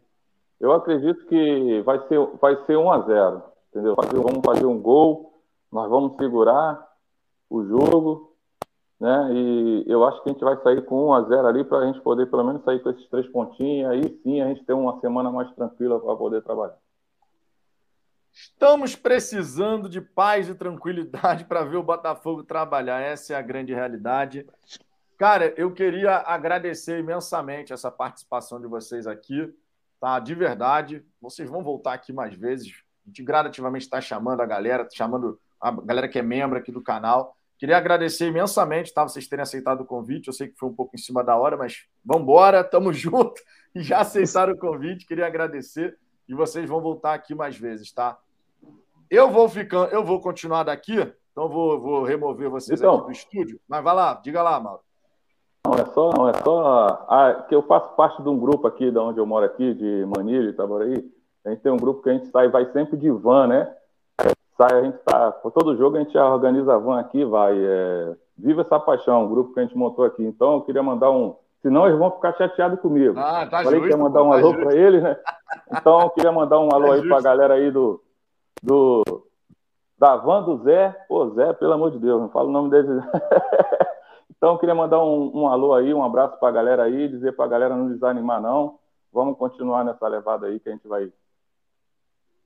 Eu 0.59 0.73
acredito 0.73 1.25
que 1.27 1.81
vai 1.83 1.99
ser, 2.07 2.19
vai 2.41 2.65
ser 2.65 2.77
1 2.77 2.91
a 2.91 3.01
0 3.01 3.43
entendeu? 3.69 3.95
Vamos 3.95 4.41
fazer 4.43 4.65
um 4.65 4.81
gol, 4.81 5.41
nós 5.71 5.89
vamos 5.89 6.17
segurar 6.17 6.87
o 7.49 7.63
jogo, 7.63 8.35
né? 8.99 9.29
E 9.31 9.85
eu 9.87 10.03
acho 10.05 10.21
que 10.23 10.29
a 10.29 10.33
gente 10.33 10.43
vai 10.43 10.57
sair 10.61 10.83
com 10.85 11.09
1 11.09 11.13
a 11.13 11.21
0 11.23 11.47
ali 11.47 11.63
para 11.63 11.79
a 11.79 11.85
gente 11.85 12.01
poder 12.01 12.29
pelo 12.29 12.43
menos 12.43 12.63
sair 12.63 12.81
com 12.81 12.89
esses 12.89 13.07
três 13.09 13.27
pontinhos. 13.27 13.91
Aí 13.91 14.19
sim 14.23 14.41
a 14.41 14.47
gente 14.47 14.65
ter 14.65 14.73
uma 14.73 14.99
semana 14.99 15.31
mais 15.31 15.51
tranquila 15.53 15.99
para 15.99 16.15
poder 16.15 16.41
trabalhar. 16.41 16.77
Estamos 18.33 18.95
precisando 18.95 19.89
de 19.89 19.99
paz 19.99 20.47
e 20.47 20.55
tranquilidade 20.55 21.45
para 21.45 21.63
ver 21.63 21.77
o 21.77 21.83
Botafogo 21.83 22.43
trabalhar. 22.43 22.99
Essa 22.99 23.33
é 23.33 23.35
a 23.35 23.41
grande 23.41 23.73
realidade. 23.73 24.47
Cara, 25.17 25.53
eu 25.57 25.73
queria 25.73 26.17
agradecer 26.17 26.99
imensamente 26.99 27.73
essa 27.73 27.89
participação 27.89 28.61
de 28.61 28.67
vocês 28.67 29.07
aqui, 29.07 29.51
tá? 29.99 30.19
De 30.19 30.35
verdade. 30.35 31.03
Vocês 31.19 31.49
vão 31.49 31.63
voltar 31.63 31.93
aqui 31.93 32.13
mais 32.13 32.35
vezes. 32.35 32.83
A 33.03 33.09
gente 33.09 33.23
gradativamente 33.23 33.85
está 33.85 33.99
chamando 33.99 34.41
a 34.41 34.45
galera, 34.45 34.87
chamando 34.91 35.39
a 35.59 35.71
galera 35.71 36.07
que 36.07 36.19
é 36.19 36.21
membro 36.21 36.59
aqui 36.59 36.71
do 36.71 36.83
canal. 36.83 37.36
Queria 37.57 37.77
agradecer 37.77 38.27
imensamente, 38.27 38.93
tá? 38.93 39.03
Vocês 39.03 39.27
terem 39.27 39.43
aceitado 39.43 39.81
o 39.81 39.85
convite. 39.85 40.27
Eu 40.27 40.33
sei 40.33 40.47
que 40.47 40.57
foi 40.57 40.69
um 40.69 40.73
pouco 40.73 40.95
em 40.95 40.99
cima 40.99 41.23
da 41.23 41.35
hora, 41.35 41.57
mas 41.57 41.85
vamos 42.05 42.23
embora, 42.23 42.63
tamo 42.63 42.91
junto. 42.93 43.41
E 43.73 43.81
já 43.81 43.99
aceitaram 43.99 44.53
o 44.53 44.57
convite. 44.57 45.05
Queria 45.05 45.25
agradecer 45.25 45.97
e 46.27 46.33
vocês 46.33 46.67
vão 46.69 46.81
voltar 46.81 47.13
aqui 47.13 47.33
mais 47.33 47.57
vezes, 47.57 47.91
tá? 47.91 48.17
Eu 49.09 49.31
vou 49.31 49.47
ficando, 49.47 49.91
eu 49.91 50.03
vou 50.03 50.19
continuar 50.19 50.63
daqui, 50.63 50.99
então 51.31 51.47
vou, 51.47 51.79
vou 51.79 52.03
remover 52.03 52.49
vocês 52.49 52.79
então, 52.79 52.95
aqui 52.95 53.05
do 53.05 53.11
estúdio. 53.11 53.59
Mas 53.67 53.83
vai 53.83 53.95
lá, 53.95 54.19
diga 54.21 54.43
lá, 54.43 54.59
Mauro. 54.59 54.81
Não, 55.65 55.73
é 55.73 55.85
só, 55.85 56.09
não, 56.11 56.29
é 56.29 56.33
só 56.43 57.05
ah, 57.09 57.45
que 57.47 57.55
eu 57.55 57.61
faço 57.63 57.95
parte 57.95 58.21
de 58.21 58.29
um 58.29 58.37
grupo 58.37 58.67
aqui, 58.67 58.91
de 58.91 58.97
onde 58.97 59.19
eu 59.19 59.25
moro 59.25 59.45
aqui, 59.45 59.73
de 59.73 60.05
Manilha, 60.05 60.49
Itaboraí. 60.49 61.09
A 61.45 61.49
gente 61.49 61.61
tem 61.61 61.71
um 61.71 61.77
grupo 61.77 62.01
que 62.01 62.09
a 62.09 62.13
gente 62.13 62.27
sai, 62.27 62.49
vai 62.49 62.69
sempre 62.71 62.97
de 62.97 63.09
van, 63.09 63.47
né? 63.47 63.76
Sai, 64.57 64.79
a 64.79 64.83
gente 64.83 64.97
tá, 64.99 65.31
todo 65.31 65.77
jogo 65.77 65.97
a 65.97 65.99
gente 65.99 66.17
organiza 66.17 66.73
a 66.73 66.77
van 66.77 66.99
aqui, 66.99 67.23
vai. 67.23 67.55
É, 67.57 68.15
Viva 68.37 68.61
essa 68.61 68.79
paixão, 68.79 69.25
um 69.25 69.29
grupo 69.29 69.53
que 69.53 69.59
a 69.59 69.63
gente 69.63 69.75
montou 69.75 70.05
aqui. 70.05 70.23
Então 70.23 70.55
eu 70.55 70.61
queria 70.61 70.83
mandar 70.83 71.09
um, 71.09 71.35
senão 71.61 71.87
eles 71.87 71.97
vão 71.97 72.11
ficar 72.11 72.33
chateados 72.33 72.79
comigo. 72.79 73.17
Ah, 73.17 73.47
tá 73.47 73.63
Falei 73.63 73.79
justo, 73.79 73.87
que 73.87 73.89
ia 73.89 73.97
mandar 73.97 74.21
um 74.21 74.29
tá 74.29 74.37
alô 74.37 74.53
para 74.53 74.75
eles, 74.75 75.01
né? 75.01 75.17
Então 75.71 76.01
eu 76.01 76.09
queria 76.11 76.31
mandar 76.31 76.59
um 76.59 76.69
alô 76.73 76.87
tá 76.87 76.93
aí 76.93 77.07
para 77.07 77.17
a 77.17 77.21
galera 77.21 77.53
aí 77.55 77.71
do, 77.71 77.99
do 78.61 79.03
da 79.97 80.15
van 80.17 80.43
do 80.43 80.63
Zé. 80.63 80.89
Pô, 81.07 81.29
Zé, 81.31 81.51
pelo 81.53 81.73
amor 81.73 81.89
de 81.89 81.97
Deus, 81.97 82.21
não 82.21 82.29
falo 82.29 82.49
o 82.49 82.51
nome 82.51 82.69
dele. 82.69 82.87
Então, 84.37 84.53
eu 84.53 84.59
queria 84.59 84.75
mandar 84.75 85.03
um, 85.03 85.31
um 85.35 85.47
alô 85.47 85.73
aí, 85.73 85.91
um 85.91 86.03
abraço 86.03 86.37
para 86.37 86.49
a 86.49 86.51
galera 86.51 86.83
aí, 86.83 87.07
dizer 87.07 87.35
para 87.35 87.45
a 87.45 87.47
galera 87.47 87.75
não 87.75 87.87
desanimar, 87.87 88.39
não. 88.39 88.77
Vamos 89.11 89.35
continuar 89.35 89.83
nessa 89.83 90.07
levada 90.07 90.45
aí 90.45 90.59
que 90.59 90.69
a 90.69 90.71
gente 90.73 90.87
vai, 90.87 91.11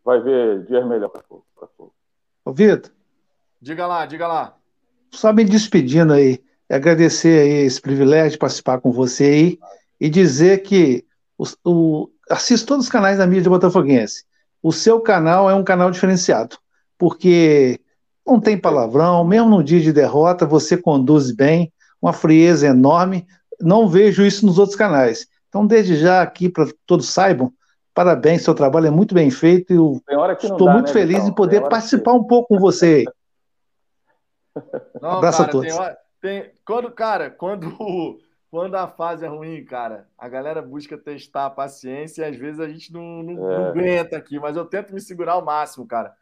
vai 0.04 0.22
ver 0.22 0.64
dias 0.68 0.86
melhores. 0.86 1.22
Ô, 2.44 2.52
Vitor. 2.52 2.92
Diga 3.62 3.86
lá, 3.86 4.06
diga 4.06 4.28
lá. 4.28 4.56
Só 5.12 5.32
me 5.32 5.44
despedindo 5.44 6.14
aí, 6.14 6.42
agradecer 6.70 7.42
aí 7.42 7.66
esse 7.66 7.80
privilégio 7.80 8.32
de 8.32 8.38
participar 8.38 8.80
com 8.80 8.92
você 8.92 9.24
aí 9.26 9.60
e 10.00 10.10
dizer 10.10 10.64
que 10.64 11.06
o, 11.38 11.46
o, 11.64 12.10
assisto 12.30 12.66
todos 12.66 12.86
os 12.86 12.92
canais 12.92 13.18
da 13.18 13.28
mídia 13.28 13.50
botafoguense. 13.50 14.26
O 14.64 14.72
seu 14.72 15.00
canal 15.00 15.50
é 15.50 15.54
um 15.54 15.64
canal 15.64 15.92
diferenciado, 15.92 16.58
porque 16.98 17.80
não 18.26 18.40
tem 18.40 18.58
palavrão, 18.58 19.24
mesmo 19.24 19.50
no 19.50 19.64
dia 19.64 19.80
de 19.80 19.94
derrota, 19.94 20.46
você 20.46 20.78
conduz 20.78 21.32
bem, 21.32 21.72
uma 22.02 22.14
frieza 22.14 22.68
enorme. 22.68 23.28
Não 23.60 23.88
vejo 23.88 24.26
isso 24.26 24.46
nos 24.46 24.58
outros 24.58 24.78
canais. 24.78 25.28
Então, 25.50 25.68
desde 25.68 25.98
já 25.98 26.22
aqui, 26.22 26.50
para 26.50 26.68
todos 26.86 27.10
saibam, 27.10 27.52
parabéns, 27.94 28.44
seu 28.44 28.54
trabalho 28.54 28.88
é 28.88 28.92
muito 28.92 29.14
bem 29.14 29.30
feito 29.30 29.74
e 29.74 29.76
eu 29.76 30.02
estou 30.40 30.68
dá, 30.68 30.74
muito 30.74 30.88
né, 30.88 30.94
feliz 30.94 31.28
em 31.28 31.34
poder 31.34 31.68
participar 31.68 32.12
que... 32.12 32.18
um 32.18 32.24
pouco 32.24 32.50
com 32.50 32.60
você. 32.60 33.06
Não, 35.02 35.18
Abraço 35.18 35.40
cara, 35.40 35.50
a 35.50 35.52
todos. 35.52 35.78
Tem, 36.22 36.42
tem, 36.44 36.52
quando, 36.66 36.92
cara, 36.92 37.30
quando, 37.30 37.68
quando 38.52 38.76
a 38.76 38.88
fase 38.88 39.26
é 39.26 39.30
ruim, 39.30 39.64
cara, 39.64 40.08
a 40.18 40.28
galera 40.28 40.62
busca 40.62 40.98
testar 40.98 41.46
a 41.46 41.50
paciência 41.50 42.24
e 42.24 42.30
às 42.30 42.38
vezes 42.38 42.60
a 42.60 42.68
gente 42.68 42.92
não, 42.94 43.24
não, 43.24 43.52
é. 43.52 43.58
não 43.58 43.66
aguenta 43.68 44.18
aqui, 44.18 44.40
mas 44.40 44.58
eu 44.58 44.66
tento 44.66 44.94
me 44.94 45.02
segurar 45.02 45.34
ao 45.34 45.46
máximo, 45.46 45.88
cara. 45.88 46.14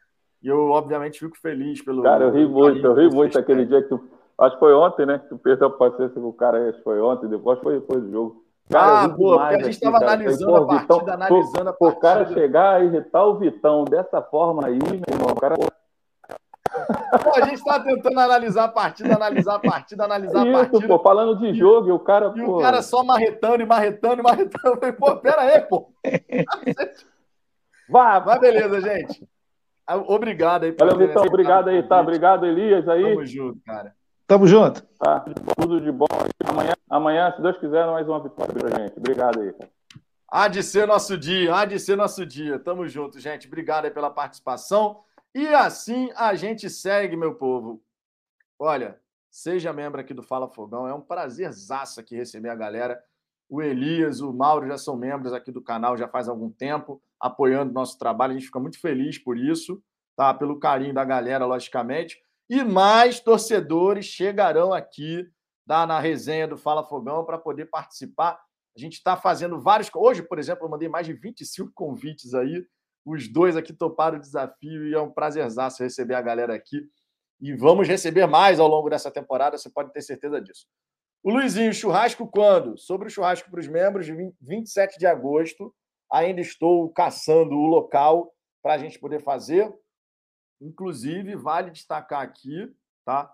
E 0.42 0.48
eu, 0.48 0.70
obviamente, 0.70 1.18
fico 1.18 1.36
feliz 1.38 1.84
pelo. 1.84 2.02
Cara, 2.02 2.24
eu 2.24 2.32
ri 2.32 2.46
muito, 2.46 2.86
eu 2.86 2.94
ri 2.94 3.10
muito 3.10 3.38
aquele 3.38 3.66
dia 3.66 3.82
que 3.82 3.88
tu 3.88 4.00
Acho 4.40 4.54
que 4.54 4.60
foi 4.60 4.72
ontem, 4.72 5.04
né? 5.04 5.18
Tu 5.28 5.36
perdeu 5.36 5.66
a 5.66 5.70
paciência 5.70 6.18
com 6.18 6.28
o 6.28 6.32
cara, 6.32 6.70
acho 6.70 6.78
que 6.78 6.84
foi 6.84 6.98
ontem, 6.98 7.28
depois 7.28 7.58
foi 7.58 7.74
depois 7.74 8.02
do 8.02 8.10
jogo. 8.10 8.39
Cara, 8.70 9.02
ah, 9.02 9.08
pô, 9.08 9.36
porque 9.36 9.54
a 9.54 9.62
gente 9.64 9.70
estava 9.70 9.96
analisando 9.96 10.56
a 10.56 10.66
partida, 10.66 10.96
Vitão, 10.96 11.14
analisando 11.14 11.70
a 11.70 11.72
partida. 11.72 11.98
O 11.98 12.00
cara 12.00 12.26
chegar 12.26 12.74
a 12.76 12.84
irritar 12.84 13.24
o 13.24 13.36
Vitão 13.36 13.84
dessa 13.84 14.22
forma 14.22 14.66
aí, 14.66 14.78
meu 14.78 14.94
irmão, 15.08 15.32
o 15.32 15.34
cara. 15.40 15.56
Pô, 15.56 17.34
a 17.34 17.40
gente 17.46 17.54
está 17.54 17.80
tentando 17.80 18.20
analisar 18.20 18.64
a 18.64 18.68
partida, 18.68 19.16
analisar 19.16 19.56
a 19.56 19.58
partida, 19.58 20.04
analisar 20.04 20.46
Isso, 20.46 20.56
a 20.56 20.60
partida. 20.60 20.86
Pô, 20.86 20.98
falando 21.00 21.36
de 21.36 21.52
jogo, 21.52 21.88
e 21.88 21.92
o 21.92 21.98
cara. 21.98 22.32
E 22.36 22.44
pô... 22.44 22.58
o 22.58 22.60
cara 22.60 22.80
só 22.80 23.02
marretando 23.02 23.60
e 23.60 23.66
marretando 23.66 24.20
e 24.20 24.22
marretando. 24.22 24.68
Eu 24.68 24.78
falei, 24.78 24.92
pô, 24.92 25.16
pera 25.16 25.40
aí, 25.42 25.60
pô. 25.62 25.92
Vai, 27.88 28.22
vai, 28.22 28.38
beleza, 28.38 28.80
gente. 28.80 29.28
Obrigado 30.06 30.62
aí. 30.62 30.70
Valeu, 30.70 30.96
Vitão. 30.96 31.24
Obrigado 31.24 31.68
aí, 31.68 31.82
tá? 31.82 32.00
Obrigado, 32.00 32.46
Elias 32.46 32.88
aí. 32.88 33.02
Tamo 33.02 33.26
junto, 33.26 33.58
cara. 33.66 33.92
Tamo 34.30 34.46
junto. 34.46 34.80
Tá, 34.96 35.24
tudo 35.58 35.80
de 35.80 35.90
bom. 35.90 36.06
Amanhã, 36.44 36.72
amanhã, 36.88 37.32
se 37.34 37.42
Deus 37.42 37.58
quiser, 37.58 37.84
mais 37.88 38.06
uma 38.06 38.22
vitória 38.22 38.54
pra 38.54 38.78
gente. 38.78 38.96
Obrigado 38.96 39.40
aí, 39.40 39.52
cara. 39.52 39.68
Há 40.28 40.46
de 40.46 40.62
ser 40.62 40.86
nosso 40.86 41.18
dia, 41.18 41.52
há 41.52 41.64
de 41.64 41.80
ser 41.80 41.96
nosso 41.96 42.24
dia. 42.24 42.56
Tamo 42.56 42.86
junto, 42.86 43.18
gente. 43.18 43.48
Obrigado 43.48 43.86
aí 43.86 43.90
pela 43.90 44.08
participação. 44.08 45.00
E 45.34 45.48
assim 45.48 46.12
a 46.14 46.32
gente 46.36 46.70
segue, 46.70 47.16
meu 47.16 47.34
povo. 47.34 47.82
Olha, 48.56 49.00
seja 49.28 49.72
membro 49.72 50.00
aqui 50.00 50.14
do 50.14 50.22
Fala 50.22 50.46
Fogão. 50.46 50.86
É 50.86 50.94
um 50.94 51.00
prazerzaço 51.00 51.98
aqui 51.98 52.14
receber 52.14 52.50
a 52.50 52.54
galera. 52.54 53.02
O 53.48 53.60
Elias, 53.60 54.20
o 54.20 54.32
Mauro 54.32 54.68
já 54.68 54.78
são 54.78 54.96
membros 54.96 55.32
aqui 55.32 55.50
do 55.50 55.60
canal 55.60 55.96
já 55.96 56.06
faz 56.06 56.28
algum 56.28 56.48
tempo, 56.48 57.02
apoiando 57.18 57.72
nosso 57.72 57.98
trabalho. 57.98 58.30
A 58.30 58.34
gente 58.34 58.46
fica 58.46 58.60
muito 58.60 58.80
feliz 58.80 59.18
por 59.18 59.36
isso, 59.36 59.82
tá? 60.14 60.32
Pelo 60.32 60.60
carinho 60.60 60.94
da 60.94 61.04
galera, 61.04 61.44
logicamente. 61.44 62.22
E 62.50 62.62
mais 62.62 63.20
torcedores 63.20 64.04
chegarão 64.04 64.74
aqui 64.74 65.26
tá? 65.66 65.86
na 65.86 65.98
resenha 65.98 66.46
do 66.46 66.58
Fala 66.58 66.84
Fogão 66.84 67.24
para 67.24 67.38
poder 67.38 67.66
participar 67.66 68.38
a 68.76 68.80
gente 68.80 68.94
está 68.94 69.16
fazendo 69.16 69.60
vários. 69.60 69.90
Hoje, 69.94 70.22
por 70.22 70.38
exemplo, 70.38 70.64
eu 70.64 70.70
mandei 70.70 70.88
mais 70.88 71.06
de 71.06 71.12
25 71.12 71.72
convites 71.74 72.34
aí. 72.34 72.64
Os 73.04 73.28
dois 73.28 73.56
aqui 73.56 73.72
toparam 73.72 74.18
o 74.18 74.20
desafio 74.20 74.86
e 74.86 74.94
é 74.94 75.00
um 75.00 75.10
prazerzaço 75.10 75.82
receber 75.82 76.14
a 76.14 76.22
galera 76.22 76.54
aqui. 76.54 76.88
E 77.40 77.54
vamos 77.54 77.88
receber 77.88 78.26
mais 78.26 78.60
ao 78.60 78.68
longo 78.68 78.88
dessa 78.88 79.10
temporada, 79.10 79.56
você 79.56 79.70
pode 79.70 79.92
ter 79.92 80.02
certeza 80.02 80.40
disso. 80.40 80.66
O 81.22 81.30
Luizinho, 81.30 81.72
churrasco 81.72 82.26
quando? 82.28 82.78
Sobre 82.78 83.08
o 83.08 83.10
churrasco 83.10 83.50
para 83.50 83.60
os 83.60 83.68
membros, 83.68 84.06
27 84.40 84.98
de 84.98 85.06
agosto. 85.06 85.74
Ainda 86.12 86.40
estou 86.40 86.90
caçando 86.90 87.54
o 87.54 87.66
local 87.66 88.32
para 88.62 88.74
a 88.74 88.78
gente 88.78 88.98
poder 88.98 89.22
fazer. 89.22 89.72
Inclusive, 90.60 91.36
vale 91.36 91.70
destacar 91.70 92.20
aqui, 92.20 92.72
tá? 93.04 93.32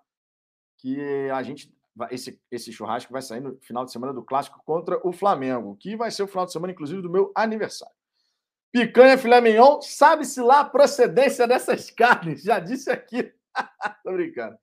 Que 0.79 1.31
a 1.31 1.43
gente 1.43 1.75
esse, 2.11 2.39
esse 2.51 2.73
churrasco 2.73 3.13
vai 3.13 3.23
sair 3.23 3.41
no 3.41 3.59
final 3.63 3.85
de 3.85 3.93
semana 3.93 4.13
do 4.13 4.23
clássico 4.23 4.63
contra 4.65 5.01
o 5.07 5.13
Flamengo, 5.13 5.77
que 5.77 5.97
vai 5.97 6.11
ser 6.11 6.23
o 6.23 6.29
final 6.29 6.45
de 6.45 6.53
semana, 6.53 6.73
inclusive, 6.73 7.01
do 7.01 7.11
meu 7.11 7.33
aniversário. 7.35 7.95
Picanha 8.71 9.17
filé 9.17 9.41
mignon, 9.41 9.81
sabe-se 9.81 10.41
lá 10.43 10.61
a 10.61 10.65
procedência 10.65 11.49
dessas 11.49 11.89
carnes, 11.93 12.43
já 12.43 12.59
disse 12.59 12.91
aqui. 12.91 13.33
Tô 14.05 14.13
brincando. 14.13 14.59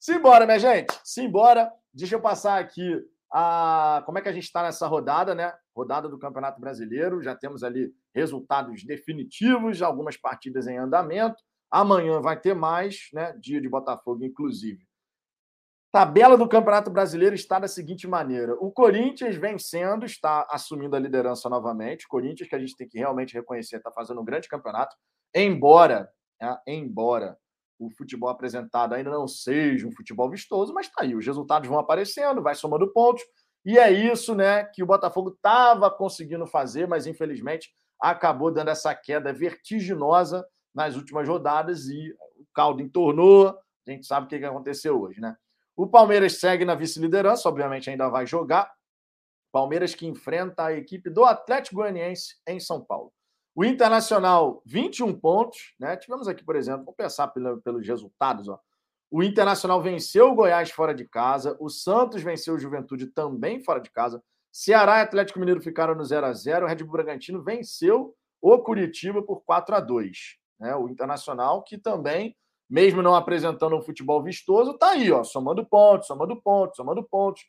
Simbora, 0.00 0.44
minha 0.44 0.58
gente, 0.58 0.92
simbora. 1.04 1.72
Deixa 1.94 2.16
eu 2.16 2.20
passar 2.20 2.58
aqui 2.58 3.00
a 3.32 4.02
como 4.04 4.18
é 4.18 4.20
que 4.20 4.28
a 4.28 4.32
gente 4.32 4.44
está 4.44 4.62
nessa 4.64 4.88
rodada, 4.88 5.34
né? 5.34 5.54
Rodada 5.76 6.08
do 6.08 6.18
Campeonato 6.18 6.60
Brasileiro. 6.60 7.22
Já 7.22 7.36
temos 7.36 7.62
ali 7.62 7.94
resultados 8.12 8.82
definitivos, 8.82 9.80
algumas 9.80 10.16
partidas 10.16 10.66
em 10.66 10.76
andamento. 10.76 11.40
Amanhã 11.72 12.20
vai 12.20 12.38
ter 12.38 12.54
mais, 12.54 13.08
né? 13.14 13.32
Dia 13.40 13.58
de 13.58 13.66
Botafogo, 13.66 14.22
inclusive. 14.22 14.86
Tabela 15.90 16.36
do 16.36 16.46
Campeonato 16.46 16.90
Brasileiro 16.90 17.34
está 17.34 17.58
da 17.58 17.66
seguinte 17.66 18.06
maneira: 18.06 18.54
o 18.60 18.70
Corinthians 18.70 19.36
vencendo, 19.36 20.04
está 20.04 20.46
assumindo 20.50 20.94
a 20.94 20.98
liderança 20.98 21.48
novamente. 21.48 22.04
O 22.04 22.08
Corinthians, 22.08 22.48
que 22.48 22.54
a 22.54 22.58
gente 22.58 22.76
tem 22.76 22.86
que 22.86 22.98
realmente 22.98 23.32
reconhecer, 23.32 23.76
está 23.76 23.90
fazendo 23.90 24.20
um 24.20 24.24
grande 24.24 24.48
campeonato, 24.48 24.94
embora, 25.34 26.10
né, 26.38 26.58
embora 26.66 27.38
o 27.78 27.90
futebol 27.90 28.28
apresentado 28.28 28.94
ainda 28.94 29.10
não 29.10 29.26
seja 29.26 29.86
um 29.86 29.92
futebol 29.92 30.30
vistoso, 30.30 30.74
mas 30.74 30.86
está 30.86 31.02
aí, 31.02 31.14
os 31.14 31.26
resultados 31.26 31.68
vão 31.68 31.78
aparecendo, 31.78 32.42
vai 32.42 32.54
somando 32.54 32.92
pontos, 32.92 33.22
e 33.64 33.78
é 33.78 33.90
isso 33.90 34.34
né, 34.34 34.64
que 34.64 34.82
o 34.82 34.86
Botafogo 34.86 35.30
estava 35.30 35.90
conseguindo 35.90 36.46
fazer, 36.46 36.86
mas 36.86 37.06
infelizmente 37.06 37.70
acabou 38.00 38.52
dando 38.52 38.68
essa 38.68 38.94
queda 38.94 39.32
vertiginosa 39.32 40.46
nas 40.74 40.96
últimas 40.96 41.28
rodadas 41.28 41.86
e 41.88 42.14
o 42.38 42.46
caldo 42.54 42.82
entornou. 42.82 43.48
A 43.86 43.90
gente 43.90 44.06
sabe 44.06 44.26
o 44.26 44.28
que 44.28 44.44
aconteceu 44.44 45.00
hoje, 45.00 45.20
né? 45.20 45.36
O 45.76 45.86
Palmeiras 45.86 46.38
segue 46.38 46.64
na 46.64 46.74
vice-liderança, 46.74 47.48
obviamente 47.48 47.88
ainda 47.88 48.08
vai 48.08 48.26
jogar. 48.26 48.72
Palmeiras 49.50 49.94
que 49.94 50.06
enfrenta 50.06 50.66
a 50.66 50.72
equipe 50.72 51.10
do 51.10 51.24
Atlético 51.24 51.76
Goianiense 51.76 52.36
em 52.46 52.60
São 52.60 52.82
Paulo. 52.82 53.12
O 53.54 53.64
Internacional, 53.64 54.62
21 54.64 55.18
pontos. 55.18 55.74
Né? 55.78 55.96
Tivemos 55.96 56.26
aqui, 56.26 56.44
por 56.44 56.56
exemplo, 56.56 56.84
vamos 56.84 56.96
pensar 56.96 57.28
pelos 57.28 57.86
resultados. 57.86 58.48
Ó. 58.48 58.58
O 59.10 59.22
Internacional 59.22 59.82
venceu 59.82 60.30
o 60.30 60.34
Goiás 60.34 60.70
fora 60.70 60.94
de 60.94 61.06
casa. 61.06 61.56
O 61.60 61.68
Santos 61.68 62.22
venceu 62.22 62.54
o 62.54 62.58
Juventude 62.58 63.06
também 63.08 63.62
fora 63.62 63.80
de 63.80 63.90
casa. 63.90 64.22
Ceará 64.50 64.98
e 64.98 65.02
Atlético 65.02 65.38
Mineiro 65.38 65.60
ficaram 65.60 65.94
no 65.94 66.04
0 66.04 66.26
a 66.26 66.32
0 66.32 66.64
O 66.64 66.68
Red 66.68 66.76
Bull 66.76 66.92
Bragantino 66.92 67.42
venceu 67.42 68.14
o 68.40 68.58
Curitiba 68.58 69.22
por 69.22 69.42
4 69.44 69.74
a 69.74 69.80
2 69.80 70.41
né? 70.62 70.74
O 70.76 70.88
Internacional, 70.88 71.62
que 71.62 71.76
também 71.76 72.34
mesmo 72.70 73.02
não 73.02 73.14
apresentando 73.14 73.76
um 73.76 73.82
futebol 73.82 74.22
vistoso, 74.22 74.70
está 74.70 74.92
aí, 74.92 75.12
ó, 75.12 75.22
somando 75.22 75.66
pontos, 75.66 76.06
somando 76.06 76.40
pontos, 76.40 76.76
somando 76.76 77.02
pontos. 77.02 77.42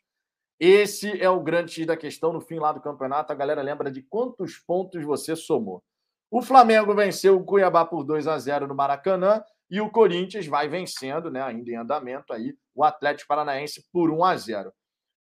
Esse 0.60 1.18
é 1.22 1.30
o 1.30 1.40
grande 1.40 1.86
da 1.86 1.96
questão 1.96 2.32
no 2.32 2.42
fim 2.42 2.58
lá 2.58 2.72
do 2.72 2.80
campeonato. 2.80 3.32
A 3.32 3.34
galera 3.34 3.62
lembra 3.62 3.90
de 3.90 4.02
quantos 4.02 4.58
pontos 4.58 5.02
você 5.02 5.34
somou. 5.34 5.82
O 6.30 6.42
Flamengo 6.42 6.94
venceu 6.94 7.36
o 7.36 7.44
Cuiabá 7.44 7.86
por 7.86 8.04
2 8.04 8.26
a 8.26 8.38
0 8.38 8.66
no 8.66 8.74
Maracanã 8.74 9.42
e 9.70 9.80
o 9.80 9.90
Corinthians 9.90 10.46
vai 10.46 10.68
vencendo, 10.68 11.30
né, 11.30 11.40
ainda 11.40 11.70
em 11.70 11.76
andamento 11.76 12.32
aí, 12.32 12.54
o 12.74 12.84
Atlético 12.84 13.28
Paranaense 13.28 13.84
por 13.92 14.10
1 14.10 14.24
a 14.24 14.36
0. 14.36 14.72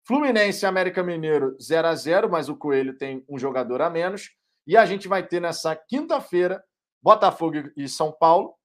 Fluminense 0.07 0.65
e 0.65 0.67
América 0.67 1.03
Mineiro 1.03 1.55
0 1.61 1.87
a 1.87 1.95
0, 1.95 2.29
mas 2.29 2.49
o 2.49 2.57
Coelho 2.57 2.97
tem 2.97 3.23
um 3.29 3.37
jogador 3.37 3.81
a 3.81 3.89
menos 3.89 4.31
e 4.65 4.75
a 4.75 4.85
gente 4.85 5.07
vai 5.07 5.25
ter 5.25 5.39
nessa 5.39 5.75
quinta-feira 5.75 6.63
Botafogo 7.01 7.71
e 7.75 7.87
São 7.87 8.11
Paulo, 8.11 8.55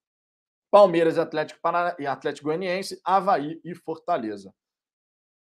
Palmeiras, 0.71 1.19
Atlético, 1.19 1.61
Paraná, 1.61 1.97
e 1.99 2.07
Atlético 2.07 2.49
Goianiense, 2.49 3.01
Havaí 3.05 3.61
e 3.65 3.75
Fortaleza. 3.75 4.53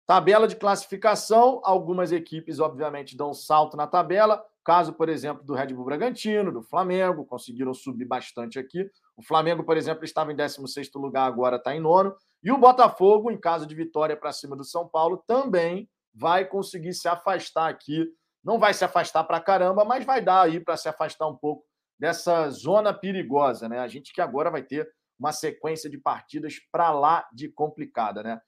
Tabela 0.07 0.49
de 0.49 0.57
classificação, 0.57 1.61
algumas 1.63 2.13
equipes, 2.13 2.61
obviamente, 2.61 3.15
dão 3.15 3.31
um 3.31 3.35
salto 3.35 3.77
na 3.77 3.87
tabela. 3.87 4.43
Caso, 4.65 4.95
por 4.95 5.11
exemplo, 5.11 5.45
do 5.45 5.53
Red 5.53 5.75
Bull 5.75 5.85
Bragantino, 5.85 6.51
do 6.51 6.63
Flamengo, 6.63 7.27
conseguiram 7.27 7.75
subir 7.75 8.07
bastante 8.07 8.59
aqui. 8.59 8.91
O 9.15 9.23
Flamengo, 9.23 9.65
por 9.65 9.77
exemplo, 9.77 10.07
estava 10.07 10.33
em 10.33 10.37
16 10.37 10.91
lugar, 10.95 11.27
agora 11.27 11.57
está 11.57 11.75
em 11.75 11.81
nono. 11.81 12.15
E 12.43 12.51
o 12.51 12.57
Botafogo, 12.57 13.31
em 13.31 13.39
caso 13.39 13.67
de 13.67 13.75
vitória 13.75 14.17
para 14.17 14.33
cima 14.33 14.57
do 14.57 14.65
São 14.65 14.89
Paulo, 14.89 15.23
também 15.27 15.91
vai 16.15 16.47
conseguir 16.47 16.95
se 16.95 17.07
afastar 17.07 17.69
aqui. 17.69 18.11
Não 18.43 18.59
vai 18.59 18.73
se 18.73 18.85
afastar 18.87 19.25
para 19.25 19.41
caramba, 19.41 19.85
mas 19.85 20.07
vai 20.07 20.23
dar 20.23 20.43
aí 20.43 20.59
para 20.59 20.79
se 20.79 20.89
afastar 20.89 21.27
um 21.29 21.37
pouco 21.37 21.65
dessa 21.99 22.49
zona 22.51 22.95
perigosa, 22.95 23.69
né? 23.69 23.79
A 23.79 23.89
gente 23.89 24.13
que 24.13 24.21
agora 24.21 24.51
vai 24.51 24.63
ter 24.63 24.89
uma 25.19 25.33
sequência 25.33 25.91
de 25.91 25.99
partidas 25.99 26.55
para 26.71 26.91
lá 26.93 27.27
de 27.33 27.49
complicada, 27.49 28.23
né? 28.23 28.41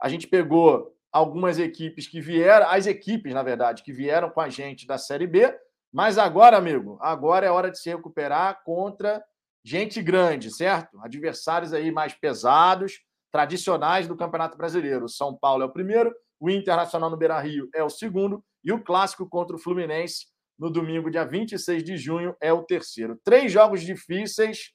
A 0.00 0.08
gente 0.08 0.26
pegou 0.26 0.94
algumas 1.12 1.58
equipes 1.58 2.08
que 2.08 2.20
vieram, 2.20 2.68
as 2.68 2.86
equipes, 2.86 3.32
na 3.34 3.42
verdade, 3.42 3.82
que 3.82 3.92
vieram 3.92 4.30
com 4.30 4.40
a 4.40 4.48
gente 4.48 4.86
da 4.86 4.98
Série 4.98 5.26
B, 5.26 5.56
mas 5.92 6.18
agora, 6.18 6.56
amigo, 6.56 6.98
agora 7.00 7.46
é 7.46 7.50
hora 7.50 7.70
de 7.70 7.78
se 7.78 7.88
recuperar 7.88 8.64
contra 8.64 9.22
gente 9.62 10.02
grande, 10.02 10.50
certo? 10.50 10.98
Adversários 11.00 11.72
aí 11.72 11.92
mais 11.92 12.12
pesados, 12.14 13.00
tradicionais 13.30 14.08
do 14.08 14.16
Campeonato 14.16 14.56
Brasileiro. 14.58 15.08
São 15.08 15.36
Paulo 15.36 15.62
é 15.62 15.66
o 15.66 15.72
primeiro, 15.72 16.12
o 16.40 16.50
Internacional 16.50 17.10
no 17.10 17.16
Beira-Rio 17.16 17.68
é 17.74 17.82
o 17.82 17.88
segundo 17.88 18.44
e 18.62 18.72
o 18.72 18.82
clássico 18.82 19.28
contra 19.28 19.54
o 19.54 19.58
Fluminense 19.58 20.26
no 20.58 20.70
domingo, 20.70 21.10
dia 21.10 21.24
26 21.24 21.82
de 21.82 21.96
junho, 21.96 22.36
é 22.40 22.52
o 22.52 22.62
terceiro. 22.62 23.18
Três 23.24 23.50
jogos 23.50 23.82
difíceis 23.82 24.74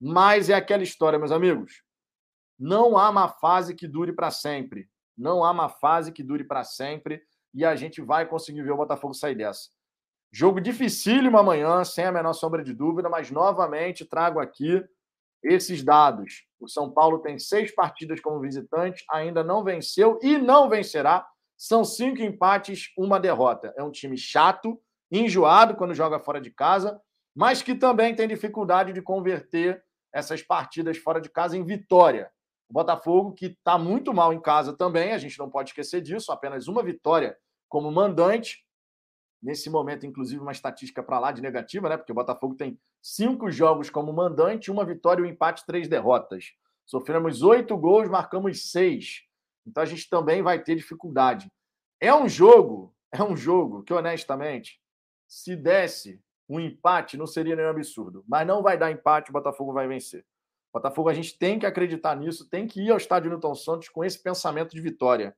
mas 0.00 0.48
é 0.48 0.54
aquela 0.54 0.82
história, 0.82 1.18
meus 1.18 1.32
amigos. 1.32 1.82
Não 2.58 2.96
há 2.96 3.10
uma 3.10 3.28
fase 3.28 3.74
que 3.74 3.88
dure 3.88 4.12
para 4.12 4.30
sempre. 4.30 4.88
Não 5.16 5.44
há 5.44 5.50
uma 5.50 5.68
fase 5.68 6.12
que 6.12 6.22
dure 6.22 6.44
para 6.44 6.64
sempre. 6.64 7.22
E 7.52 7.64
a 7.64 7.74
gente 7.74 8.00
vai 8.00 8.26
conseguir 8.26 8.62
ver 8.62 8.70
o 8.70 8.76
Botafogo 8.76 9.14
sair 9.14 9.34
dessa. 9.34 9.68
Jogo 10.30 10.60
dificílimo 10.60 11.38
amanhã, 11.38 11.82
sem 11.84 12.04
a 12.04 12.12
menor 12.12 12.34
sombra 12.34 12.62
de 12.62 12.74
dúvida, 12.74 13.08
mas 13.08 13.30
novamente 13.30 14.04
trago 14.04 14.38
aqui 14.38 14.84
esses 15.42 15.82
dados. 15.82 16.46
O 16.60 16.68
São 16.68 16.92
Paulo 16.92 17.20
tem 17.20 17.38
seis 17.38 17.74
partidas 17.74 18.20
como 18.20 18.40
visitante, 18.40 19.04
ainda 19.10 19.42
não 19.42 19.64
venceu 19.64 20.18
e 20.22 20.36
não 20.36 20.68
vencerá. 20.68 21.26
São 21.56 21.84
cinco 21.84 22.22
empates, 22.22 22.92
uma 22.96 23.18
derrota. 23.18 23.72
É 23.76 23.82
um 23.82 23.90
time 23.90 24.16
chato, 24.16 24.80
enjoado 25.10 25.74
quando 25.74 25.94
joga 25.94 26.18
fora 26.18 26.40
de 26.40 26.50
casa, 26.50 27.00
mas 27.34 27.62
que 27.62 27.74
também 27.74 28.14
tem 28.14 28.26
dificuldade 28.28 28.92
de 28.92 29.00
converter 29.00 29.82
essas 30.12 30.42
partidas 30.42 30.98
fora 30.98 31.20
de 31.20 31.28
casa 31.28 31.56
em 31.56 31.64
vitória. 31.64 32.30
O 32.68 32.72
Botafogo, 32.72 33.32
que 33.32 33.46
está 33.46 33.78
muito 33.78 34.12
mal 34.12 34.32
em 34.32 34.40
casa 34.40 34.76
também, 34.76 35.12
a 35.12 35.18
gente 35.18 35.38
não 35.38 35.48
pode 35.48 35.70
esquecer 35.70 36.02
disso, 36.02 36.30
apenas 36.30 36.68
uma 36.68 36.82
vitória 36.82 37.36
como 37.68 37.90
mandante. 37.90 38.66
Nesse 39.40 39.70
momento, 39.70 40.04
inclusive, 40.04 40.42
uma 40.42 40.52
estatística 40.52 41.02
para 41.02 41.18
lá 41.18 41.30
de 41.30 41.40
negativa, 41.40 41.88
né? 41.88 41.96
Porque 41.96 42.12
o 42.12 42.14
Botafogo 42.14 42.56
tem 42.56 42.78
cinco 43.00 43.50
jogos 43.50 43.88
como 43.88 44.12
mandante, 44.12 44.70
uma 44.70 44.84
vitória, 44.84 45.24
um 45.24 45.28
empate, 45.28 45.64
três 45.64 45.88
derrotas. 45.88 46.52
Sofremos 46.84 47.42
oito 47.42 47.76
gols, 47.76 48.08
marcamos 48.08 48.70
seis. 48.70 49.22
Então 49.64 49.82
a 49.82 49.86
gente 49.86 50.08
também 50.10 50.42
vai 50.42 50.62
ter 50.62 50.74
dificuldade. 50.74 51.50
É 52.00 52.12
um 52.12 52.28
jogo, 52.28 52.94
é 53.12 53.22
um 53.22 53.36
jogo 53.36 53.82
que, 53.82 53.94
honestamente, 53.94 54.80
se 55.28 55.54
desse 55.54 56.20
um 56.48 56.58
empate, 56.58 57.18
não 57.18 57.26
seria 57.26 57.54
nenhum 57.54 57.68
absurdo. 57.68 58.24
Mas 58.26 58.46
não 58.46 58.62
vai 58.62 58.78
dar 58.78 58.90
empate, 58.90 59.30
o 59.30 59.32
Botafogo 59.32 59.72
vai 59.72 59.86
vencer. 59.86 60.24
O 60.72 60.78
Botafogo, 60.78 61.10
a 61.10 61.14
gente 61.14 61.38
tem 61.38 61.58
que 61.58 61.66
acreditar 61.66 62.16
nisso, 62.16 62.48
tem 62.48 62.66
que 62.66 62.80
ir 62.80 62.90
ao 62.90 62.96
estádio 62.96 63.30
Newton 63.30 63.54
Santos 63.54 63.88
com 63.88 64.02
esse 64.02 64.18
pensamento 64.22 64.74
de 64.74 64.80
vitória, 64.80 65.36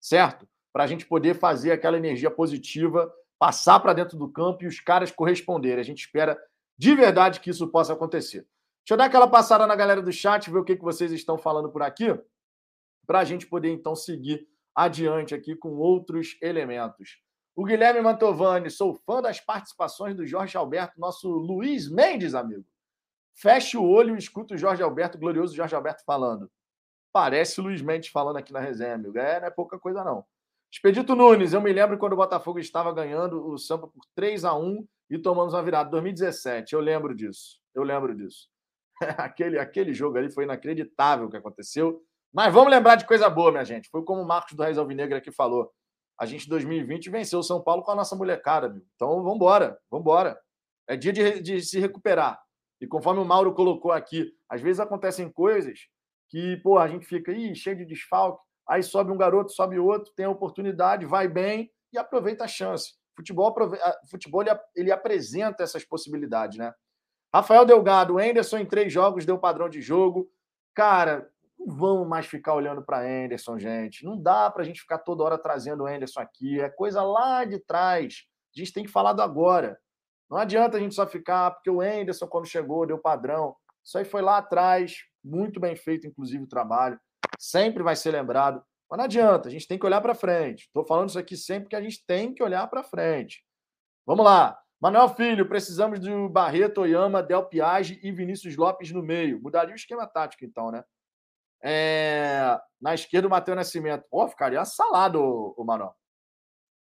certo? 0.00 0.48
Para 0.72 0.84
a 0.84 0.86
gente 0.86 1.06
poder 1.06 1.34
fazer 1.34 1.70
aquela 1.70 1.96
energia 1.96 2.30
positiva, 2.30 3.12
passar 3.38 3.78
para 3.80 3.92
dentro 3.92 4.18
do 4.18 4.28
campo 4.28 4.64
e 4.64 4.66
os 4.66 4.80
caras 4.80 5.12
corresponderem. 5.12 5.80
A 5.80 5.84
gente 5.84 6.00
espera 6.00 6.36
de 6.76 6.94
verdade 6.94 7.40
que 7.40 7.50
isso 7.50 7.68
possa 7.68 7.92
acontecer. 7.92 8.46
Deixa 8.84 8.94
eu 8.94 8.96
dar 8.96 9.04
aquela 9.04 9.28
passada 9.28 9.66
na 9.66 9.76
galera 9.76 10.02
do 10.02 10.12
chat, 10.12 10.50
ver 10.50 10.58
o 10.58 10.64
que, 10.64 10.76
que 10.76 10.82
vocês 10.82 11.12
estão 11.12 11.36
falando 11.38 11.70
por 11.70 11.82
aqui, 11.82 12.06
para 13.06 13.20
a 13.20 13.24
gente 13.24 13.46
poder 13.46 13.70
então 13.70 13.94
seguir 13.94 14.48
adiante 14.74 15.34
aqui 15.34 15.54
com 15.54 15.76
outros 15.76 16.38
elementos. 16.40 17.18
O 17.58 17.64
Guilherme 17.64 18.00
Mantovani, 18.00 18.70
sou 18.70 18.94
fã 18.94 19.20
das 19.20 19.40
participações 19.40 20.14
do 20.14 20.24
Jorge 20.24 20.56
Alberto, 20.56 21.00
nosso 21.00 21.28
Luiz 21.28 21.90
Mendes, 21.90 22.32
amigo. 22.32 22.64
Feche 23.34 23.76
o 23.76 23.82
olho 23.82 24.14
e 24.14 24.18
escuta 24.20 24.54
o 24.54 24.56
Jorge 24.56 24.80
Alberto, 24.80 25.18
glorioso 25.18 25.56
Jorge 25.56 25.74
Alberto 25.74 26.04
falando. 26.04 26.48
Parece 27.12 27.60
Luiz 27.60 27.82
Mendes 27.82 28.10
falando 28.10 28.36
aqui 28.36 28.52
na 28.52 28.60
resenha, 28.60 28.94
amigo. 28.94 29.18
É, 29.18 29.40
não 29.40 29.48
é 29.48 29.50
pouca 29.50 29.76
coisa, 29.76 30.04
não. 30.04 30.24
Expedito 30.70 31.16
Nunes, 31.16 31.52
eu 31.52 31.60
me 31.60 31.72
lembro 31.72 31.98
quando 31.98 32.12
o 32.12 32.16
Botafogo 32.16 32.60
estava 32.60 32.92
ganhando 32.92 33.44
o 33.44 33.58
Sampa 33.58 33.88
por 33.88 34.04
3 34.14 34.44
a 34.44 34.54
1 34.54 34.86
e 35.10 35.18
tomamos 35.18 35.52
uma 35.52 35.62
virada. 35.64 35.90
2017, 35.90 36.74
eu 36.74 36.80
lembro 36.80 37.12
disso. 37.12 37.60
Eu 37.74 37.82
lembro 37.82 38.14
disso. 38.14 38.48
aquele, 39.18 39.58
aquele 39.58 39.92
jogo 39.92 40.16
ali 40.16 40.30
foi 40.30 40.44
inacreditável 40.44 41.26
o 41.26 41.28
que 41.28 41.36
aconteceu. 41.36 42.00
Mas 42.32 42.54
vamos 42.54 42.70
lembrar 42.70 42.94
de 42.94 43.04
coisa 43.04 43.28
boa, 43.28 43.50
minha 43.50 43.64
gente. 43.64 43.90
Foi 43.90 44.04
como 44.04 44.22
o 44.22 44.24
Marcos 44.24 44.54
do 44.54 44.62
Raiz 44.62 44.78
Alvinegra 44.78 45.18
aqui 45.18 45.32
falou 45.32 45.72
a 46.18 46.26
gente 46.26 46.46
em 46.46 46.50
2020 46.50 47.10
venceu 47.10 47.38
o 47.38 47.44
São 47.44 47.62
Paulo 47.62 47.82
com 47.82 47.92
a 47.92 47.94
nossa 47.94 48.16
molecada, 48.16 48.68
viu? 48.68 48.82
Então 48.96 49.22
vamos 49.22 49.36
embora, 49.36 49.78
vamos 49.90 50.02
embora. 50.02 50.38
É 50.86 50.96
dia 50.96 51.12
de, 51.12 51.40
de, 51.40 51.62
se 51.62 51.78
recuperar. 51.78 52.40
E 52.80 52.86
conforme 52.86 53.20
o 53.20 53.24
Mauro 53.24 53.54
colocou 53.54 53.92
aqui, 53.92 54.32
às 54.48 54.60
vezes 54.60 54.80
acontecem 54.80 55.30
coisas 55.30 55.80
que, 56.28 56.56
pô, 56.58 56.78
a 56.78 56.88
gente 56.88 57.06
fica 57.06 57.30
aí 57.30 57.54
cheio 57.54 57.76
de 57.76 57.84
desfalque, 57.84 58.42
aí 58.68 58.82
sobe 58.82 59.12
um 59.12 59.16
garoto, 59.16 59.52
sobe 59.52 59.78
outro, 59.78 60.12
tem 60.14 60.26
a 60.26 60.30
oportunidade, 60.30 61.06
vai 61.06 61.28
bem 61.28 61.70
e 61.92 61.98
aproveita 61.98 62.44
a 62.44 62.48
chance. 62.48 62.94
Futebol, 63.16 63.54
futebol 64.10 64.42
ele, 64.42 64.50
ele 64.74 64.92
apresenta 64.92 65.62
essas 65.62 65.84
possibilidades, 65.84 66.58
né? 66.58 66.72
Rafael 67.34 67.64
Delgado, 67.64 68.18
Anderson 68.18 68.58
em 68.58 68.66
três 68.66 68.92
jogos 68.92 69.26
deu 69.26 69.38
padrão 69.38 69.68
de 69.68 69.80
jogo. 69.80 70.30
Cara, 70.74 71.28
não 71.58 71.74
vamos 71.74 72.06
mais 72.06 72.26
ficar 72.26 72.54
olhando 72.54 72.82
para 72.82 73.00
Anderson, 73.00 73.58
gente. 73.58 74.04
Não 74.04 74.16
dá 74.20 74.50
para 74.50 74.62
a 74.62 74.64
gente 74.64 74.80
ficar 74.80 74.98
toda 74.98 75.24
hora 75.24 75.38
trazendo 75.38 75.84
o 75.84 75.86
Anderson 75.86 76.20
aqui. 76.20 76.60
É 76.60 76.68
coisa 76.68 77.02
lá 77.02 77.44
de 77.44 77.58
trás. 77.58 78.24
A 78.54 78.58
gente 78.58 78.72
tem 78.72 78.84
que 78.84 78.90
falar 78.90 79.12
do 79.12 79.22
agora. 79.22 79.78
Não 80.30 80.38
adianta 80.38 80.76
a 80.76 80.80
gente 80.80 80.94
só 80.94 81.06
ficar, 81.06 81.50
porque 81.52 81.70
o 81.70 81.80
Anderson, 81.80 82.26
quando 82.26 82.46
chegou, 82.46 82.86
deu 82.86 82.98
padrão. 82.98 83.56
Isso 83.82 83.98
aí 83.98 84.04
foi 84.04 84.22
lá 84.22 84.38
atrás. 84.38 84.98
Muito 85.24 85.58
bem 85.58 85.74
feito, 85.74 86.06
inclusive, 86.06 86.44
o 86.44 86.48
trabalho. 86.48 86.98
Sempre 87.38 87.82
vai 87.82 87.96
ser 87.96 88.12
lembrado. 88.12 88.62
Mas 88.90 88.98
não 88.98 89.04
adianta, 89.04 89.48
a 89.48 89.50
gente 89.50 89.66
tem 89.66 89.78
que 89.78 89.84
olhar 89.84 90.00
para 90.00 90.14
frente. 90.14 90.64
Estou 90.64 90.86
falando 90.86 91.10
isso 91.10 91.18
aqui 91.18 91.36
sempre 91.36 91.64
porque 91.64 91.76
a 91.76 91.82
gente 91.82 92.04
tem 92.06 92.32
que 92.32 92.42
olhar 92.42 92.66
para 92.68 92.82
frente. 92.82 93.44
Vamos 94.06 94.24
lá. 94.24 94.58
Manuel 94.80 95.08
Filho, 95.08 95.48
precisamos 95.48 95.98
do 95.98 96.28
Barreto, 96.28 96.82
Oyama, 96.82 97.22
Del 97.22 97.44
Piage 97.46 97.98
e 98.02 98.12
Vinícius 98.12 98.56
Lopes 98.56 98.92
no 98.92 99.02
meio. 99.02 99.42
Mudaria 99.42 99.72
o 99.72 99.76
esquema 99.76 100.06
tático, 100.06 100.44
então, 100.44 100.70
né? 100.70 100.84
É, 101.62 102.58
na 102.80 102.94
esquerda, 102.94 103.26
o 103.26 103.30
Matheus 103.30 103.56
Nascimento. 103.56 104.04
Pô, 104.10 104.26
ficaria 104.28 104.64
salado, 104.64 105.20
o, 105.20 105.54
o 105.56 105.64
Manuel. 105.64 105.94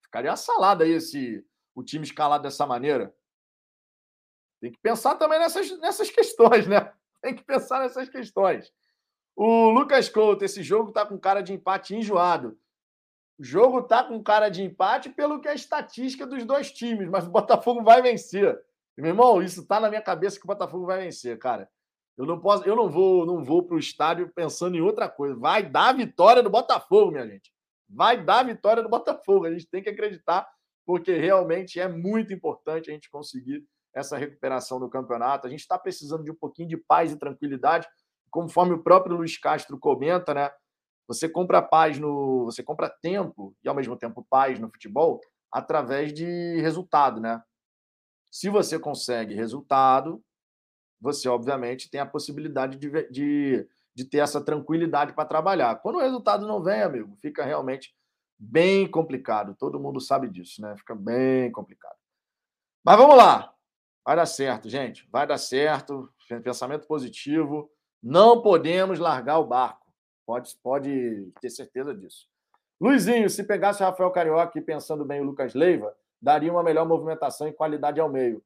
Ficaria 0.02 0.36
salado 0.36 0.82
aí 0.82 0.92
esse, 0.92 1.44
o 1.74 1.82
time 1.82 2.04
escalado 2.04 2.42
dessa 2.42 2.66
maneira. 2.66 3.14
Tem 4.60 4.70
que 4.70 4.78
pensar 4.78 5.16
também 5.16 5.38
nessas, 5.38 5.76
nessas 5.78 6.10
questões, 6.10 6.66
né? 6.66 6.92
Tem 7.20 7.34
que 7.34 7.44
pensar 7.44 7.80
nessas 7.80 8.08
questões. 8.08 8.72
O 9.34 9.70
Lucas 9.70 10.08
Couto, 10.08 10.44
esse 10.44 10.62
jogo 10.62 10.92
tá 10.92 11.06
com 11.06 11.18
cara 11.18 11.40
de 11.40 11.52
empate 11.52 11.96
enjoado. 11.96 12.58
O 13.38 13.44
jogo 13.44 13.82
tá 13.82 14.04
com 14.04 14.22
cara 14.22 14.48
de 14.48 14.62
empate 14.62 15.08
pelo 15.10 15.40
que 15.40 15.48
é 15.48 15.52
a 15.52 15.54
estatística 15.54 16.26
dos 16.26 16.44
dois 16.44 16.70
times, 16.70 17.08
mas 17.08 17.26
o 17.26 17.30
Botafogo 17.30 17.82
vai 17.82 18.02
vencer. 18.02 18.60
Meu 18.96 19.08
irmão, 19.08 19.42
isso 19.42 19.66
tá 19.66 19.80
na 19.80 19.88
minha 19.88 20.02
cabeça 20.02 20.38
que 20.38 20.44
o 20.44 20.46
Botafogo 20.46 20.86
vai 20.86 20.98
vencer, 21.00 21.38
cara. 21.38 21.68
Eu 22.16 22.26
não 22.26 22.38
posso, 22.38 22.64
eu 22.64 22.76
não 22.76 22.90
vou, 22.90 23.24
não 23.24 23.42
vou 23.42 23.62
para 23.62 23.76
o 23.76 23.78
estádio 23.78 24.30
pensando 24.34 24.76
em 24.76 24.80
outra 24.80 25.08
coisa. 25.08 25.34
Vai 25.34 25.62
dar 25.62 25.88
a 25.88 25.92
vitória 25.92 26.42
do 26.42 26.50
Botafogo, 26.50 27.12
minha 27.12 27.26
gente. 27.26 27.52
Vai 27.88 28.22
dar 28.22 28.40
a 28.40 28.44
vitória 28.44 28.82
do 28.82 28.88
Botafogo. 28.88 29.46
A 29.46 29.52
gente 29.52 29.66
tem 29.66 29.82
que 29.82 29.88
acreditar, 29.88 30.48
porque 30.84 31.16
realmente 31.16 31.80
é 31.80 31.88
muito 31.88 32.32
importante 32.32 32.90
a 32.90 32.92
gente 32.92 33.10
conseguir 33.10 33.64
essa 33.94 34.16
recuperação 34.16 34.78
do 34.78 34.88
campeonato. 34.88 35.46
A 35.46 35.50
gente 35.50 35.60
está 35.60 35.78
precisando 35.78 36.24
de 36.24 36.30
um 36.30 36.34
pouquinho 36.34 36.68
de 36.68 36.76
paz 36.76 37.12
e 37.12 37.18
tranquilidade, 37.18 37.86
conforme 38.30 38.74
o 38.74 38.82
próprio 38.82 39.16
Luiz 39.16 39.38
Castro 39.38 39.78
comenta, 39.78 40.32
né? 40.34 40.50
Você 41.08 41.28
compra 41.28 41.60
paz 41.60 41.98
no, 41.98 42.44
você 42.44 42.62
compra 42.62 42.88
tempo 42.88 43.54
e 43.62 43.68
ao 43.68 43.74
mesmo 43.74 43.96
tempo 43.96 44.26
paz 44.30 44.58
no 44.58 44.70
futebol 44.70 45.20
através 45.50 46.12
de 46.12 46.60
resultado, 46.60 47.20
né? 47.20 47.42
Se 48.30 48.48
você 48.48 48.78
consegue 48.78 49.34
resultado, 49.34 50.22
você, 51.02 51.28
obviamente, 51.28 51.90
tem 51.90 52.00
a 52.00 52.06
possibilidade 52.06 52.78
de, 52.78 52.88
de, 53.10 53.68
de 53.92 54.04
ter 54.04 54.18
essa 54.18 54.40
tranquilidade 54.40 55.12
para 55.12 55.24
trabalhar. 55.24 55.74
Quando 55.82 55.96
o 55.96 56.00
resultado 56.00 56.46
não 56.46 56.62
vem, 56.62 56.80
amigo, 56.80 57.16
fica 57.16 57.44
realmente 57.44 57.92
bem 58.38 58.88
complicado. 58.88 59.56
Todo 59.58 59.80
mundo 59.80 60.00
sabe 60.00 60.28
disso, 60.28 60.62
né? 60.62 60.76
Fica 60.76 60.94
bem 60.94 61.50
complicado. 61.50 61.96
Mas 62.84 62.96
vamos 62.96 63.16
lá. 63.16 63.52
Vai 64.06 64.14
dar 64.14 64.26
certo, 64.26 64.68
gente. 64.68 65.08
Vai 65.10 65.26
dar 65.26 65.38
certo. 65.38 66.08
Pensamento 66.44 66.86
positivo. 66.86 67.68
Não 68.00 68.40
podemos 68.40 69.00
largar 69.00 69.40
o 69.40 69.46
barco. 69.46 69.92
Pode, 70.24 70.56
pode 70.62 71.32
ter 71.40 71.50
certeza 71.50 71.92
disso. 71.92 72.28
Luizinho, 72.80 73.28
se 73.28 73.42
pegasse 73.42 73.82
o 73.82 73.86
Rafael 73.86 74.10
Carioca 74.12 74.56
e 74.56 74.62
pensando 74.62 75.04
bem 75.04 75.20
o 75.20 75.24
Lucas 75.24 75.52
Leiva, 75.52 75.92
daria 76.20 76.52
uma 76.52 76.62
melhor 76.62 76.86
movimentação 76.86 77.48
e 77.48 77.52
qualidade 77.52 78.00
ao 78.00 78.08
meio. 78.08 78.42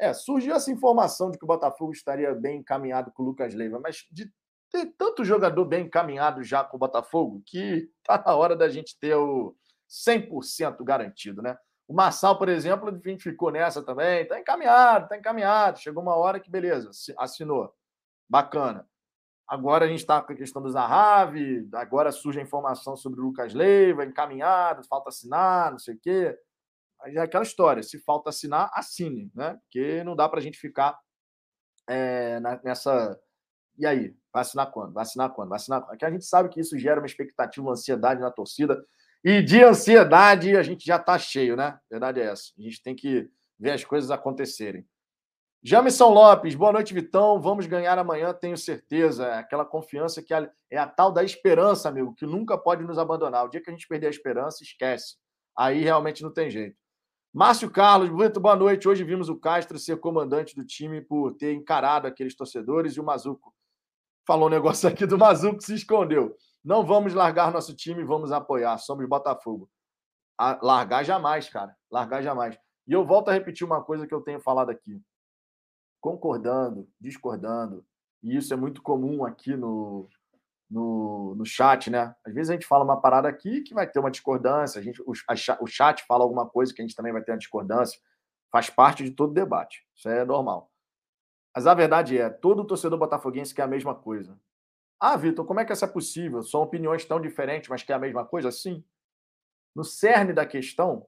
É, 0.00 0.14
surgiu 0.14 0.54
essa 0.54 0.72
informação 0.72 1.30
de 1.30 1.38
que 1.38 1.44
o 1.44 1.46
Botafogo 1.46 1.92
estaria 1.92 2.34
bem 2.34 2.60
encaminhado 2.60 3.12
com 3.12 3.22
o 3.22 3.26
Lucas 3.26 3.54
Leiva, 3.54 3.78
mas 3.78 4.06
de 4.10 4.32
ter 4.70 4.86
tanto 4.96 5.24
jogador 5.24 5.64
bem 5.66 5.84
encaminhado 5.84 6.42
já 6.42 6.64
com 6.64 6.76
o 6.76 6.80
Botafogo 6.80 7.42
que 7.44 7.90
tá 8.02 8.22
na 8.24 8.34
hora 8.34 8.56
da 8.56 8.68
gente 8.68 8.98
ter 8.98 9.14
o 9.14 9.54
100% 9.88 10.82
garantido, 10.82 11.42
né? 11.42 11.58
O 11.86 11.92
Marçal, 11.92 12.38
por 12.38 12.48
exemplo, 12.48 12.88
a 12.88 13.08
gente 13.08 13.24
ficou 13.24 13.50
nessa 13.50 13.82
também, 13.82 14.26
tá 14.26 14.38
encaminhado, 14.38 15.08
tá 15.08 15.18
encaminhado. 15.18 15.80
Chegou 15.80 16.02
uma 16.02 16.14
hora 16.14 16.38
que, 16.38 16.48
beleza, 16.48 16.88
assinou. 17.18 17.74
Bacana. 18.28 18.88
Agora 19.46 19.84
a 19.84 19.88
gente 19.88 19.98
está 19.98 20.22
com 20.22 20.32
a 20.32 20.36
questão 20.36 20.62
do 20.62 20.70
Zahavi, 20.70 21.68
agora 21.74 22.12
surge 22.12 22.38
a 22.38 22.42
informação 22.42 22.96
sobre 22.96 23.20
o 23.20 23.24
Lucas 23.24 23.52
Leiva, 23.52 24.04
encaminhado, 24.04 24.86
falta 24.86 25.08
assinar, 25.08 25.72
não 25.72 25.78
sei 25.80 25.96
o 25.96 25.98
quê. 26.00 26.38
É 27.06 27.20
aquela 27.20 27.44
história, 27.44 27.82
se 27.82 27.98
falta 27.98 28.30
assinar, 28.30 28.70
assine, 28.74 29.30
né? 29.34 29.58
Porque 29.62 30.04
não 30.04 30.14
dá 30.14 30.28
para 30.28 30.38
a 30.38 30.42
gente 30.42 30.58
ficar 30.58 30.98
é, 31.88 32.40
nessa. 32.62 33.18
E 33.78 33.86
aí? 33.86 34.14
Vai 34.32 34.42
assinar 34.42 34.70
quando? 34.70 34.92
Vai 34.92 35.02
assinar 35.02 35.30
quando? 35.32 35.48
Vai 35.48 35.56
assinar 35.56 35.80
quando? 35.80 35.90
Porque 35.90 36.04
a 36.04 36.10
gente 36.10 36.24
sabe 36.24 36.48
que 36.48 36.60
isso 36.60 36.78
gera 36.78 37.00
uma 37.00 37.06
expectativa, 37.06 37.66
uma 37.66 37.72
ansiedade 37.72 38.20
na 38.20 38.30
torcida. 38.30 38.80
E 39.24 39.42
de 39.42 39.62
ansiedade 39.62 40.56
a 40.56 40.62
gente 40.62 40.84
já 40.84 40.96
está 40.96 41.18
cheio, 41.18 41.56
né? 41.56 41.78
Verdade 41.90 42.20
é 42.20 42.26
essa. 42.26 42.52
A 42.58 42.62
gente 42.62 42.82
tem 42.82 42.94
que 42.94 43.28
ver 43.58 43.72
as 43.72 43.84
coisas 43.84 44.10
acontecerem. 44.10 44.86
Jamison 45.62 46.08
Lopes, 46.08 46.54
boa 46.54 46.72
noite, 46.72 46.94
Vitão. 46.94 47.38
Vamos 47.38 47.66
ganhar 47.66 47.98
amanhã, 47.98 48.32
tenho 48.32 48.56
certeza. 48.56 49.26
É 49.26 49.38
aquela 49.38 49.64
confiança 49.64 50.22
que 50.22 50.32
é 50.32 50.78
a 50.78 50.86
tal 50.86 51.12
da 51.12 51.22
esperança, 51.22 51.86
amigo, 51.88 52.14
que 52.14 52.24
nunca 52.24 52.56
pode 52.56 52.82
nos 52.82 52.98
abandonar. 52.98 53.44
O 53.44 53.48
dia 53.50 53.60
que 53.60 53.68
a 53.68 53.72
gente 53.72 53.86
perder 53.86 54.06
a 54.06 54.10
esperança, 54.10 54.62
esquece. 54.62 55.16
Aí 55.54 55.82
realmente 55.82 56.22
não 56.22 56.32
tem 56.32 56.48
jeito. 56.48 56.79
Márcio 57.32 57.70
Carlos, 57.70 58.10
muito 58.10 58.40
boa 58.40 58.56
noite. 58.56 58.88
Hoje 58.88 59.04
vimos 59.04 59.28
o 59.28 59.36
Castro 59.36 59.78
ser 59.78 60.00
comandante 60.00 60.56
do 60.56 60.64
time 60.64 61.00
por 61.00 61.32
ter 61.34 61.54
encarado 61.54 62.08
aqueles 62.08 62.34
torcedores 62.34 62.94
e 62.94 63.00
o 63.00 63.04
Mazuco 63.04 63.54
falou 64.26 64.48
um 64.48 64.50
negócio 64.50 64.88
aqui 64.90 65.06
do 65.06 65.16
Mazuco 65.16 65.62
se 65.62 65.72
escondeu. 65.72 66.36
Não 66.64 66.84
vamos 66.84 67.14
largar 67.14 67.52
nosso 67.52 67.74
time, 67.74 68.02
vamos 68.02 68.32
apoiar. 68.32 68.76
Somos 68.78 69.08
Botafogo. 69.08 69.70
A 70.36 70.58
largar 70.60 71.04
jamais, 71.04 71.48
cara. 71.48 71.76
Largar 71.88 72.20
jamais. 72.20 72.58
E 72.84 72.92
eu 72.92 73.06
volto 73.06 73.28
a 73.28 73.32
repetir 73.32 73.64
uma 73.64 73.80
coisa 73.80 74.08
que 74.08 74.14
eu 74.14 74.22
tenho 74.22 74.40
falado 74.40 74.70
aqui. 74.70 75.00
Concordando, 76.00 76.88
discordando, 77.00 77.86
e 78.24 78.36
isso 78.36 78.52
é 78.52 78.56
muito 78.56 78.82
comum 78.82 79.24
aqui 79.24 79.54
no, 79.54 80.08
no, 80.70 81.34
no 81.34 81.44
chat, 81.44 81.90
né? 81.90 82.14
Às 82.24 82.32
vezes 82.32 82.50
a 82.50 82.52
gente 82.52 82.66
fala 82.66 82.84
uma 82.84 83.00
parada 83.00 83.28
aqui 83.28 83.62
que 83.62 83.74
vai 83.74 83.86
ter 83.86 83.98
uma 83.98 84.10
discordância, 84.10 84.78
a 84.78 84.82
gente, 84.82 85.02
o, 85.02 85.12
a, 85.28 85.34
o 85.60 85.66
chat 85.66 86.04
fala 86.06 86.22
alguma 86.22 86.48
coisa 86.48 86.72
que 86.72 86.80
a 86.80 86.84
gente 86.84 86.94
também 86.94 87.12
vai 87.12 87.22
ter 87.22 87.32
uma 87.32 87.38
discordância. 87.38 88.00
Faz 88.52 88.70
parte 88.70 89.02
de 89.02 89.10
todo 89.10 89.32
debate. 89.32 89.84
Isso 89.94 90.08
é 90.08 90.24
normal. 90.24 90.70
Mas 91.54 91.66
a 91.66 91.74
verdade 91.74 92.16
é, 92.16 92.30
todo 92.30 92.64
torcedor 92.64 92.98
botafoguense 92.98 93.54
quer 93.54 93.62
a 93.62 93.66
mesma 93.66 93.94
coisa. 93.94 94.38
Ah, 94.98 95.16
Vitor, 95.16 95.44
como 95.44 95.58
é 95.58 95.64
que 95.64 95.72
isso 95.72 95.84
é 95.84 95.88
possível? 95.88 96.42
São 96.42 96.62
opiniões 96.62 97.04
tão 97.04 97.20
diferentes, 97.20 97.68
mas 97.68 97.82
que 97.82 97.90
é 97.90 97.94
a 97.94 97.98
mesma 97.98 98.24
coisa? 98.24 98.50
Sim. 98.52 98.84
No 99.74 99.82
cerne 99.82 100.32
da 100.32 100.44
questão, 100.44 101.06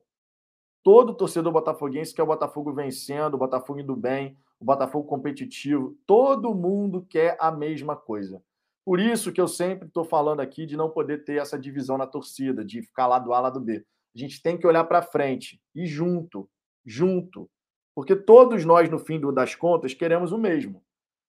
todo 0.83 1.15
torcedor 1.15 1.53
botafoguense 1.53 2.15
quer 2.15 2.23
o 2.23 2.27
Botafogo 2.27 2.73
vencendo, 2.73 3.35
o 3.35 3.39
Botafogo 3.39 3.81
indo 3.81 3.95
bem, 3.95 4.39
o 4.59 4.65
Botafogo 4.65 5.07
competitivo. 5.07 5.97
Todo 6.07 6.55
mundo 6.55 7.05
quer 7.09 7.37
a 7.39 7.51
mesma 7.51 7.95
coisa. 7.95 8.43
Por 8.85 8.99
isso 8.99 9.33
que 9.33 9.41
eu 9.41 9.47
sempre 9.47 9.87
estou 9.87 10.05
falando 10.05 10.41
aqui 10.41 10.67
de 10.67 10.77
não 10.77 10.91
poder 10.91 11.25
ter 11.25 11.41
essa 11.41 11.59
divisão 11.59 11.97
na 11.97 12.07
torcida, 12.07 12.65
de 12.65 12.83
ficar 12.83 13.07
lá 13.07 13.19
do 13.19 13.33
A, 13.33 13.41
lá 13.41 13.51
do 13.51 13.61
B. 13.61 13.85
A 14.15 14.19
gente 14.19 14.43
tem 14.43 14.59
que 14.59 14.67
olhar 14.67 14.85
para 14.85 15.03
frente 15.03 15.61
e 15.75 15.87
junto, 15.87 16.49
junto. 16.85 17.49
Porque 17.95 18.17
todos 18.17 18.65
nós, 18.65 18.89
no 18.91 18.99
fim 18.99 19.21
das 19.33 19.55
contas, 19.55 19.95
queremos 19.95 20.33
o 20.33 20.39
mesmo. 20.39 20.79
O 20.79 20.83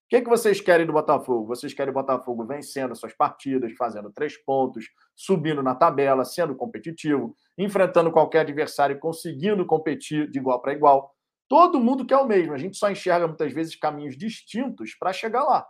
que, 0.08 0.20
que 0.20 0.28
vocês 0.28 0.60
querem 0.60 0.86
do 0.86 0.92
Botafogo? 0.92 1.46
Vocês 1.46 1.72
querem 1.72 1.90
o 1.90 1.94
Botafogo 1.94 2.44
vencendo 2.44 2.94
suas 2.94 3.14
partidas, 3.14 3.72
fazendo 3.72 4.12
três 4.12 4.36
pontos, 4.36 4.86
subindo 5.14 5.62
na 5.62 5.74
tabela, 5.74 6.24
sendo 6.24 6.54
competitivo, 6.54 7.34
enfrentando 7.56 8.12
qualquer 8.12 8.40
adversário 8.40 8.96
e 8.96 9.00
conseguindo 9.00 9.64
competir 9.64 10.30
de 10.30 10.38
igual 10.38 10.60
para 10.60 10.74
igual. 10.74 11.14
Todo 11.48 11.80
mundo 11.80 12.04
quer 12.04 12.18
o 12.18 12.26
mesmo. 12.26 12.52
A 12.52 12.58
gente 12.58 12.76
só 12.76 12.90
enxerga 12.90 13.26
muitas 13.26 13.52
vezes 13.52 13.76
caminhos 13.76 14.16
distintos 14.16 14.94
para 14.94 15.12
chegar 15.12 15.42
lá. 15.42 15.66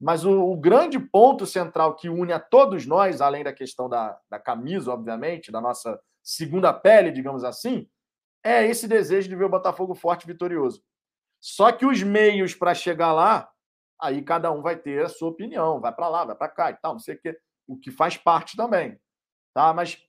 Mas 0.00 0.24
o, 0.24 0.52
o, 0.52 0.56
grande 0.56 0.98
ponto 0.98 1.44
central 1.44 1.96
que 1.96 2.08
une 2.08 2.32
a 2.32 2.38
todos 2.38 2.86
nós, 2.86 3.20
além 3.20 3.42
da 3.42 3.52
questão 3.52 3.88
da, 3.88 4.18
da 4.30 4.38
camisa, 4.38 4.92
obviamente, 4.92 5.50
da 5.50 5.60
nossa 5.60 6.00
segunda 6.22 6.72
pele, 6.72 7.10
digamos 7.10 7.42
assim, 7.42 7.88
é 8.44 8.64
esse 8.66 8.86
desejo 8.86 9.28
de 9.28 9.34
ver 9.34 9.44
o 9.44 9.48
Botafogo 9.48 9.94
forte 9.94 10.24
e 10.24 10.26
vitorioso. 10.26 10.82
Só 11.40 11.72
que 11.72 11.84
os 11.84 12.02
meios 12.02 12.54
para 12.54 12.74
chegar 12.74 13.12
lá, 13.12 13.50
aí 14.00 14.22
cada 14.22 14.52
um 14.52 14.62
vai 14.62 14.76
ter 14.76 15.04
a 15.04 15.08
sua 15.08 15.30
opinião, 15.30 15.80
vai 15.80 15.92
para 15.92 16.08
lá, 16.08 16.24
vai 16.24 16.36
para 16.36 16.48
cá 16.48 16.70
e 16.70 16.74
tal, 16.74 16.92
não 16.92 17.00
sei 17.00 17.16
o 17.16 17.18
que, 17.18 17.38
o 17.66 17.76
que 17.76 17.90
faz 17.90 18.16
parte 18.16 18.56
também, 18.56 18.98
tá? 19.52 19.72
Mas 19.74 20.00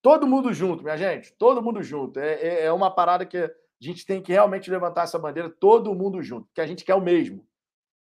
todo 0.00 0.26
mundo 0.26 0.52
junto, 0.52 0.84
minha 0.84 0.96
gente, 0.96 1.32
todo 1.32 1.62
mundo 1.62 1.82
junto. 1.82 2.20
É, 2.20 2.34
é, 2.34 2.64
é 2.66 2.72
uma 2.72 2.90
parada 2.90 3.26
que 3.26 3.38
a 3.38 3.50
gente 3.80 4.06
tem 4.06 4.22
que 4.22 4.32
realmente 4.32 4.70
levantar 4.70 5.02
essa 5.02 5.18
bandeira, 5.18 5.50
todo 5.50 5.94
mundo 5.94 6.22
junto, 6.22 6.48
que 6.54 6.60
a 6.60 6.66
gente 6.66 6.84
quer 6.84 6.94
o 6.94 7.00
mesmo, 7.00 7.44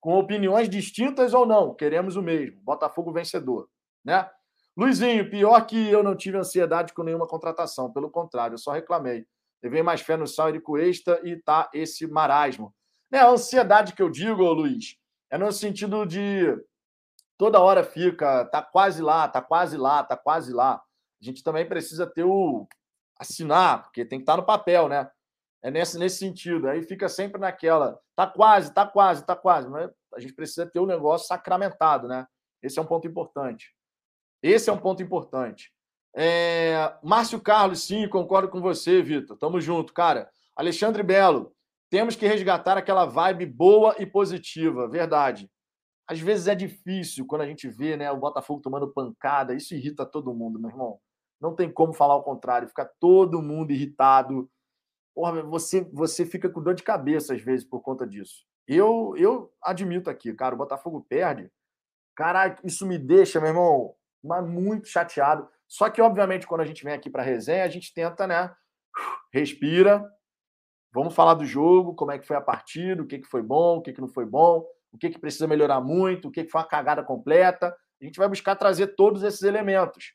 com 0.04 0.20
opiniões 0.20 0.68
distintas 0.68 1.34
ou 1.34 1.46
não, 1.46 1.74
queremos 1.74 2.18
o 2.18 2.22
mesmo. 2.22 2.60
Botafogo 2.62 3.14
vencedor, 3.14 3.70
né? 4.04 4.30
Luizinho, 4.76 5.30
pior 5.30 5.66
que 5.66 5.90
eu 5.90 6.04
não 6.04 6.14
tive 6.14 6.38
ansiedade 6.38 6.92
com 6.92 7.04
nenhuma 7.04 7.26
contratação, 7.26 7.90
pelo 7.90 8.12
contrário, 8.12 8.56
eu 8.56 8.58
só 8.58 8.74
reclamei. 8.74 9.26
Levei 9.64 9.82
mais 9.82 10.02
fé 10.02 10.18
no 10.18 10.28
Sal 10.28 10.54
e 10.54 10.60
Cuesta 10.60 11.22
e 11.24 11.38
tá 11.38 11.70
esse 11.74 12.06
marasmo. 12.06 12.76
É, 13.14 13.20
a 13.20 13.30
ansiedade 13.30 13.94
que 13.94 14.02
eu 14.02 14.10
digo, 14.10 14.44
Luiz, 14.52 14.98
é 15.32 15.38
no 15.38 15.50
sentido 15.54 16.06
de 16.06 16.54
toda 17.38 17.62
hora 17.62 17.82
fica, 17.82 18.44
tá 18.48 18.62
quase 18.62 19.02
lá, 19.02 19.26
tá 19.30 19.42
quase 19.42 19.78
lá, 19.78 20.04
tá 20.04 20.18
quase 20.18 20.52
lá. 20.52 20.84
A 21.22 21.24
gente 21.24 21.42
também 21.42 21.66
precisa 21.66 22.06
ter 22.06 22.26
o 22.26 22.68
assinar, 23.18 23.84
porque 23.84 24.04
tem 24.04 24.20
que 24.20 24.24
estar 24.24 24.34
tá 24.34 24.42
no 24.42 24.46
papel, 24.46 24.90
né? 24.90 25.10
É 25.64 25.72
nesse, 25.72 25.98
nesse 25.98 26.18
sentido. 26.18 26.68
Aí 26.68 26.84
fica 26.84 27.08
sempre 27.08 27.40
naquela, 27.40 27.98
tá 28.16 28.28
quase, 28.28 28.74
tá 28.74 28.86
quase, 28.86 29.26
tá 29.26 29.36
quase. 29.36 29.70
Mas 29.70 29.90
a 30.14 30.20
gente 30.20 30.34
precisa 30.34 30.66
ter 30.66 30.80
o 30.80 30.86
negócio 30.86 31.28
sacramentado, 31.28 32.08
né? 32.08 32.28
Esse 32.62 32.78
é 32.78 32.82
um 32.82 32.86
ponto 32.86 33.08
importante. 33.08 33.74
Esse 34.42 34.70
é 34.70 34.74
um 34.74 34.78
ponto 34.78 35.02
importante. 35.02 35.72
É... 36.16 36.94
Márcio 37.02 37.40
Carlos, 37.42 37.84
sim, 37.84 38.08
concordo 38.10 38.50
com 38.50 38.62
você, 38.62 39.02
Vitor. 39.02 39.38
Tamo 39.38 39.62
junto, 39.62 39.94
cara. 39.94 40.30
Alexandre 40.56 41.02
Belo, 41.02 41.56
temos 41.90 42.16
que 42.16 42.28
resgatar 42.28 42.78
aquela 42.78 43.06
vibe 43.06 43.46
boa 43.46 43.96
e 44.00 44.06
positiva, 44.06 44.88
verdade. 44.88 45.50
Às 46.08 46.20
vezes 46.20 46.48
é 46.48 46.56
difícil 46.56 47.26
quando 47.26 47.42
a 47.42 47.48
gente 47.48 47.70
vê 47.70 47.96
né, 47.96 48.12
o 48.12 48.18
Botafogo 48.18 48.62
tomando 48.62 48.92
pancada, 48.92 49.56
isso 49.56 49.74
irrita 49.74 50.06
todo 50.06 50.34
mundo, 50.34 50.60
meu 50.60 50.70
irmão. 50.70 51.00
Não 51.40 51.56
tem 51.56 51.72
como 51.72 51.94
falar 51.94 52.16
o 52.16 52.24
contrário, 52.24 52.68
fica 52.68 52.90
todo 53.00 53.42
mundo 53.42 53.72
irritado. 53.72 54.50
Porra, 55.14 55.44
você, 55.44 55.82
você 55.94 56.26
fica 56.26 56.50
com 56.50 56.62
dor 56.62 56.74
de 56.74 56.84
cabeça 56.84 57.34
às 57.34 57.42
vezes 57.42 57.66
por 57.66 57.82
conta 57.82 58.06
disso. 58.08 58.46
Eu, 58.68 59.14
eu 59.18 59.54
admito 59.62 60.10
aqui, 60.10 60.34
cara, 60.34 60.56
o 60.56 60.58
Botafogo 60.58 61.06
perde. 61.08 61.52
Caralho, 62.16 62.58
isso 62.64 62.86
me 62.86 62.98
deixa, 62.98 63.40
meu 63.40 63.50
irmão, 63.50 63.96
mas 64.24 64.48
muito 64.48 64.88
chateado. 64.88 65.48
Só 65.68 65.90
que, 65.90 66.02
obviamente, 66.02 66.48
quando 66.48 66.62
a 66.62 66.66
gente 66.66 66.84
vem 66.84 66.94
aqui 66.94 67.10
para 67.10 67.24
resenha, 67.24 67.64
a 67.64 67.70
gente 67.70 67.94
tenta, 67.94 68.28
né? 68.28 68.54
Respira. 69.34 70.04
Vamos 70.94 71.16
falar 71.16 71.34
do 71.34 71.46
jogo, 71.46 71.96
como 71.96 72.12
é 72.12 72.20
que 72.20 72.28
foi 72.28 72.36
a 72.36 72.42
partida, 72.42 73.02
o 73.02 73.08
que, 73.08 73.20
que 73.20 73.28
foi 73.28 73.42
bom, 73.42 73.78
o 73.78 73.82
que, 73.82 73.92
que 73.92 74.02
não 74.02 74.08
foi 74.08 74.26
bom, 74.26 74.64
o 74.92 74.98
que, 74.98 75.10
que 75.10 75.20
precisa 75.20 75.48
melhorar 75.48 75.82
muito, 75.82 76.28
o 76.28 76.32
que, 76.32 76.44
que 76.44 76.52
foi 76.52 76.62
uma 76.62 76.68
cagada 76.68 77.04
completa. 77.04 77.76
A 78.00 78.06
gente 78.06 78.20
vai 78.20 78.28
buscar 78.28 78.56
trazer 78.56 78.96
todos 78.96 79.24
esses 79.24 79.42
elementos. 79.42 80.14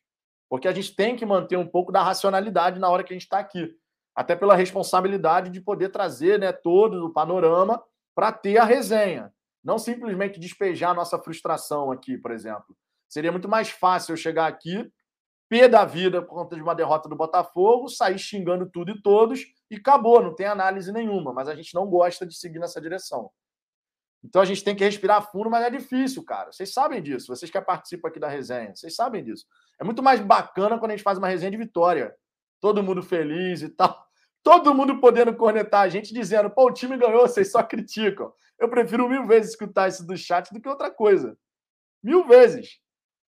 Porque 0.48 0.68
a 0.68 0.72
gente 0.72 0.94
tem 0.94 1.16
que 1.16 1.26
manter 1.26 1.56
um 1.56 1.66
pouco 1.66 1.90
da 1.90 2.02
racionalidade 2.02 2.78
na 2.78 2.88
hora 2.88 3.02
que 3.02 3.12
a 3.12 3.16
gente 3.16 3.24
está 3.24 3.38
aqui. 3.38 3.76
Até 4.18 4.34
pela 4.34 4.56
responsabilidade 4.56 5.48
de 5.48 5.60
poder 5.60 5.90
trazer 5.90 6.40
né, 6.40 6.50
todo 6.50 7.06
o 7.06 7.12
panorama 7.12 7.80
para 8.16 8.32
ter 8.32 8.58
a 8.58 8.64
resenha. 8.64 9.32
Não 9.62 9.78
simplesmente 9.78 10.40
despejar 10.40 10.92
nossa 10.92 11.16
frustração 11.20 11.92
aqui, 11.92 12.18
por 12.18 12.32
exemplo. 12.32 12.76
Seria 13.08 13.30
muito 13.30 13.48
mais 13.48 13.70
fácil 13.70 14.12
eu 14.12 14.16
chegar 14.16 14.48
aqui 14.48 14.90
pé 15.48 15.68
da 15.68 15.84
vida 15.84 16.20
por 16.20 16.34
conta 16.34 16.56
de 16.56 16.62
uma 16.62 16.74
derrota 16.74 17.08
do 17.08 17.14
Botafogo, 17.14 17.88
sair 17.88 18.18
xingando 18.18 18.68
tudo 18.68 18.90
e 18.90 19.00
todos 19.00 19.46
e 19.70 19.76
acabou, 19.76 20.20
não 20.20 20.34
tem 20.34 20.46
análise 20.46 20.92
nenhuma. 20.92 21.32
Mas 21.32 21.48
a 21.48 21.54
gente 21.54 21.72
não 21.72 21.86
gosta 21.86 22.26
de 22.26 22.34
seguir 22.36 22.58
nessa 22.58 22.80
direção. 22.80 23.30
Então 24.24 24.42
a 24.42 24.44
gente 24.44 24.64
tem 24.64 24.74
que 24.74 24.82
respirar 24.82 25.30
fundo, 25.30 25.48
mas 25.48 25.64
é 25.64 25.70
difícil, 25.70 26.24
cara. 26.24 26.50
Vocês 26.50 26.72
sabem 26.72 27.00
disso. 27.00 27.28
Vocês 27.28 27.50
que 27.50 27.60
participam 27.60 28.08
aqui 28.08 28.18
da 28.18 28.28
resenha, 28.28 28.74
vocês 28.74 28.96
sabem 28.96 29.22
disso. 29.22 29.46
É 29.80 29.84
muito 29.84 30.02
mais 30.02 30.20
bacana 30.20 30.76
quando 30.76 30.90
a 30.90 30.96
gente 30.96 31.04
faz 31.04 31.18
uma 31.18 31.28
resenha 31.28 31.52
de 31.52 31.56
vitória. 31.56 32.12
Todo 32.60 32.82
mundo 32.82 33.00
feliz 33.00 33.62
e 33.62 33.68
tal. 33.68 34.07
Todo 34.48 34.74
mundo 34.74 34.98
podendo 34.98 35.36
cornetar 35.36 35.82
a 35.82 35.88
gente, 35.90 36.14
dizendo, 36.14 36.48
pô, 36.48 36.68
o 36.68 36.72
time 36.72 36.96
ganhou, 36.96 37.20
vocês 37.20 37.52
só 37.52 37.62
criticam. 37.62 38.32
Eu 38.58 38.70
prefiro 38.70 39.06
mil 39.06 39.26
vezes 39.26 39.50
escutar 39.50 39.88
isso 39.88 40.06
do 40.06 40.16
chat 40.16 40.50
do 40.54 40.58
que 40.58 40.66
outra 40.66 40.90
coisa. 40.90 41.38
Mil 42.02 42.26
vezes. 42.26 42.80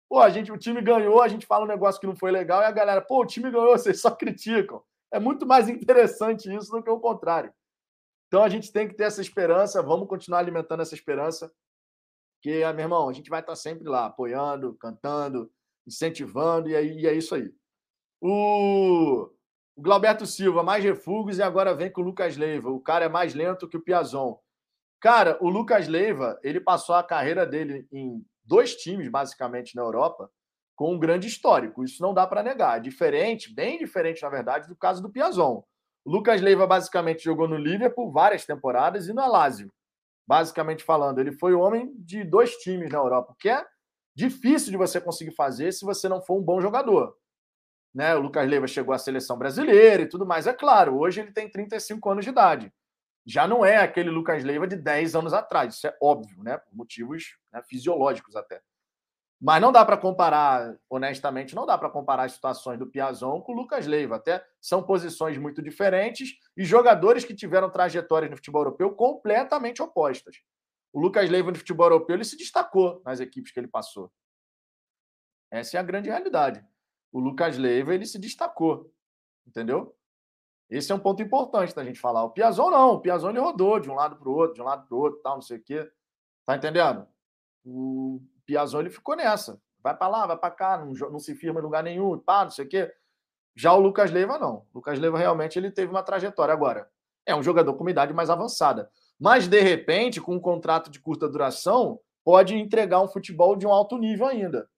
Pô, 0.08 0.18
a 0.20 0.30
gente, 0.30 0.50
o 0.50 0.56
time 0.56 0.80
ganhou, 0.80 1.20
a 1.20 1.28
gente 1.28 1.44
fala 1.44 1.66
um 1.66 1.68
negócio 1.68 2.00
que 2.00 2.06
não 2.06 2.16
foi 2.16 2.30
legal 2.30 2.62
e 2.62 2.64
a 2.64 2.70
galera, 2.70 3.02
pô, 3.02 3.20
o 3.20 3.26
time 3.26 3.50
ganhou, 3.50 3.76
vocês 3.76 4.00
só 4.00 4.10
criticam. 4.10 4.82
É 5.12 5.20
muito 5.20 5.46
mais 5.46 5.68
interessante 5.68 6.50
isso 6.56 6.70
do 6.72 6.82
que 6.82 6.88
o 6.88 6.98
contrário. 6.98 7.52
Então 8.28 8.42
a 8.42 8.48
gente 8.48 8.72
tem 8.72 8.88
que 8.88 8.94
ter 8.94 9.04
essa 9.04 9.20
esperança, 9.20 9.82
vamos 9.82 10.08
continuar 10.08 10.38
alimentando 10.38 10.80
essa 10.80 10.94
esperança, 10.94 11.52
que, 12.40 12.62
ah, 12.62 12.72
meu 12.72 12.84
irmão, 12.84 13.10
a 13.10 13.12
gente 13.12 13.28
vai 13.28 13.40
estar 13.40 13.56
sempre 13.56 13.86
lá, 13.86 14.06
apoiando, 14.06 14.72
cantando, 14.76 15.52
incentivando, 15.86 16.70
e, 16.70 16.74
aí, 16.74 17.00
e 17.00 17.06
é 17.06 17.12
isso 17.12 17.34
aí. 17.34 17.52
O, 18.22 19.30
o 19.80 19.82
Glauberto 19.82 20.26
Silva, 20.26 20.62
mais 20.62 20.84
refugos, 20.84 21.38
e 21.38 21.42
agora 21.42 21.74
vem 21.74 21.90
com 21.90 22.02
o 22.02 22.04
Lucas 22.04 22.36
Leiva. 22.36 22.68
O 22.68 22.78
cara 22.78 23.06
é 23.06 23.08
mais 23.08 23.32
lento 23.32 23.66
que 23.66 23.78
o 23.78 23.80
Piazon. 23.80 24.38
Cara, 25.00 25.38
o 25.40 25.48
Lucas 25.48 25.88
Leiva, 25.88 26.38
ele 26.42 26.60
passou 26.60 26.94
a 26.94 27.02
carreira 27.02 27.46
dele 27.46 27.88
em 27.90 28.22
dois 28.44 28.76
times, 28.76 29.08
basicamente, 29.08 29.74
na 29.74 29.80
Europa, 29.80 30.30
com 30.76 30.92
um 30.92 30.98
grande 30.98 31.28
histórico. 31.28 31.82
Isso 31.82 32.02
não 32.02 32.12
dá 32.12 32.26
para 32.26 32.42
negar. 32.42 32.76
É 32.76 32.80
diferente, 32.80 33.54
bem 33.54 33.78
diferente, 33.78 34.20
na 34.20 34.28
verdade, 34.28 34.68
do 34.68 34.76
caso 34.76 35.00
do 35.00 35.08
Piazon. 35.08 35.64
O 36.04 36.10
Lucas 36.10 36.42
Leiva 36.42 36.66
basicamente 36.66 37.24
jogou 37.24 37.48
no 37.48 37.56
Liverpool 37.56 38.12
várias 38.12 38.44
temporadas 38.44 39.08
e 39.08 39.14
no 39.14 39.26
Lazio. 39.26 39.72
Basicamente 40.28 40.84
falando, 40.84 41.20
ele 41.20 41.32
foi 41.32 41.54
o 41.54 41.60
homem 41.60 41.90
de 41.96 42.22
dois 42.22 42.54
times 42.56 42.90
na 42.90 42.98
Europa, 42.98 43.34
que 43.38 43.48
é 43.48 43.64
difícil 44.14 44.72
de 44.72 44.76
você 44.76 45.00
conseguir 45.00 45.34
fazer 45.34 45.72
se 45.72 45.86
você 45.86 46.06
não 46.06 46.20
for 46.20 46.38
um 46.38 46.42
bom 46.42 46.60
jogador. 46.60 47.16
Né? 47.94 48.14
O 48.14 48.20
Lucas 48.20 48.48
Leiva 48.48 48.66
chegou 48.66 48.94
à 48.94 48.98
seleção 48.98 49.36
brasileira 49.36 50.02
e 50.02 50.08
tudo 50.08 50.26
mais. 50.26 50.46
É 50.46 50.52
claro, 50.52 50.98
hoje 50.98 51.20
ele 51.20 51.32
tem 51.32 51.50
35 51.50 52.10
anos 52.10 52.24
de 52.24 52.30
idade 52.30 52.72
já 53.26 53.46
não 53.46 53.64
é 53.64 53.76
aquele 53.76 54.10
Lucas 54.10 54.42
Leiva 54.42 54.66
de 54.66 54.76
10 54.76 55.14
anos 55.14 55.32
atrás, 55.32 55.74
isso 55.74 55.86
é 55.86 55.96
óbvio, 56.02 56.42
né? 56.42 56.58
Por 56.58 56.74
motivos 56.74 57.36
né, 57.52 57.62
fisiológicos 57.62 58.34
até. 58.34 58.62
Mas 59.40 59.62
não 59.62 59.72
dá 59.72 59.84
para 59.84 59.96
comparar, 59.96 60.76
honestamente, 60.88 61.54
não 61.54 61.64
dá 61.64 61.78
para 61.78 61.88
comparar 61.88 62.24
as 62.24 62.32
situações 62.32 62.78
do 62.78 62.86
Piazon 62.86 63.40
com 63.40 63.52
o 63.52 63.54
Lucas 63.54 63.86
Leiva. 63.86 64.16
Até 64.16 64.44
são 64.60 64.82
posições 64.82 65.38
muito 65.38 65.62
diferentes 65.62 66.34
e 66.54 66.62
jogadores 66.62 67.24
que 67.24 67.34
tiveram 67.34 67.70
trajetórias 67.70 68.30
no 68.30 68.36
futebol 68.36 68.62
europeu 68.62 68.90
completamente 68.94 69.80
opostas. 69.80 70.36
O 70.92 71.00
Lucas 71.00 71.30
Leiva 71.30 71.50
no 71.50 71.56
futebol 71.56 71.86
europeu 71.86 72.16
ele 72.16 72.24
se 72.24 72.36
destacou 72.36 73.00
nas 73.04 73.18
equipes 73.18 73.50
que 73.50 73.58
ele 73.58 73.68
passou. 73.68 74.12
Essa 75.50 75.78
é 75.78 75.80
a 75.80 75.84
grande 75.84 76.10
realidade. 76.10 76.62
O 77.12 77.18
Lucas 77.18 77.58
Leiva 77.58 77.94
ele 77.94 78.06
se 78.06 78.18
destacou, 78.18 78.92
entendeu? 79.46 79.94
Esse 80.68 80.92
é 80.92 80.94
um 80.94 81.00
ponto 81.00 81.20
importante 81.20 81.74
da 81.74 81.84
gente 81.84 81.98
falar. 81.98 82.22
O 82.22 82.30
Piazon 82.30 82.70
não, 82.70 82.94
o 82.94 83.00
Piazon 83.00 83.30
ele 83.30 83.40
rodou 83.40 83.80
de 83.80 83.90
um 83.90 83.94
lado 83.94 84.16
para 84.16 84.28
o 84.28 84.32
outro, 84.32 84.54
de 84.54 84.62
um 84.62 84.64
lado 84.64 84.86
para 84.86 84.96
o 84.96 85.00
outro, 85.00 85.20
tal, 85.20 85.34
não 85.34 85.42
sei 85.42 85.58
o 85.58 85.62
quê. 85.62 85.90
Tá 86.46 86.56
entendendo? 86.56 87.06
O 87.64 88.22
Piazon 88.46 88.80
ele 88.80 88.90
ficou 88.90 89.16
nessa. 89.16 89.60
Vai 89.82 89.96
para 89.96 90.08
lá, 90.08 90.26
vai 90.26 90.36
para 90.36 90.50
cá, 90.50 90.78
não, 90.78 90.92
não, 91.10 91.18
se 91.18 91.34
firma 91.34 91.58
em 91.58 91.62
lugar 91.62 91.82
nenhum, 91.82 92.18
pá, 92.18 92.44
não 92.44 92.50
sei 92.50 92.66
o 92.66 92.68
quê. 92.68 92.92
Já 93.56 93.72
o 93.72 93.80
Lucas 93.80 94.12
Leiva 94.12 94.38
não. 94.38 94.66
O 94.72 94.76
Lucas 94.76 94.98
Leiva 94.98 95.18
realmente 95.18 95.58
ele 95.58 95.70
teve 95.70 95.90
uma 95.90 96.02
trajetória 96.02 96.52
agora. 96.52 96.88
É 97.26 97.34
um 97.34 97.42
jogador 97.42 97.74
com 97.74 97.82
uma 97.82 97.90
idade 97.90 98.12
mais 98.12 98.30
avançada. 98.30 98.90
Mas, 99.18 99.48
de 99.48 99.60
repente, 99.60 100.20
com 100.20 100.34
um 100.34 100.40
contrato 100.40 100.90
de 100.90 101.00
curta 101.00 101.28
duração, 101.28 102.00
pode 102.24 102.54
entregar 102.54 103.02
um 103.02 103.08
futebol 103.08 103.56
de 103.56 103.66
um 103.66 103.72
alto 103.72 103.98
nível 103.98 104.26
ainda. 104.26 104.68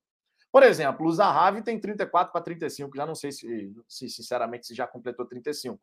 Por 0.53 0.62
exemplo, 0.62 1.07
o 1.07 1.12
Zahavi 1.12 1.62
tem 1.62 1.80
34 1.80 2.30
para 2.30 2.42
35, 2.42 2.94
já 2.94 3.07
não 3.07 3.14
sei 3.14 3.32
se, 3.32 3.74
se, 3.88 4.11
sinceramente, 4.11 4.66
se 4.66 4.74
já 4.74 4.86
completou 4.86 5.24
35. 5.24 5.80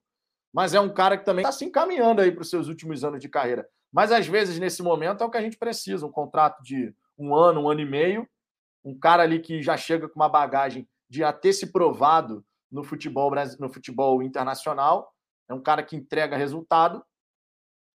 Mas 0.54 0.76
é 0.76 0.80
um 0.80 0.94
cara 0.94 1.18
que 1.18 1.26
também 1.26 1.44
está 1.44 1.52
se 1.52 1.66
encaminhando 1.66 2.22
aí 2.22 2.32
para 2.32 2.44
os 2.44 2.50
seus 2.50 2.68
últimos 2.68 3.04
anos 3.04 3.20
de 3.20 3.28
carreira. 3.28 3.68
Mas 3.92 4.12
às 4.12 4.28
vezes, 4.28 4.60
nesse 4.60 4.84
momento, 4.84 5.24
é 5.24 5.26
o 5.26 5.30
que 5.32 5.38
a 5.38 5.42
gente 5.42 5.58
precisa: 5.58 6.06
um 6.06 6.12
contrato 6.12 6.62
de 6.62 6.94
um 7.18 7.36
ano, 7.36 7.62
um 7.62 7.70
ano 7.70 7.82
e 7.82 7.86
meio, 7.86 8.30
um 8.84 8.98
cara 8.98 9.24
ali 9.24 9.40
que 9.40 9.62
já 9.62 9.76
chega 9.76 10.08
com 10.08 10.20
uma 10.20 10.30
bagagem 10.30 10.88
de 11.10 11.24
a 11.24 11.34
ter 11.34 11.54
se 11.54 11.72
provado 11.72 12.46
no 12.72 12.84
futebol, 12.84 13.32
no 13.60 13.70
futebol 13.70 14.22
internacional, 14.22 15.12
é 15.48 15.54
um 15.54 15.62
cara 15.62 15.82
que 15.82 15.96
entrega 15.96 16.38
resultado, 16.38 17.04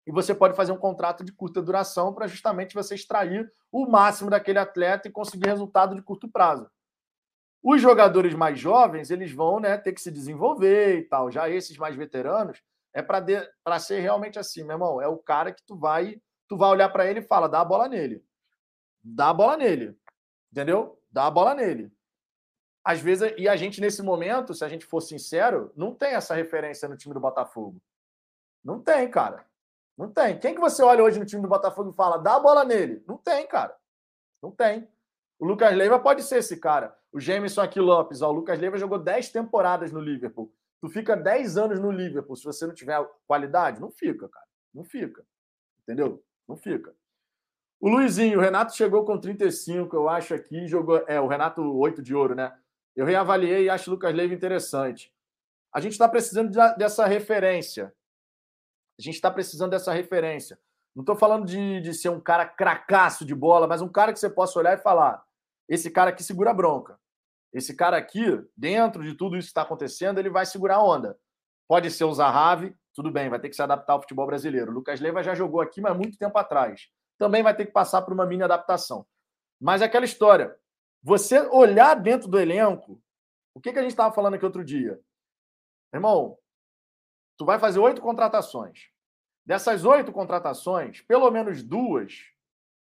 e 0.07 0.12
você 0.12 0.34
pode 0.34 0.55
fazer 0.55 0.72
um 0.72 0.78
contrato 0.78 1.24
de 1.24 1.32
curta 1.32 1.62
duração 1.62 2.12
para 2.12 2.26
justamente 2.26 2.74
você 2.74 2.94
extrair 2.94 3.50
o 3.72 3.86
máximo 3.86 4.28
daquele 4.28 4.59
atleta 4.59 5.09
e 5.09 5.12
conseguir 5.12 5.48
resultado 5.48 5.94
de 5.94 6.02
curto 6.02 6.28
prazo. 6.28 6.70
Os 7.62 7.80
jogadores 7.80 8.34
mais 8.34 8.61
jovens, 8.61 9.11
eles 9.11 9.32
vão 9.32 9.59
né, 9.59 9.78
ter 9.78 9.94
que 9.94 10.00
se 10.00 10.11
desenvolver 10.11 10.98
e 10.98 11.02
tal. 11.05 11.30
Já 11.30 11.48
esses 11.48 11.78
mais 11.78 11.96
veteranos, 11.96 12.62
é 12.92 13.00
para 13.02 13.78
ser 13.78 14.00
realmente 14.00 14.38
assim, 14.38 14.62
meu 14.62 14.74
irmão, 14.74 15.00
é 15.00 15.09
o 15.09 15.16
cara 15.16 15.52
que 15.52 15.62
tu 15.64 15.74
vai, 15.74 16.20
tu 16.46 16.59
vai 16.59 16.68
olhar 16.68 16.90
para 16.90 17.07
ele 17.07 17.20
e 17.20 17.26
fala, 17.26 17.48
dá 17.48 17.61
a 17.61 17.64
bola 17.64 17.88
nele. 17.88 18.22
Dá 19.02 19.30
a 19.30 19.34
bola 19.34 19.57
nele. 19.57 19.98
Entendeu? 20.52 21.02
Dá 21.11 21.26
a 21.26 21.30
bola 21.30 21.55
nele. 21.55 21.90
Às 22.84 23.00
vezes, 23.00 23.32
e 23.38 23.48
a 23.48 23.57
gente 23.57 23.80
nesse 23.80 24.02
momento, 24.02 24.52
se 24.52 24.62
a 24.62 24.68
gente 24.68 24.84
for 24.84 25.00
sincero, 25.00 25.72
não 25.74 25.94
tem 25.94 26.11
essa 26.14 26.34
referência 26.34 26.86
no 26.86 26.98
time 26.98 27.14
do 27.14 27.20
Botafogo. 27.20 27.80
Não 28.62 28.78
tem, 28.78 29.11
cara. 29.11 29.46
Não 29.97 30.11
tem. 30.11 30.38
Quem 30.38 30.55
que 30.55 30.61
você 30.61 30.82
olha 30.82 31.03
hoje 31.03 31.18
no 31.18 31.26
time 31.26 31.42
do 31.42 31.49
Botafogo 31.49 31.90
e 31.90 31.95
fala, 31.95 32.18
dá 32.18 32.36
a 32.36 32.40
bola 32.40 32.64
nele? 32.64 33.03
Não 33.07 33.16
tem, 33.16 33.47
cara. 33.47 33.76
Não 34.42 34.51
tem. 34.51 34.88
O 35.38 35.47
Lucas 35.47 35.74
Leiva 35.74 35.99
pode 35.99 36.22
ser 36.22 36.38
esse 36.38 36.57
cara. 36.59 36.97
O 37.12 37.20
Jameson 37.20 37.61
aqui 37.61 37.80
Lopes, 37.80 38.22
ó, 38.22 38.30
o 38.30 38.32
Lucas 38.32 38.59
Leiva 38.59 38.76
jogou 38.76 38.99
10 38.99 39.30
temporadas 39.30 39.92
no 39.92 40.01
Liverpool. 40.01 40.53
Tu 40.80 40.88
fica 40.88 41.16
10 41.16 41.57
anos 41.57 41.80
no 41.80 41.90
Liverpool 41.90 42.36
se 42.36 42.45
você 42.45 42.66
não 42.66 42.74
tiver 42.74 42.99
qualidade? 43.26 43.80
Não 43.80 43.90
fica, 43.90 44.28
cara. 44.28 44.47
Não 44.72 44.84
fica. 44.84 45.24
Entendeu? 45.82 46.22
Não 46.49 46.57
fica. 46.57 46.95
O 47.80 47.88
Luizinho, 47.88 48.38
o 48.38 48.42
Renato 48.42 48.74
chegou 48.74 49.05
com 49.05 49.18
35, 49.18 49.95
eu 49.95 50.09
acho 50.09 50.34
aqui, 50.34 50.66
jogou. 50.66 51.05
É, 51.07 51.20
o 51.20 51.26
Renato 51.26 51.62
8 51.62 52.03
de 52.03 52.14
ouro, 52.14 52.34
né? 52.34 52.57
Eu 52.97 53.05
reavaliei 53.05 53.64
e 53.64 53.70
acho 53.70 53.90
o 53.90 53.95
Lucas 53.95 54.14
Leiva 54.14 54.34
interessante. 54.34 55.12
A 55.72 55.80
gente 55.80 55.92
está 55.92 56.09
precisando 56.09 56.51
dessa 56.76 57.07
referência. 57.07 57.95
A 58.99 59.03
gente 59.03 59.14
está 59.14 59.30
precisando 59.30 59.70
dessa 59.70 59.92
referência. 59.92 60.59
Não 60.95 61.03
estou 61.03 61.16
falando 61.16 61.45
de, 61.45 61.80
de 61.80 61.92
ser 61.92 62.09
um 62.09 62.20
cara 62.20 62.47
cracaço 62.47 63.24
de 63.24 63.34
bola, 63.34 63.66
mas 63.66 63.82
um 63.82 63.88
cara 63.88 64.12
que 64.12 64.18
você 64.18 64.30
possa 64.30 64.59
olhar 64.59 64.78
e 64.78 64.82
falar: 64.82 65.24
esse 65.68 65.90
cara 65.90 66.11
aqui 66.11 66.22
segura 66.22 66.51
a 66.51 66.55
bronca. 66.55 66.99
Esse 67.53 67.74
cara 67.74 67.97
aqui, 67.97 68.24
dentro 68.57 69.03
de 69.03 69.14
tudo 69.14 69.36
isso 69.36 69.47
que 69.47 69.51
está 69.51 69.62
acontecendo, 69.62 70.18
ele 70.18 70.30
vai 70.30 70.45
segurar 70.45 70.76
a 70.76 70.82
onda. 70.82 71.18
Pode 71.68 71.90
ser 71.90 72.05
o 72.05 72.12
Zahavi, 72.12 72.76
tudo 72.92 73.11
bem, 73.11 73.28
vai 73.28 73.40
ter 73.40 73.49
que 73.49 73.57
se 73.57 73.62
adaptar 73.62 73.95
ao 73.95 74.01
futebol 74.01 74.26
brasileiro. 74.26 74.70
O 74.70 74.74
Lucas 74.74 75.01
Leiva 75.01 75.22
já 75.22 75.34
jogou 75.34 75.61
aqui, 75.61 75.80
mas 75.80 75.97
muito 75.97 76.18
tempo 76.18 76.36
atrás. 76.36 76.88
Também 77.16 77.42
vai 77.42 77.55
ter 77.55 77.66
que 77.66 77.72
passar 77.72 78.03
por 78.03 78.12
uma 78.12 78.26
mini 78.26 78.42
adaptação. 78.42 79.07
Mas 79.61 79.82
é 79.82 79.84
aquela 79.84 80.05
história, 80.05 80.57
você 81.03 81.40
olhar 81.49 81.95
dentro 81.95 82.28
do 82.28 82.40
elenco, 82.40 83.01
o 83.55 83.61
que, 83.61 83.72
que 83.72 83.78
a 83.78 83.82
gente 83.82 83.92
estava 83.92 84.12
falando 84.12 84.34
aqui 84.34 84.45
outro 84.45 84.64
dia? 84.64 85.01
Irmão, 85.92 86.36
tu 87.37 87.45
vai 87.45 87.59
fazer 87.59 87.78
oito 87.78 88.01
contratações. 88.01 88.89
Dessas 89.45 89.85
oito 89.85 90.12
contratações, 90.12 91.03
pelo 91.03 91.30
menos 91.30 91.62
duas, 91.62 92.35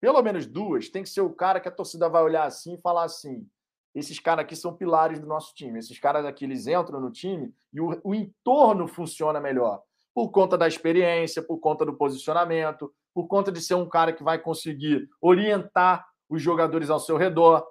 pelo 0.01 0.23
menos 0.23 0.47
duas, 0.47 0.89
tem 0.89 1.03
que 1.03 1.09
ser 1.09 1.21
o 1.21 1.35
cara 1.35 1.61
que 1.61 1.69
a 1.69 1.73
torcida 1.73 2.09
vai 2.09 2.23
olhar 2.23 2.45
assim 2.45 2.75
e 2.75 2.81
falar 2.81 3.05
assim: 3.05 3.47
esses 3.95 4.19
caras 4.19 4.45
aqui 4.45 4.55
são 4.55 4.75
pilares 4.75 5.19
do 5.21 5.27
nosso 5.27 5.55
time. 5.55 5.79
Esses 5.79 5.99
caras 5.99 6.25
aqui, 6.25 6.45
eles 6.45 6.67
entram 6.67 7.01
no 7.01 7.11
time 7.11 7.53
e 7.73 7.81
o, 7.81 8.01
o 8.05 8.15
entorno 8.15 8.87
funciona 8.87 9.41
melhor. 9.41 9.83
Por 10.15 10.31
conta 10.31 10.57
da 10.57 10.67
experiência, 10.67 11.43
por 11.43 11.59
conta 11.59 11.85
do 11.85 11.95
posicionamento, 11.95 12.93
por 13.15 13.27
conta 13.27 13.51
de 13.51 13.61
ser 13.61 13.75
um 13.75 13.89
cara 13.89 14.13
que 14.13 14.23
vai 14.23 14.39
conseguir 14.39 15.09
orientar 15.21 16.07
os 16.29 16.43
jogadores 16.43 16.91
ao 16.91 17.01
seu 17.01 17.17
redor, 17.17 17.67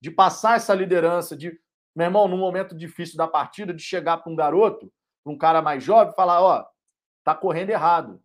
de 0.00 0.10
passar 0.10 0.56
essa 0.56 0.74
liderança, 0.74 1.36
de, 1.36 1.58
meu 1.94 2.06
irmão, 2.06 2.28
num 2.28 2.36
momento 2.36 2.76
difícil 2.76 3.16
da 3.16 3.26
partida, 3.26 3.72
de 3.72 3.82
chegar 3.82 4.18
para 4.18 4.30
um 4.30 4.36
garoto 4.36 4.92
um 5.24 5.36
cara 5.36 5.62
mais 5.62 5.82
jovem 5.82 6.14
falar: 6.14 6.42
ó, 6.42 6.64
tá 7.22 7.34
correndo 7.34 7.70
errado. 7.70 8.22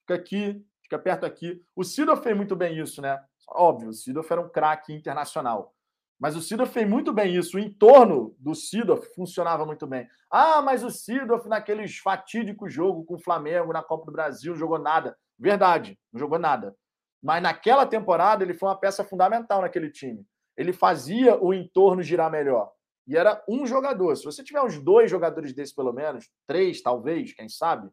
Fica 0.00 0.14
aqui, 0.14 0.64
fica 0.82 0.98
perto 0.98 1.26
aqui. 1.26 1.62
O 1.74 1.82
Sidorf 1.82 2.22
fez 2.22 2.36
muito 2.36 2.54
bem 2.54 2.78
isso, 2.78 3.02
né? 3.02 3.20
Óbvio, 3.48 3.88
o 3.88 3.92
Sidorf 3.92 4.30
era 4.30 4.40
um 4.40 4.48
craque 4.48 4.92
internacional. 4.92 5.74
Mas 6.18 6.34
o 6.34 6.40
Sidorf 6.40 6.72
fez 6.72 6.88
muito 6.88 7.12
bem 7.12 7.34
isso. 7.34 7.56
O 7.56 7.60
entorno 7.60 8.34
do 8.38 8.54
Sidorf 8.54 9.06
funcionava 9.14 9.66
muito 9.66 9.86
bem. 9.86 10.08
Ah, 10.30 10.62
mas 10.62 10.82
o 10.82 10.90
Sidorf 10.90 11.46
naqueles 11.48 11.98
fatídicos 11.98 12.72
jogos 12.72 13.04
com 13.06 13.14
o 13.14 13.22
Flamengo 13.22 13.72
na 13.72 13.82
Copa 13.82 14.06
do 14.06 14.12
Brasil 14.12 14.52
não 14.52 14.58
jogou 14.58 14.78
nada. 14.78 15.16
Verdade, 15.38 15.98
não 16.12 16.18
jogou 16.18 16.38
nada. 16.38 16.74
Mas 17.22 17.42
naquela 17.42 17.84
temporada 17.84 18.42
ele 18.42 18.54
foi 18.54 18.68
uma 18.68 18.78
peça 18.78 19.04
fundamental 19.04 19.60
naquele 19.60 19.90
time. 19.90 20.24
Ele 20.56 20.72
fazia 20.72 21.36
o 21.36 21.52
entorno 21.52 22.02
girar 22.02 22.30
melhor. 22.30 22.72
E 23.06 23.16
era 23.16 23.42
um 23.48 23.66
jogador. 23.66 24.16
Se 24.16 24.24
você 24.24 24.42
tiver 24.42 24.60
uns 24.62 24.78
dois 24.78 25.10
jogadores 25.10 25.52
desses, 25.52 25.74
pelo 25.74 25.92
menos, 25.92 26.28
três, 26.46 26.82
talvez, 26.82 27.32
quem 27.32 27.48
sabe, 27.48 27.88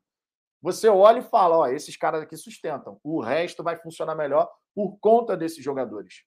você 0.61 0.89
olha 0.89 1.19
e 1.19 1.23
fala: 1.23 1.57
ó, 1.57 1.67
esses 1.67 1.95
caras 1.95 2.23
aqui 2.23 2.35
sustentam. 2.35 2.99
O 3.03 3.21
resto 3.21 3.63
vai 3.63 3.77
funcionar 3.77 4.15
melhor 4.15 4.49
por 4.73 4.97
conta 4.99 5.37
desses 5.37 5.63
jogadores. 5.63 6.23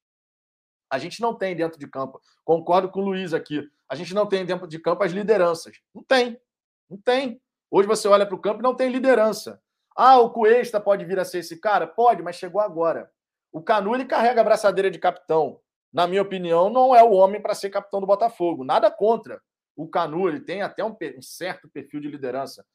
A 0.88 0.98
gente 0.98 1.20
não 1.20 1.34
tem 1.34 1.56
dentro 1.56 1.80
de 1.80 1.88
campo, 1.88 2.20
concordo 2.44 2.88
com 2.88 3.00
o 3.00 3.04
Luiz 3.04 3.34
aqui, 3.34 3.68
a 3.88 3.96
gente 3.96 4.14
não 4.14 4.24
tem 4.24 4.46
dentro 4.46 4.68
de 4.68 4.78
campo 4.78 5.02
as 5.02 5.10
lideranças. 5.10 5.80
Não 5.92 6.02
tem. 6.04 6.40
Não 6.88 6.96
tem. 6.96 7.40
Hoje 7.68 7.88
você 7.88 8.06
olha 8.06 8.24
para 8.24 8.36
o 8.36 8.40
campo 8.40 8.60
e 8.60 8.62
não 8.62 8.74
tem 8.74 8.88
liderança. 8.88 9.60
Ah, 9.96 10.18
o 10.18 10.30
Cuesta 10.30 10.80
pode 10.80 11.04
vir 11.04 11.18
a 11.18 11.24
ser 11.24 11.38
esse 11.38 11.58
cara? 11.58 11.86
Pode, 11.86 12.22
mas 12.22 12.36
chegou 12.36 12.60
agora. 12.60 13.10
O 13.50 13.62
Canu 13.62 13.94
ele 13.94 14.04
carrega 14.04 14.42
a 14.42 14.44
braçadeira 14.44 14.90
de 14.90 14.98
capitão 14.98 15.60
na 15.92 16.06
minha 16.06 16.22
opinião, 16.22 16.68
não 16.68 16.94
é 16.94 17.02
o 17.02 17.12
homem 17.12 17.40
para 17.40 17.54
ser 17.54 17.70
capitão 17.70 18.00
do 18.00 18.06
Botafogo. 18.06 18.64
Nada 18.64 18.90
contra. 18.90 19.42
O 19.74 19.88
Canu, 19.88 20.28
ele 20.28 20.40
tem 20.40 20.62
até 20.62 20.84
um, 20.84 20.96
um 21.16 21.22
certo 21.22 21.68
perfil 21.68 22.00
de 22.00 22.08
liderança. 22.08 22.66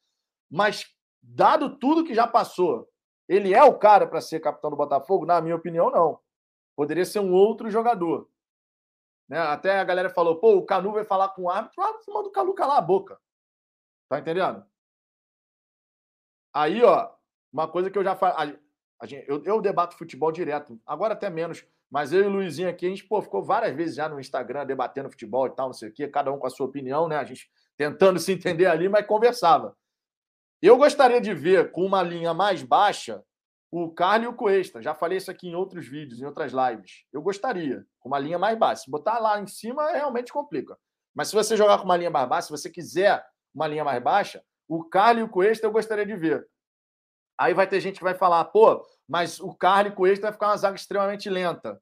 Mas, 0.50 0.86
dado 1.20 1.78
tudo 1.78 2.04
que 2.04 2.14
já 2.14 2.26
passou, 2.26 2.88
ele 3.28 3.54
é 3.54 3.62
o 3.62 3.78
cara 3.78 4.06
para 4.06 4.20
ser 4.20 4.40
capitão 4.40 4.70
do 4.70 4.76
Botafogo? 4.76 5.26
Na 5.26 5.40
minha 5.40 5.56
opinião, 5.56 5.90
não. 5.90 6.20
Poderia 6.76 7.04
ser 7.04 7.20
um 7.20 7.32
outro 7.32 7.70
jogador. 7.70 8.28
Né? 9.28 9.38
Até 9.38 9.78
a 9.78 9.84
galera 9.84 10.10
falou: 10.10 10.36
pô, 10.36 10.56
o 10.56 10.64
Canu 10.64 10.92
vai 10.92 11.04
falar 11.04 11.30
com 11.30 11.42
o 11.42 11.50
árbitro, 11.50 11.82
árbitro 11.82 12.12
manda 12.12 12.28
o 12.28 12.32
Canu 12.32 12.54
calar 12.54 12.78
a 12.78 12.82
boca. 12.82 13.18
Tá 14.08 14.18
entendendo? 14.18 14.64
Aí, 16.52 16.82
ó, 16.82 17.10
uma 17.52 17.66
coisa 17.66 17.90
que 17.90 17.98
eu 17.98 18.04
já 18.04 18.14
falei. 18.14 18.58
Eu, 19.26 19.42
eu 19.44 19.60
debato 19.60 19.96
futebol 19.96 20.30
direto, 20.30 20.80
agora 20.86 21.14
até 21.14 21.28
menos 21.28 21.66
mas 21.92 22.10
eu 22.10 22.22
e 22.22 22.26
o 22.26 22.30
Luizinho 22.30 22.70
aqui, 22.70 22.86
a 22.86 22.88
gente 22.88 23.04
pô, 23.04 23.20
ficou 23.20 23.44
várias 23.44 23.76
vezes 23.76 23.96
já 23.96 24.08
no 24.08 24.18
Instagram 24.18 24.64
debatendo 24.64 25.10
futebol 25.10 25.46
e 25.46 25.50
tal, 25.50 25.66
não 25.66 25.74
sei 25.74 25.90
o 25.90 25.92
quê, 25.92 26.08
cada 26.08 26.32
um 26.32 26.38
com 26.38 26.46
a 26.46 26.50
sua 26.50 26.64
opinião, 26.64 27.06
né? 27.06 27.18
A 27.18 27.24
gente 27.24 27.50
tentando 27.76 28.18
se 28.18 28.32
entender 28.32 28.64
ali, 28.64 28.88
mas 28.88 29.06
conversava. 29.06 29.76
Eu 30.62 30.78
gostaria 30.78 31.20
de 31.20 31.34
ver 31.34 31.70
com 31.70 31.84
uma 31.84 32.02
linha 32.02 32.32
mais 32.32 32.62
baixa 32.62 33.22
o 33.70 33.90
Carlos 33.90 34.24
e 34.24 34.28
o 34.28 34.34
Cuesta. 34.34 34.80
Já 34.80 34.94
falei 34.94 35.18
isso 35.18 35.30
aqui 35.30 35.48
em 35.48 35.54
outros 35.54 35.86
vídeos, 35.86 36.18
em 36.18 36.24
outras 36.24 36.52
lives. 36.52 37.04
Eu 37.12 37.20
gostaria, 37.20 37.84
com 38.00 38.08
uma 38.08 38.18
linha 38.18 38.38
mais 38.38 38.58
baixa. 38.58 38.84
Se 38.84 38.90
botar 38.90 39.18
lá 39.18 39.38
em 39.38 39.46
cima, 39.46 39.90
realmente 39.90 40.32
complica. 40.32 40.78
Mas 41.14 41.28
se 41.28 41.34
você 41.34 41.58
jogar 41.58 41.76
com 41.76 41.84
uma 41.84 41.96
linha 41.96 42.10
mais 42.10 42.26
baixa, 42.26 42.46
se 42.46 42.52
você 42.52 42.70
quiser 42.70 43.22
uma 43.54 43.66
linha 43.66 43.84
mais 43.84 44.02
baixa, 44.02 44.42
o 44.66 44.82
Carlos 44.82 45.20
e 45.20 45.24
o 45.24 45.28
Cuesta 45.28 45.66
eu 45.66 45.72
gostaria 45.72 46.06
de 46.06 46.16
ver. 46.16 46.48
Aí 47.38 47.54
vai 47.54 47.66
ter 47.66 47.80
gente 47.80 47.98
que 47.98 48.04
vai 48.04 48.14
falar, 48.14 48.44
pô, 48.46 48.84
mas 49.08 49.40
o 49.40 49.54
Carly 49.54 49.92
Coelho 49.92 50.20
vai 50.20 50.32
ficar 50.32 50.48
uma 50.48 50.56
zaga 50.56 50.76
extremamente 50.76 51.28
lenta. 51.28 51.80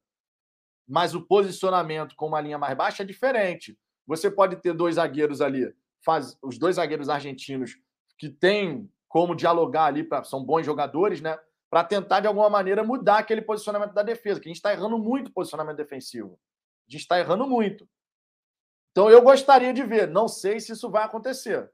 Mas 0.87 1.13
o 1.13 1.21
posicionamento 1.21 2.15
com 2.15 2.27
uma 2.27 2.41
linha 2.41 2.57
mais 2.57 2.75
baixa 2.75 3.03
é 3.03 3.05
diferente. 3.05 3.77
Você 4.05 4.29
pode 4.29 4.57
ter 4.57 4.73
dois 4.73 4.95
zagueiros 4.95 5.41
ali, 5.41 5.73
faz, 6.03 6.37
os 6.41 6.57
dois 6.57 6.75
zagueiros 6.75 7.09
argentinos 7.09 7.77
que 8.17 8.29
têm 8.29 8.89
como 9.07 9.35
dialogar 9.35 9.85
ali, 9.85 10.03
pra, 10.03 10.23
são 10.23 10.43
bons 10.43 10.65
jogadores, 10.65 11.21
né? 11.21 11.37
Para 11.69 11.83
tentar, 11.83 12.19
de 12.21 12.27
alguma 12.27 12.49
maneira, 12.49 12.83
mudar 12.83 13.19
aquele 13.19 13.41
posicionamento 13.41 13.93
da 13.93 14.03
defesa, 14.03 14.39
que 14.39 14.47
a 14.47 14.49
gente 14.49 14.57
está 14.57 14.71
errando 14.71 14.97
muito 14.97 15.27
o 15.27 15.33
posicionamento 15.33 15.77
defensivo. 15.77 16.39
A 16.87 16.91
gente 16.91 17.01
está 17.01 17.19
errando 17.19 17.47
muito. 17.47 17.87
Então 18.91 19.09
eu 19.09 19.21
gostaria 19.21 19.73
de 19.73 19.83
ver. 19.83 20.07
Não 20.07 20.27
sei 20.27 20.59
se 20.59 20.73
isso 20.73 20.89
vai 20.89 21.03
acontecer. 21.03 21.71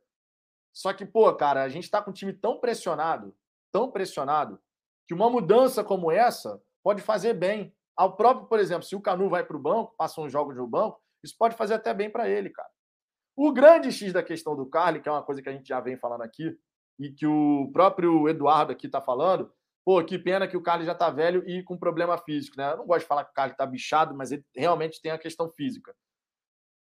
Só 0.72 0.94
que, 0.94 1.06
pô, 1.06 1.34
cara, 1.34 1.64
a 1.64 1.70
gente 1.70 1.86
está 1.86 2.02
com 2.02 2.12
um 2.12 2.14
time 2.14 2.34
tão 2.34 2.60
pressionado, 2.60 3.36
tão 3.72 3.92
pressionado, 3.92 4.60
que 5.08 5.14
uma 5.14 5.30
mudança 5.30 5.84
como 5.84 6.12
essa 6.12 6.62
pode 6.84 7.02
fazer 7.02 7.34
bem. 7.34 7.74
Ao 7.96 8.16
próprio, 8.16 8.48
por 8.48 8.60
exemplo, 8.60 8.84
se 8.84 8.96
o 8.96 9.02
Canu 9.02 9.30
vai 9.30 9.44
para 9.44 9.58
o 9.58 9.62
banco, 9.62 9.96
passa 9.98 10.22
uns 10.22 10.32
jogos 10.32 10.56
no 10.56 10.68
banco, 10.68 11.02
isso 11.24 11.36
pode 11.38 11.56
fazer 11.56 11.74
até 11.74 11.94
bem 11.94 12.10
para 12.10 12.30
ele, 12.30 12.50
cara. 12.50 12.70
O 13.36 13.52
grande 13.52 13.92
X 13.92 14.14
da 14.14 14.24
questão 14.24 14.56
do 14.56 14.66
Carly, 14.66 15.02
que 15.02 15.10
é 15.10 15.12
uma 15.12 15.24
coisa 15.24 15.42
que 15.42 15.50
a 15.50 15.52
gente 15.52 15.68
já 15.68 15.80
vem 15.80 15.98
falando 15.98 16.22
aqui, 16.22 16.58
e 17.00 17.12
que 17.12 17.28
o 17.28 17.70
próprio 17.72 18.28
Eduardo 18.28 18.72
aqui 18.72 18.88
está 18.88 19.00
falando, 19.00 19.52
pô, 19.86 20.04
que 20.04 20.18
pena 20.18 20.48
que 20.48 20.58
o 20.58 20.64
Carlos 20.64 20.86
já 20.86 20.96
tá 20.96 21.10
velho 21.10 21.48
e 21.48 21.64
com 21.64 21.78
problema 21.78 22.18
físico, 22.18 22.58
né? 22.58 22.72
Eu 22.72 22.78
não 22.78 22.86
gosto 22.88 23.02
de 23.02 23.08
falar 23.08 23.24
que 23.24 23.32
o 23.32 23.34
Carlos 23.34 23.56
tá 23.56 23.66
bichado, 23.66 24.16
mas 24.16 24.32
ele 24.32 24.44
realmente 24.56 25.02
tem 25.02 25.12
a 25.12 25.18
questão 25.18 25.50
física. 25.52 25.96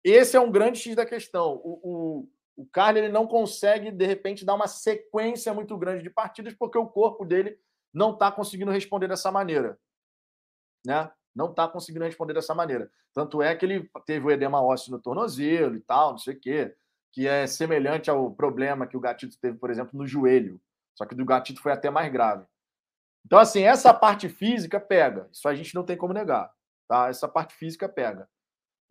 Esse 0.02 0.36
é 0.36 0.40
um 0.40 0.50
grande 0.50 0.78
X 0.78 0.96
da 0.96 1.04
questão. 1.04 1.60
O, 1.62 2.28
o 2.58 2.66
Carlos 2.66 3.04
ele 3.04 3.12
não 3.12 3.24
consegue, 3.24 3.92
de 3.92 4.04
repente, 4.04 4.44
dar 4.44 4.54
uma 4.54 4.66
sequência 4.66 5.54
muito 5.54 5.78
grande 5.78 6.02
de 6.02 6.10
partidas 6.10 6.52
porque 6.54 6.76
o 6.76 6.88
corpo 6.88 7.24
dele 7.24 7.56
não 7.94 8.12
está 8.12 8.32
conseguindo 8.32 8.72
responder 8.72 9.06
dessa 9.06 9.30
maneira. 9.30 9.78
Né? 10.84 11.08
Não 11.32 11.50
está 11.50 11.68
conseguindo 11.68 12.04
responder 12.04 12.34
dessa 12.34 12.56
maneira. 12.56 12.90
Tanto 13.14 13.40
é 13.40 13.54
que 13.54 13.64
ele 13.64 13.88
teve 14.04 14.26
o 14.26 14.30
edema 14.32 14.60
ósseo 14.60 14.90
no 14.90 14.98
tornozelo 14.98 15.76
e 15.76 15.80
tal, 15.80 16.10
não 16.10 16.18
sei 16.18 16.34
o 16.34 16.40
quê, 16.40 16.74
que 17.12 17.28
é 17.28 17.46
semelhante 17.46 18.10
ao 18.10 18.28
problema 18.32 18.88
que 18.88 18.96
o 18.96 19.00
Gatito 19.00 19.38
teve, 19.38 19.56
por 19.56 19.70
exemplo, 19.70 19.96
no 19.96 20.04
joelho. 20.04 20.60
Só 20.96 21.06
que 21.06 21.14
do 21.14 21.24
Gatito 21.24 21.62
foi 21.62 21.70
até 21.70 21.90
mais 21.90 22.10
grave. 22.10 22.44
Então, 23.24 23.38
assim, 23.38 23.62
essa 23.62 23.94
parte 23.94 24.28
física 24.28 24.80
pega. 24.80 25.28
Isso 25.32 25.48
a 25.48 25.54
gente 25.54 25.76
não 25.76 25.84
tem 25.84 25.96
como 25.96 26.12
negar. 26.12 26.52
Tá? 26.88 27.08
Essa 27.08 27.28
parte 27.28 27.54
física 27.54 27.88
pega. 27.88 28.28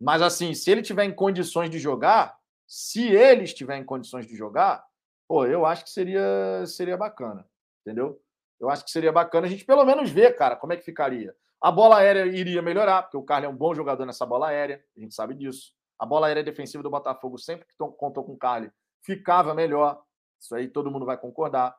Mas, 0.00 0.22
assim, 0.22 0.54
se 0.54 0.70
ele 0.70 0.80
tiver 0.80 1.04
em 1.04 1.14
condições 1.14 1.68
de 1.68 1.78
jogar, 1.78 2.37
se 2.68 3.08
ele 3.08 3.44
estiver 3.44 3.78
em 3.78 3.84
condições 3.84 4.26
de 4.26 4.36
jogar, 4.36 4.86
pô, 5.26 5.46
eu 5.46 5.64
acho 5.64 5.84
que 5.84 5.90
seria, 5.90 6.66
seria 6.66 6.98
bacana. 6.98 7.48
Entendeu? 7.80 8.20
Eu 8.60 8.68
acho 8.68 8.84
que 8.84 8.90
seria 8.90 9.10
bacana 9.10 9.46
a 9.46 9.50
gente 9.50 9.64
pelo 9.64 9.84
menos 9.86 10.10
ver, 10.10 10.36
cara, 10.36 10.54
como 10.54 10.74
é 10.74 10.76
que 10.76 10.84
ficaria. 10.84 11.34
A 11.60 11.72
bola 11.72 11.98
aérea 11.98 12.26
iria 12.26 12.60
melhorar, 12.60 13.02
porque 13.02 13.16
o 13.16 13.22
Carlos 13.22 13.50
é 13.50 13.52
um 13.52 13.56
bom 13.56 13.74
jogador 13.74 14.04
nessa 14.04 14.26
bola 14.26 14.48
aérea, 14.48 14.84
a 14.96 15.00
gente 15.00 15.14
sabe 15.14 15.34
disso. 15.34 15.72
A 15.98 16.04
bola 16.04 16.26
aérea 16.26 16.44
defensiva 16.44 16.82
do 16.82 16.90
Botafogo, 16.90 17.38
sempre 17.38 17.66
que 17.66 17.74
contou 17.76 18.22
com 18.22 18.34
o 18.34 18.38
Carlos, 18.38 18.70
ficava 19.00 19.54
melhor. 19.54 20.00
Isso 20.38 20.54
aí 20.54 20.68
todo 20.68 20.90
mundo 20.90 21.06
vai 21.06 21.16
concordar. 21.16 21.74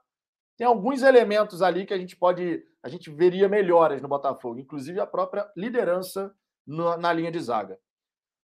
Tem 0.57 0.65
alguns 0.65 1.03
elementos 1.03 1.61
ali 1.61 1.85
que 1.85 1.93
a 1.93 1.97
gente 1.97 2.17
pode, 2.17 2.65
a 2.83 2.89
gente 2.89 3.09
veria 3.11 3.47
melhoras 3.47 4.01
no 4.01 4.07
Botafogo, 4.07 4.59
inclusive 4.59 4.99
a 4.99 5.05
própria 5.05 5.49
liderança 5.55 6.35
na 6.65 7.13
linha 7.13 7.31
de 7.31 7.39
zaga. 7.39 7.79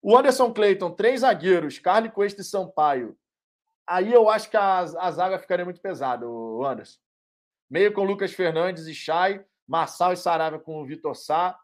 O 0.06 0.18
Anderson 0.18 0.54
Clayton, 0.54 0.92
três 0.92 1.22
zagueiros, 1.22 1.80
Carlos 1.80 2.12
Cuesta 2.12 2.42
e 2.42 2.44
Sampaio. 2.44 3.18
Aí 3.88 4.12
eu 4.12 4.30
acho 4.30 4.50
que 4.50 4.58
a, 4.58 4.80
a 4.80 5.12
zaga 5.12 5.40
ficaria 5.40 5.64
muito 5.64 5.80
pesada, 5.80 6.28
o 6.28 6.66
Anderson. 6.66 7.00
Meio 7.70 7.94
com 7.94 8.04
Lucas 8.04 8.34
Fernandes 8.34 8.86
e 8.86 8.94
Chay, 8.94 9.46
Marçal 9.66 10.12
e 10.12 10.18
Saravia 10.18 10.60
com 10.60 10.82
o 10.82 10.86
Vitor 10.86 11.16
Sá, 11.16 11.58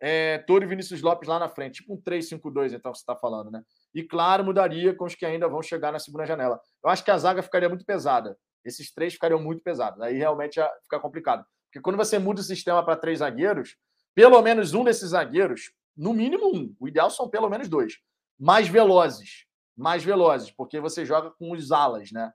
é, 0.00 0.38
Toro 0.38 0.64
e 0.64 0.66
Vinícius 0.66 1.00
Lopes 1.00 1.28
lá 1.28 1.38
na 1.38 1.48
frente. 1.48 1.76
Tipo 1.76 1.94
um 1.94 2.02
3-5-2, 2.02 2.72
então, 2.72 2.92
você 2.92 3.02
está 3.02 3.14
falando, 3.14 3.52
né? 3.52 3.62
E 3.94 4.02
claro, 4.02 4.44
mudaria 4.44 4.92
com 4.92 5.04
os 5.04 5.14
que 5.14 5.24
ainda 5.24 5.48
vão 5.48 5.62
chegar 5.62 5.92
na 5.92 6.00
segunda 6.00 6.26
janela. 6.26 6.60
Eu 6.82 6.90
acho 6.90 7.04
que 7.04 7.10
a 7.12 7.18
zaga 7.18 7.40
ficaria 7.40 7.68
muito 7.68 7.84
pesada. 7.84 8.36
Esses 8.64 8.92
três 8.92 9.14
ficariam 9.14 9.40
muito 9.40 9.62
pesados. 9.62 10.00
Aí 10.00 10.18
realmente 10.18 10.60
fica 10.82 10.98
complicado. 10.98 11.46
Porque 11.68 11.80
quando 11.80 11.96
você 11.96 12.18
muda 12.18 12.40
o 12.40 12.44
sistema 12.44 12.84
para 12.84 12.96
três 12.96 13.20
zagueiros, 13.20 13.76
pelo 14.12 14.42
menos 14.42 14.74
um 14.74 14.82
desses 14.82 15.10
zagueiros 15.10 15.70
no 15.96 16.12
mínimo 16.12 16.54
um. 16.54 16.74
O 16.78 16.86
ideal 16.86 17.10
são 17.10 17.28
pelo 17.28 17.48
menos 17.48 17.68
dois. 17.68 17.94
Mais 18.38 18.68
velozes. 18.68 19.46
Mais 19.76 20.04
velozes, 20.04 20.50
porque 20.50 20.80
você 20.80 21.04
joga 21.04 21.30
com 21.30 21.52
os 21.52 21.72
alas, 21.72 22.10
né? 22.12 22.32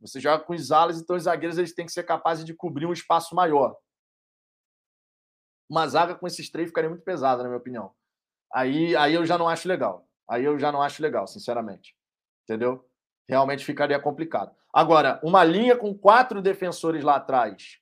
Você 0.00 0.20
joga 0.20 0.44
com 0.44 0.54
os 0.54 0.70
alas, 0.70 1.00
então 1.00 1.16
os 1.16 1.24
zagueiros 1.24 1.58
eles 1.58 1.74
têm 1.74 1.86
que 1.86 1.92
ser 1.92 2.04
capazes 2.04 2.44
de 2.44 2.54
cobrir 2.54 2.86
um 2.86 2.92
espaço 2.92 3.34
maior. 3.34 3.76
Uma 5.68 5.86
zaga 5.86 6.14
com 6.14 6.26
esses 6.26 6.50
três 6.50 6.68
ficaria 6.68 6.88
muito 6.88 7.04
pesada, 7.04 7.42
na 7.42 7.48
minha 7.48 7.58
opinião. 7.58 7.92
Aí, 8.52 8.96
aí 8.96 9.14
eu 9.14 9.26
já 9.26 9.36
não 9.36 9.48
acho 9.48 9.68
legal. 9.68 10.08
Aí 10.28 10.44
eu 10.44 10.58
já 10.58 10.70
não 10.72 10.82
acho 10.82 11.02
legal, 11.02 11.26
sinceramente. 11.26 11.94
Entendeu? 12.44 12.88
Realmente 13.28 13.64
ficaria 13.64 14.00
complicado. 14.00 14.54
Agora, 14.72 15.20
uma 15.22 15.44
linha 15.44 15.76
com 15.76 15.96
quatro 15.96 16.40
defensores 16.40 17.04
lá 17.04 17.16
atrás, 17.16 17.78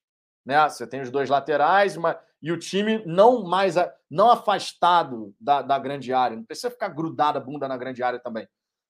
né? 0.47 0.69
Você 0.69 0.87
tem 0.87 1.01
os 1.01 1.11
dois 1.11 1.29
laterais, 1.29 1.97
uma, 1.97 2.19
e 2.41 2.53
o 2.53 2.59
time 2.59 3.05
não 3.05 3.43
mais 3.43 3.75
não 4.09 4.31
afastado 4.31 5.35
da, 5.41 5.61
da 5.61 5.77
grande 5.77 6.13
área. 6.13 6.37
Não 6.37 6.45
precisa 6.45 6.71
ficar 6.71 6.89
grudado 6.89 7.39
a 7.39 7.41
bunda 7.41 7.67
na 7.67 7.77
grande 7.77 8.03
área 8.03 8.21
também. 8.21 8.47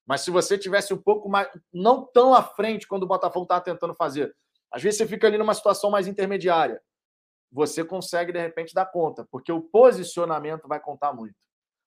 Mas 0.06 0.20
se 0.20 0.30
você 0.30 0.58
tivesse 0.58 0.92
um 0.92 0.98
pouco 0.98 1.28
mais, 1.28 1.48
não 1.72 2.04
tão 2.04 2.34
à 2.34 2.42
frente 2.42 2.86
quando 2.86 3.04
o 3.04 3.08
Botafogo 3.08 3.44
estava 3.44 3.64
tentando 3.64 3.94
fazer, 3.94 4.36
às 4.70 4.82
vezes 4.82 4.98
você 4.98 5.06
fica 5.06 5.26
ali 5.26 5.38
numa 5.38 5.54
situação 5.54 5.90
mais 5.90 6.06
intermediária. 6.06 6.80
Você 7.50 7.82
consegue, 7.82 8.32
de 8.32 8.38
repente, 8.38 8.74
dar 8.74 8.86
conta, 8.86 9.26
porque 9.30 9.50
o 9.50 9.62
posicionamento 9.62 10.68
vai 10.68 10.78
contar 10.78 11.14
muito. 11.14 11.34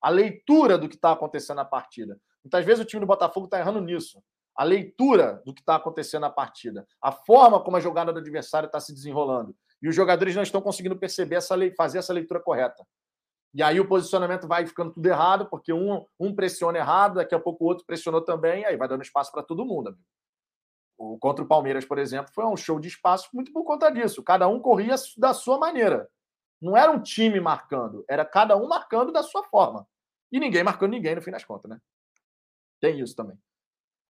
A 0.02 0.10
leitura 0.10 0.78
do 0.78 0.90
que 0.90 0.96
está 0.96 1.12
acontecendo 1.12 1.58
na 1.58 1.66
partida. 1.66 2.20
Muitas 2.44 2.66
vezes 2.66 2.84
o 2.84 2.86
time 2.86 3.02
do 3.02 3.08
Botafogo 3.08 3.46
está 3.46 3.60
errando 3.60 3.82
nisso. 3.82 4.22
A 4.60 4.66
leitura 4.66 5.42
do 5.46 5.54
que 5.54 5.62
está 5.62 5.76
acontecendo 5.76 6.24
na 6.24 6.30
partida. 6.30 6.86
A 7.02 7.14
forma 7.14 7.64
como 7.64 7.78
a 7.78 7.80
jogada 7.80 8.12
do 8.12 8.20
adversário 8.20 8.68
está 8.68 8.78
se 8.78 8.94
desenrolando. 8.94 9.56
E 9.82 9.88
os 9.88 9.96
jogadores 9.96 10.36
não 10.36 10.44
estão 10.44 10.62
conseguindo 10.62 10.98
perceber 10.98 11.36
essa 11.36 11.56
lei, 11.56 11.74
fazer 11.74 12.00
essa 12.00 12.12
leitura 12.12 12.42
correta. 12.42 12.86
E 13.54 13.64
aí 13.64 13.80
o 13.80 13.88
posicionamento 13.88 14.50
vai 14.50 14.68
ficando 14.68 14.92
tudo 14.92 15.06
errado, 15.06 15.50
porque 15.50 15.72
um, 15.72 16.06
um 16.20 16.36
pressiona 16.36 16.78
errado, 16.78 17.16
daqui 17.16 17.34
a 17.34 17.40
pouco 17.40 17.64
o 17.64 17.68
outro 17.68 17.86
pressionou 17.86 18.20
também, 18.20 18.66
aí 18.66 18.76
vai 18.76 18.90
dando 18.90 19.02
espaço 19.02 19.32
para 19.32 19.44
todo 19.44 19.66
mundo. 19.66 19.88
Amigo. 19.88 20.04
O, 20.98 21.18
contra 21.18 21.42
o 21.42 21.48
Palmeiras, 21.48 21.86
por 21.86 21.98
exemplo, 21.98 22.30
foi 22.36 22.44
um 22.44 22.58
show 22.58 22.82
de 22.82 22.90
espaço 22.90 23.30
muito 23.34 23.54
por 23.54 23.64
conta 23.64 23.90
disso. 23.90 24.22
Cada 24.22 24.50
um 24.50 24.60
corria 24.60 24.96
da 25.18 25.34
sua 25.34 25.58
maneira. 25.58 26.10
Não 26.62 26.76
era 26.76 26.92
um 26.92 27.02
time 27.02 27.40
marcando, 27.40 28.04
era 28.10 28.26
cada 28.26 28.58
um 28.58 28.68
marcando 28.68 29.14
da 29.14 29.24
sua 29.24 29.42
forma. 29.46 29.88
E 30.30 30.38
ninguém 30.38 30.66
marcando 30.66 30.92
ninguém 30.92 31.16
no 31.16 31.22
fim 31.22 31.32
das 31.32 31.46
contas, 31.46 31.72
né? 31.72 31.80
Tem 32.82 33.00
isso 33.00 33.16
também. 33.16 33.40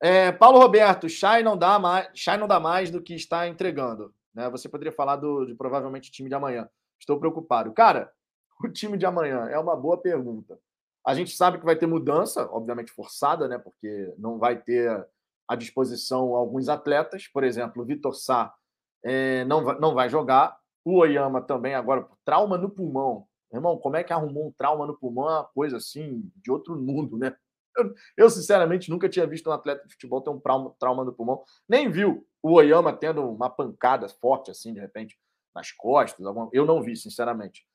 É, 0.01 0.31
Paulo 0.31 0.59
Roberto, 0.59 1.09
Chay 1.09 1.43
não, 1.43 1.57
dá 1.57 1.79
mais, 1.79 2.09
Chay 2.15 2.37
não 2.37 2.47
dá 2.47 2.61
mais 2.61 2.91
do 2.91 3.01
que 3.01 3.15
está 3.15 3.49
entregando. 3.49 4.15
Né? 4.35 4.49
Você 4.51 4.69
poderia 4.69 4.93
falar 4.93 5.17
do, 5.17 5.47
de 5.47 5.55
provavelmente 5.55 6.11
time 6.11 6.29
de 6.29 6.35
amanhã. 6.35 6.69
Estou 7.01 7.19
preocupado. 7.19 7.73
Cara, 7.73 8.13
o 8.63 8.69
time 8.69 8.99
de 8.99 9.07
amanhã 9.07 9.49
é 9.49 9.59
uma 9.59 9.77
boa 9.77 9.97
pergunta. 9.97 10.59
A 11.05 11.15
gente 11.15 11.37
sabe 11.37 11.59
que 11.59 11.65
vai 11.65 11.77
ter 11.77 11.87
mudança, 11.87 12.49
obviamente 12.51 12.93
forçada, 12.93 13.47
né? 13.47 13.59
Porque 13.59 14.13
não 14.19 14.39
vai 14.39 14.61
ter 14.61 15.07
à 15.49 15.55
disposição 15.55 16.35
alguns 16.35 16.69
atletas. 16.69 17.29
Por 17.29 17.45
exemplo, 17.45 17.83
o 17.83 17.87
Vitor 17.87 18.15
Sá 18.15 18.53
é, 19.05 19.45
não, 19.45 19.65
vai, 19.65 19.79
não 19.79 19.95
vai 19.95 20.11
jogar. 20.11 20.59
O 20.85 20.99
Oyama 20.99 21.41
também, 21.41 21.75
agora, 21.75 22.07
trauma 22.25 22.59
no 22.59 22.69
pulmão. 22.69 23.27
Irmão, 23.53 23.79
como 23.79 23.97
é 23.97 24.05
que 24.05 24.13
arrumou 24.13 24.49
um 24.49 24.53
trauma 24.53 24.87
no 24.87 24.97
pulmão? 24.97 25.29
É 25.29 25.35
uma 25.35 25.45
coisa 25.45 25.77
assim 25.77 26.31
de 26.37 26.51
outro 26.51 26.77
mundo, 26.77 27.17
né? 27.17 27.35
Eu, 28.17 28.31
sinceramente, 28.31 28.91
nunca 28.91 29.09
tinha 29.09 29.27
visto 29.27 29.49
um 29.49 29.53
atleta 29.53 29.87
de 29.87 29.93
futebol 29.93 30.21
ter 30.21 30.31
um 30.31 30.41
trauma, 30.41 30.75
trauma 30.79 31.05
no 31.05 31.13
pulmão. 31.13 31.43
Nem 31.69 31.91
viu 31.91 32.27
o 32.43 32.55
Oyama 32.55 32.93
tendo 32.93 33.29
uma 33.29 33.51
pancada 33.51 34.09
forte, 34.09 34.51
assim, 34.51 34.73
de 34.73 34.81
repente, 34.81 35.19
nas 35.55 35.73
costas. 35.73 36.25
Alguma... 36.27 36.49
Eu 36.53 36.65
não 36.65 36.83
vi, 36.83 36.97
sinceramente. 36.97 37.67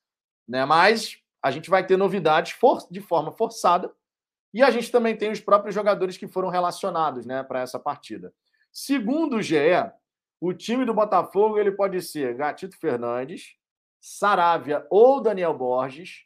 Né? 0.48 0.66
Mas 0.66 1.18
a 1.44 1.52
gente 1.52 1.70
vai 1.70 1.86
ter 1.86 1.98
novidades 1.98 2.54
for... 2.54 2.88
de 2.90 3.02
forma 3.02 3.32
forçada. 3.32 3.92
E 4.54 4.62
a 4.62 4.70
gente 4.70 4.92
também 4.92 5.16
tem 5.16 5.32
os 5.32 5.40
próprios 5.40 5.74
jogadores 5.74 6.18
que 6.18 6.28
foram 6.28 6.50
relacionados 6.50 7.26
né, 7.26 7.42
para 7.44 7.62
essa 7.62 7.80
partida. 7.80 8.34
Segundo 8.72 9.38
o 9.38 9.42
GE, 9.42 9.56
o 10.40 10.54
time 10.54 10.86
do 10.86 10.94
Botafogo 10.94 11.58
ele 11.58 11.72
pode 11.72 12.02
ser 12.02 12.36
Gatito 12.36 12.78
Fernandes, 12.78 13.56
Saravia 14.00 14.86
ou 14.90 15.22
Daniel 15.22 15.54
Borges, 15.54 16.26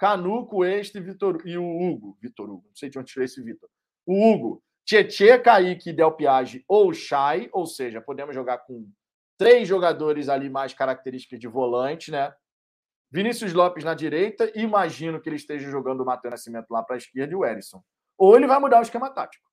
Canuco, 0.00 0.64
este 0.64 0.98
Vitor, 0.98 1.42
e 1.44 1.58
o 1.58 1.62
Hugo. 1.62 2.16
Vitor 2.22 2.48
Hugo, 2.48 2.64
não 2.66 2.74
sei 2.74 2.88
de 2.88 2.98
onde 2.98 3.12
tirei 3.12 3.26
esse 3.26 3.42
Vitor. 3.42 3.68
O 4.06 4.32
Hugo, 4.32 4.62
Tietê, 4.82 5.38
Kaique, 5.38 5.92
Del 5.92 6.12
Piage 6.12 6.64
ou 6.66 6.94
Chay, 6.94 7.50
ou 7.52 7.66
seja, 7.66 8.00
podemos 8.00 8.34
jogar 8.34 8.58
com 8.60 8.90
três 9.36 9.68
jogadores 9.68 10.30
ali 10.30 10.48
mais 10.48 10.72
características 10.72 11.38
de 11.38 11.46
volante, 11.46 12.10
né? 12.10 12.34
Vinícius 13.10 13.52
Lopes 13.52 13.84
na 13.84 13.92
direita, 13.92 14.50
imagino 14.58 15.20
que 15.20 15.28
ele 15.28 15.36
esteja 15.36 15.70
jogando 15.70 16.00
o 16.00 16.06
Matheus 16.06 16.30
Nascimento 16.32 16.70
lá 16.70 16.82
para 16.82 16.94
a 16.94 16.98
esquerda 16.98 17.34
e 17.34 17.36
o 17.36 17.44
Erisson. 17.44 17.82
Ou 18.16 18.34
ele 18.36 18.46
vai 18.46 18.58
mudar 18.58 18.78
o 18.78 18.82
esquema 18.82 19.10
tático. 19.10 19.50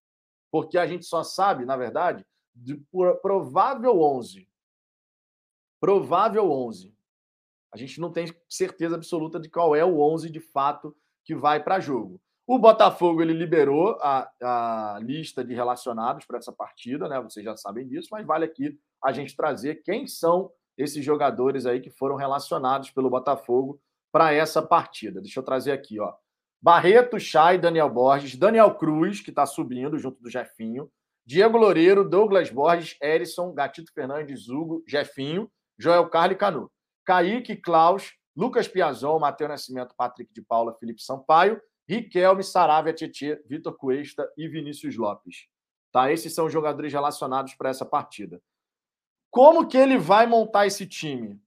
Porque 0.50 0.78
a 0.78 0.88
gente 0.88 1.06
só 1.06 1.24
sabe, 1.24 1.66
na 1.66 1.76
verdade, 1.76 2.26
de 2.56 2.82
provável 3.22 4.00
11. 4.02 4.48
Provável 5.82 6.50
11. 6.50 6.97
A 7.74 7.78
gente 7.78 8.00
não 8.00 8.12
tem 8.12 8.34
certeza 8.50 8.96
absoluta 8.96 9.40
de 9.40 9.50
qual 9.50 9.76
é 9.76 9.84
o 9.84 10.00
11 10.00 10.30
de 10.30 10.40
fato 10.40 10.96
que 11.26 11.36
vai 11.36 11.62
para 11.64 11.80
jogo. 11.80 12.22
O 12.48 12.58
Botafogo 12.58 13.22
ele 13.22 13.34
liberou 13.34 13.98
a, 14.02 14.32
a 14.42 15.00
lista 15.02 15.44
de 15.44 15.54
relacionados 15.54 16.26
para 16.26 16.38
essa 16.38 16.54
partida, 16.54 17.10
né? 17.10 17.20
Vocês 17.20 17.44
já 17.44 17.58
sabem 17.58 17.86
disso, 17.86 18.08
mas 18.12 18.26
vale 18.26 18.46
aqui 18.46 18.80
a 19.04 19.12
gente 19.12 19.36
trazer 19.36 19.84
quem 19.84 20.08
são 20.08 20.50
esses 20.78 21.04
jogadores 21.04 21.66
aí 21.66 21.82
que 21.82 21.90
foram 21.90 22.16
relacionados 22.16 22.90
pelo 22.90 23.10
Botafogo 23.10 23.82
para 24.12 24.32
essa 24.32 24.62
partida. 24.62 25.20
Deixa 25.20 25.40
eu 25.40 25.44
trazer 25.44 25.74
aqui, 25.74 26.00
ó. 26.00 26.14
Barreto, 26.62 27.20
Chay, 27.20 27.58
Daniel 27.58 27.90
Borges, 27.90 28.36
Daniel 28.36 28.74
Cruz, 28.76 29.20
que 29.20 29.30
está 29.30 29.46
subindo 29.46 30.00
junto 30.00 30.22
do 30.22 30.30
Jefinho, 30.30 30.90
Diego 31.26 31.58
Loureiro, 31.58 32.08
Douglas 32.08 32.50
Borges, 32.50 32.98
Erison, 33.02 33.54
Gatito 33.54 33.92
Fernandes, 33.94 34.48
Hugo, 34.48 34.84
Jefinho, 34.88 35.52
Joel 35.78 36.08
Carli 36.10 36.34
e 36.34 36.38
Canu. 36.38 36.72
Kaique, 37.08 37.56
Klaus, 37.56 38.14
Lucas 38.36 38.68
Piazon, 38.68 39.18
Matheus 39.18 39.50
Nascimento, 39.50 39.96
Patrick 39.96 40.32
de 40.34 40.42
Paula, 40.42 40.76
Felipe 40.76 41.02
Sampaio, 41.02 41.60
Riquelme, 41.88 42.44
Saravia, 42.44 42.94
Tietê, 42.94 43.42
Vitor 43.48 43.76
Cuesta 43.78 44.30
e 44.38 44.48
Vinícius 44.48 44.98
Lopes. 44.98 45.48
Tá? 45.92 46.12
Esses 46.12 46.36
são 46.36 46.46
os 46.46 46.54
jogadores 46.54 46.92
relacionados 46.92 47.56
para 47.56 47.70
essa 47.70 47.86
partida. 47.86 48.42
Como 49.32 49.68
que 49.68 49.78
ele 49.78 49.98
vai 49.98 50.28
montar 50.28 50.68
esse 50.68 50.86
time? 50.86 51.42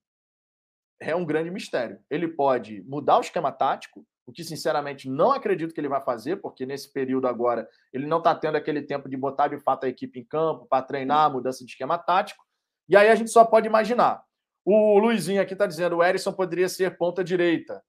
é 1.01 1.17
um 1.17 1.25
grande 1.25 1.51
mistério. 1.51 1.99
Ele 2.11 2.29
pode 2.29 2.83
mudar 2.83 3.17
o 3.17 3.23
esquema 3.23 3.51
tático, 3.51 4.07
o 4.27 4.33
que 4.33 4.45
sinceramente 4.45 5.09
não 5.09 5.33
acredito 5.33 5.73
que 5.73 5.81
ele 5.81 5.89
vai 5.89 6.01
fazer, 6.03 6.37
porque 6.37 6.67
nesse 6.67 6.93
período 6.93 7.27
agora 7.27 7.67
ele 7.93 8.07
não 8.07 8.19
está 8.19 8.35
tendo 8.35 8.57
aquele 8.57 8.83
tempo 8.83 9.09
de 9.09 9.17
botar 9.17 9.49
de 9.49 9.59
fato 9.59 9.85
a 9.85 9.89
equipe 9.89 10.21
em 10.21 10.25
campo 10.25 10.67
para 10.67 10.85
treinar, 10.85 11.33
mudança 11.33 11.65
de 11.65 11.71
esquema 11.71 11.99
tático. 11.99 12.45
E 12.89 12.97
aí 12.97 13.09
a 13.09 13.15
gente 13.15 13.31
só 13.31 13.45
pode 13.45 13.67
imaginar. 13.67 14.23
O 14.65 14.99
Luizinho 14.99 15.41
aqui 15.41 15.55
está 15.55 15.67
dizendo 15.67 15.97
o 15.97 16.05
Erisson 16.05 16.33
poderia 16.33 16.69
ser 16.69 16.97
ponta 16.97 17.25
direita 17.25 17.83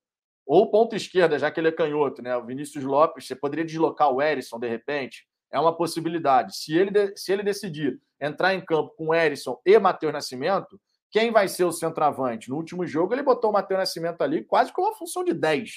ou 0.45 0.69
ponta 0.69 0.95
esquerda, 0.95 1.38
já 1.38 1.51
que 1.51 1.59
ele 1.59 1.69
é 1.69 1.72
canhoto, 1.72 2.22
né? 2.22 2.36
O 2.36 2.45
Vinícius 2.45 2.84
Lopes, 2.84 3.28
você 3.28 3.36
poderia 3.36 3.65
deslocar 3.65 4.11
o 4.11 4.22
Erisson 4.22 4.59
de 4.59 4.67
repente, 4.67 5.28
é 5.51 5.59
uma 5.59 5.76
possibilidade. 5.76 6.55
Se 6.55 6.76
ele, 6.76 7.15
se 7.15 7.32
ele 7.32 7.43
decidir 7.43 8.01
entrar 8.19 8.53
em 8.53 8.63
campo 8.63 8.93
com 8.95 9.13
Erisson 9.13 9.59
e 9.65 9.78
Matheus 9.78 10.13
Nascimento, 10.13 10.80
quem 11.11 11.30
vai 11.30 11.47
ser 11.47 11.65
o 11.65 11.72
centroavante? 11.72 12.49
No 12.49 12.55
último 12.55 12.88
jogo, 12.88 13.13
ele 13.13 13.22
botou 13.22 13.49
o 13.49 13.53
Matheus 13.53 13.80
Nascimento 13.80 14.22
ali 14.22 14.43
quase 14.45 14.72
com 14.72 14.82
uma 14.82 14.95
função 14.95 15.24
de 15.24 15.34
10. 15.34 15.72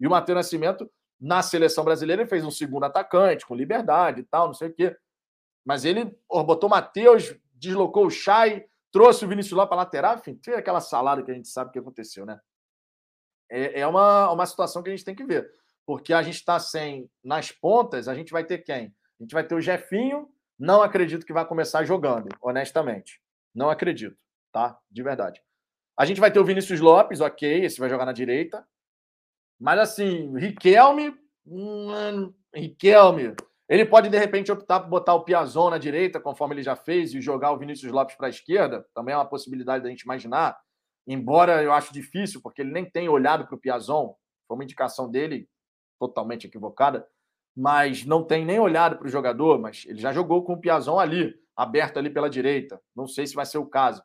E 0.00 0.06
o 0.06 0.10
Matheus 0.10 0.36
Nascimento, 0.36 0.90
na 1.20 1.42
seleção 1.42 1.84
brasileira, 1.84 2.22
ele 2.22 2.28
fez 2.28 2.44
um 2.44 2.50
segundo 2.50 2.84
atacante, 2.84 3.46
com 3.46 3.54
liberdade 3.54 4.22
e 4.22 4.24
tal, 4.24 4.46
não 4.46 4.54
sei 4.54 4.68
o 4.68 4.74
quê. 4.74 4.96
Mas 5.64 5.84
ele 5.84 6.16
botou 6.28 6.68
o 6.68 6.70
Matheus, 6.70 7.36
deslocou 7.54 8.06
o 8.06 8.10
Chay, 8.10 8.66
trouxe 8.92 9.24
o 9.24 9.28
Vinícius 9.28 9.56
lá 9.56 9.66
para 9.66 9.78
lateral, 9.78 10.16
enfim, 10.16 10.34
tem 10.34 10.54
aquela 10.54 10.80
salada 10.80 11.22
que 11.22 11.30
a 11.30 11.34
gente 11.34 11.48
sabe 11.48 11.72
que 11.72 11.78
aconteceu, 11.78 12.24
né? 12.24 12.38
É, 13.50 13.80
é 13.80 13.86
uma, 13.86 14.30
uma 14.30 14.46
situação 14.46 14.82
que 14.82 14.90
a 14.90 14.92
gente 14.92 15.04
tem 15.04 15.14
que 15.14 15.24
ver. 15.24 15.50
Porque 15.84 16.12
a 16.12 16.22
gente 16.22 16.36
está 16.36 16.60
sem, 16.60 17.10
nas 17.24 17.50
pontas, 17.50 18.06
a 18.06 18.14
gente 18.14 18.32
vai 18.32 18.44
ter 18.44 18.58
quem? 18.58 18.94
A 19.18 19.22
gente 19.22 19.32
vai 19.32 19.44
ter 19.44 19.54
o 19.54 19.60
Jefinho, 19.60 20.28
não 20.58 20.82
acredito 20.82 21.26
que 21.26 21.32
vai 21.32 21.44
começar 21.44 21.84
jogando, 21.84 22.28
honestamente. 22.40 23.20
Não 23.54 23.68
acredito 23.68 24.22
tá? 24.52 24.78
De 24.90 25.02
verdade. 25.02 25.42
A 25.96 26.04
gente 26.04 26.20
vai 26.20 26.30
ter 26.30 26.38
o 26.38 26.44
Vinícius 26.44 26.80
Lopes, 26.80 27.20
ok, 27.20 27.64
esse 27.64 27.80
vai 27.80 27.88
jogar 27.88 28.04
na 28.04 28.12
direita. 28.12 28.64
Mas 29.58 29.78
assim, 29.78 30.36
Riquelme, 30.36 31.16
hum, 31.46 32.32
Riquelme, 32.54 33.34
ele 33.68 33.86
pode 33.86 34.08
de 34.08 34.18
repente 34.18 34.50
optar 34.50 34.80
por 34.80 34.88
botar 34.88 35.14
o 35.14 35.24
Piazon 35.24 35.70
na 35.70 35.78
direita, 35.78 36.20
conforme 36.20 36.54
ele 36.54 36.62
já 36.62 36.76
fez, 36.76 37.14
e 37.14 37.20
jogar 37.20 37.52
o 37.52 37.58
Vinícius 37.58 37.92
Lopes 37.92 38.16
para 38.16 38.26
a 38.26 38.30
esquerda. 38.30 38.86
Também 38.94 39.14
é 39.14 39.16
uma 39.16 39.28
possibilidade 39.28 39.84
da 39.84 39.90
gente 39.90 40.02
imaginar. 40.02 40.58
Embora 41.06 41.62
eu 41.62 41.72
acho 41.72 41.92
difícil, 41.92 42.40
porque 42.42 42.62
ele 42.62 42.72
nem 42.72 42.84
tem 42.84 43.08
olhado 43.08 43.46
para 43.46 43.54
o 43.54 43.58
Piazon, 43.58 44.14
foi 44.46 44.56
uma 44.56 44.64
indicação 44.64 45.10
dele 45.10 45.48
totalmente 45.98 46.46
equivocada, 46.46 47.06
mas 47.56 48.04
não 48.04 48.24
tem 48.24 48.44
nem 48.44 48.58
olhado 48.58 48.98
para 48.98 49.06
o 49.06 49.10
jogador, 49.10 49.58
mas 49.58 49.84
ele 49.86 50.00
já 50.00 50.12
jogou 50.12 50.44
com 50.44 50.54
o 50.54 50.60
Piazon 50.60 50.98
ali, 50.98 51.34
aberto 51.56 51.98
ali 51.98 52.10
pela 52.10 52.30
direita. 52.30 52.80
Não 52.94 53.06
sei 53.06 53.26
se 53.26 53.34
vai 53.34 53.46
ser 53.46 53.58
o 53.58 53.66
caso. 53.66 54.02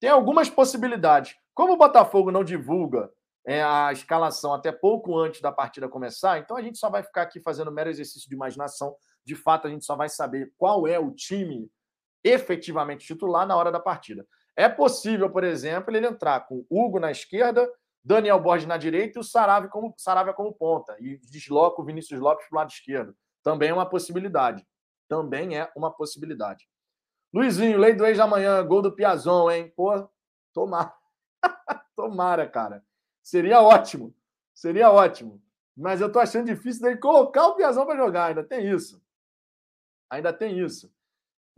Tem 0.00 0.10
algumas 0.10 0.50
possibilidades. 0.50 1.34
Como 1.54 1.72
o 1.72 1.76
Botafogo 1.76 2.30
não 2.30 2.44
divulga 2.44 3.10
é, 3.46 3.62
a 3.62 3.92
escalação 3.92 4.54
até 4.54 4.72
pouco 4.72 5.18
antes 5.18 5.40
da 5.40 5.52
partida 5.52 5.88
começar, 5.88 6.38
então 6.38 6.56
a 6.56 6.62
gente 6.62 6.78
só 6.78 6.88
vai 6.88 7.02
ficar 7.02 7.22
aqui 7.22 7.40
fazendo 7.40 7.70
mero 7.70 7.90
exercício 7.90 8.28
de 8.28 8.34
imaginação. 8.34 8.94
De 9.24 9.34
fato, 9.34 9.66
a 9.66 9.70
gente 9.70 9.84
só 9.84 9.96
vai 9.96 10.08
saber 10.08 10.52
qual 10.56 10.86
é 10.86 10.98
o 10.98 11.10
time 11.10 11.70
efetivamente 12.22 13.06
titular 13.06 13.46
na 13.46 13.56
hora 13.56 13.70
da 13.70 13.80
partida. 13.80 14.26
É 14.56 14.68
possível, 14.68 15.28
por 15.28 15.44
exemplo, 15.44 15.94
ele 15.94 16.06
entrar 16.06 16.40
com 16.46 16.64
Hugo 16.70 16.98
na 16.98 17.10
esquerda, 17.10 17.70
Daniel 18.02 18.40
Borges 18.40 18.66
na 18.66 18.76
direita 18.76 19.18
e 19.18 19.20
o 19.20 19.24
Saravia 19.24 19.68
como, 19.68 19.94
Saravia 19.96 20.32
como 20.32 20.52
ponta. 20.52 20.96
E 21.00 21.18
desloca 21.30 21.80
o 21.80 21.84
Vinícius 21.84 22.20
Lopes 22.20 22.46
para 22.48 22.56
o 22.56 22.58
lado 22.58 22.70
esquerdo. 22.70 23.14
Também 23.42 23.70
é 23.70 23.74
uma 23.74 23.88
possibilidade. 23.88 24.66
Também 25.08 25.58
é 25.58 25.70
uma 25.76 25.90
possibilidade. 25.90 26.66
Luizinho, 27.32 27.78
lei 27.78 27.94
do 27.94 28.06
ex 28.06 28.18
amanhã, 28.20 28.64
gol 28.64 28.80
do 28.80 28.94
Piazon, 28.94 29.50
hein? 29.50 29.72
Pô, 29.74 30.08
tomara. 30.52 30.94
tomara, 31.96 32.48
cara. 32.48 32.82
Seria 33.24 33.62
ótimo. 33.62 34.14
Seria 34.54 34.90
ótimo. 34.90 35.42
Mas 35.74 36.00
eu 36.02 36.12
tô 36.12 36.20
achando 36.20 36.46
difícil 36.46 36.82
dele 36.82 36.98
colocar 36.98 37.46
o 37.48 37.56
Piazão 37.56 37.86
para 37.86 37.96
jogar. 37.96 38.26
Ainda 38.26 38.44
tem 38.44 38.70
isso. 38.70 39.02
Ainda 40.10 40.32
tem 40.32 40.60
isso. 40.60 40.94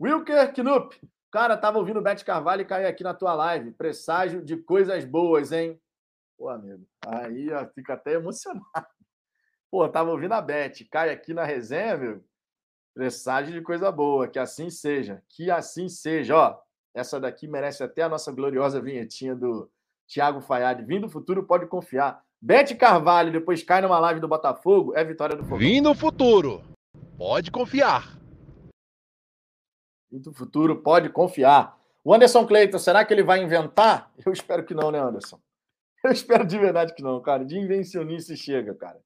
Wilker 0.01 0.53
Knupp. 0.53 0.99
Cara, 1.29 1.57
tava 1.57 1.77
ouvindo 1.77 1.99
o 1.99 2.01
Bete 2.01 2.23
Carvalho 2.23 2.61
e 2.61 2.65
caiu 2.65 2.87
aqui 2.87 3.03
na 3.03 3.13
tua 3.13 3.35
live. 3.35 3.71
Presságio 3.71 4.41
de 4.41 4.55
coisas 4.55 5.03
boas, 5.03 5.51
hein? 5.51 5.79
Pô, 6.37 6.47
amigo. 6.47 6.87
Aí 7.05 7.49
fica 7.75 7.93
até 7.93 8.13
emocionado. 8.13 8.87
Pô, 9.69 9.87
tava 9.89 10.09
ouvindo 10.09 10.33
a 10.33 10.41
Bete. 10.41 10.85
Cai 10.85 11.09
aqui 11.09 11.33
na 11.33 11.43
resenha, 11.43 11.97
meu. 11.97 12.23
Presságio 12.93 13.53
de 13.53 13.61
coisa 13.61 13.91
boa, 13.91 14.27
que 14.27 14.39
assim 14.39 14.69
seja, 14.69 15.21
que 15.27 15.51
assim 15.51 15.89
seja. 15.89 16.35
Ó, 16.35 16.59
essa 16.95 17.19
daqui 17.19 17.45
merece 17.45 17.83
até 17.83 18.03
a 18.03 18.09
nossa 18.09 18.31
gloriosa 18.31 18.81
vinhetinha 18.81 19.35
do 19.35 19.69
Thiago 20.07 20.41
Fayad. 20.41 20.81
Vindo 20.83 21.07
do 21.07 21.09
futuro, 21.09 21.43
pode 21.43 21.67
confiar. 21.67 22.23
Bete 22.41 22.75
Carvalho 22.75 23.31
depois 23.31 23.63
cai 23.63 23.81
numa 23.81 23.99
live 23.99 24.19
do 24.19 24.27
Botafogo, 24.27 24.95
é 24.95 25.03
vitória 25.03 25.35
do 25.35 25.43
Fogo. 25.43 25.57
Vindo 25.57 25.93
futuro, 25.95 26.63
pode 27.17 27.51
confiar. 27.51 28.17
Vindo 30.11 30.31
futuro, 30.33 30.81
pode 30.81 31.09
confiar. 31.09 31.77
O 32.03 32.13
Anderson 32.13 32.45
Cleiton, 32.47 32.79
será 32.79 33.03
que 33.03 33.13
ele 33.13 33.23
vai 33.23 33.41
inventar? 33.41 34.11
Eu 34.25 34.31
espero 34.31 34.63
que 34.63 34.73
não, 34.73 34.91
né, 34.91 34.99
Anderson? 34.99 35.39
Eu 36.03 36.11
espero 36.11 36.45
de 36.45 36.57
verdade 36.57 36.93
que 36.93 37.03
não, 37.03 37.19
cara. 37.21 37.43
De 37.43 37.57
invencionice 37.57 38.37
chega, 38.37 38.73
cara. 38.75 39.01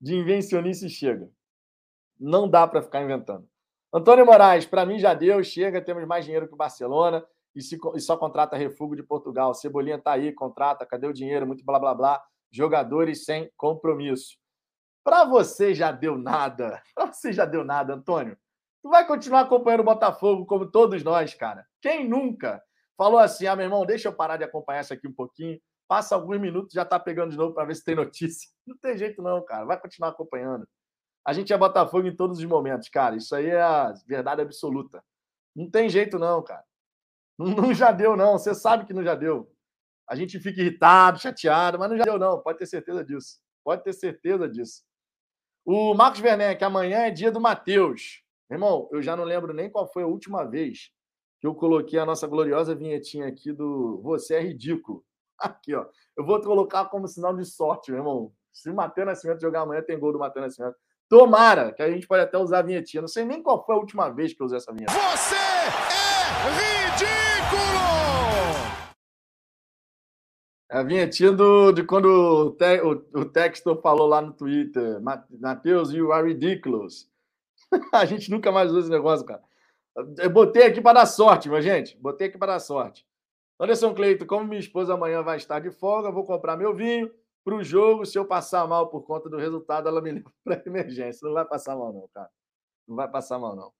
De 0.00 0.14
invencionice 0.14 0.88
chega. 0.88 1.28
Não 2.20 2.48
dá 2.48 2.66
para 2.66 2.82
ficar 2.82 3.02
inventando. 3.02 3.48
Antônio 3.92 4.26
Moraes, 4.26 4.66
para 4.66 4.84
mim 4.84 4.98
já 4.98 5.14
deu, 5.14 5.42
chega, 5.42 5.80
temos 5.80 6.06
mais 6.06 6.24
dinheiro 6.24 6.46
que 6.46 6.54
o 6.54 6.56
Barcelona 6.56 7.26
e, 7.54 7.62
se, 7.62 7.78
e 7.94 8.00
só 8.00 8.16
contrata 8.16 8.56
refúgio 8.56 8.96
de 8.96 9.02
Portugal. 9.02 9.54
Cebolinha 9.54 9.98
tá 9.98 10.12
aí, 10.12 10.32
contrata, 10.32 10.84
cadê 10.84 11.06
o 11.06 11.12
dinheiro? 11.12 11.46
Muito 11.46 11.64
blá 11.64 11.78
blá 11.78 11.94
blá. 11.94 12.24
Jogadores 12.50 13.24
sem 13.24 13.50
compromisso. 13.56 14.36
Para 15.04 15.24
você 15.24 15.74
já 15.74 15.92
deu 15.92 16.16
nada. 16.16 16.82
Para 16.94 17.12
você 17.12 17.32
já 17.32 17.44
deu 17.44 17.64
nada, 17.64 17.94
Antônio. 17.94 18.36
Tu 18.82 18.88
vai 18.88 19.06
continuar 19.06 19.40
acompanhando 19.40 19.80
o 19.80 19.84
Botafogo 19.84 20.46
como 20.46 20.70
todos 20.70 21.02
nós, 21.02 21.34
cara. 21.34 21.66
Quem 21.80 22.08
nunca 22.08 22.62
falou 22.96 23.18
assim: 23.18 23.46
ah, 23.46 23.56
meu 23.56 23.64
irmão, 23.64 23.86
deixa 23.86 24.08
eu 24.08 24.12
parar 24.12 24.36
de 24.36 24.44
acompanhar 24.44 24.80
isso 24.80 24.92
aqui 24.92 25.06
um 25.06 25.12
pouquinho. 25.12 25.60
Passa 25.86 26.14
alguns 26.14 26.40
minutos, 26.40 26.72
já 26.72 26.84
tá 26.84 26.98
pegando 26.98 27.30
de 27.30 27.36
novo 27.36 27.54
para 27.54 27.66
ver 27.66 27.74
se 27.76 27.84
tem 27.84 27.94
notícia. 27.96 28.50
Não 28.66 28.76
tem 28.76 28.96
jeito, 28.96 29.22
não, 29.22 29.44
cara. 29.44 29.64
Vai 29.64 29.80
continuar 29.80 30.10
acompanhando. 30.10 30.66
A 31.26 31.32
gente 31.32 31.52
é 31.52 31.56
Botafogo 31.56 32.06
em 32.06 32.14
todos 32.14 32.38
os 32.38 32.44
momentos, 32.44 32.88
cara. 32.88 33.16
Isso 33.16 33.34
aí 33.34 33.46
é 33.46 33.60
a 33.60 33.94
verdade 34.06 34.42
absoluta. 34.42 35.02
Não 35.54 35.70
tem 35.70 35.88
jeito, 35.88 36.18
não, 36.18 36.42
cara. 36.42 36.64
Não, 37.38 37.48
não 37.48 37.74
já 37.74 37.92
deu, 37.92 38.16
não. 38.16 38.38
Você 38.38 38.54
sabe 38.54 38.86
que 38.86 38.92
não 38.92 39.02
já 39.02 39.14
deu. 39.14 39.50
A 40.08 40.14
gente 40.14 40.38
fica 40.38 40.60
irritado, 40.60 41.18
chateado, 41.18 41.78
mas 41.78 41.90
não 41.90 41.96
já 41.96 42.04
deu, 42.04 42.18
não. 42.18 42.40
Pode 42.40 42.58
ter 42.58 42.66
certeza 42.66 43.04
disso. 43.04 43.38
Pode 43.64 43.82
ter 43.82 43.92
certeza 43.92 44.48
disso. 44.48 44.82
O 45.64 45.94
Marcos 45.94 46.20
Werneck, 46.20 46.62
amanhã 46.62 46.98
é 47.06 47.10
dia 47.10 47.32
do 47.32 47.40
Matheus. 47.40 48.22
Irmão, 48.50 48.88
eu 48.92 49.00
já 49.02 49.16
não 49.16 49.24
lembro 49.24 49.54
nem 49.54 49.70
qual 49.70 49.90
foi 49.90 50.02
a 50.02 50.06
última 50.06 50.44
vez 50.44 50.90
que 51.40 51.46
eu 51.46 51.54
coloquei 51.54 51.98
a 51.98 52.06
nossa 52.06 52.26
gloriosa 52.26 52.74
vinhetinha 52.74 53.26
aqui 53.26 53.52
do 53.52 54.00
Você 54.02 54.34
é 54.34 54.40
Ridículo. 54.40 55.04
Aqui, 55.38 55.74
ó. 55.74 55.86
Eu 56.16 56.24
vou 56.24 56.40
colocar 56.40 56.86
como 56.86 57.08
sinal 57.08 57.34
de 57.34 57.44
sorte, 57.44 57.90
meu 57.90 58.00
irmão. 58.00 58.32
Se 58.52 58.70
o 58.70 58.74
Matheus 58.74 59.06
Nascimento 59.06 59.40
jogar 59.40 59.62
amanhã, 59.62 59.82
tem 59.82 59.98
gol 59.98 60.12
do 60.12 60.18
Matheus 60.18 60.46
Nascimento. 60.46 60.76
Tomara, 61.08 61.72
que 61.72 61.82
a 61.82 61.90
gente 61.90 62.06
pode 62.06 62.22
até 62.22 62.38
usar 62.38 62.60
a 62.60 62.62
vinhetinha. 62.62 63.00
Não 63.00 63.08
sei 63.08 63.24
nem 63.24 63.42
qual 63.42 63.64
foi 63.64 63.74
a 63.74 63.78
última 63.78 64.08
vez 64.08 64.32
que 64.32 64.40
eu 64.40 64.46
usei 64.46 64.56
essa 64.56 64.72
vinheta. 64.72 64.92
Você 64.92 65.34
é 65.36 65.64
ridículo! 66.50 67.84
É 70.70 70.78
a 70.78 70.82
vinhetinha 70.82 71.30
do, 71.32 71.72
de 71.72 71.84
quando 71.84 72.06
o, 72.06 72.50
te, 72.52 72.80
o, 72.80 73.20
o 73.20 73.24
Textor 73.24 73.80
falou 73.80 74.08
lá 74.08 74.20
no 74.20 74.32
Twitter, 74.32 75.00
Matheus, 75.40 75.92
you 75.92 76.12
are 76.12 76.26
ridiculous. 76.26 77.08
a 77.92 78.04
gente 78.04 78.30
nunca 78.30 78.50
mais 78.50 78.70
usa 78.70 78.80
esse 78.80 78.90
negócio, 78.90 79.26
cara. 79.26 79.42
Eu 80.18 80.30
botei 80.30 80.64
aqui 80.64 80.80
para 80.80 81.00
dar 81.00 81.06
sorte, 81.06 81.48
minha 81.48 81.62
gente. 81.62 81.96
Botei 81.98 82.28
aqui 82.28 82.38
para 82.38 82.54
dar 82.54 82.60
sorte. 82.60 83.06
Anderson 83.60 83.94
Cleito, 83.94 84.26
como 84.26 84.48
minha 84.48 84.58
esposa 84.58 84.94
amanhã 84.94 85.22
vai 85.22 85.36
estar 85.36 85.60
de 85.60 85.70
folga, 85.70 86.10
vou 86.10 86.24
comprar 86.24 86.56
meu 86.56 86.74
vinho 86.74 87.08
para 87.44 87.54
o 87.54 87.62
jogo, 87.62 88.06
se 88.06 88.18
eu 88.18 88.24
passar 88.24 88.66
mal 88.66 88.88
por 88.88 89.02
conta 89.02 89.28
do 89.28 89.36
resultado, 89.36 89.88
ela 89.88 90.00
me 90.00 90.12
leva 90.24 90.32
para 90.42 90.62
emergência. 90.66 91.26
Não 91.26 91.34
vai 91.34 91.44
passar 91.44 91.76
mal, 91.76 91.92
não, 91.92 92.08
cara. 92.08 92.30
Não 92.88 92.96
vai 92.96 93.08
passar 93.08 93.38
mal, 93.38 93.54
não. 93.54 93.72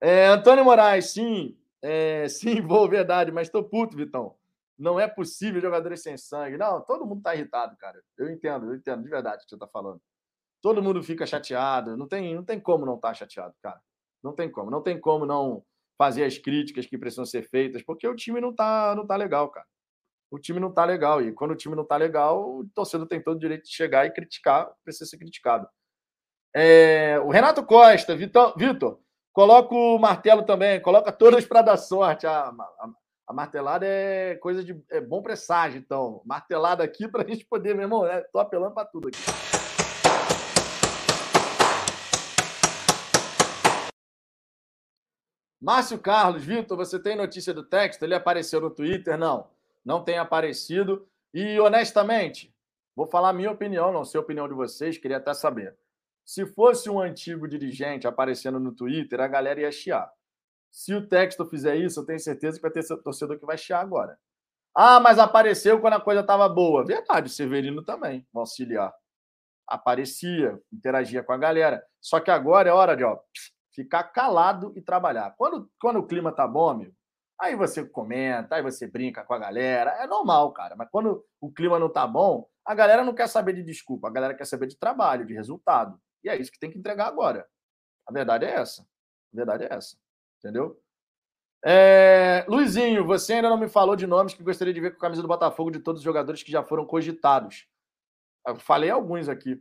É, 0.00 0.26
Antônio 0.26 0.64
Moraes, 0.64 1.10
sim, 1.10 1.56
é, 1.82 2.26
sim, 2.28 2.60
vou, 2.60 2.88
verdade, 2.88 3.30
mas 3.30 3.48
estou 3.48 3.62
puto, 3.62 3.96
Vitão. 3.96 4.34
Não 4.78 4.98
é 4.98 5.06
possível 5.06 5.60
jogadores 5.60 6.02
sem 6.02 6.16
sangue. 6.16 6.58
Não, 6.58 6.82
todo 6.82 7.06
mundo 7.06 7.18
está 7.18 7.34
irritado, 7.34 7.76
cara. 7.76 8.02
Eu 8.16 8.30
entendo, 8.30 8.66
eu 8.66 8.74
entendo 8.74 9.02
de 9.02 9.08
verdade 9.08 9.38
o 9.38 9.40
que 9.44 9.50
você 9.50 9.54
está 9.56 9.66
falando. 9.66 10.00
Todo 10.60 10.82
mundo 10.82 11.02
fica 11.02 11.26
chateado. 11.26 11.96
Não 11.96 12.06
tem, 12.06 12.34
não 12.34 12.44
tem 12.44 12.60
como 12.60 12.84
não 12.84 12.96
estar 12.96 13.08
tá 13.08 13.14
chateado, 13.14 13.54
cara. 13.62 13.80
Não 14.22 14.34
tem 14.34 14.50
como. 14.50 14.70
Não 14.70 14.82
tem 14.82 15.00
como 15.00 15.24
não 15.24 15.64
fazer 15.96 16.24
as 16.24 16.36
críticas 16.36 16.84
que 16.84 16.98
precisam 16.98 17.24
ser 17.24 17.48
feitas, 17.48 17.82
porque 17.82 18.06
o 18.06 18.14
time 18.14 18.38
não 18.38 18.50
está 18.50 18.94
não 18.94 19.06
tá 19.06 19.16
legal, 19.16 19.48
cara 19.48 19.66
o 20.30 20.38
time 20.38 20.60
não 20.60 20.68
está 20.68 20.84
legal. 20.84 21.22
E 21.22 21.32
quando 21.32 21.52
o 21.52 21.56
time 21.56 21.74
não 21.74 21.82
está 21.82 21.96
legal, 21.96 22.58
o 22.58 22.68
torcedor 22.74 23.06
tem 23.06 23.22
todo 23.22 23.36
o 23.36 23.40
direito 23.40 23.64
de 23.64 23.72
chegar 23.74 24.06
e 24.06 24.10
criticar, 24.10 24.70
precisa 24.84 25.08
ser 25.08 25.18
criticado. 25.18 25.68
É, 26.54 27.18
o 27.20 27.28
Renato 27.28 27.64
Costa, 27.64 28.16
Vitor, 28.16 29.00
coloca 29.32 29.74
o 29.74 29.98
martelo 29.98 30.42
também, 30.42 30.80
coloca 30.80 31.12
todas 31.12 31.44
para 31.44 31.62
dar 31.62 31.76
sorte. 31.76 32.26
A, 32.26 32.48
a, 32.48 32.88
A 33.28 33.32
martelada 33.32 33.84
é 33.84 34.36
coisa 34.36 34.62
de 34.62 34.80
é 34.88 35.00
bom 35.00 35.20
presságio, 35.20 35.78
então. 35.78 36.22
Martelada 36.24 36.84
aqui 36.84 37.08
para 37.08 37.24
a 37.24 37.26
gente 37.26 37.44
poder, 37.44 37.74
meu 37.74 37.82
irmão, 37.82 38.04
né? 38.04 38.20
tô 38.32 38.38
apelando 38.38 38.72
para 38.74 38.86
tudo 38.86 39.08
aqui. 39.08 39.18
Márcio 45.60 45.98
Carlos, 45.98 46.44
Vitor, 46.44 46.76
você 46.76 46.98
tem 46.98 47.16
notícia 47.16 47.52
do 47.52 47.64
texto? 47.64 48.02
Ele 48.04 48.14
apareceu 48.14 48.60
no 48.60 48.70
Twitter? 48.70 49.18
Não, 49.18 49.48
não 49.86 50.02
tem 50.02 50.18
aparecido. 50.18 51.08
E 51.32 51.60
honestamente, 51.60 52.52
vou 52.94 53.06
falar 53.06 53.28
a 53.28 53.32
minha 53.32 53.52
opinião, 53.52 53.92
não 53.92 54.04
sei 54.04 54.18
a 54.18 54.22
opinião 54.22 54.48
de 54.48 54.54
vocês, 54.54 54.98
queria 54.98 55.18
até 55.18 55.32
saber. 55.32 55.78
Se 56.24 56.44
fosse 56.44 56.90
um 56.90 57.00
antigo 57.00 57.46
dirigente 57.46 58.08
aparecendo 58.08 58.58
no 58.58 58.74
Twitter, 58.74 59.20
a 59.20 59.28
galera 59.28 59.60
ia 59.60 59.70
chiar. 59.70 60.12
Se 60.72 60.92
o 60.92 61.06
texto 61.06 61.46
fizer 61.46 61.76
isso, 61.76 62.00
eu 62.00 62.04
tenho 62.04 62.18
certeza 62.18 62.58
que 62.58 62.62
vai 62.62 62.72
ter 62.72 62.84
torcedor 63.02 63.38
que 63.38 63.46
vai 63.46 63.56
chiar 63.56 63.80
agora. 63.80 64.18
Ah, 64.74 64.98
mas 64.98 65.18
apareceu 65.18 65.80
quando 65.80 65.94
a 65.94 66.00
coisa 66.00 66.20
estava 66.20 66.48
boa. 66.48 66.84
Verdade, 66.84 67.28
o 67.28 67.30
Severino 67.30 67.82
também, 67.82 68.26
o 68.32 68.40
auxiliar. 68.40 68.92
Aparecia, 69.66 70.60
interagia 70.72 71.22
com 71.22 71.32
a 71.32 71.38
galera. 71.38 71.82
Só 72.00 72.18
que 72.18 72.30
agora 72.30 72.68
é 72.68 72.72
hora 72.72 72.96
de 72.96 73.04
ó, 73.04 73.18
ficar 73.72 74.04
calado 74.04 74.72
e 74.76 74.82
trabalhar. 74.82 75.34
Quando, 75.38 75.70
quando 75.80 76.00
o 76.00 76.06
clima 76.06 76.32
tá 76.32 76.46
bom, 76.46 76.68
amigo, 76.68 76.94
aí 77.38 77.54
você 77.54 77.84
comenta, 77.84 78.56
aí 78.56 78.62
você 78.62 78.86
brinca 78.86 79.24
com 79.24 79.34
a 79.34 79.38
galera. 79.38 79.90
É 80.02 80.06
normal, 80.06 80.52
cara. 80.52 80.74
Mas 80.76 80.88
quando 80.90 81.24
o 81.40 81.50
clima 81.52 81.78
não 81.78 81.88
tá 81.90 82.06
bom, 82.06 82.48
a 82.64 82.74
galera 82.74 83.04
não 83.04 83.14
quer 83.14 83.28
saber 83.28 83.52
de 83.52 83.62
desculpa, 83.62 84.08
a 84.08 84.10
galera 84.10 84.34
quer 84.34 84.44
saber 84.44 84.66
de 84.66 84.76
trabalho, 84.76 85.26
de 85.26 85.34
resultado. 85.34 86.00
E 86.24 86.28
é 86.28 86.36
isso 86.36 86.50
que 86.50 86.58
tem 86.58 86.70
que 86.70 86.78
entregar 86.78 87.06
agora. 87.06 87.46
A 88.06 88.12
verdade 88.12 88.44
é 88.44 88.50
essa. 88.50 88.82
A 88.82 89.36
verdade 89.36 89.64
é 89.64 89.72
essa. 89.72 89.96
Entendeu? 90.38 90.80
É... 91.64 92.44
Luizinho, 92.48 93.04
você 93.04 93.34
ainda 93.34 93.48
não 93.48 93.58
me 93.58 93.68
falou 93.68 93.96
de 93.96 94.06
nomes 94.06 94.34
que 94.34 94.42
gostaria 94.42 94.72
de 94.74 94.80
ver 94.80 94.90
com 94.90 94.98
a 94.98 95.00
camisa 95.00 95.22
do 95.22 95.28
Botafogo 95.28 95.70
de 95.70 95.80
todos 95.80 96.00
os 96.00 96.04
jogadores 96.04 96.42
que 96.42 96.50
já 96.50 96.62
foram 96.62 96.86
cogitados. 96.86 97.66
Eu 98.46 98.56
falei 98.56 98.90
alguns 98.90 99.28
aqui. 99.28 99.60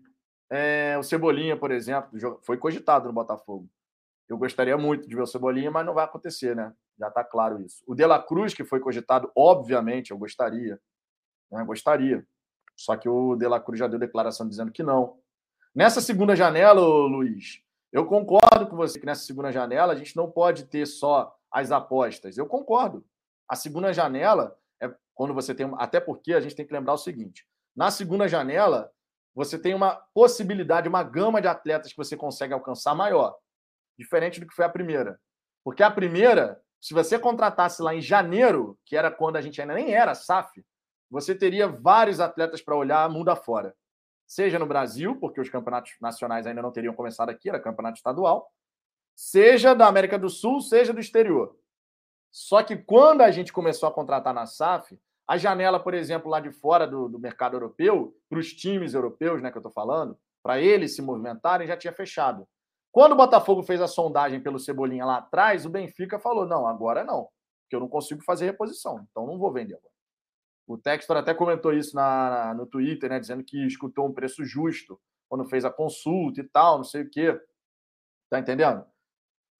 É... 0.50 0.98
O 0.98 1.04
Cebolinha, 1.04 1.58
por 1.58 1.72
exemplo, 1.72 2.40
foi 2.44 2.58
cogitado 2.58 3.08
no 3.08 3.14
Botafogo. 3.14 3.70
Eu 4.28 4.38
gostaria 4.38 4.78
muito 4.78 5.08
de 5.08 5.16
ver 5.16 5.22
o 5.22 5.28
Cebolinha, 5.28 5.70
mas 5.70 5.86
não 5.86 5.94
vai 5.94 6.06
acontecer, 6.06 6.56
né? 6.56 6.74
Já 6.98 7.10
está 7.10 7.24
claro 7.24 7.62
isso. 7.62 7.84
O 7.86 7.94
De 7.94 8.06
La 8.06 8.22
Cruz, 8.22 8.54
que 8.54 8.64
foi 8.64 8.80
cogitado, 8.80 9.32
obviamente, 9.36 10.12
eu 10.12 10.18
gostaria. 10.18 10.80
Né? 11.52 11.64
Gostaria. 11.64 12.26
Só 12.76 12.96
que 12.96 13.08
o 13.08 13.36
De 13.36 13.48
La 13.48 13.60
Cruz 13.60 13.80
já 13.80 13.88
deu 13.88 14.00
declaração 14.00 14.48
dizendo 14.48 14.72
que 14.72 14.84
não. 14.84 15.20
Nessa 15.74 16.00
segunda 16.00 16.36
janela, 16.36 16.82
Luiz, 16.82 17.62
eu 17.92 18.06
concordo 18.06 18.68
com 18.68 18.76
você 18.76 19.00
que 19.00 19.06
nessa 19.06 19.24
segunda 19.24 19.52
janela 19.52 19.94
a 19.94 19.96
gente 19.96 20.16
não 20.16 20.30
pode 20.30 20.66
ter 20.66 20.86
só 20.86 21.36
as 21.52 21.72
apostas. 21.72 22.38
Eu 22.38 22.46
concordo. 22.46 23.06
A 23.48 23.56
segunda 23.56 23.94
janela 23.94 24.58
é 24.82 24.94
quando 25.14 25.34
você 25.34 25.54
tem. 25.54 25.70
Até 25.78 26.00
porque 26.00 26.34
a 26.34 26.40
gente 26.40 26.56
tem 26.56 26.66
que 26.66 26.74
lembrar 26.74 26.94
o 26.94 26.98
seguinte: 26.98 27.48
na 27.76 27.92
segunda 27.92 28.28
janela, 28.28 28.92
você 29.34 29.60
tem 29.60 29.74
uma 29.74 29.96
possibilidade, 30.14 30.88
uma 30.90 31.04
gama 31.04 31.42
de 31.42 31.48
atletas 31.48 31.92
que 31.92 31.98
você 31.98 32.16
consegue 32.16 32.54
alcançar 32.54 32.96
maior. 32.96 33.38
Diferente 33.98 34.40
do 34.40 34.48
que 34.48 34.56
foi 34.56 34.66
a 34.66 34.70
primeira. 34.70 35.20
Porque 35.64 35.84
a 35.84 35.92
primeira, 35.92 36.62
se 36.86 36.94
você 36.94 37.18
contratasse 37.18 37.82
lá 37.82 37.96
em 37.96 38.02
janeiro, 38.02 38.78
que 38.86 38.96
era 38.96 39.10
quando 39.10 39.38
a 39.38 39.42
gente 39.42 39.60
ainda 39.62 39.74
nem 39.74 39.94
era 39.94 40.14
SAF, 40.14 40.64
você 41.10 41.34
teria 41.34 41.68
vários 41.68 42.20
atletas 42.20 42.62
para 42.62 42.76
olhar 42.76 43.10
mundo 43.10 43.30
afora 43.30 43.76
seja 44.28 44.58
no 44.58 44.66
Brasil, 44.66 45.16
porque 45.20 45.40
os 45.40 45.50
campeonatos 45.50 45.94
nacionais 46.02 46.48
ainda 46.48 46.62
não 46.62 46.72
teriam 46.72 46.94
começado 46.94 47.30
aqui, 47.30 47.50
era 47.50 47.60
campeonato 47.60 47.98
estadual, 47.98 48.52
seja 49.16 49.74
da 49.74 49.88
América 49.88 50.18
do 50.18 50.30
Sul, 50.30 50.62
seja 50.62 50.92
do 50.92 51.00
exterior. 51.00 51.56
Só 52.32 52.64
que 52.64 52.76
quando 52.76 53.22
a 53.22 53.32
gente 53.32 53.54
começou 53.54 53.88
a 53.88 53.94
contratar 53.94 54.34
na 54.34 54.46
SAF, 54.46 55.00
a 55.28 55.38
janela, 55.38 55.80
por 55.80 55.94
exemplo, 55.94 56.30
lá 56.30 56.40
de 56.40 56.52
fora 56.52 56.86
do, 56.86 57.08
do 57.08 57.20
mercado 57.20 57.56
europeu, 57.56 58.16
para 58.30 58.40
os 58.40 58.54
times 58.54 58.94
europeus, 58.94 59.42
né, 59.42 59.50
que 59.50 59.58
eu 59.58 59.62
estou 59.62 59.72
falando, 59.72 60.18
para 60.44 60.60
eles 60.60 60.96
se 60.96 61.02
movimentarem, 61.02 61.68
já 61.68 61.78
tinha 61.78 61.94
fechado. 61.94 62.48
Quando 62.96 63.12
o 63.12 63.18
Botafogo 63.18 63.62
fez 63.62 63.82
a 63.82 63.90
sondagem 63.90 64.40
pelo 64.40 64.58
Cebolinha 64.58 65.04
lá 65.06 65.18
atrás, 65.18 65.66
o 65.66 65.70
Benfica 65.70 66.18
falou: 66.18 66.46
não, 66.46 66.66
agora 66.66 67.04
não, 67.04 67.28
porque 67.64 67.76
eu 67.76 67.82
não 67.82 67.90
consigo 67.90 68.24
fazer 68.24 68.46
reposição, 68.46 69.06
então 69.12 69.28
não 69.28 69.38
vou 69.38 69.52
vender 69.52 69.74
agora. 69.74 69.94
O 70.66 70.78
Textor 70.78 71.18
até 71.18 71.34
comentou 71.34 71.74
isso 71.74 71.94
na, 71.94 72.54
no 72.54 72.66
Twitter, 72.66 73.10
né? 73.10 73.20
Dizendo 73.20 73.44
que 73.44 73.68
escutou 73.68 74.08
um 74.08 74.14
preço 74.14 74.46
justo 74.46 74.98
quando 75.28 75.44
fez 75.44 75.66
a 75.66 75.70
consulta 75.70 76.40
e 76.40 76.46
tal, 76.46 76.78
não 76.78 76.86
sei 76.86 77.02
o 77.02 77.10
quê. 77.10 77.38
Tá 78.30 78.40
entendendo? 78.40 78.86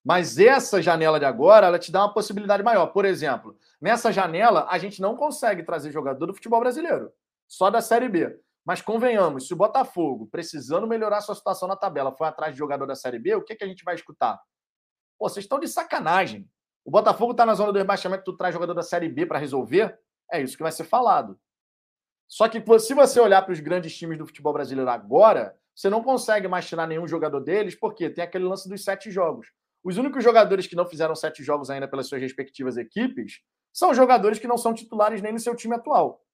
Mas 0.02 0.38
essa 0.38 0.80
janela 0.80 1.18
de 1.18 1.26
agora, 1.26 1.66
ela 1.66 1.78
te 1.78 1.92
dá 1.92 2.04
uma 2.04 2.14
possibilidade 2.14 2.62
maior. 2.62 2.86
Por 2.86 3.04
exemplo, 3.04 3.54
nessa 3.78 4.10
janela, 4.10 4.66
a 4.70 4.78
gente 4.78 5.02
não 5.02 5.14
consegue 5.14 5.62
trazer 5.62 5.92
jogador 5.92 6.24
do 6.24 6.34
futebol 6.34 6.60
brasileiro, 6.60 7.12
só 7.46 7.68
da 7.68 7.82
Série 7.82 8.08
B. 8.08 8.40
Mas 8.66 8.82
convenhamos, 8.82 9.46
se 9.46 9.54
o 9.54 9.56
Botafogo, 9.56 10.26
precisando 10.26 10.88
melhorar 10.88 11.20
sua 11.20 11.36
situação 11.36 11.68
na 11.68 11.76
tabela, 11.76 12.10
for 12.10 12.24
atrás 12.24 12.52
de 12.52 12.58
jogador 12.58 12.84
da 12.84 12.96
Série 12.96 13.20
B, 13.20 13.36
o 13.36 13.42
que, 13.42 13.54
que 13.54 13.62
a 13.62 13.68
gente 13.68 13.84
vai 13.84 13.94
escutar? 13.94 14.40
Pô, 15.16 15.28
vocês 15.28 15.44
estão 15.44 15.60
de 15.60 15.68
sacanagem. 15.68 16.50
O 16.84 16.90
Botafogo 16.90 17.30
está 17.30 17.46
na 17.46 17.54
zona 17.54 17.72
do 17.72 17.78
rebaixamento, 17.78 18.24
tu 18.24 18.36
traz 18.36 18.52
jogador 18.52 18.74
da 18.74 18.82
Série 18.82 19.08
B 19.08 19.24
para 19.24 19.38
resolver? 19.38 19.96
É 20.32 20.42
isso 20.42 20.56
que 20.56 20.64
vai 20.64 20.72
ser 20.72 20.82
falado. 20.82 21.38
Só 22.26 22.48
que 22.48 22.60
se 22.80 22.92
você 22.92 23.20
olhar 23.20 23.42
para 23.42 23.52
os 23.52 23.60
grandes 23.60 23.96
times 23.96 24.18
do 24.18 24.26
futebol 24.26 24.52
brasileiro 24.52 24.90
agora, 24.90 25.56
você 25.72 25.88
não 25.88 26.02
consegue 26.02 26.48
mais 26.48 26.66
tirar 26.66 26.88
nenhum 26.88 27.06
jogador 27.06 27.38
deles, 27.38 27.76
porque 27.76 28.10
tem 28.10 28.24
aquele 28.24 28.44
lance 28.44 28.68
dos 28.68 28.82
sete 28.82 29.12
jogos. 29.12 29.46
Os 29.84 29.96
únicos 29.96 30.24
jogadores 30.24 30.66
que 30.66 30.74
não 30.74 30.86
fizeram 30.86 31.14
sete 31.14 31.44
jogos 31.44 31.70
ainda 31.70 31.86
pelas 31.86 32.08
suas 32.08 32.20
respectivas 32.20 32.76
equipes 32.76 33.42
são 33.72 33.94
jogadores 33.94 34.40
que 34.40 34.48
não 34.48 34.58
são 34.58 34.74
titulares 34.74 35.22
nem 35.22 35.32
no 35.32 35.38
seu 35.38 35.54
time 35.54 35.76
atual. 35.76 36.25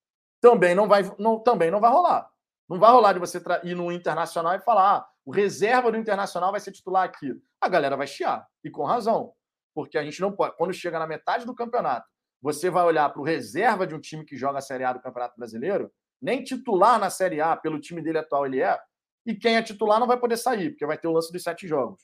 Também 0.42 0.74
não 0.74 0.86
vai, 0.86 1.10
não, 1.18 1.38
também 1.38 1.70
não 1.70 1.80
vai 1.80 1.90
rolar. 1.90 2.28
Não 2.68 2.78
vai 2.78 2.90
rolar 2.90 3.14
de 3.14 3.18
você 3.18 3.42
ir 3.64 3.74
no 3.74 3.90
Internacional 3.90 4.54
e 4.54 4.60
falar 4.60 4.96
ah, 4.96 5.08
o 5.24 5.30
reserva 5.30 5.90
do 5.90 5.96
Internacional 5.96 6.50
vai 6.50 6.60
ser 6.60 6.72
titular 6.72 7.04
aqui. 7.04 7.32
A 7.58 7.68
galera 7.68 7.96
vai 7.96 8.06
chiar, 8.06 8.46
e 8.62 8.70
com 8.70 8.84
razão. 8.84 9.32
Porque 9.74 9.96
a 9.96 10.04
gente 10.04 10.20
não 10.20 10.32
pode. 10.32 10.54
Quando 10.56 10.74
chega 10.74 10.98
na 10.98 11.06
metade 11.06 11.46
do 11.46 11.54
campeonato 11.54 12.06
você 12.42 12.68
vai 12.68 12.84
olhar 12.84 13.08
para 13.08 13.22
o 13.22 13.24
reserva 13.24 13.86
de 13.86 13.94
um 13.94 14.00
time 14.00 14.24
que 14.24 14.36
joga 14.36 14.58
a 14.58 14.62
Série 14.62 14.82
A 14.82 14.92
do 14.92 15.00
Campeonato 15.00 15.38
Brasileiro, 15.38 15.92
nem 16.20 16.42
titular 16.42 16.98
na 16.98 17.08
Série 17.08 17.40
A, 17.40 17.56
pelo 17.56 17.80
time 17.80 18.02
dele 18.02 18.18
atual 18.18 18.44
ele 18.44 18.60
é, 18.60 18.78
e 19.24 19.34
quem 19.34 19.56
é 19.56 19.62
titular 19.62 20.00
não 20.00 20.08
vai 20.08 20.18
poder 20.18 20.36
sair, 20.36 20.70
porque 20.70 20.84
vai 20.84 20.98
ter 20.98 21.06
o 21.06 21.12
lance 21.12 21.32
dos 21.32 21.42
sete 21.42 21.68
jogos. 21.68 22.02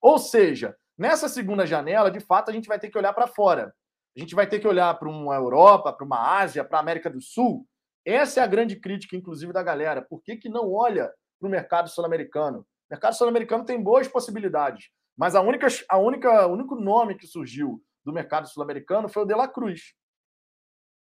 Ou 0.00 0.18
seja, 0.18 0.76
nessa 0.96 1.28
segunda 1.28 1.64
janela, 1.64 2.10
de 2.10 2.18
fato, 2.18 2.50
a 2.50 2.52
gente 2.52 2.66
vai 2.66 2.78
ter 2.78 2.90
que 2.90 2.98
olhar 2.98 3.12
para 3.12 3.28
fora. 3.28 3.72
A 4.18 4.20
gente 4.20 4.34
vai 4.34 4.48
ter 4.48 4.58
que 4.58 4.66
olhar 4.66 4.92
para 4.98 5.08
uma 5.08 5.36
Europa, 5.36 5.92
para 5.92 6.04
uma 6.04 6.40
Ásia, 6.40 6.64
para 6.64 6.78
a 6.78 6.80
América 6.80 7.08
do 7.08 7.20
Sul. 7.20 7.64
Essa 8.04 8.40
é 8.40 8.42
a 8.42 8.48
grande 8.48 8.74
crítica, 8.74 9.14
inclusive, 9.14 9.52
da 9.52 9.62
galera. 9.62 10.02
Por 10.02 10.20
que, 10.20 10.36
que 10.36 10.48
não 10.48 10.72
olha 10.72 11.14
para 11.38 11.46
o 11.46 11.48
mercado 11.50 11.88
sul-americano? 11.88 12.62
O 12.62 12.66
mercado 12.90 13.14
sul-americano 13.14 13.64
tem 13.64 13.80
boas 13.80 14.08
possibilidades, 14.08 14.90
mas 15.16 15.36
a 15.36 15.40
única, 15.40 15.68
a 15.88 15.98
única, 15.98 16.48
o 16.48 16.52
único 16.52 16.74
nome 16.74 17.14
que 17.14 17.28
surgiu 17.28 17.80
do 18.04 18.12
mercado 18.12 18.48
sul-americano 18.48 19.08
foi 19.08 19.22
o 19.22 19.24
De 19.24 19.36
La 19.36 19.46
Cruz. 19.46 19.94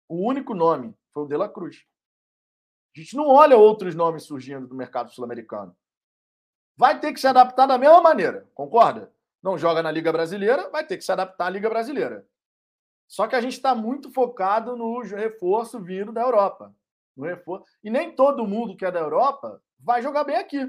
O 0.08 0.26
único 0.26 0.56
nome 0.56 0.96
foi 1.14 1.24
o 1.24 1.28
De 1.28 1.36
La 1.36 1.50
Cruz. 1.50 1.84
A 2.96 3.00
gente 3.02 3.18
não 3.18 3.28
olha 3.28 3.58
outros 3.58 3.94
nomes 3.94 4.24
surgindo 4.24 4.70
do 4.70 4.76
mercado 4.76 5.12
sul-americano. 5.12 5.76
Vai 6.78 6.98
ter 6.98 7.12
que 7.12 7.20
se 7.20 7.28
adaptar 7.28 7.66
da 7.66 7.78
mesma 7.78 8.02
maneira, 8.02 8.50
concorda? 8.54 9.12
Não 9.44 9.58
joga 9.58 9.84
na 9.84 9.92
Liga 9.92 10.14
Brasileira, 10.14 10.70
vai 10.70 10.88
ter 10.88 10.96
que 10.96 11.04
se 11.04 11.12
adaptar 11.12 11.48
à 11.48 11.50
Liga 11.50 11.70
Brasileira. 11.70 12.26
Só 13.12 13.28
que 13.28 13.36
a 13.36 13.42
gente 13.42 13.56
está 13.56 13.76
muito 13.76 14.10
focado 14.10 14.78
no 14.78 15.02
reforço 15.02 15.82
vindo 15.82 16.14
da 16.14 16.22
Europa. 16.22 16.74
No 17.14 17.26
reforço. 17.26 17.66
E 17.84 17.90
nem 17.90 18.16
todo 18.16 18.48
mundo 18.48 18.78
que 18.78 18.86
é 18.86 18.92
da 18.92 19.02
Europa 19.02 19.62
vai 19.78 20.02
jogar 20.02 20.24
bem 20.24 20.38
aqui. 20.38 20.66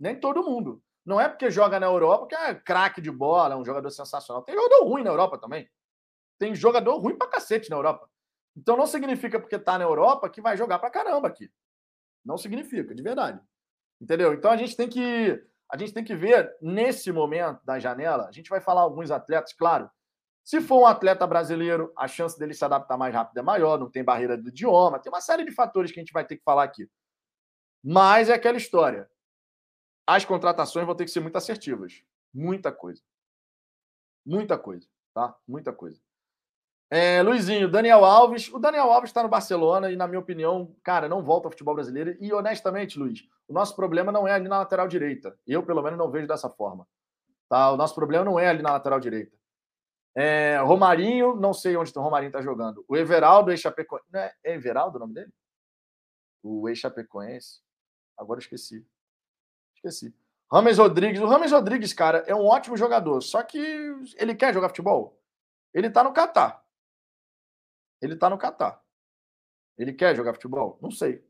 Nem 0.00 0.18
todo 0.18 0.42
mundo. 0.42 0.82
Não 1.04 1.20
é 1.20 1.28
porque 1.28 1.50
joga 1.50 1.78
na 1.78 1.84
Europa 1.84 2.28
que 2.28 2.34
é 2.34 2.54
craque 2.54 2.98
de 3.02 3.10
bola, 3.10 3.52
é 3.52 3.58
um 3.58 3.64
jogador 3.64 3.90
sensacional. 3.90 4.42
Tem 4.42 4.54
jogador 4.54 4.84
ruim 4.84 5.02
na 5.02 5.10
Europa 5.10 5.36
também. 5.36 5.68
Tem 6.38 6.54
jogador 6.54 6.96
ruim 6.96 7.14
pra 7.14 7.28
cacete 7.28 7.68
na 7.68 7.76
Europa. 7.76 8.08
Então 8.56 8.74
não 8.74 8.86
significa 8.86 9.38
porque 9.38 9.58
tá 9.58 9.76
na 9.76 9.84
Europa 9.84 10.30
que 10.30 10.40
vai 10.40 10.56
jogar 10.56 10.78
pra 10.78 10.88
caramba 10.88 11.28
aqui. 11.28 11.52
Não 12.24 12.38
significa, 12.38 12.94
de 12.94 13.02
verdade. 13.02 13.38
Entendeu? 14.00 14.32
Então 14.32 14.50
a 14.50 14.56
gente 14.56 14.74
tem 14.74 14.88
que 14.88 15.44
a 15.70 15.76
gente 15.76 15.92
tem 15.92 16.04
que 16.04 16.14
ver 16.14 16.56
nesse 16.62 17.12
momento 17.12 17.62
da 17.66 17.78
janela, 17.78 18.28
a 18.28 18.32
gente 18.32 18.48
vai 18.48 18.62
falar 18.62 18.80
alguns 18.80 19.10
atletas, 19.10 19.52
claro. 19.52 19.90
Se 20.44 20.60
for 20.60 20.82
um 20.82 20.86
atleta 20.86 21.26
brasileiro, 21.26 21.92
a 21.96 22.06
chance 22.06 22.38
dele 22.38 22.54
se 22.54 22.64
adaptar 22.64 22.98
mais 22.98 23.14
rápido 23.14 23.38
é 23.38 23.42
maior, 23.42 23.78
não 23.78 23.90
tem 23.90 24.04
barreira 24.04 24.36
do 24.36 24.48
idioma, 24.50 24.98
tem 24.98 25.10
uma 25.10 25.20
série 25.20 25.44
de 25.44 25.50
fatores 25.50 25.90
que 25.90 25.98
a 25.98 26.02
gente 26.02 26.12
vai 26.12 26.24
ter 26.24 26.36
que 26.36 26.44
falar 26.44 26.64
aqui. 26.64 26.88
Mas 27.82 28.28
é 28.28 28.34
aquela 28.34 28.58
história 28.58 29.08
as 30.06 30.24
contratações 30.24 30.86
vão 30.86 30.94
ter 30.94 31.04
que 31.04 31.10
ser 31.10 31.20
muito 31.20 31.36
assertivas. 31.36 32.02
Muita 32.32 32.70
coisa. 32.70 33.02
Muita 34.24 34.58
coisa, 34.58 34.86
tá? 35.14 35.34
Muita 35.46 35.72
coisa. 35.72 36.00
É, 36.90 37.22
Luizinho, 37.22 37.70
Daniel 37.70 38.04
Alves. 38.04 38.52
O 38.52 38.58
Daniel 38.58 38.92
Alves 38.92 39.10
está 39.10 39.22
no 39.22 39.28
Barcelona 39.28 39.90
e, 39.90 39.96
na 39.96 40.06
minha 40.06 40.20
opinião, 40.20 40.74
cara, 40.82 41.08
não 41.08 41.22
volta 41.22 41.48
ao 41.48 41.50
futebol 41.50 41.74
brasileiro. 41.74 42.16
E, 42.20 42.32
honestamente, 42.32 42.98
Luiz, 42.98 43.26
o 43.48 43.52
nosso 43.52 43.74
problema 43.74 44.12
não 44.12 44.28
é 44.28 44.32
ali 44.32 44.48
na 44.48 44.58
lateral 44.58 44.86
direita. 44.86 45.36
Eu, 45.46 45.62
pelo 45.62 45.82
menos, 45.82 45.98
não 45.98 46.10
vejo 46.10 46.26
dessa 46.26 46.50
forma. 46.50 46.86
Tá? 47.48 47.72
O 47.72 47.76
nosso 47.76 47.94
problema 47.94 48.24
não 48.24 48.38
é 48.38 48.48
ali 48.48 48.62
na 48.62 48.72
lateral 48.72 49.00
direita. 49.00 49.36
É, 50.16 50.58
Romarinho, 50.58 51.34
não 51.34 51.52
sei 51.52 51.76
onde 51.76 51.92
o 51.96 52.00
Romarinho 52.00 52.28
está 52.28 52.40
jogando. 52.40 52.84
O 52.88 52.96
Everaldo, 52.96 53.50
ex-Chapecoense. 53.50 54.06
Não 54.12 54.20
é, 54.20 54.32
é 54.44 54.54
Everaldo 54.54 54.96
o 54.96 55.00
nome 55.00 55.14
dele? 55.14 55.32
O 56.42 56.68
ex-Chapecoense. 56.68 57.60
Agora 58.16 58.38
esqueci. 58.38 58.86
Esqueci. 59.74 60.14
Rames 60.50 60.78
Rodrigues. 60.78 61.20
O 61.20 61.26
Rames 61.26 61.50
Rodrigues, 61.50 61.92
cara, 61.92 62.18
é 62.26 62.34
um 62.34 62.46
ótimo 62.46 62.76
jogador. 62.76 63.20
Só 63.22 63.42
que 63.42 63.58
ele 64.16 64.34
quer 64.34 64.54
jogar 64.54 64.68
futebol. 64.68 65.20
Ele 65.72 65.90
tá 65.90 66.04
no 66.04 66.12
Catar. 66.12 66.64
Ele 68.00 68.16
tá 68.16 68.30
no 68.30 68.38
Catar. 68.38 68.80
Ele 69.76 69.92
quer 69.92 70.14
jogar 70.14 70.34
futebol? 70.34 70.78
Não 70.80 70.90
sei. 70.90 71.26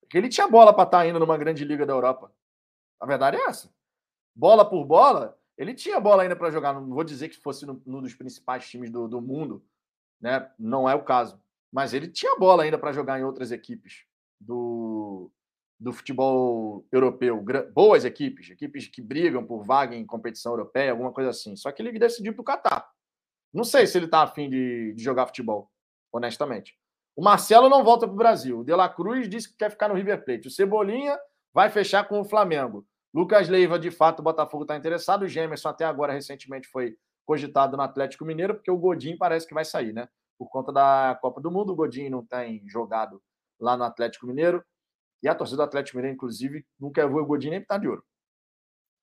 Porque 0.00 0.16
ele 0.16 0.30
tinha 0.30 0.48
bola 0.48 0.72
para 0.72 0.84
estar 0.84 0.98
tá 1.00 1.06
indo 1.06 1.18
numa 1.18 1.36
grande 1.36 1.64
liga 1.64 1.84
da 1.84 1.92
Europa. 1.92 2.32
A 2.98 3.04
verdade 3.04 3.36
é 3.36 3.44
essa. 3.44 3.70
Bola 4.34 4.68
por 4.68 4.84
bola, 4.86 5.37
ele 5.58 5.74
tinha 5.74 5.98
bola 5.98 6.22
ainda 6.22 6.36
para 6.36 6.50
jogar. 6.50 6.72
Não 6.72 6.88
vou 6.88 7.02
dizer 7.02 7.28
que 7.28 7.36
fosse 7.36 7.66
num 7.66 8.00
dos 8.00 8.14
principais 8.14 8.66
times 8.68 8.90
do, 8.90 9.08
do 9.08 9.20
mundo, 9.20 9.62
né? 10.20 10.48
Não 10.56 10.88
é 10.88 10.94
o 10.94 11.04
caso. 11.04 11.42
Mas 11.70 11.92
ele 11.92 12.08
tinha 12.08 12.38
bola 12.38 12.62
ainda 12.62 12.78
para 12.78 12.92
jogar 12.92 13.18
em 13.18 13.24
outras 13.24 13.50
equipes 13.50 14.04
do, 14.40 15.30
do 15.78 15.92
futebol 15.92 16.86
europeu. 16.92 17.44
Boas 17.72 18.04
equipes, 18.04 18.48
equipes 18.48 18.86
que 18.86 19.02
brigam 19.02 19.44
por 19.44 19.64
vaga 19.64 19.96
em 19.96 20.06
competição 20.06 20.52
europeia, 20.52 20.92
alguma 20.92 21.12
coisa 21.12 21.30
assim. 21.30 21.56
Só 21.56 21.72
que 21.72 21.82
ele 21.82 21.98
decidiu 21.98 22.32
para 22.32 22.42
o 22.42 22.44
Catar. 22.44 22.88
Não 23.52 23.64
sei 23.64 23.86
se 23.86 23.98
ele 23.98 24.06
está 24.06 24.22
afim 24.22 24.48
de, 24.48 24.94
de 24.94 25.02
jogar 25.02 25.26
futebol, 25.26 25.70
honestamente. 26.12 26.78
O 27.16 27.22
Marcelo 27.22 27.68
não 27.68 27.82
volta 27.82 28.06
para 28.06 28.14
o 28.14 28.18
Brasil. 28.18 28.60
O 28.60 28.64
De 28.64 28.72
La 28.72 28.88
Cruz 28.88 29.28
disse 29.28 29.50
que 29.50 29.56
quer 29.56 29.70
ficar 29.70 29.88
no 29.88 29.94
River 29.94 30.24
Plate. 30.24 30.46
O 30.46 30.50
Cebolinha 30.50 31.18
vai 31.52 31.68
fechar 31.68 32.06
com 32.06 32.20
o 32.20 32.24
Flamengo. 32.24 32.86
Lucas 33.12 33.48
Leiva, 33.48 33.78
de 33.78 33.90
fato, 33.90 34.20
o 34.20 34.22
Botafogo 34.22 34.64
está 34.64 34.76
interessado. 34.76 35.22
O 35.22 35.28
Gemerson, 35.28 35.68
até 35.68 35.84
agora, 35.84 36.12
recentemente, 36.12 36.68
foi 36.68 36.96
cogitado 37.24 37.76
no 37.76 37.82
Atlético 37.82 38.24
Mineiro, 38.24 38.54
porque 38.54 38.70
o 38.70 38.76
Godinho 38.76 39.18
parece 39.18 39.46
que 39.46 39.54
vai 39.54 39.64
sair, 39.64 39.92
né? 39.92 40.08
Por 40.38 40.48
conta 40.48 40.72
da 40.72 41.18
Copa 41.20 41.40
do 41.40 41.50
Mundo, 41.50 41.72
o 41.72 41.76
Godinho 41.76 42.10
não 42.10 42.24
tem 42.24 42.62
jogado 42.68 43.22
lá 43.58 43.76
no 43.76 43.84
Atlético 43.84 44.26
Mineiro. 44.26 44.64
E 45.22 45.28
a 45.28 45.34
torcida 45.34 45.58
do 45.58 45.62
Atlético 45.64 45.96
Mineiro, 45.96 46.14
inclusive, 46.14 46.64
não 46.78 46.92
quer 46.92 47.04
o 47.04 47.26
Godinho 47.26 47.50
nem 47.50 47.60
pintar 47.60 47.80
de 47.80 47.88
ouro. 47.88 48.04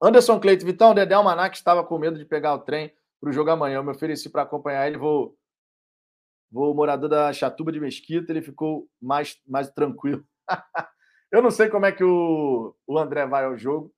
Anderson 0.01 0.39
Cleito, 0.39 0.65
Vitão, 0.65 0.93
Dedé 0.93 1.13
Almanac 1.13 1.55
estava 1.55 1.83
com 1.83 1.97
medo 1.97 2.17
de 2.17 2.25
pegar 2.25 2.53
o 2.53 2.59
trem 2.59 2.93
para 3.19 3.29
o 3.29 3.33
jogo 3.33 3.49
amanhã. 3.49 3.77
Eu 3.77 3.83
me 3.83 3.91
ofereci 3.91 4.29
para 4.29 4.43
acompanhar 4.43 4.87
ele, 4.87 4.97
vou, 4.97 5.37
vou 6.51 6.73
morador 6.73 7.09
da 7.09 7.33
Chatuba 7.33 7.71
de 7.71 7.79
Mesquita, 7.79 8.31
ele 8.31 8.41
ficou 8.41 8.87
mais, 9.01 9.39
mais 9.47 9.69
tranquilo. 9.69 10.25
eu 11.35 11.41
não 11.41 11.51
sei 11.51 11.69
como 11.69 11.85
é 11.85 11.91
que 11.91 12.03
o, 12.03 12.75
o 12.87 12.97
André 12.97 13.25
vai 13.25 13.45
ao 13.45 13.57
jogo, 13.57 13.93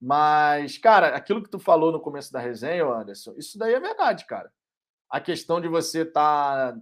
mas, 0.00 0.78
cara, 0.78 1.14
aquilo 1.14 1.42
que 1.42 1.50
tu 1.50 1.58
falou 1.58 1.92
no 1.92 2.00
começo 2.00 2.32
da 2.32 2.40
resenha, 2.40 2.86
Anderson, 2.86 3.34
isso 3.36 3.58
daí 3.58 3.74
é 3.74 3.80
verdade, 3.80 4.24
cara. 4.26 4.52
A 5.08 5.20
questão 5.20 5.60
de 5.60 5.68
você 5.68 6.02
estar. 6.02 6.74
Tá... 6.74 6.80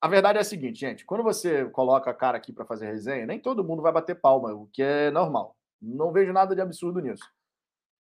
A 0.00 0.08
verdade 0.08 0.38
é 0.38 0.40
a 0.42 0.44
seguinte, 0.44 0.78
gente: 0.78 1.04
quando 1.04 1.22
você 1.24 1.64
coloca 1.70 2.10
a 2.10 2.14
cara 2.14 2.36
aqui 2.36 2.52
para 2.52 2.64
fazer 2.64 2.86
resenha, 2.86 3.26
nem 3.26 3.40
todo 3.40 3.64
mundo 3.64 3.82
vai 3.82 3.92
bater 3.92 4.20
palma, 4.20 4.52
o 4.52 4.66
que 4.66 4.82
é 4.82 5.10
normal. 5.10 5.56
Não 5.80 6.12
vejo 6.12 6.32
nada 6.32 6.54
de 6.54 6.60
absurdo 6.60 7.00
nisso. 7.00 7.24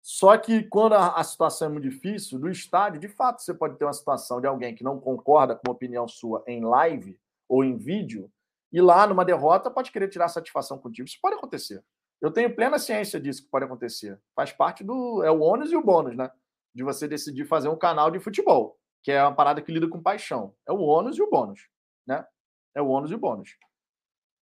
Só 0.03 0.37
que 0.39 0.63
quando 0.65 0.95
a, 0.95 1.17
a, 1.17 1.25
situação 1.25 1.69
é 1.69 1.71
muito 1.73 1.89
difícil, 1.89 2.39
no 2.39 2.49
estádio, 2.49 3.01
de 3.01 3.09
fato, 3.09 3.43
você 3.43 3.53
pode 3.53 3.77
ter 3.77 3.85
uma 3.85 3.93
situação 3.93 4.41
de 4.41 4.47
alguém 4.47 4.75
que 4.75 4.85
não 4.85 5.01
concorda 5.01 5.57
com 5.57 5.71
a 5.71 5.73
opinião 5.73 6.07
sua 6.07 6.45
em 6.47 6.65
live 6.65 7.19
ou 7.49 7.65
em 7.65 7.77
vídeo, 7.77 8.31
e 8.77 8.81
lá 8.83 9.07
numa 9.07 9.25
derrota 9.25 9.71
pode 9.71 9.91
querer 9.91 10.07
tirar 10.07 10.29
satisfação 10.29 10.77
contigo. 10.77 11.09
Isso 11.09 11.19
pode 11.23 11.35
acontecer. 11.35 11.83
Eu 12.21 12.31
tenho 12.31 12.55
plena 12.55 12.79
ciência 12.79 13.19
disso 13.19 13.43
que 13.43 13.49
pode 13.49 13.65
acontecer. 13.65 14.21
Faz 14.35 14.53
parte 14.53 14.85
do. 14.85 15.23
É 15.25 15.31
o 15.31 15.41
ônus 15.41 15.73
e 15.73 15.77
o 15.77 15.83
bônus, 15.83 16.15
né? 16.15 16.31
De 16.75 16.83
você 16.83 17.09
decidir 17.09 17.47
fazer 17.47 17.71
um 17.71 17.77
canal 17.79 18.11
de 18.11 18.21
futebol, 18.21 18.79
que 19.03 19.11
é 19.11 19.23
uma 19.23 19.35
parada 19.35 19.63
que 19.63 19.73
lida 19.73 19.89
com 19.89 20.03
paixão. 20.03 20.55
É 20.69 20.73
o 20.73 20.81
ônus 20.81 21.17
e 21.17 21.23
o 21.23 21.31
bônus, 21.31 21.71
né? 22.07 22.27
É 22.75 22.83
o 22.83 22.89
ônus 22.89 23.11
e 23.11 23.15
o 23.15 23.19
bônus. 23.19 23.57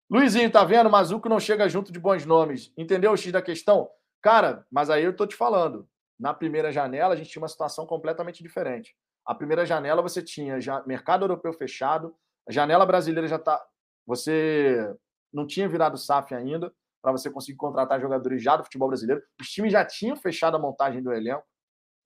Luizinho, 0.09 0.51
tá 0.51 0.63
vendo? 0.63 0.89
Mazuco 0.89 1.29
não 1.29 1.39
chega 1.39 1.69
junto 1.69 1.91
de 1.91 1.99
bons 1.99 2.25
nomes. 2.25 2.73
Entendeu 2.75 3.11
o 3.11 3.17
X 3.17 3.31
da 3.31 3.41
questão? 3.41 3.87
Cara, 4.19 4.65
mas 4.71 4.89
aí 4.89 5.03
eu 5.03 5.15
tô 5.15 5.27
te 5.27 5.35
falando. 5.35 5.87
Na 6.19 6.33
primeira 6.33 6.71
janela, 6.71 7.13
a 7.13 7.17
gente 7.17 7.29
tinha 7.29 7.41
uma 7.43 7.47
situação 7.47 7.85
completamente 7.85 8.41
diferente. 8.41 8.95
A 9.23 9.35
primeira 9.35 9.63
janela 9.63 10.01
você 10.01 10.23
tinha 10.23 10.59
já 10.59 10.81
mercado 10.87 11.23
europeu 11.23 11.53
fechado, 11.53 12.15
a 12.47 12.51
janela 12.51 12.83
brasileira 12.83 13.27
já 13.27 13.37
tá. 13.37 13.63
Você 14.07 14.95
não 15.31 15.45
tinha 15.45 15.69
virado 15.69 15.97
SAF 15.97 16.33
ainda 16.33 16.73
para 17.01 17.11
você 17.11 17.29
conseguir 17.29 17.57
contratar 17.57 18.01
jogadores 18.01 18.41
já 18.41 18.57
do 18.57 18.63
futebol 18.63 18.87
brasileiro. 18.87 19.21
Os 19.39 19.49
times 19.49 19.71
já 19.71 19.85
tinham 19.85 20.15
fechado 20.15 20.57
a 20.57 20.59
montagem 20.59 21.03
do 21.03 21.13
elenco, 21.13 21.45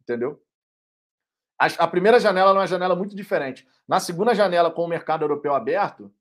entendeu? 0.01 0.43
A, 1.57 1.67
a 1.83 1.87
primeira 1.87 2.19
janela 2.19 2.49
é 2.49 2.53
uma 2.53 2.67
janela 2.67 2.95
muito 2.95 3.15
diferente. 3.15 3.65
Na 3.87 3.99
segunda 3.99 4.35
janela, 4.35 4.71
com 4.71 4.83
o 4.83 4.87
mercado 4.87 5.23
europeu 5.23 5.53
aberto, 5.53 6.11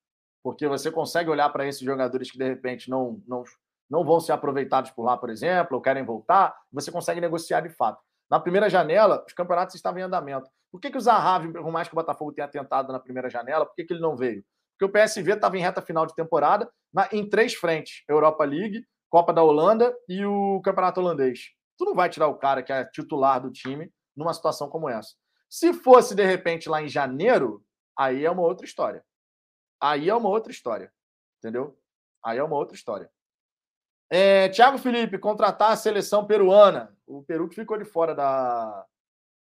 porque 0.43 0.69
você 0.69 0.91
consegue 0.91 1.31
olhar 1.31 1.49
para 1.49 1.67
esses 1.67 1.83
jogadores 1.83 2.31
que 2.31 2.39
de 2.39 2.47
repente 2.47 2.89
não, 2.89 3.23
não 3.27 3.43
não 3.91 4.05
vão 4.05 4.21
ser 4.21 4.31
aproveitados 4.31 4.93
por 4.93 5.03
lá, 5.03 5.17
por 5.17 5.29
exemplo, 5.29 5.77
ou 5.77 5.83
querem 5.83 6.05
voltar, 6.05 6.57
você 6.73 6.93
consegue 6.93 7.21
negociar 7.21 7.61
de 7.61 7.71
fato. 7.71 8.01
Na 8.31 8.39
primeira 8.39 8.71
janela, 8.71 9.25
os 9.27 9.33
campeonatos 9.33 9.75
estavam 9.75 9.99
em 9.99 10.05
andamento. 10.05 10.49
Por 10.71 10.81
que, 10.81 10.91
que 10.91 10.97
o 10.97 11.01
Zahavi, 11.01 11.53
por 11.53 11.73
mais 11.73 11.89
que 11.89 11.95
o 11.95 11.97
Botafogo 11.97 12.33
tenha 12.33 12.47
tentado 12.47 12.93
na 12.93 13.01
primeira 13.01 13.29
janela, 13.29 13.67
por 13.67 13.75
que, 13.75 13.83
que 13.83 13.93
ele 13.93 14.01
não 14.01 14.17
veio? 14.17 14.45
Porque 14.81 14.87
o 14.87 14.89
PSV 14.89 15.35
estava 15.35 15.59
em 15.59 15.61
reta 15.61 15.83
final 15.83 16.07
de 16.07 16.15
temporada 16.15 16.73
na, 16.91 17.07
em 17.13 17.29
três 17.29 17.53
frentes: 17.53 18.03
Europa 18.09 18.43
League, 18.45 18.87
Copa 19.11 19.31
da 19.31 19.43
Holanda 19.43 19.95
e 20.09 20.25
o 20.25 20.59
Campeonato 20.63 21.01
Holandês. 21.01 21.51
Tu 21.77 21.85
não 21.85 21.95
vai 21.95 22.09
tirar 22.09 22.29
o 22.29 22.39
cara 22.39 22.63
que 22.63 22.73
é 22.73 22.87
titular 22.87 23.43
do 23.43 23.51
time 23.51 23.93
numa 24.17 24.33
situação 24.33 24.71
como 24.71 24.89
essa. 24.89 25.11
Se 25.51 25.75
fosse, 25.75 26.15
de 26.15 26.25
repente, 26.25 26.69
lá 26.69 26.83
em 26.83 26.89
janeiro, 26.89 27.63
aí 27.99 28.25
é 28.25 28.31
uma 28.31 28.43
outra 28.43 28.65
história. 28.65 29.05
Aí 29.79 30.09
é 30.09 30.15
uma 30.15 30.31
outra 30.31 30.51
história. 30.51 30.91
Entendeu? 31.39 31.79
Aí 32.25 32.39
é 32.39 32.43
uma 32.43 32.57
outra 32.57 32.75
história. 32.75 33.11
É, 34.09 34.49
Thiago 34.49 34.79
Felipe, 34.79 35.19
contratar 35.19 35.73
a 35.73 35.77
seleção 35.77 36.27
peruana. 36.27 36.97
O 37.07 37.23
Peru 37.23 37.49
que 37.49 37.57
ficou 37.57 37.77
de 37.77 37.85
fora 37.85 38.15
da, 38.15 38.87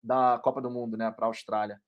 da 0.03 0.41
Copa 0.43 0.61
do 0.63 0.71
Mundo, 0.71 0.97
né, 0.97 1.11
para 1.11 1.27
a 1.27 1.29
Austrália. 1.29 1.81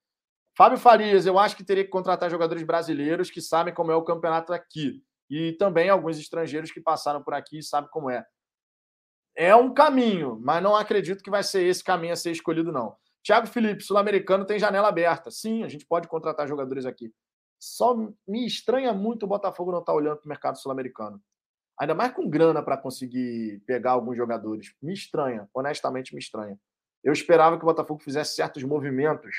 Fábio 0.55 0.77
Farias, 0.77 1.25
eu 1.25 1.39
acho 1.39 1.55
que 1.55 1.63
teria 1.63 1.83
que 1.83 1.89
contratar 1.89 2.29
jogadores 2.29 2.63
brasileiros 2.63 3.29
que 3.29 3.41
sabem 3.41 3.73
como 3.73 3.91
é 3.91 3.95
o 3.95 4.03
campeonato 4.03 4.53
aqui. 4.53 5.03
E 5.29 5.53
também 5.53 5.89
alguns 5.89 6.19
estrangeiros 6.19 6.71
que 6.71 6.81
passaram 6.81 7.23
por 7.23 7.33
aqui 7.33 7.59
e 7.59 7.63
sabem 7.63 7.89
como 7.89 8.09
é. 8.09 8.25
É 9.33 9.55
um 9.55 9.73
caminho, 9.73 10.37
mas 10.41 10.61
não 10.61 10.75
acredito 10.75 11.23
que 11.23 11.29
vai 11.29 11.41
ser 11.41 11.63
esse 11.63 11.83
caminho 11.83 12.13
a 12.13 12.17
ser 12.17 12.31
escolhido, 12.31 12.71
não. 12.71 12.95
Thiago 13.23 13.47
Felipe, 13.47 13.83
sul-americano, 13.83 14.45
tem 14.45 14.59
janela 14.59 14.89
aberta. 14.89 15.31
Sim, 15.31 15.63
a 15.63 15.69
gente 15.69 15.85
pode 15.85 16.07
contratar 16.07 16.47
jogadores 16.47 16.85
aqui. 16.85 17.13
Só 17.57 17.95
me 18.27 18.45
estranha 18.45 18.91
muito 18.91 19.23
o 19.23 19.29
Botafogo 19.29 19.71
não 19.71 19.79
estar 19.79 19.93
tá 19.93 19.97
olhando 19.97 20.17
para 20.17 20.25
o 20.25 20.29
mercado 20.29 20.57
sul-americano 20.57 21.21
ainda 21.81 21.95
mais 21.95 22.13
com 22.13 22.29
grana 22.29 22.61
para 22.61 22.77
conseguir 22.77 23.59
pegar 23.65 23.93
alguns 23.93 24.15
jogadores. 24.15 24.71
Me 24.79 24.93
estranha, 24.93 25.49
honestamente 25.51 26.13
me 26.13 26.19
estranha. 26.19 26.55
Eu 27.03 27.11
esperava 27.11 27.57
que 27.57 27.63
o 27.63 27.65
Botafogo 27.65 28.03
fizesse 28.03 28.35
certos 28.35 28.61
movimentos 28.61 29.35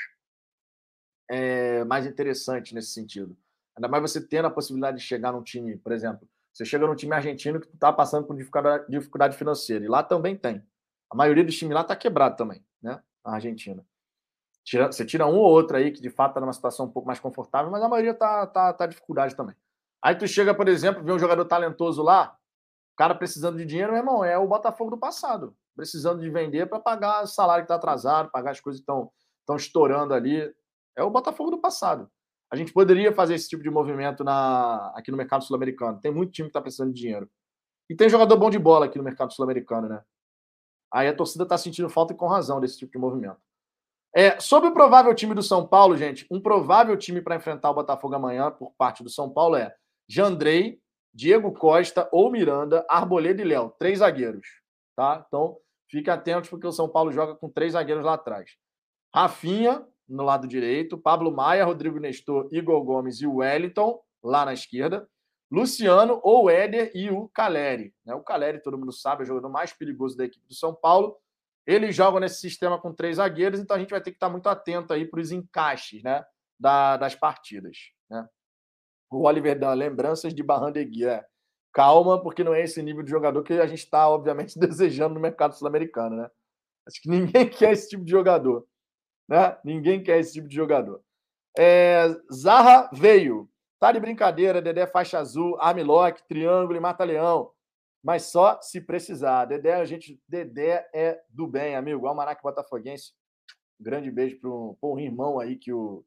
é, 1.29 1.83
mais 1.85 2.05
interessantes 2.05 2.71
nesse 2.73 2.91
sentido. 2.91 3.35
Ainda 3.75 3.87
mais 3.87 4.01
você 4.01 4.21
tendo 4.21 4.45
a 4.45 4.51
possibilidade 4.51 4.97
de 4.97 5.03
chegar 5.03 5.31
num 5.31 5.41
time, 5.41 5.77
por 5.77 5.91
exemplo, 5.91 6.27
você 6.51 6.63
chega 6.65 6.85
num 6.85 6.95
time 6.95 7.13
argentino 7.13 7.59
que 7.59 7.67
está 7.67 7.91
passando 7.91 8.27
por 8.27 8.35
dificuldade, 8.37 9.35
financeira, 9.35 9.83
e 9.83 9.87
lá 9.87 10.03
também 10.03 10.35
tem. 10.35 10.63
A 11.11 11.15
maioria 11.15 11.43
dos 11.43 11.57
times 11.57 11.73
lá 11.73 11.81
está 11.81 11.95
quebrado 11.95 12.35
também, 12.35 12.63
né? 12.81 13.01
A 13.23 13.33
Argentina. 13.35 13.83
Tira, 14.63 14.91
você 14.91 15.03
tira 15.03 15.25
um 15.25 15.35
ou 15.35 15.51
outro 15.51 15.75
aí 15.75 15.91
que 15.91 16.01
de 16.01 16.09
fato 16.09 16.31
está 16.31 16.41
numa 16.41 16.53
situação 16.53 16.85
um 16.85 16.91
pouco 16.91 17.07
mais 17.07 17.19
confortável, 17.19 17.71
mas 17.71 17.81
a 17.81 17.89
maioria 17.89 18.11
está 18.11 18.45
tá, 18.47 18.71
tá 18.71 18.85
dificuldade 18.85 19.35
também. 19.35 19.55
Aí 20.01 20.15
tu 20.15 20.27
chega, 20.27 20.53
por 20.53 20.67
exemplo, 20.67 21.03
vê 21.03 21.11
um 21.11 21.19
jogador 21.19 21.45
talentoso 21.45 22.03
lá, 22.03 22.37
o 22.93 22.95
cara 22.95 23.15
precisando 23.15 23.57
de 23.57 23.65
dinheiro, 23.65 23.91
meu 23.91 23.99
irmão, 23.99 24.23
é 24.23 24.37
o 24.37 24.47
Botafogo 24.47 24.91
do 24.91 24.97
passado. 24.97 25.55
Precisando 25.75 26.21
de 26.21 26.29
vender 26.29 26.67
para 26.67 26.79
pagar 26.79 27.23
o 27.23 27.27
salário 27.27 27.63
que 27.63 27.65
está 27.65 27.75
atrasado, 27.75 28.29
pagar 28.29 28.51
as 28.51 28.61
coisas 28.61 28.79
que 28.79 28.91
estão 28.91 29.55
estourando 29.55 30.13
ali. 30.13 30.53
É 30.95 31.03
o 31.03 31.09
Botafogo 31.09 31.51
do 31.51 31.59
passado. 31.59 32.09
A 32.51 32.55
gente 32.55 32.71
poderia 32.71 33.11
fazer 33.11 33.33
esse 33.33 33.49
tipo 33.49 33.63
de 33.63 33.69
movimento 33.69 34.23
na, 34.23 34.93
aqui 34.95 35.09
no 35.09 35.17
mercado 35.17 35.43
sul-americano. 35.43 35.99
Tem 35.99 36.11
muito 36.11 36.31
time 36.31 36.47
que 36.47 36.51
está 36.51 36.61
precisando 36.61 36.93
de 36.93 37.01
dinheiro. 37.01 37.29
E 37.89 37.95
tem 37.95 38.07
jogador 38.07 38.37
bom 38.37 38.49
de 38.49 38.59
bola 38.59 38.85
aqui 38.85 38.97
no 38.97 39.03
mercado 39.03 39.33
sul-americano, 39.33 39.89
né? 39.89 40.03
Aí 40.93 41.07
a 41.07 41.15
torcida 41.15 41.43
está 41.43 41.57
sentindo 41.57 41.89
falta 41.89 42.13
e 42.13 42.15
com 42.15 42.27
razão 42.27 42.61
desse 42.61 42.77
tipo 42.77 42.91
de 42.91 42.99
movimento. 42.99 43.39
É, 44.15 44.39
sobre 44.39 44.69
o 44.69 44.73
provável 44.73 45.13
time 45.15 45.33
do 45.33 45.41
São 45.41 45.65
Paulo, 45.65 45.97
gente, 45.97 46.27
um 46.29 46.39
provável 46.39 46.95
time 46.95 47.19
para 47.19 47.35
enfrentar 47.35 47.71
o 47.71 47.73
Botafogo 47.73 48.13
amanhã 48.13 48.51
por 48.51 48.71
parte 48.77 49.03
do 49.03 49.09
São 49.09 49.27
Paulo 49.27 49.55
é 49.55 49.75
Jandrei, 50.07 50.79
Diego 51.11 51.51
Costa 51.51 52.07
ou 52.11 52.31
Miranda, 52.31 52.85
Arboleda 52.87 53.41
e 53.41 53.45
Léo. 53.45 53.73
Três 53.79 53.99
zagueiros, 53.99 54.47
tá? 54.95 55.25
Então, 55.27 55.57
fique 55.89 56.11
atento 56.11 56.47
porque 56.49 56.67
o 56.67 56.71
São 56.71 56.87
Paulo 56.87 57.11
joga 57.11 57.33
com 57.33 57.49
três 57.49 57.73
zagueiros 57.73 58.05
lá 58.05 58.13
atrás. 58.13 58.51
Rafinha, 59.13 59.83
no 60.07 60.23
lado 60.23 60.47
direito, 60.47 60.97
Pablo 60.97 61.31
Maia, 61.31 61.65
Rodrigo 61.65 61.99
Nestor, 61.99 62.47
Igor 62.51 62.83
Gomes 62.83 63.21
e 63.21 63.27
Wellington, 63.27 63.99
lá 64.23 64.45
na 64.45 64.53
esquerda. 64.53 65.07
Luciano 65.51 66.19
ou 66.23 66.49
Éder 66.49 66.91
e 66.95 67.11
o 67.11 67.29
Caleri. 67.29 67.93
Né? 68.03 68.15
O 68.15 68.23
Caleri, 68.23 68.59
todo 68.59 68.77
mundo 68.77 68.91
sabe, 68.91 69.21
é 69.21 69.23
o 69.23 69.27
jogador 69.27 69.49
mais 69.49 69.71
perigoso 69.71 70.17
da 70.17 70.25
equipe 70.25 70.47
do 70.47 70.55
São 70.55 70.73
Paulo. 70.73 71.15
Eles 71.65 71.95
jogam 71.95 72.19
nesse 72.19 72.39
sistema 72.39 72.79
com 72.79 72.91
três 72.91 73.17
zagueiros, 73.17 73.59
então 73.59 73.75
a 73.77 73.79
gente 73.79 73.91
vai 73.91 74.01
ter 74.01 74.11
que 74.11 74.17
estar 74.17 74.29
muito 74.29 74.49
atento 74.49 74.91
aí 74.91 75.05
para 75.05 75.19
os 75.19 75.31
encaixes 75.31 76.01
né, 76.01 76.25
da, 76.59 76.97
das 76.97 77.13
partidas. 77.13 77.77
Né? 78.09 78.27
O 79.11 79.27
Oliver 79.27 79.57
Dan, 79.57 79.73
lembranças 79.73 80.33
de 80.33 80.41
Barrandegui. 80.41 81.05
É. 81.05 81.23
Calma, 81.71 82.21
porque 82.21 82.43
não 82.43 82.53
é 82.53 82.63
esse 82.63 82.81
nível 82.81 83.03
de 83.03 83.11
jogador 83.11 83.43
que 83.43 83.53
a 83.53 83.67
gente 83.67 83.83
está, 83.83 84.09
obviamente, 84.09 84.57
desejando 84.59 85.13
no 85.13 85.21
mercado 85.21 85.53
sul-americano. 85.53 86.17
Né? 86.17 86.29
Acho 86.87 86.99
que 86.99 87.09
ninguém 87.09 87.47
quer 87.49 87.71
esse 87.71 87.89
tipo 87.89 88.03
de 88.03 88.11
jogador. 88.11 88.65
Né? 89.27 89.57
Ninguém 89.63 90.03
quer 90.03 90.19
esse 90.19 90.33
tipo 90.33 90.47
de 90.47 90.55
jogador. 90.55 91.01
É, 91.57 92.07
Zarra 92.31 92.89
veio. 92.93 93.49
Tá 93.79 93.91
de 93.91 93.99
brincadeira, 93.99 94.61
Dedé 94.61 94.87
faixa 94.87 95.19
azul, 95.19 95.57
Armlock, 95.59 96.23
triângulo 96.27 96.77
e 96.77 96.79
mata-leão. 96.79 97.51
Mas 98.01 98.23
só 98.23 98.61
se 98.61 98.81
precisar. 98.81 99.45
Dedé, 99.45 99.75
a 99.75 99.85
gente, 99.85 100.21
Dedé 100.27 100.89
é 100.93 101.21
do 101.29 101.47
bem, 101.47 101.75
amigo. 101.75 102.07
Almanac 102.07 102.41
Botafoguense. 102.41 103.13
grande 103.79 104.11
beijo 104.11 104.39
para 104.39 104.89
um 104.89 104.99
irmão 104.99 105.39
aí 105.39 105.57
que 105.57 105.71
o, 105.71 106.03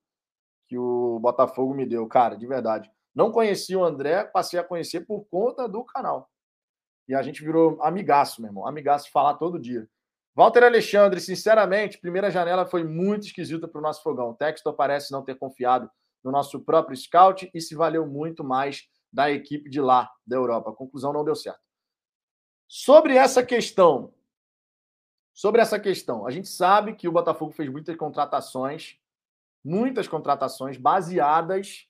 que 0.68 0.78
o 0.78 1.18
Botafogo 1.20 1.74
me 1.74 1.86
deu, 1.86 2.06
cara, 2.06 2.36
de 2.36 2.47
verdade. 2.47 2.90
Não 3.14 3.32
conhecia 3.32 3.78
o 3.78 3.84
André, 3.84 4.24
passei 4.24 4.59
a 4.59 4.64
conhecer 4.64 5.06
por 5.06 5.24
conta 5.30 5.66
do 5.66 5.82
canal. 5.84 6.30
E 7.09 7.14
a 7.14 7.22
gente 7.22 7.43
virou 7.43 7.78
amigaço, 7.82 8.43
meu 8.43 8.51
irmão. 8.51 8.66
Amigaço 8.66 9.10
falar 9.10 9.34
todo 9.34 9.59
dia. 9.59 9.88
Walter 10.36 10.64
Alexandre, 10.64 11.18
sinceramente, 11.18 11.96
primeira 11.96 12.30
janela 12.30 12.66
foi 12.66 12.84
muito 12.84 13.26
esquisita 13.26 13.66
para 13.66 13.78
o 13.78 13.82
nosso 13.82 14.02
fogão. 14.02 14.30
O 14.30 14.34
Textor 14.34 14.74
parece 14.74 15.10
não 15.10 15.24
ter 15.24 15.34
confiado 15.36 15.90
no 16.22 16.30
nosso 16.30 16.60
próprio 16.60 16.94
scout 16.94 17.50
e 17.54 17.58
se 17.58 17.74
valeu 17.74 18.06
muito 18.06 18.44
mais 18.44 18.86
da 19.10 19.30
equipe 19.30 19.70
de 19.70 19.80
lá, 19.80 20.12
da 20.26 20.36
Europa. 20.36 20.70
A 20.70 20.74
conclusão 20.74 21.10
não 21.10 21.24
deu 21.24 21.34
certo. 21.34 21.60
Sobre 22.68 23.16
essa 23.16 23.42
questão, 23.42 24.12
sobre 25.32 25.62
essa 25.62 25.80
questão, 25.80 26.26
a 26.26 26.30
gente 26.30 26.48
sabe 26.48 26.94
que 26.94 27.08
o 27.08 27.12
Botafogo 27.12 27.52
fez 27.52 27.70
muitas 27.70 27.96
contratações, 27.96 28.98
muitas 29.64 30.06
contratações 30.06 30.76
baseadas 30.76 31.88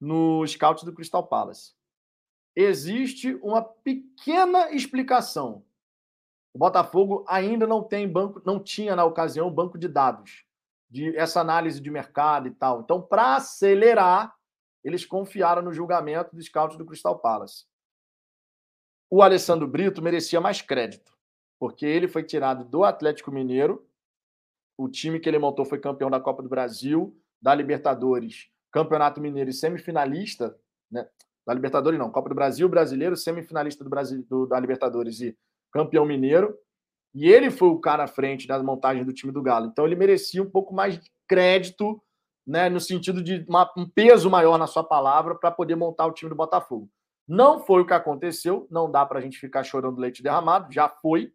no 0.00 0.46
scout 0.46 0.84
do 0.84 0.92
Crystal 0.92 1.26
Palace. 1.26 1.74
Existe 2.54 3.34
uma 3.42 3.62
pequena 3.62 4.70
explicação 4.70 5.64
o 6.56 6.58
Botafogo 6.58 7.22
ainda 7.28 7.66
não 7.66 7.82
tem 7.82 8.08
banco, 8.08 8.40
não 8.42 8.58
tinha 8.58 8.96
na 8.96 9.04
ocasião 9.04 9.50
banco 9.50 9.76
de 9.76 9.86
dados 9.86 10.46
de 10.88 11.14
essa 11.14 11.38
análise 11.38 11.78
de 11.82 11.90
mercado 11.90 12.48
e 12.48 12.50
tal. 12.50 12.80
Então, 12.80 13.02
para 13.02 13.36
acelerar, 13.36 14.34
eles 14.82 15.04
confiaram 15.04 15.60
no 15.60 15.70
julgamento 15.70 16.34
do 16.34 16.42
scout 16.42 16.78
do 16.78 16.86
Crystal 16.86 17.18
Palace. 17.18 17.66
O 19.10 19.20
Alessandro 19.20 19.68
Brito 19.68 20.00
merecia 20.00 20.40
mais 20.40 20.62
crédito, 20.62 21.12
porque 21.58 21.84
ele 21.84 22.08
foi 22.08 22.22
tirado 22.22 22.64
do 22.64 22.84
Atlético 22.84 23.30
Mineiro. 23.30 23.86
O 24.78 24.88
time 24.88 25.20
que 25.20 25.28
ele 25.28 25.38
montou 25.38 25.66
foi 25.66 25.78
campeão 25.78 26.08
da 26.08 26.18
Copa 26.18 26.42
do 26.42 26.48
Brasil, 26.48 27.14
da 27.38 27.54
Libertadores, 27.54 28.48
Campeonato 28.72 29.20
Mineiro 29.20 29.50
e 29.50 29.52
semifinalista, 29.52 30.58
né? 30.90 31.06
Da 31.46 31.52
Libertadores 31.52 31.98
não, 31.98 32.10
Copa 32.10 32.30
do 32.30 32.34
Brasil, 32.34 32.66
brasileiro, 32.66 33.14
semifinalista 33.14 33.84
do 33.84 33.90
Brasil, 33.90 34.24
do, 34.26 34.46
da 34.46 34.58
Libertadores 34.58 35.20
e 35.20 35.36
campeão 35.76 36.06
mineiro, 36.06 36.56
e 37.14 37.28
ele 37.28 37.50
foi 37.50 37.68
o 37.68 37.78
cara 37.78 38.04
à 38.04 38.08
frente 38.08 38.46
das 38.46 38.62
montagens 38.62 39.04
do 39.04 39.12
time 39.12 39.30
do 39.30 39.42
Galo. 39.42 39.66
Então 39.66 39.84
ele 39.84 39.94
merecia 39.94 40.42
um 40.42 40.48
pouco 40.50 40.74
mais 40.74 40.98
de 40.98 41.10
crédito, 41.28 42.02
né, 42.46 42.68
no 42.70 42.80
sentido 42.80 43.22
de 43.22 43.44
uma, 43.48 43.70
um 43.76 43.86
peso 43.86 44.30
maior 44.30 44.56
na 44.56 44.66
sua 44.66 44.84
palavra 44.84 45.34
para 45.34 45.50
poder 45.50 45.74
montar 45.74 46.06
o 46.06 46.12
time 46.12 46.30
do 46.30 46.36
Botafogo. 46.36 46.88
Não 47.28 47.58
foi 47.58 47.82
o 47.82 47.86
que 47.86 47.92
aconteceu, 47.92 48.66
não 48.70 48.90
dá 48.90 49.04
para 49.04 49.18
a 49.18 49.22
gente 49.22 49.38
ficar 49.38 49.64
chorando 49.64 50.00
leite 50.00 50.22
derramado, 50.22 50.72
já 50.72 50.88
foi. 50.88 51.32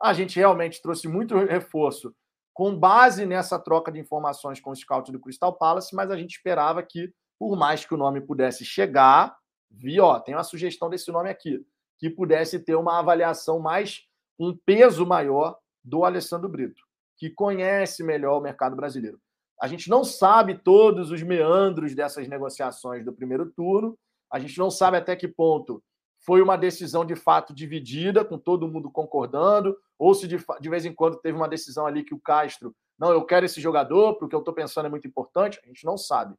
A 0.00 0.12
gente 0.12 0.38
realmente 0.38 0.82
trouxe 0.82 1.06
muito 1.06 1.36
reforço 1.36 2.14
com 2.54 2.76
base 2.76 3.24
nessa 3.26 3.58
troca 3.58 3.92
de 3.92 4.00
informações 4.00 4.60
com 4.60 4.70
o 4.70 4.76
scout 4.76 5.12
do 5.12 5.20
Crystal 5.20 5.52
Palace, 5.52 5.94
mas 5.94 6.10
a 6.10 6.16
gente 6.16 6.36
esperava 6.36 6.82
que, 6.82 7.12
por 7.38 7.56
mais 7.56 7.84
que 7.84 7.94
o 7.94 7.98
nome 7.98 8.20
pudesse 8.20 8.64
chegar, 8.64 9.36
vi, 9.70 10.00
ó, 10.00 10.18
tem 10.18 10.34
uma 10.34 10.44
sugestão 10.44 10.90
desse 10.90 11.12
nome 11.12 11.28
aqui 11.28 11.64
que 12.02 12.10
pudesse 12.10 12.58
ter 12.58 12.74
uma 12.74 12.98
avaliação 12.98 13.60
mais, 13.60 14.02
um 14.36 14.58
peso 14.66 15.06
maior 15.06 15.56
do 15.84 16.04
Alessandro 16.04 16.48
Brito, 16.48 16.82
que 17.16 17.30
conhece 17.30 18.02
melhor 18.02 18.38
o 18.38 18.40
mercado 18.40 18.74
brasileiro. 18.74 19.20
A 19.60 19.68
gente 19.68 19.88
não 19.88 20.02
sabe 20.02 20.58
todos 20.58 21.12
os 21.12 21.22
meandros 21.22 21.94
dessas 21.94 22.26
negociações 22.26 23.04
do 23.04 23.12
primeiro 23.12 23.48
turno, 23.52 23.96
a 24.28 24.40
gente 24.40 24.58
não 24.58 24.68
sabe 24.68 24.96
até 24.96 25.14
que 25.14 25.28
ponto 25.28 25.80
foi 26.26 26.42
uma 26.42 26.56
decisão 26.56 27.04
de 27.04 27.14
fato 27.14 27.54
dividida, 27.54 28.24
com 28.24 28.36
todo 28.36 28.66
mundo 28.66 28.90
concordando, 28.90 29.78
ou 29.96 30.12
se 30.12 30.26
de, 30.26 30.44
de 30.60 30.68
vez 30.68 30.84
em 30.84 30.92
quando 30.92 31.20
teve 31.20 31.38
uma 31.38 31.48
decisão 31.48 31.86
ali 31.86 32.02
que 32.02 32.14
o 32.14 32.20
Castro, 32.20 32.74
não, 32.98 33.12
eu 33.12 33.24
quero 33.24 33.46
esse 33.46 33.60
jogador, 33.60 34.14
porque 34.14 34.34
eu 34.34 34.40
estou 34.40 34.52
pensando 34.52 34.86
é 34.86 34.90
muito 34.90 35.06
importante, 35.06 35.60
a 35.62 35.68
gente 35.68 35.84
não 35.84 35.96
sabe. 35.96 36.34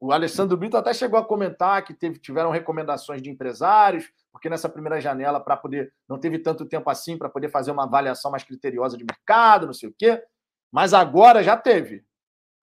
O 0.00 0.12
Alessandro 0.12 0.56
Brito 0.56 0.78
até 0.78 0.94
chegou 0.94 1.18
a 1.18 1.24
comentar 1.24 1.84
que 1.84 1.92
teve, 1.92 2.18
tiveram 2.18 2.50
recomendações 2.50 3.20
de 3.20 3.28
empresários, 3.28 4.10
porque 4.32 4.48
nessa 4.48 4.66
primeira 4.66 4.98
janela, 4.98 5.38
para 5.38 5.58
poder. 5.58 5.92
Não 6.08 6.18
teve 6.18 6.38
tanto 6.38 6.64
tempo 6.64 6.88
assim 6.88 7.18
para 7.18 7.28
poder 7.28 7.50
fazer 7.50 7.70
uma 7.70 7.84
avaliação 7.84 8.30
mais 8.30 8.42
criteriosa 8.42 8.96
de 8.96 9.04
mercado, 9.04 9.66
não 9.66 9.74
sei 9.74 9.90
o 9.90 9.94
quê. 9.96 10.24
Mas 10.72 10.94
agora 10.94 11.42
já 11.42 11.54
teve. 11.54 12.02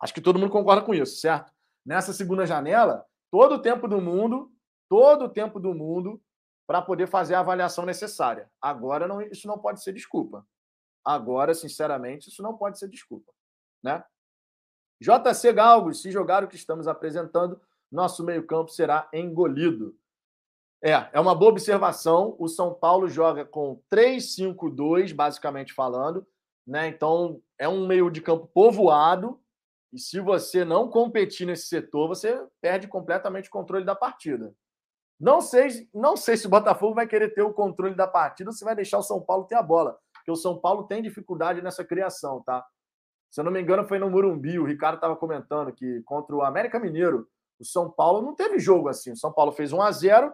Acho 0.01 0.13
que 0.13 0.21
todo 0.21 0.39
mundo 0.39 0.49
concorda 0.49 0.81
com 0.81 0.95
isso, 0.95 1.17
certo? 1.19 1.53
Nessa 1.85 2.11
segunda 2.11 2.45
janela, 2.45 3.05
todo 3.29 3.55
o 3.55 3.61
tempo 3.61 3.87
do 3.87 4.01
mundo, 4.01 4.51
todo 4.89 5.25
o 5.25 5.29
tempo 5.29 5.59
do 5.59 5.75
mundo 5.75 6.19
para 6.65 6.81
poder 6.81 7.07
fazer 7.07 7.35
a 7.35 7.39
avaliação 7.39 7.85
necessária. 7.85 8.49
Agora 8.59 9.07
não, 9.07 9.21
isso 9.21 9.47
não 9.47 9.59
pode 9.59 9.83
ser 9.83 9.93
desculpa. 9.93 10.45
Agora, 11.05 11.53
sinceramente, 11.53 12.29
isso 12.29 12.41
não 12.41 12.57
pode 12.57 12.79
ser 12.79 12.89
desculpa, 12.89 13.31
né? 13.81 14.03
JC 15.01 15.53
Galgos, 15.53 16.01
se 16.01 16.11
jogar 16.11 16.43
o 16.43 16.47
que 16.47 16.55
estamos 16.55 16.87
apresentando, 16.87 17.59
nosso 17.91 18.23
meio-campo 18.23 18.71
será 18.71 19.07
engolido. 19.13 19.95
É, 20.83 20.91
é 21.13 21.19
uma 21.19 21.35
boa 21.35 21.51
observação. 21.51 22.35
O 22.37 22.47
São 22.47 22.73
Paulo 22.73 23.07
joga 23.07 23.45
com 23.45 23.81
3-5-2, 23.91 25.13
basicamente 25.13 25.73
falando, 25.73 26.25
né? 26.65 26.87
Então, 26.87 27.41
é 27.57 27.67
um 27.67 27.87
meio 27.87 28.09
de 28.09 28.21
campo 28.21 28.47
povoado. 28.53 29.39
E 29.93 29.99
se 29.99 30.19
você 30.19 30.65
não 30.65 30.89
competir 30.89 31.47
nesse 31.47 31.67
setor, 31.67 32.07
você 32.07 32.45
perde 32.61 32.87
completamente 32.87 33.47
o 33.47 33.51
controle 33.51 33.85
da 33.85 33.95
partida. 33.95 34.53
Não 35.19 35.41
sei, 35.41 35.89
não 35.93 36.15
sei 36.15 36.37
se 36.37 36.45
o 36.45 36.49
Botafogo 36.49 36.93
vai 36.93 37.07
querer 37.07 37.33
ter 37.33 37.41
o 37.41 37.53
controle 37.53 37.95
da 37.95 38.05
partida 38.05 38.49
ou 38.49 38.53
se 38.53 38.63
vai 38.63 38.75
deixar 38.75 38.99
o 38.99 39.03
São 39.03 39.19
Paulo 39.19 39.45
ter 39.45 39.55
a 39.55 39.63
bola, 39.63 39.97
porque 40.13 40.29
o 40.29 40.35
São 40.35 40.59
Paulo 40.59 40.83
tem 40.83 41.01
dificuldade 41.01 41.61
nessa 41.61 41.83
criação, 41.83 42.43
tá? 42.43 42.63
Se 43.29 43.39
eu 43.39 43.43
não 43.43 43.51
me 43.51 43.61
engano, 43.61 43.87
foi 43.87 43.99
no 43.99 44.09
Murumbi. 44.09 44.59
O 44.59 44.65
Ricardo 44.65 44.95
estava 44.95 45.15
comentando 45.15 45.71
que 45.73 46.01
contra 46.03 46.35
o 46.35 46.41
América 46.41 46.79
Mineiro, 46.79 47.27
o 47.59 47.65
São 47.65 47.89
Paulo 47.89 48.21
não 48.21 48.35
teve 48.35 48.59
jogo 48.59 48.87
assim. 48.87 49.11
O 49.11 49.17
São 49.17 49.31
Paulo 49.31 49.51
fez 49.51 49.73
1 49.73 49.81
a 49.81 49.91
0 49.91 50.33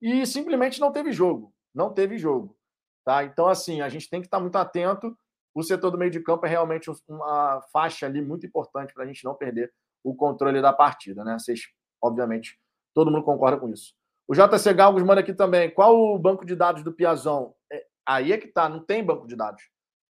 e 0.00 0.26
simplesmente 0.26 0.80
não 0.80 0.92
teve 0.92 1.12
jogo. 1.12 1.52
Não 1.74 1.92
teve 1.92 2.18
jogo. 2.18 2.56
Tá? 3.04 3.24
Então, 3.24 3.46
assim, 3.48 3.80
a 3.80 3.88
gente 3.88 4.08
tem 4.08 4.20
que 4.20 4.26
estar 4.26 4.40
muito 4.40 4.56
atento. 4.56 5.16
O 5.54 5.62
setor 5.62 5.90
do 5.90 5.98
meio 5.98 6.10
de 6.10 6.20
campo 6.20 6.46
é 6.46 6.48
realmente 6.48 6.90
uma 7.08 7.60
faixa 7.72 8.06
ali 8.06 8.22
muito 8.22 8.46
importante 8.46 8.94
para 8.94 9.04
a 9.04 9.06
gente 9.06 9.24
não 9.24 9.34
perder 9.34 9.72
o 10.02 10.14
controle 10.14 10.62
da 10.62 10.72
partida, 10.72 11.24
né? 11.24 11.38
Vocês, 11.38 11.62
obviamente, 12.00 12.58
todo 12.94 13.10
mundo 13.10 13.24
concorda 13.24 13.58
com 13.58 13.68
isso. 13.68 13.94
O 14.28 14.34
JC 14.34 14.72
Galgos 14.72 15.02
manda 15.02 15.20
aqui 15.20 15.34
também. 15.34 15.70
Qual 15.70 16.14
o 16.14 16.18
banco 16.18 16.46
de 16.46 16.54
dados 16.54 16.84
do 16.84 16.92
Piazão? 16.92 17.54
É, 17.70 17.84
aí 18.06 18.32
é 18.32 18.38
que 18.38 18.46
tá, 18.46 18.68
não 18.68 18.78
tem 18.78 19.04
banco 19.04 19.26
de 19.26 19.34
dados. 19.34 19.62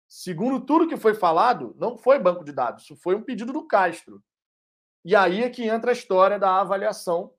Segundo 0.08 0.66
tudo 0.66 0.88
que 0.88 0.96
foi 0.96 1.14
falado, 1.14 1.76
não 1.78 1.98
foi 1.98 2.18
banco 2.18 2.44
de 2.44 2.52
dados, 2.52 2.84
isso 2.84 2.96
foi 2.96 3.16
um 3.16 3.22
pedido 3.22 3.52
do 3.52 3.68
Castro. 3.68 4.24
E 5.04 5.16
aí 5.16 5.44
é 5.44 5.50
que 5.50 5.64
entra 5.64 5.92
a 5.92 5.94
história 5.94 6.40
da 6.40 6.60
avaliação, 6.60 7.34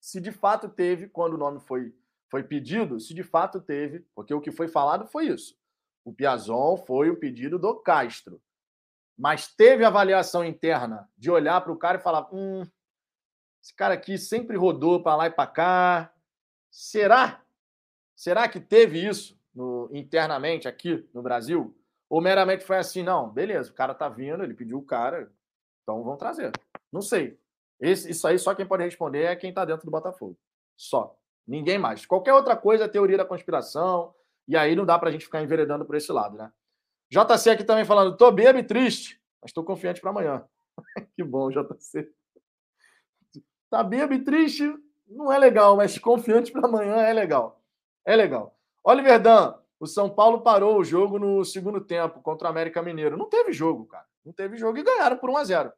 se 0.00 0.20
de 0.20 0.32
fato 0.32 0.68
teve, 0.68 1.08
quando 1.08 1.34
o 1.34 1.38
nome 1.38 1.60
foi, 1.60 1.94
foi 2.28 2.42
pedido, 2.42 2.98
se 2.98 3.12
de 3.12 3.22
fato 3.22 3.60
teve, 3.60 4.00
porque 4.14 4.32
o 4.32 4.40
que 4.40 4.50
foi 4.50 4.68
falado 4.68 5.06
foi 5.06 5.26
isso. 5.26 5.58
O 6.04 6.12
Piazon 6.12 6.76
foi 6.76 7.10
o 7.10 7.16
pedido 7.16 7.58
do 7.58 7.74
Castro. 7.76 8.40
Mas 9.16 9.48
teve 9.54 9.84
avaliação 9.84 10.42
interna 10.42 11.08
de 11.16 11.30
olhar 11.30 11.60
para 11.60 11.72
o 11.72 11.76
cara 11.76 11.98
e 11.98 12.02
falar: 12.02 12.26
hum, 12.32 12.62
esse 13.62 13.74
cara 13.74 13.94
aqui 13.94 14.16
sempre 14.16 14.56
rodou 14.56 15.02
para 15.02 15.16
lá 15.16 15.26
e 15.26 15.30
para 15.30 15.46
cá. 15.46 16.14
Será? 16.70 17.44
Será 18.16 18.48
que 18.48 18.58
teve 18.58 19.06
isso 19.06 19.38
no, 19.54 19.90
internamente 19.92 20.66
aqui 20.66 21.06
no 21.12 21.22
Brasil? 21.22 21.76
Ou 22.10 22.20
meramente 22.20 22.64
foi 22.64 22.76
assim, 22.76 23.04
não, 23.04 23.30
beleza, 23.30 23.70
o 23.70 23.74
cara 23.74 23.94
tá 23.94 24.08
vindo, 24.08 24.42
ele 24.42 24.52
pediu 24.52 24.78
o 24.78 24.84
cara, 24.84 25.32
então 25.82 26.02
vão 26.02 26.16
trazer. 26.16 26.50
Não 26.92 27.00
sei. 27.00 27.38
Esse, 27.80 28.10
isso 28.10 28.26
aí 28.26 28.36
só 28.36 28.52
quem 28.52 28.66
pode 28.66 28.82
responder 28.82 29.22
é 29.22 29.36
quem 29.36 29.54
tá 29.54 29.64
dentro 29.64 29.84
do 29.86 29.92
Botafogo. 29.92 30.36
Só. 30.76 31.16
Ninguém 31.46 31.78
mais. 31.78 32.04
Qualquer 32.04 32.34
outra 32.34 32.56
coisa 32.56 32.84
é 32.84 32.88
teoria 32.88 33.16
da 33.16 33.24
conspiração, 33.24 34.12
e 34.46 34.56
aí 34.56 34.74
não 34.74 34.84
dá 34.84 34.98
pra 34.98 35.12
gente 35.12 35.24
ficar 35.24 35.40
enveredando 35.40 35.84
por 35.84 35.94
esse 35.94 36.10
lado, 36.10 36.36
né? 36.36 36.52
JC 37.08 37.50
aqui 37.50 37.64
também 37.64 37.84
falando, 37.84 38.16
tô 38.16 38.30
bêbado 38.32 38.58
e 38.58 38.64
triste, 38.64 39.20
mas 39.40 39.52
tô 39.52 39.62
confiante 39.62 40.00
para 40.00 40.10
amanhã. 40.10 40.44
que 41.14 41.22
bom, 41.22 41.48
JC. 41.48 42.12
Tá 43.70 43.84
bêbado 43.84 44.14
e 44.14 44.24
triste, 44.24 44.72
não 45.06 45.32
é 45.32 45.38
legal, 45.38 45.76
mas 45.76 45.96
confiante 45.96 46.50
para 46.50 46.66
amanhã 46.66 46.96
é 46.96 47.12
legal. 47.12 47.62
É 48.04 48.16
legal. 48.16 48.58
Oliver 48.82 49.20
Dan, 49.20 49.59
O 49.80 49.86
São 49.86 50.10
Paulo 50.10 50.42
parou 50.42 50.78
o 50.78 50.84
jogo 50.84 51.18
no 51.18 51.42
segundo 51.42 51.80
tempo 51.80 52.20
contra 52.20 52.46
o 52.46 52.50
América 52.50 52.82
Mineiro. 52.82 53.16
Não 53.16 53.30
teve 53.30 53.50
jogo, 53.50 53.86
cara. 53.86 54.06
Não 54.22 54.30
teve 54.30 54.58
jogo 54.58 54.76
e 54.76 54.82
ganharam 54.82 55.16
por 55.16 55.30
1 55.30 55.36
a 55.38 55.44
0 55.44 55.72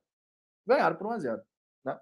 Ganharam 0.66 0.96
por 0.96 1.06
1 1.06 1.10
a 1.12 1.18
0 1.20 1.42
né? 1.84 2.00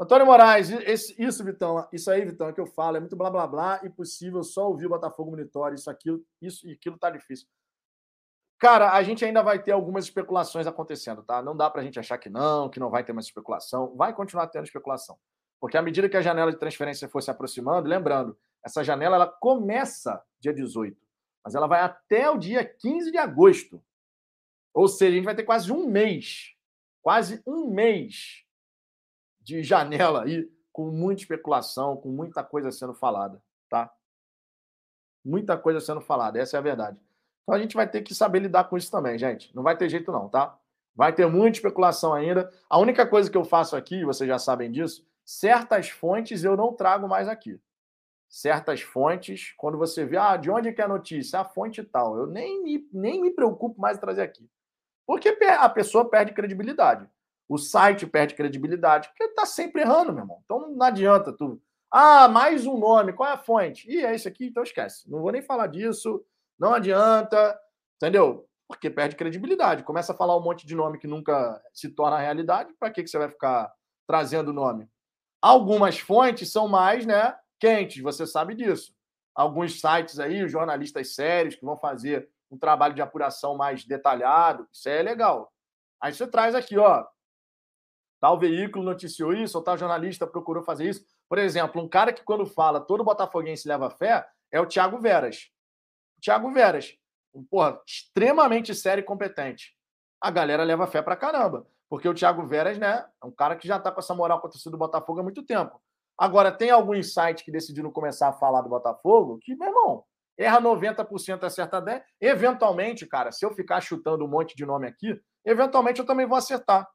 Antônio 0.00 0.24
Moraes, 0.24 0.70
esse, 0.70 1.22
isso, 1.22 1.44
Vitão, 1.44 1.86
isso 1.92 2.10
aí, 2.10 2.24
Vitão, 2.24 2.48
é 2.48 2.52
que 2.54 2.60
eu 2.60 2.66
falo, 2.66 2.96
é 2.96 3.00
muito 3.00 3.14
blá 3.14 3.28
blá 3.28 3.46
blá, 3.46 3.80
impossível 3.84 4.42
só 4.42 4.66
ouvir 4.66 4.86
o 4.86 4.88
Botafogo 4.88 5.30
monitor, 5.30 5.74
isso, 5.74 5.90
aquilo, 5.90 6.24
isso 6.40 6.66
e 6.66 6.72
aquilo 6.72 6.98
tá 6.98 7.10
difícil. 7.10 7.46
Cara, 8.58 8.92
a 8.92 9.02
gente 9.02 9.22
ainda 9.22 9.42
vai 9.42 9.62
ter 9.62 9.72
algumas 9.72 10.04
especulações 10.04 10.66
acontecendo, 10.66 11.22
tá? 11.22 11.42
Não 11.42 11.54
dá 11.54 11.68
pra 11.68 11.82
gente 11.82 12.00
achar 12.00 12.16
que 12.16 12.30
não, 12.30 12.70
que 12.70 12.80
não 12.80 12.88
vai 12.88 13.04
ter 13.04 13.12
mais 13.12 13.26
especulação. 13.26 13.94
Vai 13.96 14.14
continuar 14.14 14.46
tendo 14.46 14.64
especulação. 14.64 15.18
Porque 15.60 15.76
à 15.76 15.82
medida 15.82 16.08
que 16.08 16.16
a 16.16 16.22
janela 16.22 16.52
de 16.52 16.58
transferência 16.58 17.08
for 17.08 17.20
se 17.20 17.30
aproximando, 17.30 17.88
lembrando, 17.88 18.38
essa 18.64 18.84
janela 18.84 19.16
ela 19.16 19.26
começa 19.26 20.22
dia 20.40 20.54
18, 20.54 20.96
mas 21.44 21.54
ela 21.54 21.66
vai 21.66 21.80
até 21.80 22.30
o 22.30 22.38
dia 22.38 22.64
15 22.64 23.10
de 23.10 23.18
agosto. 23.18 23.82
Ou 24.72 24.88
seja, 24.88 25.12
a 25.12 25.16
gente 25.16 25.24
vai 25.24 25.34
ter 25.34 25.42
quase 25.42 25.72
um 25.72 25.86
mês, 25.86 26.54
quase 27.02 27.42
um 27.46 27.68
mês 27.68 28.44
de 29.40 29.62
janela 29.62 30.22
aí, 30.24 30.50
com 30.72 30.90
muita 30.90 31.22
especulação, 31.22 31.96
com 31.96 32.08
muita 32.08 32.42
coisa 32.42 32.70
sendo 32.70 32.94
falada, 32.94 33.42
tá? 33.68 33.92
Muita 35.24 35.58
coisa 35.58 35.80
sendo 35.80 36.00
falada, 36.00 36.38
essa 36.38 36.56
é 36.56 36.58
a 36.58 36.62
verdade. 36.62 36.98
Então 37.42 37.54
a 37.54 37.58
gente 37.58 37.74
vai 37.74 37.88
ter 37.88 38.02
que 38.02 38.14
saber 38.14 38.38
lidar 38.38 38.64
com 38.64 38.76
isso 38.76 38.90
também, 38.90 39.18
gente. 39.18 39.54
Não 39.54 39.62
vai 39.62 39.76
ter 39.76 39.88
jeito, 39.88 40.10
não, 40.10 40.28
tá? 40.28 40.58
Vai 40.94 41.12
ter 41.12 41.26
muita 41.26 41.58
especulação 41.58 42.14
ainda. 42.14 42.50
A 42.70 42.78
única 42.78 43.06
coisa 43.06 43.30
que 43.30 43.36
eu 43.36 43.44
faço 43.44 43.76
aqui, 43.76 44.04
vocês 44.04 44.28
já 44.28 44.38
sabem 44.38 44.70
disso, 44.70 45.06
certas 45.24 45.90
fontes 45.90 46.44
eu 46.44 46.56
não 46.56 46.72
trago 46.72 47.08
mais 47.08 47.28
aqui 47.28 47.60
certas 48.32 48.80
fontes, 48.80 49.52
quando 49.58 49.76
você 49.76 50.06
vê, 50.06 50.16
ah, 50.16 50.38
de 50.38 50.50
onde 50.50 50.70
é 50.70 50.72
que 50.72 50.80
é 50.80 50.84
a 50.84 50.88
notícia? 50.88 51.38
A 51.38 51.44
fonte 51.44 51.84
tal. 51.84 52.16
Eu 52.16 52.26
nem 52.26 52.62
me, 52.62 52.88
nem 52.90 53.20
me 53.20 53.30
preocupo 53.30 53.78
mais 53.78 53.98
em 53.98 54.00
trazer 54.00 54.22
aqui. 54.22 54.48
Porque 55.06 55.36
a 55.46 55.68
pessoa 55.68 56.08
perde 56.08 56.32
credibilidade. 56.32 57.06
O 57.46 57.58
site 57.58 58.06
perde 58.06 58.34
credibilidade, 58.34 59.08
porque 59.08 59.24
está 59.24 59.44
sempre 59.44 59.82
errando, 59.82 60.14
meu 60.14 60.22
irmão. 60.22 60.40
Então 60.46 60.70
não 60.70 60.86
adianta 60.86 61.30
tu. 61.30 61.60
Ah, 61.90 62.26
mais 62.26 62.64
um 62.64 62.78
nome, 62.78 63.12
qual 63.12 63.28
é 63.28 63.32
a 63.34 63.36
fonte? 63.36 63.86
E 63.90 64.02
é 64.02 64.14
isso 64.14 64.26
aqui, 64.26 64.46
então 64.46 64.62
esquece. 64.62 65.10
Não 65.10 65.20
vou 65.20 65.30
nem 65.30 65.42
falar 65.42 65.66
disso, 65.66 66.24
não 66.58 66.72
adianta, 66.72 67.60
entendeu? 67.96 68.48
Porque 68.66 68.88
perde 68.88 69.14
credibilidade. 69.14 69.84
Começa 69.84 70.14
a 70.14 70.16
falar 70.16 70.38
um 70.38 70.42
monte 70.42 70.66
de 70.66 70.74
nome 70.74 70.98
que 70.98 71.06
nunca 71.06 71.62
se 71.70 71.90
torna 71.90 72.16
realidade, 72.16 72.72
para 72.80 72.90
que, 72.90 73.02
que 73.02 73.10
você 73.10 73.18
vai 73.18 73.28
ficar 73.28 73.70
trazendo 74.06 74.54
nome? 74.54 74.88
Algumas 75.42 75.98
fontes 75.98 76.50
são 76.50 76.66
mais, 76.66 77.04
né? 77.04 77.36
Quentes, 77.62 78.02
você 78.02 78.26
sabe 78.26 78.56
disso. 78.56 78.92
Alguns 79.32 79.80
sites 79.80 80.18
aí, 80.18 80.48
jornalistas 80.48 81.14
sérios 81.14 81.54
que 81.54 81.64
vão 81.64 81.76
fazer 81.76 82.28
um 82.50 82.58
trabalho 82.58 82.92
de 82.92 83.00
apuração 83.00 83.56
mais 83.56 83.84
detalhado, 83.84 84.66
isso 84.72 84.88
é 84.88 85.00
legal. 85.00 85.52
Aí 86.00 86.12
você 86.12 86.26
traz 86.26 86.56
aqui, 86.56 86.76
ó, 86.76 87.06
tal 88.20 88.36
veículo 88.36 88.84
noticiou 88.84 89.32
isso, 89.32 89.56
ou 89.56 89.62
tal 89.62 89.78
jornalista 89.78 90.26
procurou 90.26 90.64
fazer 90.64 90.88
isso. 90.88 91.06
Por 91.28 91.38
exemplo, 91.38 91.80
um 91.80 91.88
cara 91.88 92.12
que 92.12 92.24
quando 92.24 92.44
fala 92.44 92.80
todo 92.80 93.04
botafoguense 93.04 93.68
leva 93.68 93.88
fé 93.88 94.26
é 94.50 94.60
o 94.60 94.66
Thiago 94.66 94.98
Veras. 94.98 95.48
O 96.18 96.20
Thiago 96.20 96.50
Veras, 96.50 96.98
um, 97.32 97.44
porra, 97.44 97.80
extremamente 97.86 98.74
sério 98.74 99.02
e 99.02 99.04
competente. 99.04 99.76
A 100.20 100.32
galera 100.32 100.64
leva 100.64 100.88
fé 100.88 101.00
pra 101.00 101.14
caramba, 101.14 101.64
porque 101.88 102.08
o 102.08 102.14
Thiago 102.14 102.44
Veras, 102.44 102.76
né, 102.76 103.06
é 103.22 103.26
um 103.26 103.30
cara 103.30 103.54
que 103.54 103.68
já 103.68 103.78
tá 103.78 103.92
com 103.92 104.00
essa 104.00 104.14
moral 104.14 104.40
com 104.40 104.48
a 104.48 104.50
torcida 104.50 104.72
do 104.72 104.78
Botafogo 104.78 105.20
há 105.20 105.22
muito 105.22 105.44
tempo. 105.44 105.80
Agora, 106.22 106.52
tem 106.52 106.70
algum 106.70 107.02
site 107.02 107.44
que 107.44 107.50
decidiram 107.50 107.90
começar 107.90 108.28
a 108.28 108.32
falar 108.32 108.62
do 108.62 108.68
Botafogo 108.68 109.40
que, 109.42 109.56
meu 109.56 109.66
irmão, 109.66 110.04
erra 110.38 110.62
90%, 110.62 111.42
acerta 111.42 111.82
10%. 111.82 112.04
Eventualmente, 112.20 113.04
cara, 113.08 113.32
se 113.32 113.44
eu 113.44 113.52
ficar 113.52 113.80
chutando 113.80 114.24
um 114.24 114.28
monte 114.28 114.54
de 114.54 114.64
nome 114.64 114.86
aqui, 114.86 115.20
eventualmente 115.44 115.98
eu 115.98 116.06
também 116.06 116.24
vou 116.24 116.38
acertar. 116.38 116.88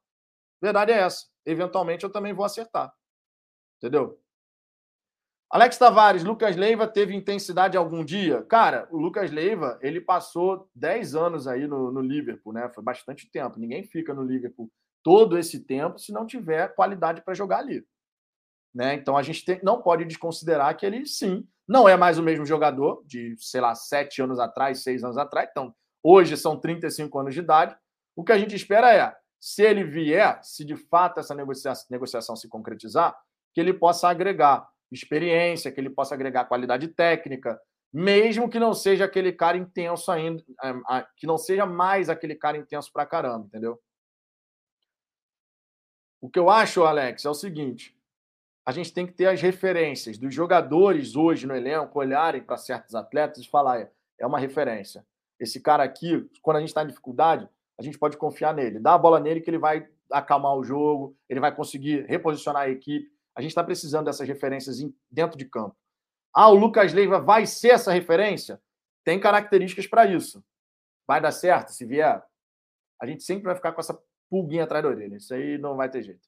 Verdade 0.62 0.94
é 0.94 1.00
essa. 1.00 1.26
Eventualmente 1.46 2.06
eu 2.06 2.10
também 2.10 2.32
vou 2.32 2.46
acertar. 2.46 2.90
Entendeu? 3.76 4.18
Alex 5.52 5.78
Tavares, 5.78 6.24
Lucas 6.24 6.56
Leiva 6.56 6.88
teve 6.88 7.14
intensidade 7.14 7.76
algum 7.76 8.06
dia? 8.06 8.44
Cara, 8.44 8.88
o 8.92 8.98
Lucas 8.98 9.30
Leiva, 9.30 9.78
ele 9.82 10.00
passou 10.00 10.70
10 10.74 11.16
anos 11.16 11.50
aí 11.50 11.68
no, 11.68 11.92
no 11.92 12.00
Liverpool, 12.00 12.54
né? 12.54 12.70
Foi 12.74 12.82
bastante 12.82 13.30
tempo. 13.30 13.60
Ninguém 13.60 13.84
fica 13.84 14.14
no 14.14 14.24
Liverpool 14.24 14.72
todo 15.04 15.38
esse 15.38 15.66
tempo 15.66 16.00
se 16.00 16.14
não 16.14 16.26
tiver 16.26 16.74
qualidade 16.76 17.22
para 17.26 17.34
jogar 17.34 17.58
ali. 17.58 17.86
Né? 18.78 18.94
Então 18.94 19.18
a 19.18 19.24
gente 19.24 19.44
tem, 19.44 19.60
não 19.64 19.82
pode 19.82 20.06
desconsiderar 20.06 20.78
que 20.78 20.86
ele, 20.86 21.04
sim, 21.08 21.48
não 21.68 21.90
é 21.90 21.98
mais 21.98 22.20
o 22.20 22.24
mesmo 22.24 22.46
jogador 22.46 23.04
de, 23.08 23.36
sei 23.40 23.60
lá, 23.60 23.74
sete 23.74 24.22
anos 24.22 24.38
atrás, 24.38 24.84
seis 24.84 25.04
anos 25.04 25.18
atrás. 25.18 25.50
Então, 25.50 25.74
hoje 26.04 26.38
são 26.38 26.60
35 26.60 27.18
anos 27.18 27.34
de 27.34 27.40
idade. 27.40 27.76
O 28.16 28.24
que 28.24 28.32
a 28.32 28.38
gente 28.38 28.56
espera 28.56 28.94
é, 28.94 29.16
se 29.40 29.64
ele 29.64 29.84
vier, 29.84 30.40
se 30.44 30.64
de 30.64 30.76
fato 30.76 31.20
essa 31.20 31.34
negociação, 31.34 32.36
se 32.36 32.48
concretizar, 32.48 33.18
que 33.52 33.60
ele 33.60 33.74
possa 33.74 34.10
agregar 34.10 34.70
experiência, 34.92 35.72
que 35.72 35.82
ele 35.82 35.90
possa 35.90 36.14
agregar 36.14 36.46
qualidade 36.46 36.88
técnica, 36.90 37.60
mesmo 37.92 38.48
que 38.48 38.60
não 38.60 38.76
seja 38.76 39.06
aquele 39.06 39.34
cara 39.34 39.58
intenso 39.58 40.12
ainda, 40.12 40.44
é, 40.64 41.04
que 41.18 41.26
não 41.26 41.40
seja 41.40 41.66
mais 41.66 42.10
aquele 42.10 42.36
cara 42.36 42.58
intenso 42.58 42.94
pra 42.94 43.08
caramba, 43.08 43.48
entendeu? 43.48 43.82
O 46.22 46.30
que 46.30 46.38
eu 46.38 46.48
acho, 46.48 46.84
Alex, 46.84 47.26
é 47.26 47.30
o 47.30 47.34
seguinte: 47.34 47.97
a 48.68 48.72
gente 48.74 48.94
tem 48.94 49.08
que 49.08 49.14
ter 49.14 49.28
as 49.28 49.42
referências 49.42 50.18
dos 50.18 50.36
jogadores 50.36 51.16
hoje 51.16 51.48
no 51.48 51.56
elenco 51.56 51.98
olharem 51.98 52.44
para 52.44 52.58
certos 52.58 52.96
atletas 52.96 53.42
e 53.42 53.50
falar: 53.50 53.90
é 54.20 54.28
uma 54.28 54.38
referência. 54.38 55.08
Esse 55.40 55.62
cara 55.62 55.84
aqui, 55.84 56.30
quando 56.42 56.58
a 56.58 56.60
gente 56.60 56.70
está 56.70 56.84
em 56.84 56.88
dificuldade, 56.88 57.48
a 57.80 57.82
gente 57.82 57.98
pode 57.98 58.18
confiar 58.18 58.54
nele. 58.54 58.78
Dá 58.78 58.96
a 58.96 58.98
bola 58.98 59.22
nele 59.22 59.40
que 59.40 59.50
ele 59.50 59.58
vai 59.58 59.88
acalmar 60.12 60.54
o 60.54 60.66
jogo, 60.66 61.16
ele 61.30 61.40
vai 61.40 61.56
conseguir 61.56 62.06
reposicionar 62.10 62.64
a 62.64 62.70
equipe. 62.70 63.10
A 63.34 63.42
gente 63.42 63.52
está 63.52 63.64
precisando 63.64 64.08
dessas 64.08 64.28
referências 64.28 64.80
dentro 65.10 65.38
de 65.38 65.46
campo. 65.46 65.78
Ah, 66.34 66.50
o 66.50 66.56
Lucas 66.56 66.92
Leiva 66.92 67.22
vai 67.22 67.46
ser 67.46 67.70
essa 67.70 67.94
referência? 67.94 68.62
Tem 69.06 69.18
características 69.18 69.88
para 69.88 70.06
isso. 70.08 70.44
Vai 71.08 71.22
dar 71.22 71.32
certo 71.32 71.72
se 71.72 71.86
vier? 71.86 72.22
A 73.02 73.08
gente 73.08 73.24
sempre 73.24 73.46
vai 73.46 73.56
ficar 73.56 73.72
com 73.72 73.80
essa 73.80 73.98
pulguinha 74.30 74.66
atrás 74.66 74.84
da 74.84 74.90
orelha. 74.90 75.16
Isso 75.16 75.34
aí 75.34 75.58
não 75.58 75.78
vai 75.78 75.90
ter 75.90 76.04
jeito. 76.04 76.28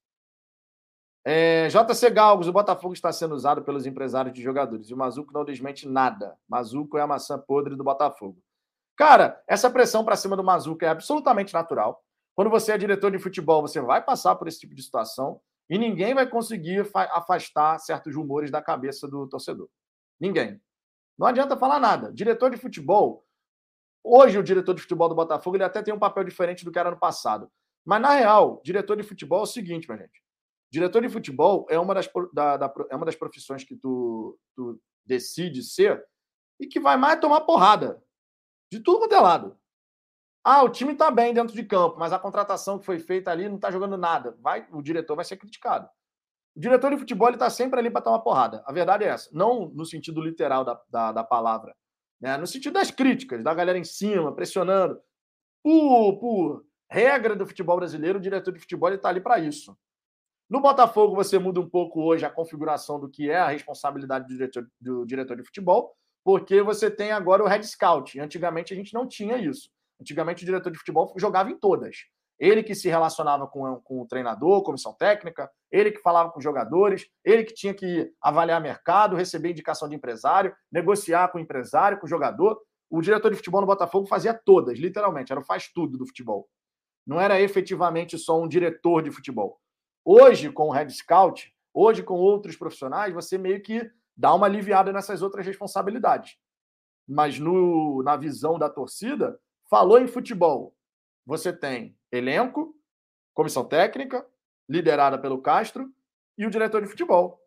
É, 1.31 1.67
JC 1.67 2.09
Galgos, 2.09 2.47
o 2.47 2.51
Botafogo 2.51 2.91
está 2.91 3.11
sendo 3.11 3.35
usado 3.35 3.61
pelos 3.61 3.85
empresários 3.85 4.33
de 4.33 4.41
jogadores 4.41 4.89
e 4.89 4.95
o 4.95 4.97
Mazuco 4.97 5.31
não 5.31 5.45
desmente 5.45 5.87
nada. 5.87 6.35
Mazuco 6.49 6.97
é 6.97 7.01
a 7.03 7.05
maçã 7.05 7.37
podre 7.37 7.75
do 7.75 7.83
Botafogo. 7.83 8.41
Cara, 8.97 9.39
essa 9.47 9.69
pressão 9.69 10.03
para 10.03 10.15
cima 10.15 10.35
do 10.35 10.43
Mazuco 10.43 10.83
é 10.83 10.87
absolutamente 10.87 11.53
natural. 11.53 12.03
Quando 12.33 12.49
você 12.49 12.71
é 12.71 12.79
diretor 12.79 13.11
de 13.11 13.19
futebol, 13.19 13.61
você 13.61 13.79
vai 13.79 14.03
passar 14.03 14.37
por 14.37 14.47
esse 14.47 14.59
tipo 14.59 14.73
de 14.73 14.81
situação 14.81 15.39
e 15.69 15.77
ninguém 15.77 16.15
vai 16.15 16.27
conseguir 16.27 16.89
afastar 16.95 17.77
certos 17.77 18.15
rumores 18.15 18.49
da 18.49 18.59
cabeça 18.59 19.07
do 19.07 19.27
torcedor. 19.27 19.69
Ninguém. 20.19 20.59
Não 21.15 21.27
adianta 21.27 21.55
falar 21.55 21.79
nada. 21.79 22.11
Diretor 22.11 22.49
de 22.49 22.57
futebol, 22.57 23.23
hoje 24.03 24.35
o 24.39 24.43
diretor 24.43 24.73
de 24.73 24.81
futebol 24.81 25.07
do 25.07 25.13
Botafogo 25.13 25.57
ele 25.57 25.63
até 25.63 25.83
tem 25.83 25.93
um 25.93 25.99
papel 25.99 26.23
diferente 26.23 26.65
do 26.65 26.71
que 26.71 26.79
era 26.79 26.89
no 26.89 26.97
passado. 26.97 27.51
Mas 27.85 28.01
na 28.01 28.15
real, 28.15 28.59
diretor 28.65 28.97
de 28.97 29.03
futebol 29.03 29.41
é 29.41 29.43
o 29.43 29.45
seguinte, 29.45 29.87
minha 29.87 30.01
gente. 30.01 30.27
Diretor 30.71 31.01
de 31.01 31.09
futebol 31.09 31.65
é 31.69 31.79
uma 31.79 31.93
das, 31.93 32.09
da, 32.31 32.57
da, 32.57 32.73
é 32.89 32.95
uma 32.95 33.05
das 33.05 33.15
profissões 33.15 33.63
que 33.63 33.75
tu, 33.75 34.37
tu 34.55 34.79
decide 35.05 35.63
ser 35.63 36.05
e 36.59 36.67
que 36.67 36.79
vai 36.79 36.95
mais 36.95 37.19
tomar 37.19 37.41
porrada 37.41 38.03
de 38.71 38.79
tudo 38.79 38.99
quanto 38.99 39.15
é 39.15 39.19
lado. 39.19 39.57
Ah, 40.43 40.63
o 40.63 40.69
time 40.69 40.93
está 40.93 41.11
bem 41.11 41.33
dentro 41.33 41.55
de 41.55 41.63
campo, 41.63 41.97
mas 41.99 42.13
a 42.13 42.19
contratação 42.19 42.79
que 42.79 42.85
foi 42.85 42.99
feita 42.99 43.31
ali 43.31 43.47
não 43.47 43.55
está 43.55 43.71
jogando 43.71 43.97
nada. 43.97 44.37
Vai, 44.39 44.67
o 44.71 44.81
diretor 44.81 45.15
vai 45.15 45.25
ser 45.25 45.37
criticado. 45.37 45.89
O 46.55 46.59
diretor 46.59 46.91
de 46.91 46.97
futebol 46.97 47.29
está 47.29 47.49
sempre 47.49 47.79
ali 47.79 47.89
para 47.89 48.01
tomar 48.01 48.19
porrada. 48.19 48.63
A 48.65 48.71
verdade 48.71 49.03
é 49.03 49.07
essa. 49.07 49.29
Não 49.33 49.69
no 49.69 49.85
sentido 49.85 50.21
literal 50.21 50.63
da, 50.63 50.81
da, 50.89 51.11
da 51.11 51.23
palavra. 51.23 51.75
Né? 52.21 52.37
No 52.37 52.47
sentido 52.47 52.73
das 52.73 52.91
críticas, 52.91 53.43
da 53.43 53.53
galera 53.53 53.77
em 53.77 53.83
cima, 53.83 54.33
pressionando. 54.33 55.01
Por, 55.63 56.19
por 56.19 56.65
regra 56.89 57.35
do 57.35 57.45
futebol 57.45 57.77
brasileiro, 57.77 58.17
o 58.17 58.21
diretor 58.21 58.53
de 58.53 58.59
futebol 58.59 58.91
está 58.93 59.09
ali 59.09 59.21
para 59.21 59.39
isso. 59.39 59.77
No 60.49 60.59
Botafogo, 60.59 61.15
você 61.15 61.37
muda 61.37 61.59
um 61.59 61.69
pouco 61.69 62.01
hoje 62.01 62.25
a 62.25 62.29
configuração 62.29 62.99
do 62.99 63.07
que 63.07 63.29
é 63.29 63.37
a 63.37 63.49
responsabilidade 63.49 64.25
do 64.25 64.33
diretor, 64.33 64.67
do 64.81 65.05
diretor 65.05 65.37
de 65.37 65.43
futebol, 65.43 65.93
porque 66.23 66.63
você 66.63 66.89
tem 66.89 67.11
agora 67.11 67.43
o 67.43 67.47
head 67.47 67.65
scout. 67.67 68.19
Antigamente 68.19 68.73
a 68.73 68.75
gente 68.75 68.91
não 68.91 69.07
tinha 69.07 69.37
isso. 69.37 69.69
Antigamente 70.01 70.41
o 70.41 70.45
diretor 70.47 70.71
de 70.71 70.79
futebol 70.79 71.13
jogava 71.17 71.51
em 71.51 71.57
todas. 71.57 71.97
Ele 72.39 72.63
que 72.63 72.73
se 72.73 72.89
relacionava 72.89 73.45
com, 73.47 73.79
com 73.81 74.01
o 74.01 74.07
treinador, 74.07 74.63
comissão 74.63 74.93
técnica, 74.93 75.51
ele 75.69 75.91
que 75.91 76.01
falava 76.01 76.31
com 76.31 76.39
os 76.39 76.43
jogadores, 76.43 77.05
ele 77.23 77.43
que 77.43 77.53
tinha 77.53 77.73
que 77.73 78.11
avaliar 78.19 78.59
mercado, 78.59 79.15
receber 79.15 79.51
indicação 79.51 79.87
de 79.87 79.95
empresário, 79.95 80.55
negociar 80.71 81.27
com 81.27 81.37
o 81.37 81.41
empresário, 81.41 81.99
com 81.99 82.07
o 82.07 82.09
jogador. 82.09 82.59
O 82.89 83.01
diretor 83.01 83.29
de 83.29 83.37
futebol 83.37 83.61
no 83.61 83.67
Botafogo 83.67 84.07
fazia 84.07 84.33
todas, 84.33 84.79
literalmente, 84.79 85.31
era 85.31 85.41
o 85.41 85.45
faz 85.45 85.71
tudo 85.71 85.95
do 85.95 86.07
futebol. 86.07 86.49
Não 87.05 87.21
era 87.21 87.39
efetivamente 87.39 88.17
só 88.17 88.41
um 88.41 88.47
diretor 88.47 89.03
de 89.03 89.11
futebol. 89.11 89.59
Hoje, 90.11 90.51
com 90.51 90.69
o 90.69 90.71
Red 90.71 90.89
Scout, 90.89 91.55
hoje 91.71 92.01
com 92.01 92.15
outros 92.15 92.55
profissionais, 92.55 93.13
você 93.13 93.37
meio 93.37 93.61
que 93.61 93.91
dá 94.17 94.33
uma 94.33 94.47
aliviada 94.47 94.91
nessas 94.91 95.21
outras 95.21 95.45
responsabilidades. 95.45 96.35
mas 97.07 97.37
no, 97.37 98.01
na 98.01 98.15
visão 98.15 98.57
da 98.57 98.67
torcida, 98.67 99.39
falou 99.69 99.99
em 99.99 100.07
futebol. 100.07 100.75
Você 101.27 101.53
tem 101.53 101.95
elenco, 102.11 102.75
comissão 103.35 103.63
técnica, 103.63 104.25
liderada 104.67 105.15
pelo 105.15 105.43
Castro, 105.43 105.93
e 106.35 106.43
o 106.43 106.49
diretor 106.49 106.81
de 106.81 106.87
futebol. 106.87 107.39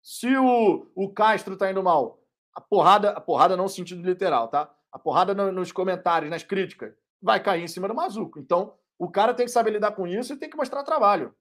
Se 0.00 0.36
o, 0.36 0.86
o 0.94 1.12
Castro 1.12 1.54
está 1.54 1.72
indo 1.72 1.82
mal, 1.82 2.22
a 2.54 2.60
porrada, 2.60 3.10
a 3.10 3.20
porrada 3.20 3.56
não 3.56 3.64
no 3.64 3.68
sentido 3.68 4.00
literal, 4.00 4.46
tá? 4.46 4.72
A 4.92 4.98
porrada 4.98 5.34
no, 5.34 5.50
nos 5.50 5.72
comentários, 5.72 6.30
nas 6.30 6.44
críticas, 6.44 6.94
vai 7.20 7.42
cair 7.42 7.64
em 7.64 7.68
cima 7.68 7.88
do 7.88 7.96
Mazuco. 7.96 8.38
Então, 8.38 8.78
o 8.96 9.10
cara 9.10 9.34
tem 9.34 9.44
que 9.44 9.52
saber 9.52 9.72
lidar 9.72 9.90
com 9.90 10.06
isso 10.06 10.32
e 10.32 10.36
tem 10.36 10.48
que 10.48 10.56
mostrar 10.56 10.84
trabalho. 10.84 11.34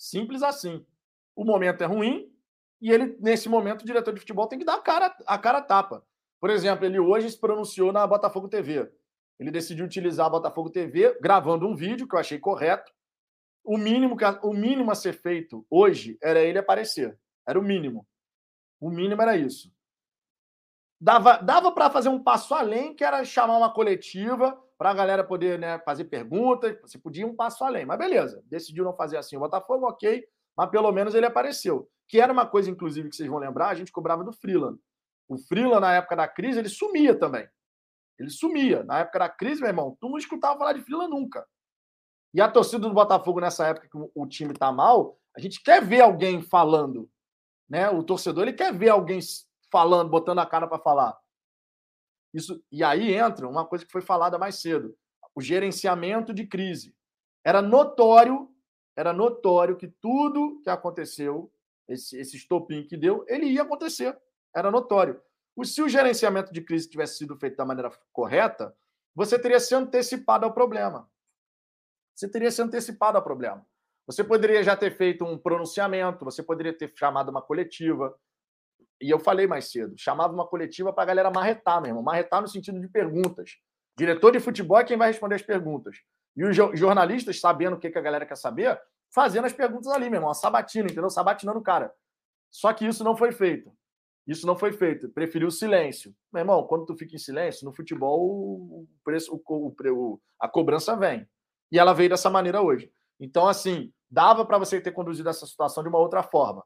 Simples 0.00 0.42
assim. 0.42 0.82
O 1.36 1.44
momento 1.44 1.82
é 1.82 1.86
ruim 1.86 2.34
e 2.80 2.90
ele, 2.90 3.18
nesse 3.20 3.50
momento, 3.50 3.82
o 3.82 3.84
diretor 3.84 4.14
de 4.14 4.20
futebol 4.20 4.46
tem 4.46 4.58
que 4.58 4.64
dar 4.64 4.76
a 4.76 4.80
cara 4.80 5.14
a 5.26 5.36
cara 5.36 5.60
tapa. 5.60 6.02
Por 6.40 6.48
exemplo, 6.48 6.86
ele 6.86 6.98
hoje 6.98 7.30
se 7.30 7.38
pronunciou 7.38 7.92
na 7.92 8.06
Botafogo 8.06 8.48
TV. 8.48 8.90
Ele 9.38 9.50
decidiu 9.50 9.84
utilizar 9.84 10.26
a 10.26 10.30
Botafogo 10.30 10.70
TV 10.70 11.18
gravando 11.20 11.68
um 11.68 11.76
vídeo 11.76 12.08
que 12.08 12.14
eu 12.14 12.18
achei 12.18 12.38
correto. 12.38 12.90
O 13.62 13.76
mínimo, 13.76 14.16
o 14.42 14.54
mínimo 14.54 14.90
a 14.90 14.94
ser 14.94 15.12
feito 15.12 15.66
hoje 15.68 16.16
era 16.22 16.40
ele 16.40 16.58
aparecer. 16.58 17.18
Era 17.46 17.60
o 17.60 17.62
mínimo. 17.62 18.06
O 18.80 18.88
mínimo 18.88 19.20
era 19.20 19.36
isso. 19.36 19.70
Dava, 20.98 21.36
dava 21.36 21.72
para 21.72 21.90
fazer 21.90 22.08
um 22.08 22.22
passo 22.22 22.54
além, 22.54 22.94
que 22.94 23.04
era 23.04 23.22
chamar 23.22 23.58
uma 23.58 23.72
coletiva 23.72 24.58
para 24.80 24.92
a 24.92 24.94
galera 24.94 25.22
poder 25.22 25.58
né, 25.58 25.78
fazer 25.80 26.06
perguntas. 26.06 26.74
Você 26.80 26.98
podia 26.98 27.22
ir 27.22 27.26
um 27.26 27.36
passo 27.36 27.62
além, 27.62 27.84
mas 27.84 27.98
beleza. 27.98 28.42
Decidiu 28.46 28.82
não 28.82 28.96
fazer 28.96 29.18
assim 29.18 29.36
o 29.36 29.40
Botafogo, 29.40 29.86
ok. 29.86 30.24
Mas 30.56 30.70
pelo 30.70 30.90
menos 30.90 31.14
ele 31.14 31.26
apareceu. 31.26 31.86
Que 32.08 32.18
era 32.18 32.32
uma 32.32 32.46
coisa, 32.46 32.70
inclusive, 32.70 33.10
que 33.10 33.14
vocês 33.14 33.28
vão 33.28 33.38
lembrar, 33.38 33.68
a 33.68 33.74
gente 33.74 33.92
cobrava 33.92 34.24
do 34.24 34.32
Freeland. 34.32 34.80
O 35.28 35.36
Freeland, 35.36 35.82
na 35.82 35.92
época 35.92 36.16
da 36.16 36.26
crise, 36.26 36.60
ele 36.60 36.70
sumia 36.70 37.14
também. 37.14 37.46
Ele 38.18 38.30
sumia. 38.30 38.82
Na 38.84 39.00
época 39.00 39.18
da 39.18 39.28
crise, 39.28 39.60
meu 39.60 39.68
irmão, 39.68 39.98
tu 40.00 40.08
não 40.08 40.16
escutava 40.16 40.56
falar 40.56 40.72
de 40.72 40.80
Freeland 40.80 41.10
nunca. 41.10 41.46
E 42.32 42.40
a 42.40 42.50
torcida 42.50 42.88
do 42.88 42.94
Botafogo, 42.94 43.38
nessa 43.38 43.66
época 43.66 43.86
que 43.86 43.98
o 44.14 44.26
time 44.26 44.54
tá 44.54 44.72
mal, 44.72 45.18
a 45.36 45.40
gente 45.40 45.62
quer 45.62 45.84
ver 45.84 46.00
alguém 46.00 46.40
falando. 46.40 47.06
Né? 47.68 47.90
O 47.90 48.02
torcedor 48.02 48.44
ele 48.44 48.54
quer 48.54 48.72
ver 48.72 48.88
alguém 48.88 49.20
falando, 49.70 50.08
botando 50.08 50.38
a 50.38 50.46
cara 50.46 50.66
para 50.66 50.78
falar. 50.78 51.19
Isso, 52.32 52.62
e 52.70 52.84
aí 52.84 53.12
entra 53.14 53.48
uma 53.48 53.66
coisa 53.66 53.84
que 53.84 53.92
foi 53.92 54.02
falada 54.02 54.38
mais 54.38 54.60
cedo: 54.60 54.96
o 55.34 55.40
gerenciamento 55.40 56.32
de 56.32 56.46
crise. 56.46 56.94
Era 57.44 57.62
notório, 57.62 58.48
era 58.96 59.12
notório 59.12 59.76
que 59.76 59.88
tudo 59.88 60.60
que 60.62 60.70
aconteceu, 60.70 61.52
esse, 61.88 62.18
esse 62.18 62.36
estopim 62.36 62.86
que 62.86 62.96
deu, 62.96 63.24
ele 63.28 63.46
ia 63.46 63.62
acontecer. 63.62 64.16
Era 64.54 64.70
notório. 64.70 65.20
Se 65.64 65.82
o 65.82 65.88
gerenciamento 65.88 66.52
de 66.52 66.62
crise 66.62 66.88
tivesse 66.88 67.18
sido 67.18 67.36
feito 67.36 67.56
da 67.56 67.64
maneira 67.64 67.90
correta, 68.12 68.74
você 69.14 69.38
teria 69.38 69.60
se 69.60 69.74
antecipado 69.74 70.46
ao 70.46 70.54
problema. 70.54 71.10
Você 72.14 72.28
teria 72.28 72.50
se 72.50 72.62
antecipado 72.62 73.18
ao 73.18 73.24
problema. 73.24 73.66
Você 74.06 74.24
poderia 74.24 74.62
já 74.62 74.76
ter 74.76 74.96
feito 74.96 75.24
um 75.24 75.38
pronunciamento, 75.38 76.24
você 76.24 76.42
poderia 76.42 76.76
ter 76.76 76.92
chamado 76.96 77.28
uma 77.28 77.42
coletiva. 77.42 78.14
E 79.00 79.08
eu 79.08 79.18
falei 79.18 79.46
mais 79.46 79.70
cedo, 79.70 79.94
chamava 79.96 80.32
uma 80.32 80.46
coletiva 80.46 80.92
para 80.92 81.04
a 81.04 81.06
galera 81.06 81.30
marretar, 81.30 81.80
meu 81.80 81.90
irmão. 81.90 82.02
Marretar 82.02 82.42
no 82.42 82.48
sentido 82.48 82.80
de 82.80 82.88
perguntas. 82.88 83.52
Diretor 83.96 84.32
de 84.32 84.40
futebol 84.40 84.78
é 84.78 84.84
quem 84.84 84.96
vai 84.96 85.08
responder 85.08 85.36
as 85.36 85.42
perguntas. 85.42 85.96
E 86.36 86.44
os 86.44 86.54
jornalistas, 86.54 87.40
sabendo 87.40 87.76
o 87.76 87.78
que 87.78 87.86
a 87.88 88.00
galera 88.00 88.26
quer 88.26 88.36
saber, 88.36 88.80
fazendo 89.12 89.46
as 89.46 89.52
perguntas 89.52 89.88
ali, 89.88 90.08
meu 90.08 90.18
irmão. 90.18 90.30
A 90.30 90.34
sabatina, 90.34 90.86
entendeu? 90.86 91.10
Sabatinando 91.10 91.58
o 91.58 91.62
cara. 91.62 91.92
Só 92.50 92.72
que 92.72 92.86
isso 92.86 93.02
não 93.02 93.16
foi 93.16 93.32
feito. 93.32 93.72
Isso 94.26 94.46
não 94.46 94.56
foi 94.56 94.72
feito. 94.72 95.08
Preferiu 95.08 95.48
o 95.48 95.52
silêncio. 95.52 96.14
Meu 96.32 96.40
irmão, 96.40 96.66
quando 96.66 96.84
tu 96.84 96.96
fica 96.96 97.16
em 97.16 97.18
silêncio, 97.18 97.64
no 97.64 97.72
futebol 97.72 98.20
o 98.20 98.88
preço, 99.02 99.34
o, 99.34 99.74
o, 99.92 100.20
a 100.38 100.48
cobrança 100.48 100.94
vem. 100.96 101.26
E 101.72 101.78
ela 101.78 101.92
veio 101.92 102.10
dessa 102.10 102.30
maneira 102.30 102.60
hoje. 102.60 102.92
Então, 103.18 103.48
assim, 103.48 103.92
dava 104.10 104.44
para 104.44 104.58
você 104.58 104.80
ter 104.80 104.92
conduzido 104.92 105.28
essa 105.28 105.46
situação 105.46 105.82
de 105.82 105.88
uma 105.88 105.98
outra 105.98 106.22
forma. 106.22 106.64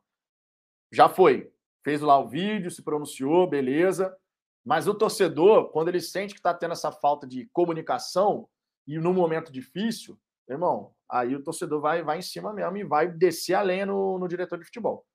Já 0.93 1.09
foi. 1.09 1.54
Fez 1.85 2.01
lá 2.01 2.19
o 2.19 2.27
vídeo, 2.27 2.71
se 2.71 2.83
pronunciou, 2.83 3.47
beleza. 3.47 4.17
Mas 4.65 4.89
o 4.89 4.95
torcedor, 4.95 5.71
quando 5.71 5.89
ele 5.89 6.01
sente 6.01 6.33
que 6.33 6.41
está 6.41 6.55
tendo 6.55 6.73
essa 6.73 6.91
falta 6.91 7.27
de 7.27 7.47
comunicação 7.53 8.49
e 8.87 8.99
num 8.99 9.13
momento 9.13 9.53
difícil, 9.53 10.19
irmão, 10.49 10.95
aí 11.09 11.37
o 11.37 11.43
torcedor 11.43 11.81
vai, 11.81 12.03
vai 12.03 12.19
em 12.19 12.23
cima 12.23 12.53
mesmo 12.53 12.77
e 12.79 12.85
vai 12.85 13.09
descer 13.09 13.55
a 13.55 13.63
lenha 13.63 13.85
no, 13.85 14.19
no 14.19 14.27
diretor 14.27 14.59
de 14.59 14.65
futebol. 14.65 15.07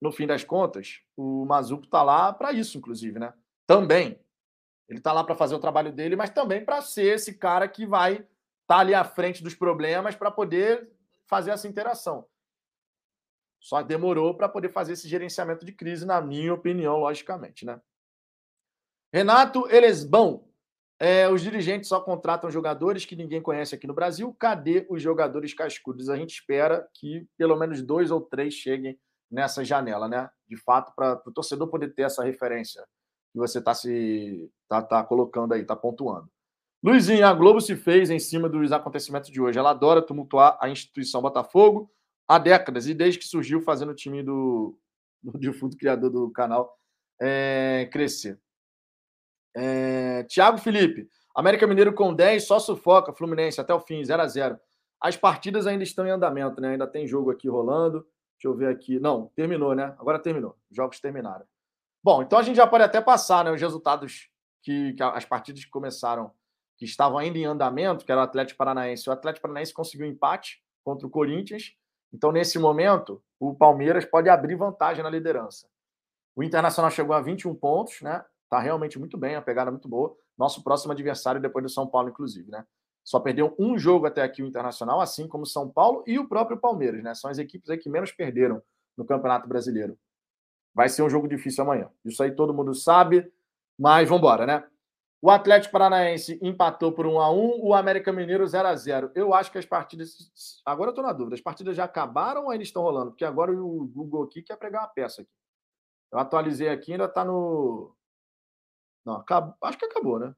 No 0.00 0.12
fim 0.12 0.26
das 0.26 0.44
contas, 0.44 1.00
o 1.16 1.44
Mazuco 1.46 1.84
está 1.84 2.02
lá 2.02 2.32
para 2.32 2.52
isso, 2.52 2.76
inclusive, 2.76 3.18
né? 3.18 3.32
Também. 3.66 4.20
Ele 4.88 4.98
está 4.98 5.12
lá 5.12 5.22
para 5.24 5.34
fazer 5.34 5.54
o 5.54 5.60
trabalho 5.60 5.92
dele, 5.92 6.16
mas 6.16 6.30
também 6.30 6.64
para 6.64 6.82
ser 6.82 7.14
esse 7.14 7.38
cara 7.38 7.68
que 7.68 7.86
vai 7.86 8.26
está 8.62 8.78
ali 8.78 8.94
à 8.94 9.04
frente 9.04 9.42
dos 9.42 9.54
problemas 9.54 10.14
para 10.14 10.30
poder 10.30 10.90
fazer 11.26 11.50
essa 11.50 11.66
interação. 11.66 12.26
Só 13.60 13.82
demorou 13.82 14.34
para 14.34 14.48
poder 14.48 14.70
fazer 14.70 14.94
esse 14.94 15.06
gerenciamento 15.06 15.66
de 15.66 15.72
crise, 15.72 16.06
na 16.06 16.20
minha 16.20 16.54
opinião, 16.54 16.96
logicamente, 16.96 17.66
né? 17.66 17.78
Renato 19.12 19.68
Elesbão. 19.70 20.48
É, 20.98 21.28
os 21.28 21.40
dirigentes 21.40 21.88
só 21.88 22.00
contratam 22.00 22.50
jogadores 22.50 23.06
que 23.06 23.16
ninguém 23.16 23.40
conhece 23.40 23.74
aqui 23.74 23.86
no 23.86 23.94
Brasil. 23.94 24.34
Cadê 24.38 24.86
os 24.88 25.02
jogadores 25.02 25.54
cascudos? 25.54 26.08
A 26.10 26.16
gente 26.16 26.30
espera 26.30 26.86
que 26.94 27.26
pelo 27.38 27.56
menos 27.56 27.82
dois 27.82 28.10
ou 28.10 28.20
três 28.20 28.54
cheguem 28.54 28.98
nessa 29.30 29.64
janela, 29.64 30.08
né? 30.08 30.28
De 30.48 30.56
fato, 30.56 30.92
para 30.94 31.20
o 31.26 31.32
torcedor 31.32 31.68
poder 31.68 31.94
ter 31.94 32.02
essa 32.02 32.22
referência 32.22 32.82
que 33.32 33.38
você 33.38 33.58
está 33.58 33.74
se 33.74 34.50
tá, 34.68 34.82
tá 34.82 35.04
colocando 35.04 35.54
aí, 35.54 35.62
está 35.62 35.76
pontuando. 35.76 36.28
Luizinho, 36.82 37.26
a 37.26 37.32
Globo 37.32 37.60
se 37.60 37.76
fez 37.76 38.10
em 38.10 38.18
cima 38.18 38.48
dos 38.48 38.72
acontecimentos 38.72 39.30
de 39.30 39.40
hoje. 39.40 39.58
Ela 39.58 39.70
adora 39.70 40.02
tumultuar 40.02 40.58
a 40.60 40.68
instituição 40.68 41.22
Botafogo 41.22 41.90
há 42.30 42.38
décadas 42.38 42.86
e 42.86 42.94
desde 42.94 43.18
que 43.18 43.26
surgiu 43.26 43.60
fazendo 43.60 43.90
o 43.90 43.94
time 43.94 44.22
do, 44.22 44.78
do 45.20 45.36
defunto 45.36 45.76
criador 45.76 46.10
do 46.10 46.30
canal 46.30 46.78
é, 47.20 47.88
crescer. 47.90 48.40
É, 49.56 50.22
Tiago 50.28 50.58
Felipe, 50.58 51.08
América 51.34 51.66
Mineiro 51.66 51.92
com 51.92 52.14
10, 52.14 52.46
só 52.46 52.60
sufoca 52.60 53.12
Fluminense 53.12 53.60
até 53.60 53.74
o 53.74 53.80
fim, 53.80 54.04
0 54.04 54.22
a 54.22 54.28
0 54.28 54.60
As 55.00 55.16
partidas 55.16 55.66
ainda 55.66 55.82
estão 55.82 56.06
em 56.06 56.10
andamento, 56.10 56.60
né? 56.60 56.68
Ainda 56.70 56.86
tem 56.86 57.04
jogo 57.04 57.32
aqui 57.32 57.48
rolando. 57.48 58.06
Deixa 58.36 58.46
eu 58.46 58.54
ver 58.54 58.68
aqui. 58.68 59.00
Não, 59.00 59.26
terminou, 59.34 59.74
né? 59.74 59.96
Agora 59.98 60.16
terminou. 60.20 60.56
Os 60.70 60.76
jogos 60.76 61.00
terminaram. 61.00 61.44
Bom, 62.00 62.22
então 62.22 62.38
a 62.38 62.42
gente 62.44 62.56
já 62.56 62.66
pode 62.66 62.84
até 62.84 63.00
passar 63.00 63.44
né, 63.44 63.50
os 63.50 63.60
resultados 63.60 64.30
que, 64.62 64.92
que 64.92 65.02
as 65.02 65.24
partidas 65.24 65.64
que 65.64 65.70
começaram 65.70 66.30
que 66.78 66.84
estavam 66.84 67.18
ainda 67.18 67.38
em 67.38 67.44
andamento, 67.44 68.04
que 68.04 68.12
era 68.12 68.20
o 68.20 68.24
Atlético 68.24 68.56
Paranaense. 68.56 69.10
O 69.10 69.12
Atlético 69.12 69.42
Paranaense 69.42 69.74
conseguiu 69.74 70.06
empate 70.06 70.62
contra 70.84 71.06
o 71.06 71.10
Corinthians. 71.10 71.74
Então, 72.12 72.32
nesse 72.32 72.58
momento, 72.58 73.22
o 73.38 73.54
Palmeiras 73.54 74.04
pode 74.04 74.28
abrir 74.28 74.56
vantagem 74.56 75.02
na 75.02 75.10
liderança. 75.10 75.68
O 76.34 76.42
Internacional 76.42 76.90
chegou 76.90 77.14
a 77.14 77.20
21 77.20 77.54
pontos, 77.54 78.00
né? 78.00 78.24
Tá 78.48 78.58
realmente 78.58 78.98
muito 78.98 79.16
bem, 79.16 79.36
a 79.36 79.42
pegada 79.42 79.70
muito 79.70 79.88
boa. 79.88 80.16
Nosso 80.36 80.62
próximo 80.62 80.92
adversário 80.92 81.40
depois 81.40 81.62
do 81.62 81.68
São 81.68 81.86
Paulo, 81.86 82.08
inclusive, 82.08 82.50
né? 82.50 82.64
Só 83.04 83.18
perdeu 83.20 83.54
um 83.58 83.78
jogo 83.78 84.06
até 84.06 84.22
aqui 84.22 84.42
o 84.42 84.46
Internacional, 84.46 85.00
assim 85.00 85.26
como 85.26 85.46
São 85.46 85.68
Paulo 85.68 86.04
e 86.06 86.18
o 86.18 86.28
próprio 86.28 86.58
Palmeiras, 86.58 87.02
né? 87.02 87.14
São 87.14 87.30
as 87.30 87.38
equipes 87.38 87.70
aí 87.70 87.78
que 87.78 87.88
menos 87.88 88.12
perderam 88.12 88.62
no 88.96 89.04
Campeonato 89.04 89.48
Brasileiro. 89.48 89.98
Vai 90.74 90.88
ser 90.88 91.02
um 91.02 91.10
jogo 91.10 91.26
difícil 91.26 91.64
amanhã. 91.64 91.88
Isso 92.04 92.22
aí 92.22 92.32
todo 92.32 92.54
mundo 92.54 92.74
sabe, 92.74 93.32
mas 93.78 94.08
vamos 94.08 94.20
embora, 94.22 94.46
né? 94.46 94.64
O 95.22 95.30
Atlético 95.30 95.72
Paranaense 95.72 96.38
empatou 96.42 96.92
por 96.92 97.06
1 97.06 97.20
a 97.20 97.30
1 97.30 97.60
o 97.62 97.74
América 97.74 98.10
Mineiro 98.10 98.46
0 98.46 98.68
a 98.68 98.74
0 98.74 99.12
Eu 99.14 99.34
acho 99.34 99.52
que 99.52 99.58
as 99.58 99.66
partidas. 99.66 100.16
Agora 100.64 100.88
eu 100.88 100.92
estou 100.92 101.04
na 101.04 101.12
dúvida. 101.12 101.34
As 101.34 101.42
partidas 101.42 101.76
já 101.76 101.84
acabaram 101.84 102.44
ou 102.44 102.50
ainda 102.50 102.64
estão 102.64 102.82
rolando? 102.82 103.10
Porque 103.10 103.24
agora 103.24 103.52
o 103.52 103.86
Google 103.86 104.24
aqui 104.24 104.42
quer 104.42 104.56
pregar 104.56 104.82
uma 104.82 104.88
peça 104.88 105.20
aqui. 105.20 105.30
Eu 106.10 106.18
atualizei 106.18 106.68
aqui, 106.68 106.92
ainda 106.92 107.04
está 107.04 107.24
no. 107.24 107.94
Não, 109.04 109.16
acabou... 109.16 109.54
acho 109.62 109.78
que 109.78 109.84
acabou, 109.84 110.18
né? 110.18 110.34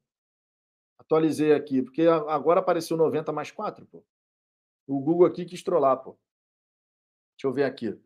Atualizei 0.99 1.53
aqui, 1.55 1.83
porque 1.83 2.07
agora 2.07 2.61
apareceu 2.61 2.97
90 2.97 3.33
mais 3.33 3.51
4, 3.51 3.87
pô. 3.87 4.05
O 4.87 5.01
Google 5.01 5.27
aqui 5.27 5.45
quis 5.45 5.63
trollar, 5.63 5.99
pô. 6.03 6.19
Deixa 7.37 7.47
eu 7.47 7.53
ver 7.53 7.65
aqui. 7.65 7.99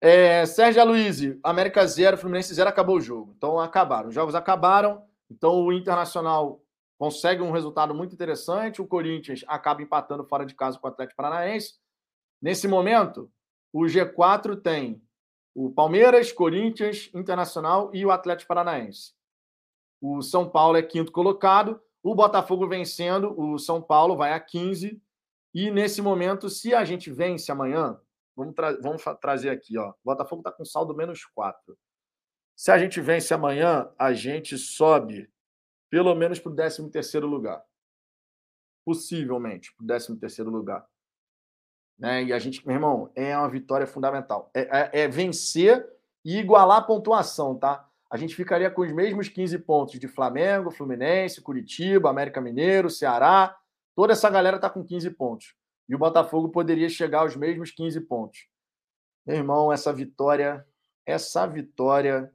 É, 0.00 0.44
Sérgio 0.46 0.82
Aloysio, 0.82 1.38
América 1.42 1.86
0, 1.86 2.16
Fluminense 2.18 2.52
0, 2.52 2.68
acabou 2.68 2.96
o 2.96 3.00
jogo. 3.00 3.34
Então 3.36 3.60
acabaram. 3.60 4.08
Os 4.08 4.14
jogos 4.14 4.34
acabaram. 4.34 5.06
Então, 5.32 5.64
o 5.64 5.72
Internacional 5.72 6.62
consegue 6.98 7.42
um 7.42 7.50
resultado 7.50 7.94
muito 7.94 8.14
interessante. 8.14 8.82
O 8.82 8.86
Corinthians 8.86 9.44
acaba 9.48 9.82
empatando 9.82 10.24
fora 10.24 10.44
de 10.44 10.54
casa 10.54 10.78
com 10.78 10.86
o 10.86 10.90
Atlético 10.90 11.16
Paranaense. 11.16 11.74
Nesse 12.40 12.68
momento, 12.68 13.30
o 13.72 13.80
G4 13.82 14.60
tem 14.60 15.02
o 15.54 15.70
Palmeiras, 15.70 16.32
Corinthians, 16.32 17.10
Internacional 17.14 17.90
e 17.94 18.04
o 18.04 18.10
Atlético 18.10 18.48
Paranaense. 18.48 19.14
O 20.00 20.22
São 20.22 20.48
Paulo 20.48 20.76
é 20.76 20.82
quinto 20.82 21.12
colocado. 21.12 21.80
O 22.02 22.14
Botafogo 22.14 22.68
vencendo, 22.68 23.34
o 23.38 23.58
São 23.58 23.80
Paulo 23.80 24.16
vai 24.16 24.32
a 24.32 24.40
15. 24.40 25.00
E 25.54 25.70
nesse 25.70 26.02
momento, 26.02 26.48
se 26.48 26.74
a 26.74 26.84
gente 26.84 27.10
vence 27.10 27.50
amanhã, 27.50 27.98
vamos, 28.36 28.54
tra 28.54 28.72
vamos 28.80 29.02
trazer 29.20 29.50
aqui, 29.50 29.78
ó. 29.78 29.90
O 29.90 29.94
Botafogo 30.04 30.40
está 30.40 30.52
com 30.52 30.64
saldo 30.64 30.94
menos 30.94 31.24
4. 31.24 31.76
Se 32.56 32.70
a 32.70 32.78
gente 32.78 33.00
vence 33.00 33.32
amanhã, 33.32 33.90
a 33.98 34.12
gente 34.12 34.56
sobe 34.56 35.30
pelo 35.90 36.14
menos 36.14 36.38
para 36.38 36.52
o 36.52 36.54
13 36.54 36.90
terceiro 36.90 37.26
lugar. 37.26 37.62
Possivelmente 38.84 39.74
para 39.74 39.84
o 39.84 39.86
13 39.86 40.16
terceiro 40.18 40.50
lugar. 40.50 40.86
Né? 41.98 42.24
E 42.24 42.32
a 42.32 42.38
gente, 42.38 42.66
meu 42.66 42.74
irmão, 42.74 43.12
é 43.14 43.36
uma 43.36 43.48
vitória 43.48 43.86
fundamental. 43.86 44.50
É, 44.54 44.60
é, 44.62 45.02
é, 45.02 45.08
vencer 45.08 45.86
e 46.24 46.38
igualar 46.38 46.78
a 46.78 46.82
pontuação, 46.82 47.56
tá? 47.56 47.88
A 48.10 48.16
gente 48.16 48.34
ficaria 48.34 48.70
com 48.70 48.82
os 48.82 48.92
mesmos 48.92 49.28
15 49.28 49.58
pontos 49.60 49.98
de 49.98 50.08
Flamengo, 50.08 50.70
Fluminense, 50.70 51.40
Curitiba, 51.40 52.10
América 52.10 52.40
Mineiro, 52.40 52.90
Ceará. 52.90 53.56
Toda 53.94 54.12
essa 54.12 54.28
galera 54.28 54.58
tá 54.58 54.68
com 54.68 54.84
15 54.84 55.10
pontos. 55.10 55.54
E 55.88 55.94
o 55.94 55.98
Botafogo 55.98 56.48
poderia 56.48 56.88
chegar 56.88 57.20
aos 57.20 57.36
mesmos 57.36 57.70
15 57.70 58.00
pontos. 58.02 58.48
Meu 59.26 59.36
irmão, 59.36 59.72
essa 59.72 59.92
vitória, 59.92 60.66
essa 61.06 61.46
vitória 61.46 62.32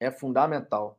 é 0.00 0.10
fundamental. 0.10 0.98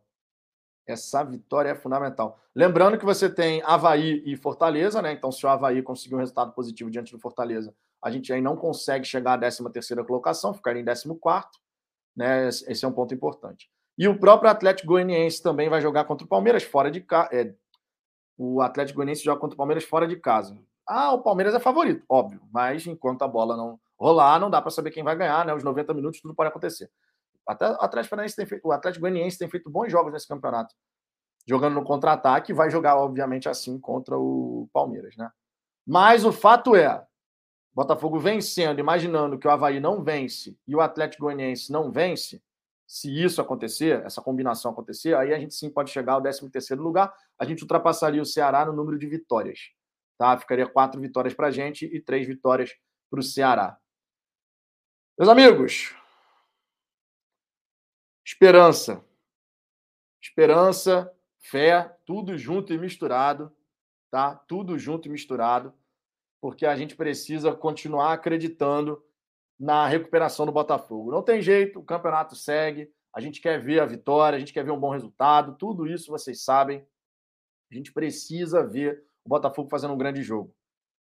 Essa 0.87 1.23
vitória 1.23 1.69
é 1.69 1.75
fundamental. 1.75 2.39
Lembrando 2.55 2.97
que 2.97 3.05
você 3.05 3.29
tem 3.29 3.61
Havaí 3.63 4.21
e 4.25 4.35
Fortaleza, 4.37 5.01
né? 5.01 5.11
Então, 5.11 5.31
se 5.31 5.45
o 5.45 5.49
Havaí 5.49 5.81
conseguir 5.81 6.15
um 6.15 6.19
resultado 6.19 6.53
positivo 6.53 6.89
diante 6.91 7.11
do 7.11 7.19
Fortaleza, 7.19 7.73
a 8.01 8.11
gente 8.11 8.31
aí 8.31 8.41
não 8.41 8.55
consegue 8.55 9.05
chegar 9.05 9.33
à 9.33 9.37
13 9.37 9.71
terceira 9.71 10.03
colocação, 10.03 10.53
ficaria 10.53 10.81
em 10.81 10.85
14 10.85 11.19
né? 12.15 12.47
Esse 12.47 12.83
é 12.83 12.87
um 12.87 12.91
ponto 12.91 13.13
importante. 13.13 13.69
E 13.97 14.07
o 14.07 14.17
próprio 14.17 14.49
Atlético 14.49 14.87
Goianiense 14.87 15.41
também 15.41 15.69
vai 15.69 15.81
jogar 15.81 16.05
contra 16.05 16.25
o 16.25 16.29
Palmeiras 16.29 16.63
fora 16.63 16.89
de 16.89 17.01
casa. 17.01 17.29
É, 17.31 17.53
o 18.37 18.61
Atlético 18.61 18.97
Goianiense 18.97 19.23
joga 19.23 19.39
contra 19.39 19.53
o 19.53 19.57
Palmeiras 19.57 19.83
fora 19.83 20.07
de 20.07 20.15
casa. 20.15 20.57
Ah, 20.87 21.13
o 21.13 21.21
Palmeiras 21.21 21.53
é 21.53 21.59
favorito, 21.59 22.03
óbvio, 22.09 22.41
mas 22.51 22.85
enquanto 22.87 23.21
a 23.21 23.27
bola 23.27 23.55
não 23.55 23.79
rolar, 23.97 24.39
não 24.39 24.49
dá 24.49 24.59
para 24.61 24.71
saber 24.71 24.89
quem 24.91 25.03
vai 25.03 25.15
ganhar, 25.15 25.45
né? 25.45 25.53
Os 25.53 25.63
90 25.63 25.93
minutos 25.93 26.19
tudo 26.19 26.33
pode 26.33 26.49
acontecer. 26.49 26.89
Até 27.47 27.69
o 27.69 27.81
Atlético 27.81 28.15
tem 28.35 28.45
feito, 28.45 28.67
o 28.67 28.71
Atlético 28.71 29.01
Goianiense 29.01 29.37
tem 29.37 29.49
feito 29.49 29.69
bons 29.69 29.91
jogos 29.91 30.13
nesse 30.13 30.27
campeonato. 30.27 30.75
Jogando 31.47 31.75
no 31.75 31.83
contra-ataque, 31.83 32.53
vai 32.53 32.69
jogar, 32.69 32.97
obviamente, 32.97 33.49
assim 33.49 33.79
contra 33.79 34.17
o 34.17 34.69
Palmeiras, 34.71 35.15
né? 35.17 35.29
Mas 35.85 36.23
o 36.23 36.31
fato 36.31 36.75
é, 36.75 37.03
Botafogo 37.73 38.19
vencendo, 38.19 38.79
imaginando 38.79 39.39
que 39.39 39.47
o 39.47 39.51
Havaí 39.51 39.79
não 39.79 40.03
vence 40.03 40.57
e 40.67 40.75
o 40.75 40.81
Atlético 40.81 41.23
Goianiense 41.23 41.71
não 41.71 41.91
vence, 41.91 42.41
se 42.85 43.09
isso 43.23 43.41
acontecer, 43.41 44.03
essa 44.05 44.21
combinação 44.21 44.71
acontecer, 44.71 45.15
aí 45.15 45.33
a 45.33 45.39
gente 45.39 45.55
sim 45.55 45.69
pode 45.69 45.89
chegar 45.89 46.13
ao 46.13 46.21
13º 46.21 46.75
lugar, 46.75 47.13
a 47.39 47.45
gente 47.45 47.61
ultrapassaria 47.61 48.21
o 48.21 48.25
Ceará 48.25 48.65
no 48.65 48.73
número 48.73 48.99
de 48.99 49.07
vitórias. 49.07 49.71
Tá? 50.17 50.37
Ficaria 50.37 50.67
quatro 50.67 50.99
vitórias 50.99 51.33
para 51.33 51.47
a 51.47 51.51
gente 51.51 51.85
e 51.85 52.01
três 52.01 52.27
vitórias 52.27 52.75
para 53.09 53.21
o 53.21 53.23
Ceará. 53.23 53.77
Meus 55.17 55.29
amigos, 55.29 55.95
Esperança. 58.31 59.03
Esperança, 60.23 61.13
fé, 61.37 61.97
tudo 62.05 62.37
junto 62.37 62.71
e 62.71 62.77
misturado, 62.77 63.51
tá? 64.09 64.33
Tudo 64.47 64.79
junto 64.79 65.09
e 65.09 65.11
misturado, 65.11 65.73
porque 66.39 66.65
a 66.65 66.73
gente 66.77 66.95
precisa 66.95 67.53
continuar 67.53 68.13
acreditando 68.13 69.03
na 69.59 69.85
recuperação 69.85 70.45
do 70.45 70.51
Botafogo. 70.51 71.11
Não 71.11 71.21
tem 71.21 71.41
jeito, 71.41 71.79
o 71.79 71.83
campeonato 71.83 72.33
segue, 72.33 72.89
a 73.13 73.19
gente 73.19 73.41
quer 73.41 73.59
ver 73.59 73.81
a 73.81 73.85
vitória, 73.85 74.37
a 74.37 74.39
gente 74.39 74.53
quer 74.53 74.63
ver 74.63 74.71
um 74.71 74.79
bom 74.79 74.91
resultado, 74.91 75.57
tudo 75.57 75.85
isso 75.85 76.09
vocês 76.09 76.41
sabem. 76.41 76.87
A 77.69 77.75
gente 77.75 77.91
precisa 77.91 78.65
ver 78.65 79.03
o 79.25 79.29
Botafogo 79.29 79.69
fazendo 79.69 79.93
um 79.93 79.97
grande 79.97 80.23
jogo. 80.23 80.55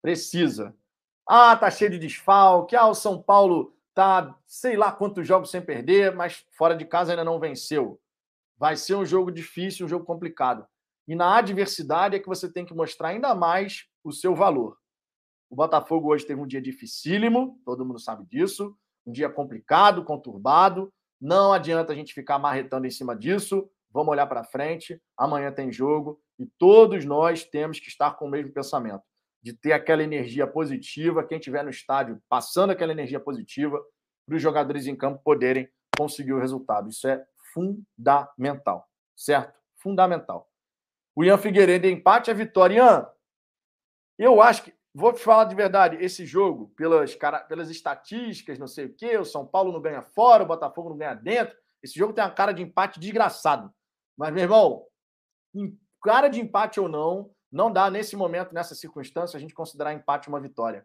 Precisa. 0.02 0.76
Ah, 1.26 1.56
tá 1.56 1.70
cheio 1.70 1.90
de 1.90 1.98
desfalque. 1.98 2.76
Ah, 2.76 2.86
o 2.86 2.94
São 2.94 3.20
Paulo 3.20 3.74
tá 3.94 4.36
sei 4.46 4.76
lá 4.76 4.90
quantos 4.90 5.26
jogos 5.26 5.50
sem 5.50 5.62
perder, 5.62 6.14
mas 6.14 6.44
fora 6.56 6.76
de 6.76 6.84
casa 6.84 7.12
ainda 7.12 7.24
não 7.24 7.38
venceu. 7.38 8.00
Vai 8.58 8.76
ser 8.76 8.94
um 8.94 9.06
jogo 9.06 9.30
difícil, 9.30 9.86
um 9.86 9.88
jogo 9.88 10.04
complicado. 10.04 10.66
E 11.06 11.14
na 11.14 11.36
adversidade 11.36 12.16
é 12.16 12.18
que 12.18 12.28
você 12.28 12.50
tem 12.50 12.64
que 12.64 12.74
mostrar 12.74 13.08
ainda 13.08 13.34
mais 13.34 13.86
o 14.02 14.12
seu 14.12 14.34
valor. 14.34 14.76
O 15.48 15.56
Botafogo 15.56 16.12
hoje 16.12 16.26
teve 16.26 16.40
um 16.40 16.46
dia 16.46 16.60
dificílimo, 16.60 17.60
todo 17.64 17.84
mundo 17.84 18.00
sabe 18.00 18.24
disso, 18.26 18.76
um 19.06 19.12
dia 19.12 19.28
complicado, 19.28 20.04
conturbado. 20.04 20.92
Não 21.20 21.52
adianta 21.52 21.92
a 21.92 21.96
gente 21.96 22.12
ficar 22.12 22.38
marretando 22.38 22.86
em 22.86 22.90
cima 22.90 23.14
disso. 23.14 23.70
Vamos 23.90 24.10
olhar 24.10 24.26
para 24.26 24.42
frente. 24.42 25.00
Amanhã 25.16 25.52
tem 25.52 25.70
jogo 25.70 26.20
e 26.38 26.46
todos 26.46 27.04
nós 27.04 27.44
temos 27.44 27.78
que 27.78 27.88
estar 27.88 28.12
com 28.12 28.26
o 28.26 28.30
mesmo 28.30 28.52
pensamento 28.52 29.04
de 29.44 29.52
ter 29.52 29.72
aquela 29.72 30.02
energia 30.02 30.46
positiva, 30.46 31.22
quem 31.22 31.36
estiver 31.36 31.62
no 31.62 31.68
estádio 31.68 32.18
passando 32.30 32.70
aquela 32.70 32.92
energia 32.92 33.20
positiva, 33.20 33.78
para 34.26 34.36
os 34.36 34.40
jogadores 34.40 34.86
em 34.86 34.96
campo 34.96 35.22
poderem 35.22 35.68
conseguir 35.98 36.32
o 36.32 36.40
resultado. 36.40 36.88
Isso 36.88 37.06
é 37.06 37.22
fundamental, 37.52 38.88
certo? 39.14 39.60
Fundamental. 39.76 40.50
O 41.14 41.22
Ian 41.22 41.36
Figueiredo 41.36 41.86
empate 41.86 42.30
a 42.30 42.34
vitória. 42.34 42.76
Ian, 42.76 43.06
eu 44.18 44.40
acho 44.40 44.62
que, 44.62 44.74
vou 44.94 45.12
te 45.12 45.20
falar 45.20 45.44
de 45.44 45.54
verdade, 45.54 45.98
esse 46.00 46.24
jogo, 46.24 46.72
pelas, 46.74 47.14
pelas 47.46 47.68
estatísticas, 47.68 48.58
não 48.58 48.66
sei 48.66 48.86
o 48.86 48.94
quê, 48.94 49.18
o 49.18 49.26
São 49.26 49.46
Paulo 49.46 49.72
não 49.72 49.82
ganha 49.82 50.00
fora, 50.00 50.42
o 50.42 50.46
Botafogo 50.46 50.88
não 50.88 50.96
ganha 50.96 51.14
dentro, 51.14 51.54
esse 51.82 51.98
jogo 51.98 52.14
tem 52.14 52.24
uma 52.24 52.30
cara 52.30 52.52
de 52.52 52.62
empate 52.62 52.98
desgraçado. 52.98 53.70
Mas, 54.16 54.32
meu 54.32 54.44
irmão, 54.44 54.86
cara 56.02 56.28
de 56.28 56.40
empate 56.40 56.80
ou 56.80 56.88
não, 56.88 57.34
não 57.55 57.72
dá, 57.72 57.89
nesse 57.89 58.16
momento, 58.16 58.52
nessa 58.52 58.74
circunstância, 58.74 59.36
a 59.36 59.40
gente 59.40 59.55
considerar 59.55 59.93
empate 59.93 60.28
uma 60.28 60.40
vitória. 60.40 60.85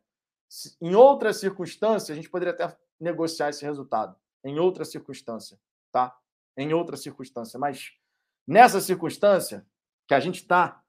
Em 0.80 0.94
outra 0.94 1.34
circunstância, 1.34 2.14
a 2.14 2.16
gente 2.16 2.30
poderia 2.30 2.54
até 2.54 2.78
negociar 3.00 3.50
esse 3.50 3.66
resultado. 3.66 4.16
Em 4.44 4.60
outra 4.60 4.86
circunstância, 4.86 5.60
tá? 5.92 6.16
Em 6.56 6.72
outra 6.72 6.96
circunstância. 6.96 7.58
Mas 7.58 7.92
nessa 8.48 8.80
circunstância 8.80 9.66
que 10.08 10.14
a 10.14 10.20
gente 10.20 10.42
está, 10.42 10.80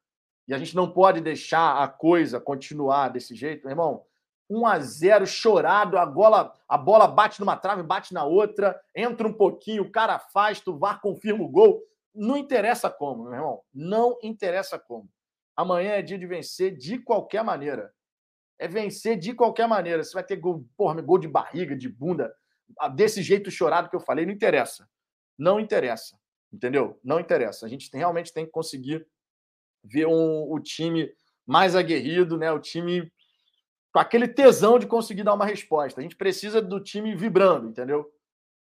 e 0.47 0.53
a 0.53 0.59
gente 0.59 0.77
não 0.77 0.93
pode 0.93 1.23
deixar 1.23 1.83
a 1.83 1.89
coisa 1.89 2.39
continuar 2.39 3.09
desse 3.09 3.35
jeito, 3.35 3.63
meu 3.63 3.73
irmão. 3.73 4.05
1 4.51 4.67
a 4.67 4.81
0 4.81 5.27
chorado, 5.27 5.97
a 5.97 6.05
bola, 6.05 6.53
a 6.69 6.77
bola 6.77 7.07
bate 7.07 7.41
numa 7.41 7.57
trave, 7.57 7.83
bate 7.83 8.13
na 8.13 8.25
outra, 8.25 8.79
entra 8.95 9.27
um 9.27 9.33
pouquinho, 9.33 9.85
o 9.85 9.91
cara 9.91 10.19
faz, 10.19 10.61
tu 10.61 10.77
VAR 10.77 11.01
confirma 11.01 11.43
o 11.43 11.49
gol. 11.49 11.83
Não 12.15 12.37
interessa 12.37 12.91
como, 12.91 13.25
meu 13.25 13.33
irmão. 13.33 13.63
Não 13.73 14.19
interessa 14.23 14.79
como. 14.79 15.09
Amanhã 15.61 15.91
é 15.91 16.01
dia 16.01 16.19
de 16.19 16.27
vencer 16.27 16.75
de 16.75 16.99
qualquer 16.99 17.45
maneira. 17.45 17.93
É 18.59 18.67
vencer 18.67 19.19
de 19.19 19.35
qualquer 19.35 19.69
maneira. 19.69 20.03
Você 20.03 20.15
vai 20.15 20.25
ter 20.25 20.37
gol, 20.37 20.67
porra, 20.75 20.99
gol 21.03 21.19
de 21.19 21.29
barriga, 21.29 21.77
de 21.77 21.87
bunda, 21.87 22.35
desse 22.95 23.23
jeito 23.23 23.51
chorado 23.51 23.91
que 23.91 23.95
eu 23.95 24.01
falei, 24.01 24.25
não 24.25 24.33
interessa. 24.33 24.89
Não 25.37 25.61
interessa. 25.61 26.19
Entendeu? 26.51 26.99
Não 27.05 27.21
interessa. 27.21 27.67
A 27.67 27.69
gente 27.69 27.91
tem, 27.91 27.99
realmente 27.99 28.33
tem 28.33 28.47
que 28.47 28.51
conseguir 28.51 29.07
ver 29.85 30.07
um, 30.07 30.51
o 30.51 30.59
time 30.59 31.13
mais 31.47 31.77
aguerrido, 31.77 32.39
né? 32.39 32.51
O 32.51 32.59
time 32.59 33.13
com 33.93 33.99
aquele 33.99 34.29
tesão 34.29 34.79
de 34.79 34.87
conseguir 34.87 35.25
dar 35.25 35.35
uma 35.35 35.45
resposta. 35.45 36.01
A 36.01 36.03
gente 36.03 36.17
precisa 36.17 36.63
do 36.63 36.81
time 36.81 37.15
vibrando, 37.15 37.69
entendeu? 37.69 38.11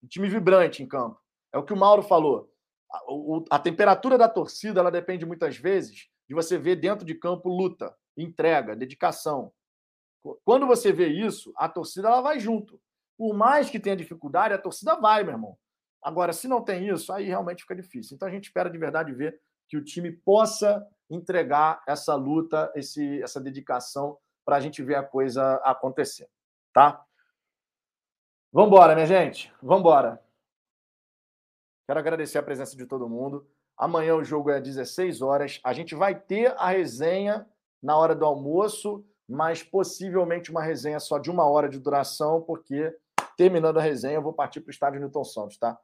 O 0.04 0.08
time 0.08 0.30
vibrante 0.30 0.84
em 0.84 0.88
campo. 0.88 1.20
É 1.52 1.58
o 1.58 1.64
que 1.64 1.74
o 1.74 1.78
Mauro 1.78 2.04
falou. 2.04 2.54
A, 2.92 3.12
o, 3.12 3.44
a 3.50 3.58
temperatura 3.58 4.16
da 4.16 4.30
torcida 4.30 4.80
ela 4.80 4.92
depende 4.92 5.26
muitas 5.26 5.58
vezes 5.58 6.13
de 6.28 6.36
você 6.36 6.58
ver 6.58 6.78
dentro 6.78 7.06
de 7.06 7.16
campo 7.16 7.50
luta, 7.50 7.96
entrega, 8.18 8.76
dedicação. 8.76 9.52
Quando 10.46 10.66
você 10.66 10.92
vê 10.92 11.08
isso, 11.08 11.54
a 11.58 11.68
torcida 11.68 12.08
ela 12.08 12.22
vai 12.22 12.40
junto. 12.40 12.80
Por 13.18 13.34
mais 13.34 13.70
que 13.70 13.80
tenha 13.80 13.96
dificuldade, 13.96 14.54
a 14.54 14.58
torcida 14.58 14.96
vai, 14.96 15.24
meu 15.24 15.34
irmão. 15.34 15.58
Agora, 16.02 16.34
se 16.34 16.48
não 16.48 16.64
tem 16.64 16.90
isso, 16.90 17.12
aí 17.14 17.26
realmente 17.26 17.62
fica 17.62 17.76
difícil. 17.76 18.16
Então 18.16 18.28
a 18.28 18.32
gente 18.32 18.46
espera 18.46 18.70
de 18.70 18.78
verdade 18.78 19.14
ver 19.14 19.40
que 19.68 19.78
o 19.78 19.84
time 19.84 20.12
possa 20.12 20.86
entregar 21.10 21.82
essa 21.88 22.16
luta, 22.16 22.72
esse, 22.76 23.22
essa 23.22 23.40
dedicação 23.40 24.18
para 24.46 24.58
a 24.58 24.60
gente 24.60 24.84
ver 24.84 24.96
a 24.96 25.04
coisa 25.04 25.56
acontecer, 25.64 26.30
tá? 26.74 27.06
Vamos 28.52 28.68
embora, 28.68 28.94
minha 28.94 29.08
gente. 29.08 29.52
Vamos 29.62 29.80
embora. 29.80 30.24
Quero 31.88 32.00
agradecer 32.00 32.38
a 32.38 32.44
presença 32.44 32.76
de 32.76 32.86
todo 32.86 33.10
mundo. 33.10 33.48
Amanhã 33.78 34.16
o 34.16 34.24
jogo 34.24 34.50
é 34.50 34.58
às 34.58 34.64
16 34.64 35.22
horas. 35.22 35.60
A 35.64 35.74
gente 35.74 35.96
vai 35.96 36.16
ter 36.16 36.54
a 36.58 36.70
resenha 36.70 37.46
na 37.82 37.98
hora 37.98 38.16
do 38.16 38.26
almoço, 38.26 39.06
mas 39.28 39.64
possivelmente 39.64 40.52
uma 40.52 40.62
resenha 40.62 41.00
só 41.00 41.18
de 41.18 41.30
uma 41.30 41.46
hora 41.46 41.68
de 41.68 41.80
duração, 41.80 42.42
porque 42.42 42.96
terminando 43.38 43.78
a 43.78 43.82
resenha 43.82 44.16
eu 44.16 44.22
vou 44.22 44.34
partir 44.34 44.62
para 44.62 44.70
o 44.70 44.72
estádio 44.72 45.00
Newton 45.00 45.24
Santos, 45.24 45.58
tá? 45.58 45.78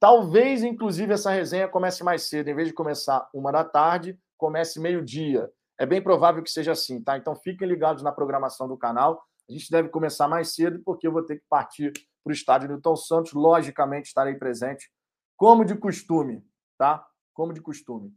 Talvez, 0.00 0.64
inclusive, 0.64 1.12
essa 1.12 1.30
resenha 1.30 1.68
comece 1.68 2.02
mais 2.02 2.22
cedo. 2.22 2.48
Em 2.48 2.54
vez 2.54 2.68
de 2.68 2.74
começar 2.74 3.28
uma 3.32 3.52
da 3.52 3.64
tarde, 3.64 4.18
comece 4.36 4.80
meio-dia. 4.80 5.48
É 5.78 5.86
bem 5.86 6.02
provável 6.02 6.42
que 6.42 6.50
seja 6.50 6.72
assim, 6.72 7.02
tá? 7.02 7.16
Então 7.16 7.36
fiquem 7.36 7.68
ligados 7.68 8.02
na 8.02 8.10
programação 8.10 8.66
do 8.66 8.76
canal. 8.76 9.22
A 9.48 9.52
gente 9.52 9.70
deve 9.70 9.88
começar 9.88 10.26
mais 10.26 10.54
cedo, 10.54 10.80
porque 10.84 11.06
eu 11.06 11.12
vou 11.12 11.22
ter 11.22 11.36
que 11.36 11.44
partir 11.48 11.92
para 11.92 12.30
o 12.30 12.32
estádio 12.32 12.68
Newton 12.68 12.96
Santos. 12.96 13.32
Logicamente, 13.32 14.08
estarei 14.08 14.34
presente, 14.34 14.90
como 15.36 15.64
de 15.64 15.76
costume, 15.76 16.44
tá? 16.78 17.06
Como 17.42 17.52
de 17.52 17.60
costume. 17.60 18.16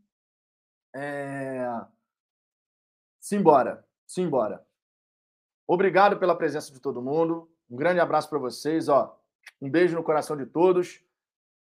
É... 0.95 1.67
Simbora, 3.19 3.83
simbora. 4.05 4.63
Obrigado 5.67 6.19
pela 6.19 6.37
presença 6.37 6.71
de 6.71 6.79
todo 6.79 7.01
mundo. 7.01 7.49
Um 7.67 7.75
grande 7.75 7.99
abraço 7.99 8.29
para 8.29 8.37
vocês. 8.37 8.87
Ó, 8.87 9.19
um 9.59 9.67
beijo 9.67 9.95
no 9.95 10.03
coração 10.03 10.37
de 10.37 10.45
todos. 10.45 11.03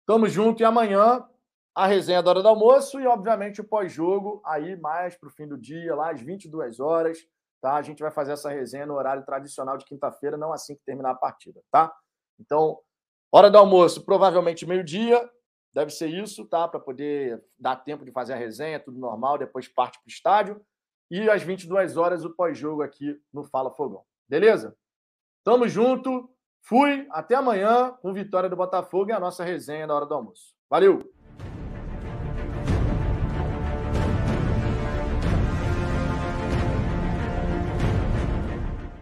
Tamo 0.05 0.27
junto 0.27 0.61
e 0.61 0.65
amanhã 0.65 1.25
a 1.73 1.87
resenha 1.87 2.21
da 2.21 2.31
hora 2.31 2.41
do 2.41 2.49
almoço 2.49 2.99
e, 2.99 3.07
obviamente, 3.07 3.61
o 3.61 3.63
pós-jogo 3.63 4.41
aí 4.45 4.75
mais 4.75 5.15
para 5.15 5.29
o 5.29 5.31
fim 5.31 5.47
do 5.47 5.57
dia, 5.57 5.95
lá 5.95 6.11
às 6.11 6.19
22 6.19 6.81
horas, 6.81 7.17
tá? 7.61 7.75
A 7.75 7.81
gente 7.81 8.03
vai 8.03 8.11
fazer 8.11 8.33
essa 8.33 8.49
resenha 8.49 8.85
no 8.85 8.95
horário 8.95 9.23
tradicional 9.23 9.77
de 9.77 9.85
quinta-feira, 9.85 10.35
não 10.35 10.51
assim 10.51 10.75
que 10.75 10.83
terminar 10.83 11.11
a 11.11 11.15
partida, 11.15 11.63
tá? 11.71 11.95
Então, 12.37 12.77
hora 13.31 13.49
do 13.49 13.57
almoço, 13.57 14.03
provavelmente 14.03 14.65
meio-dia, 14.65 15.31
deve 15.73 15.91
ser 15.91 16.07
isso, 16.07 16.45
tá? 16.45 16.67
Para 16.67 16.79
poder 16.79 17.43
dar 17.57 17.77
tempo 17.77 18.05
de 18.05 18.11
fazer 18.11 18.33
a 18.33 18.37
resenha, 18.37 18.79
tudo 18.79 18.99
normal, 18.99 19.37
depois 19.37 19.67
parte 19.67 19.97
para 19.99 20.07
o 20.07 20.11
estádio. 20.11 20.61
E 21.09 21.29
às 21.29 21.43
22 21.43 21.97
horas, 21.97 22.23
o 22.23 22.29
pós-jogo 22.29 22.81
aqui 22.81 23.19
no 23.31 23.43
Fala 23.43 23.71
Fogão. 23.71 24.03
Beleza? 24.27 24.75
Tamo 25.43 25.67
junto. 25.67 26.29
Fui. 26.61 27.05
Até 27.11 27.35
amanhã 27.35 27.91
com 28.01 28.13
vitória 28.13 28.49
do 28.49 28.55
Botafogo 28.55 29.09
e 29.09 29.13
a 29.13 29.19
nossa 29.19 29.43
resenha 29.43 29.85
na 29.85 29.95
hora 29.95 30.05
do 30.05 30.13
almoço. 30.13 30.55
Valeu! 30.69 31.22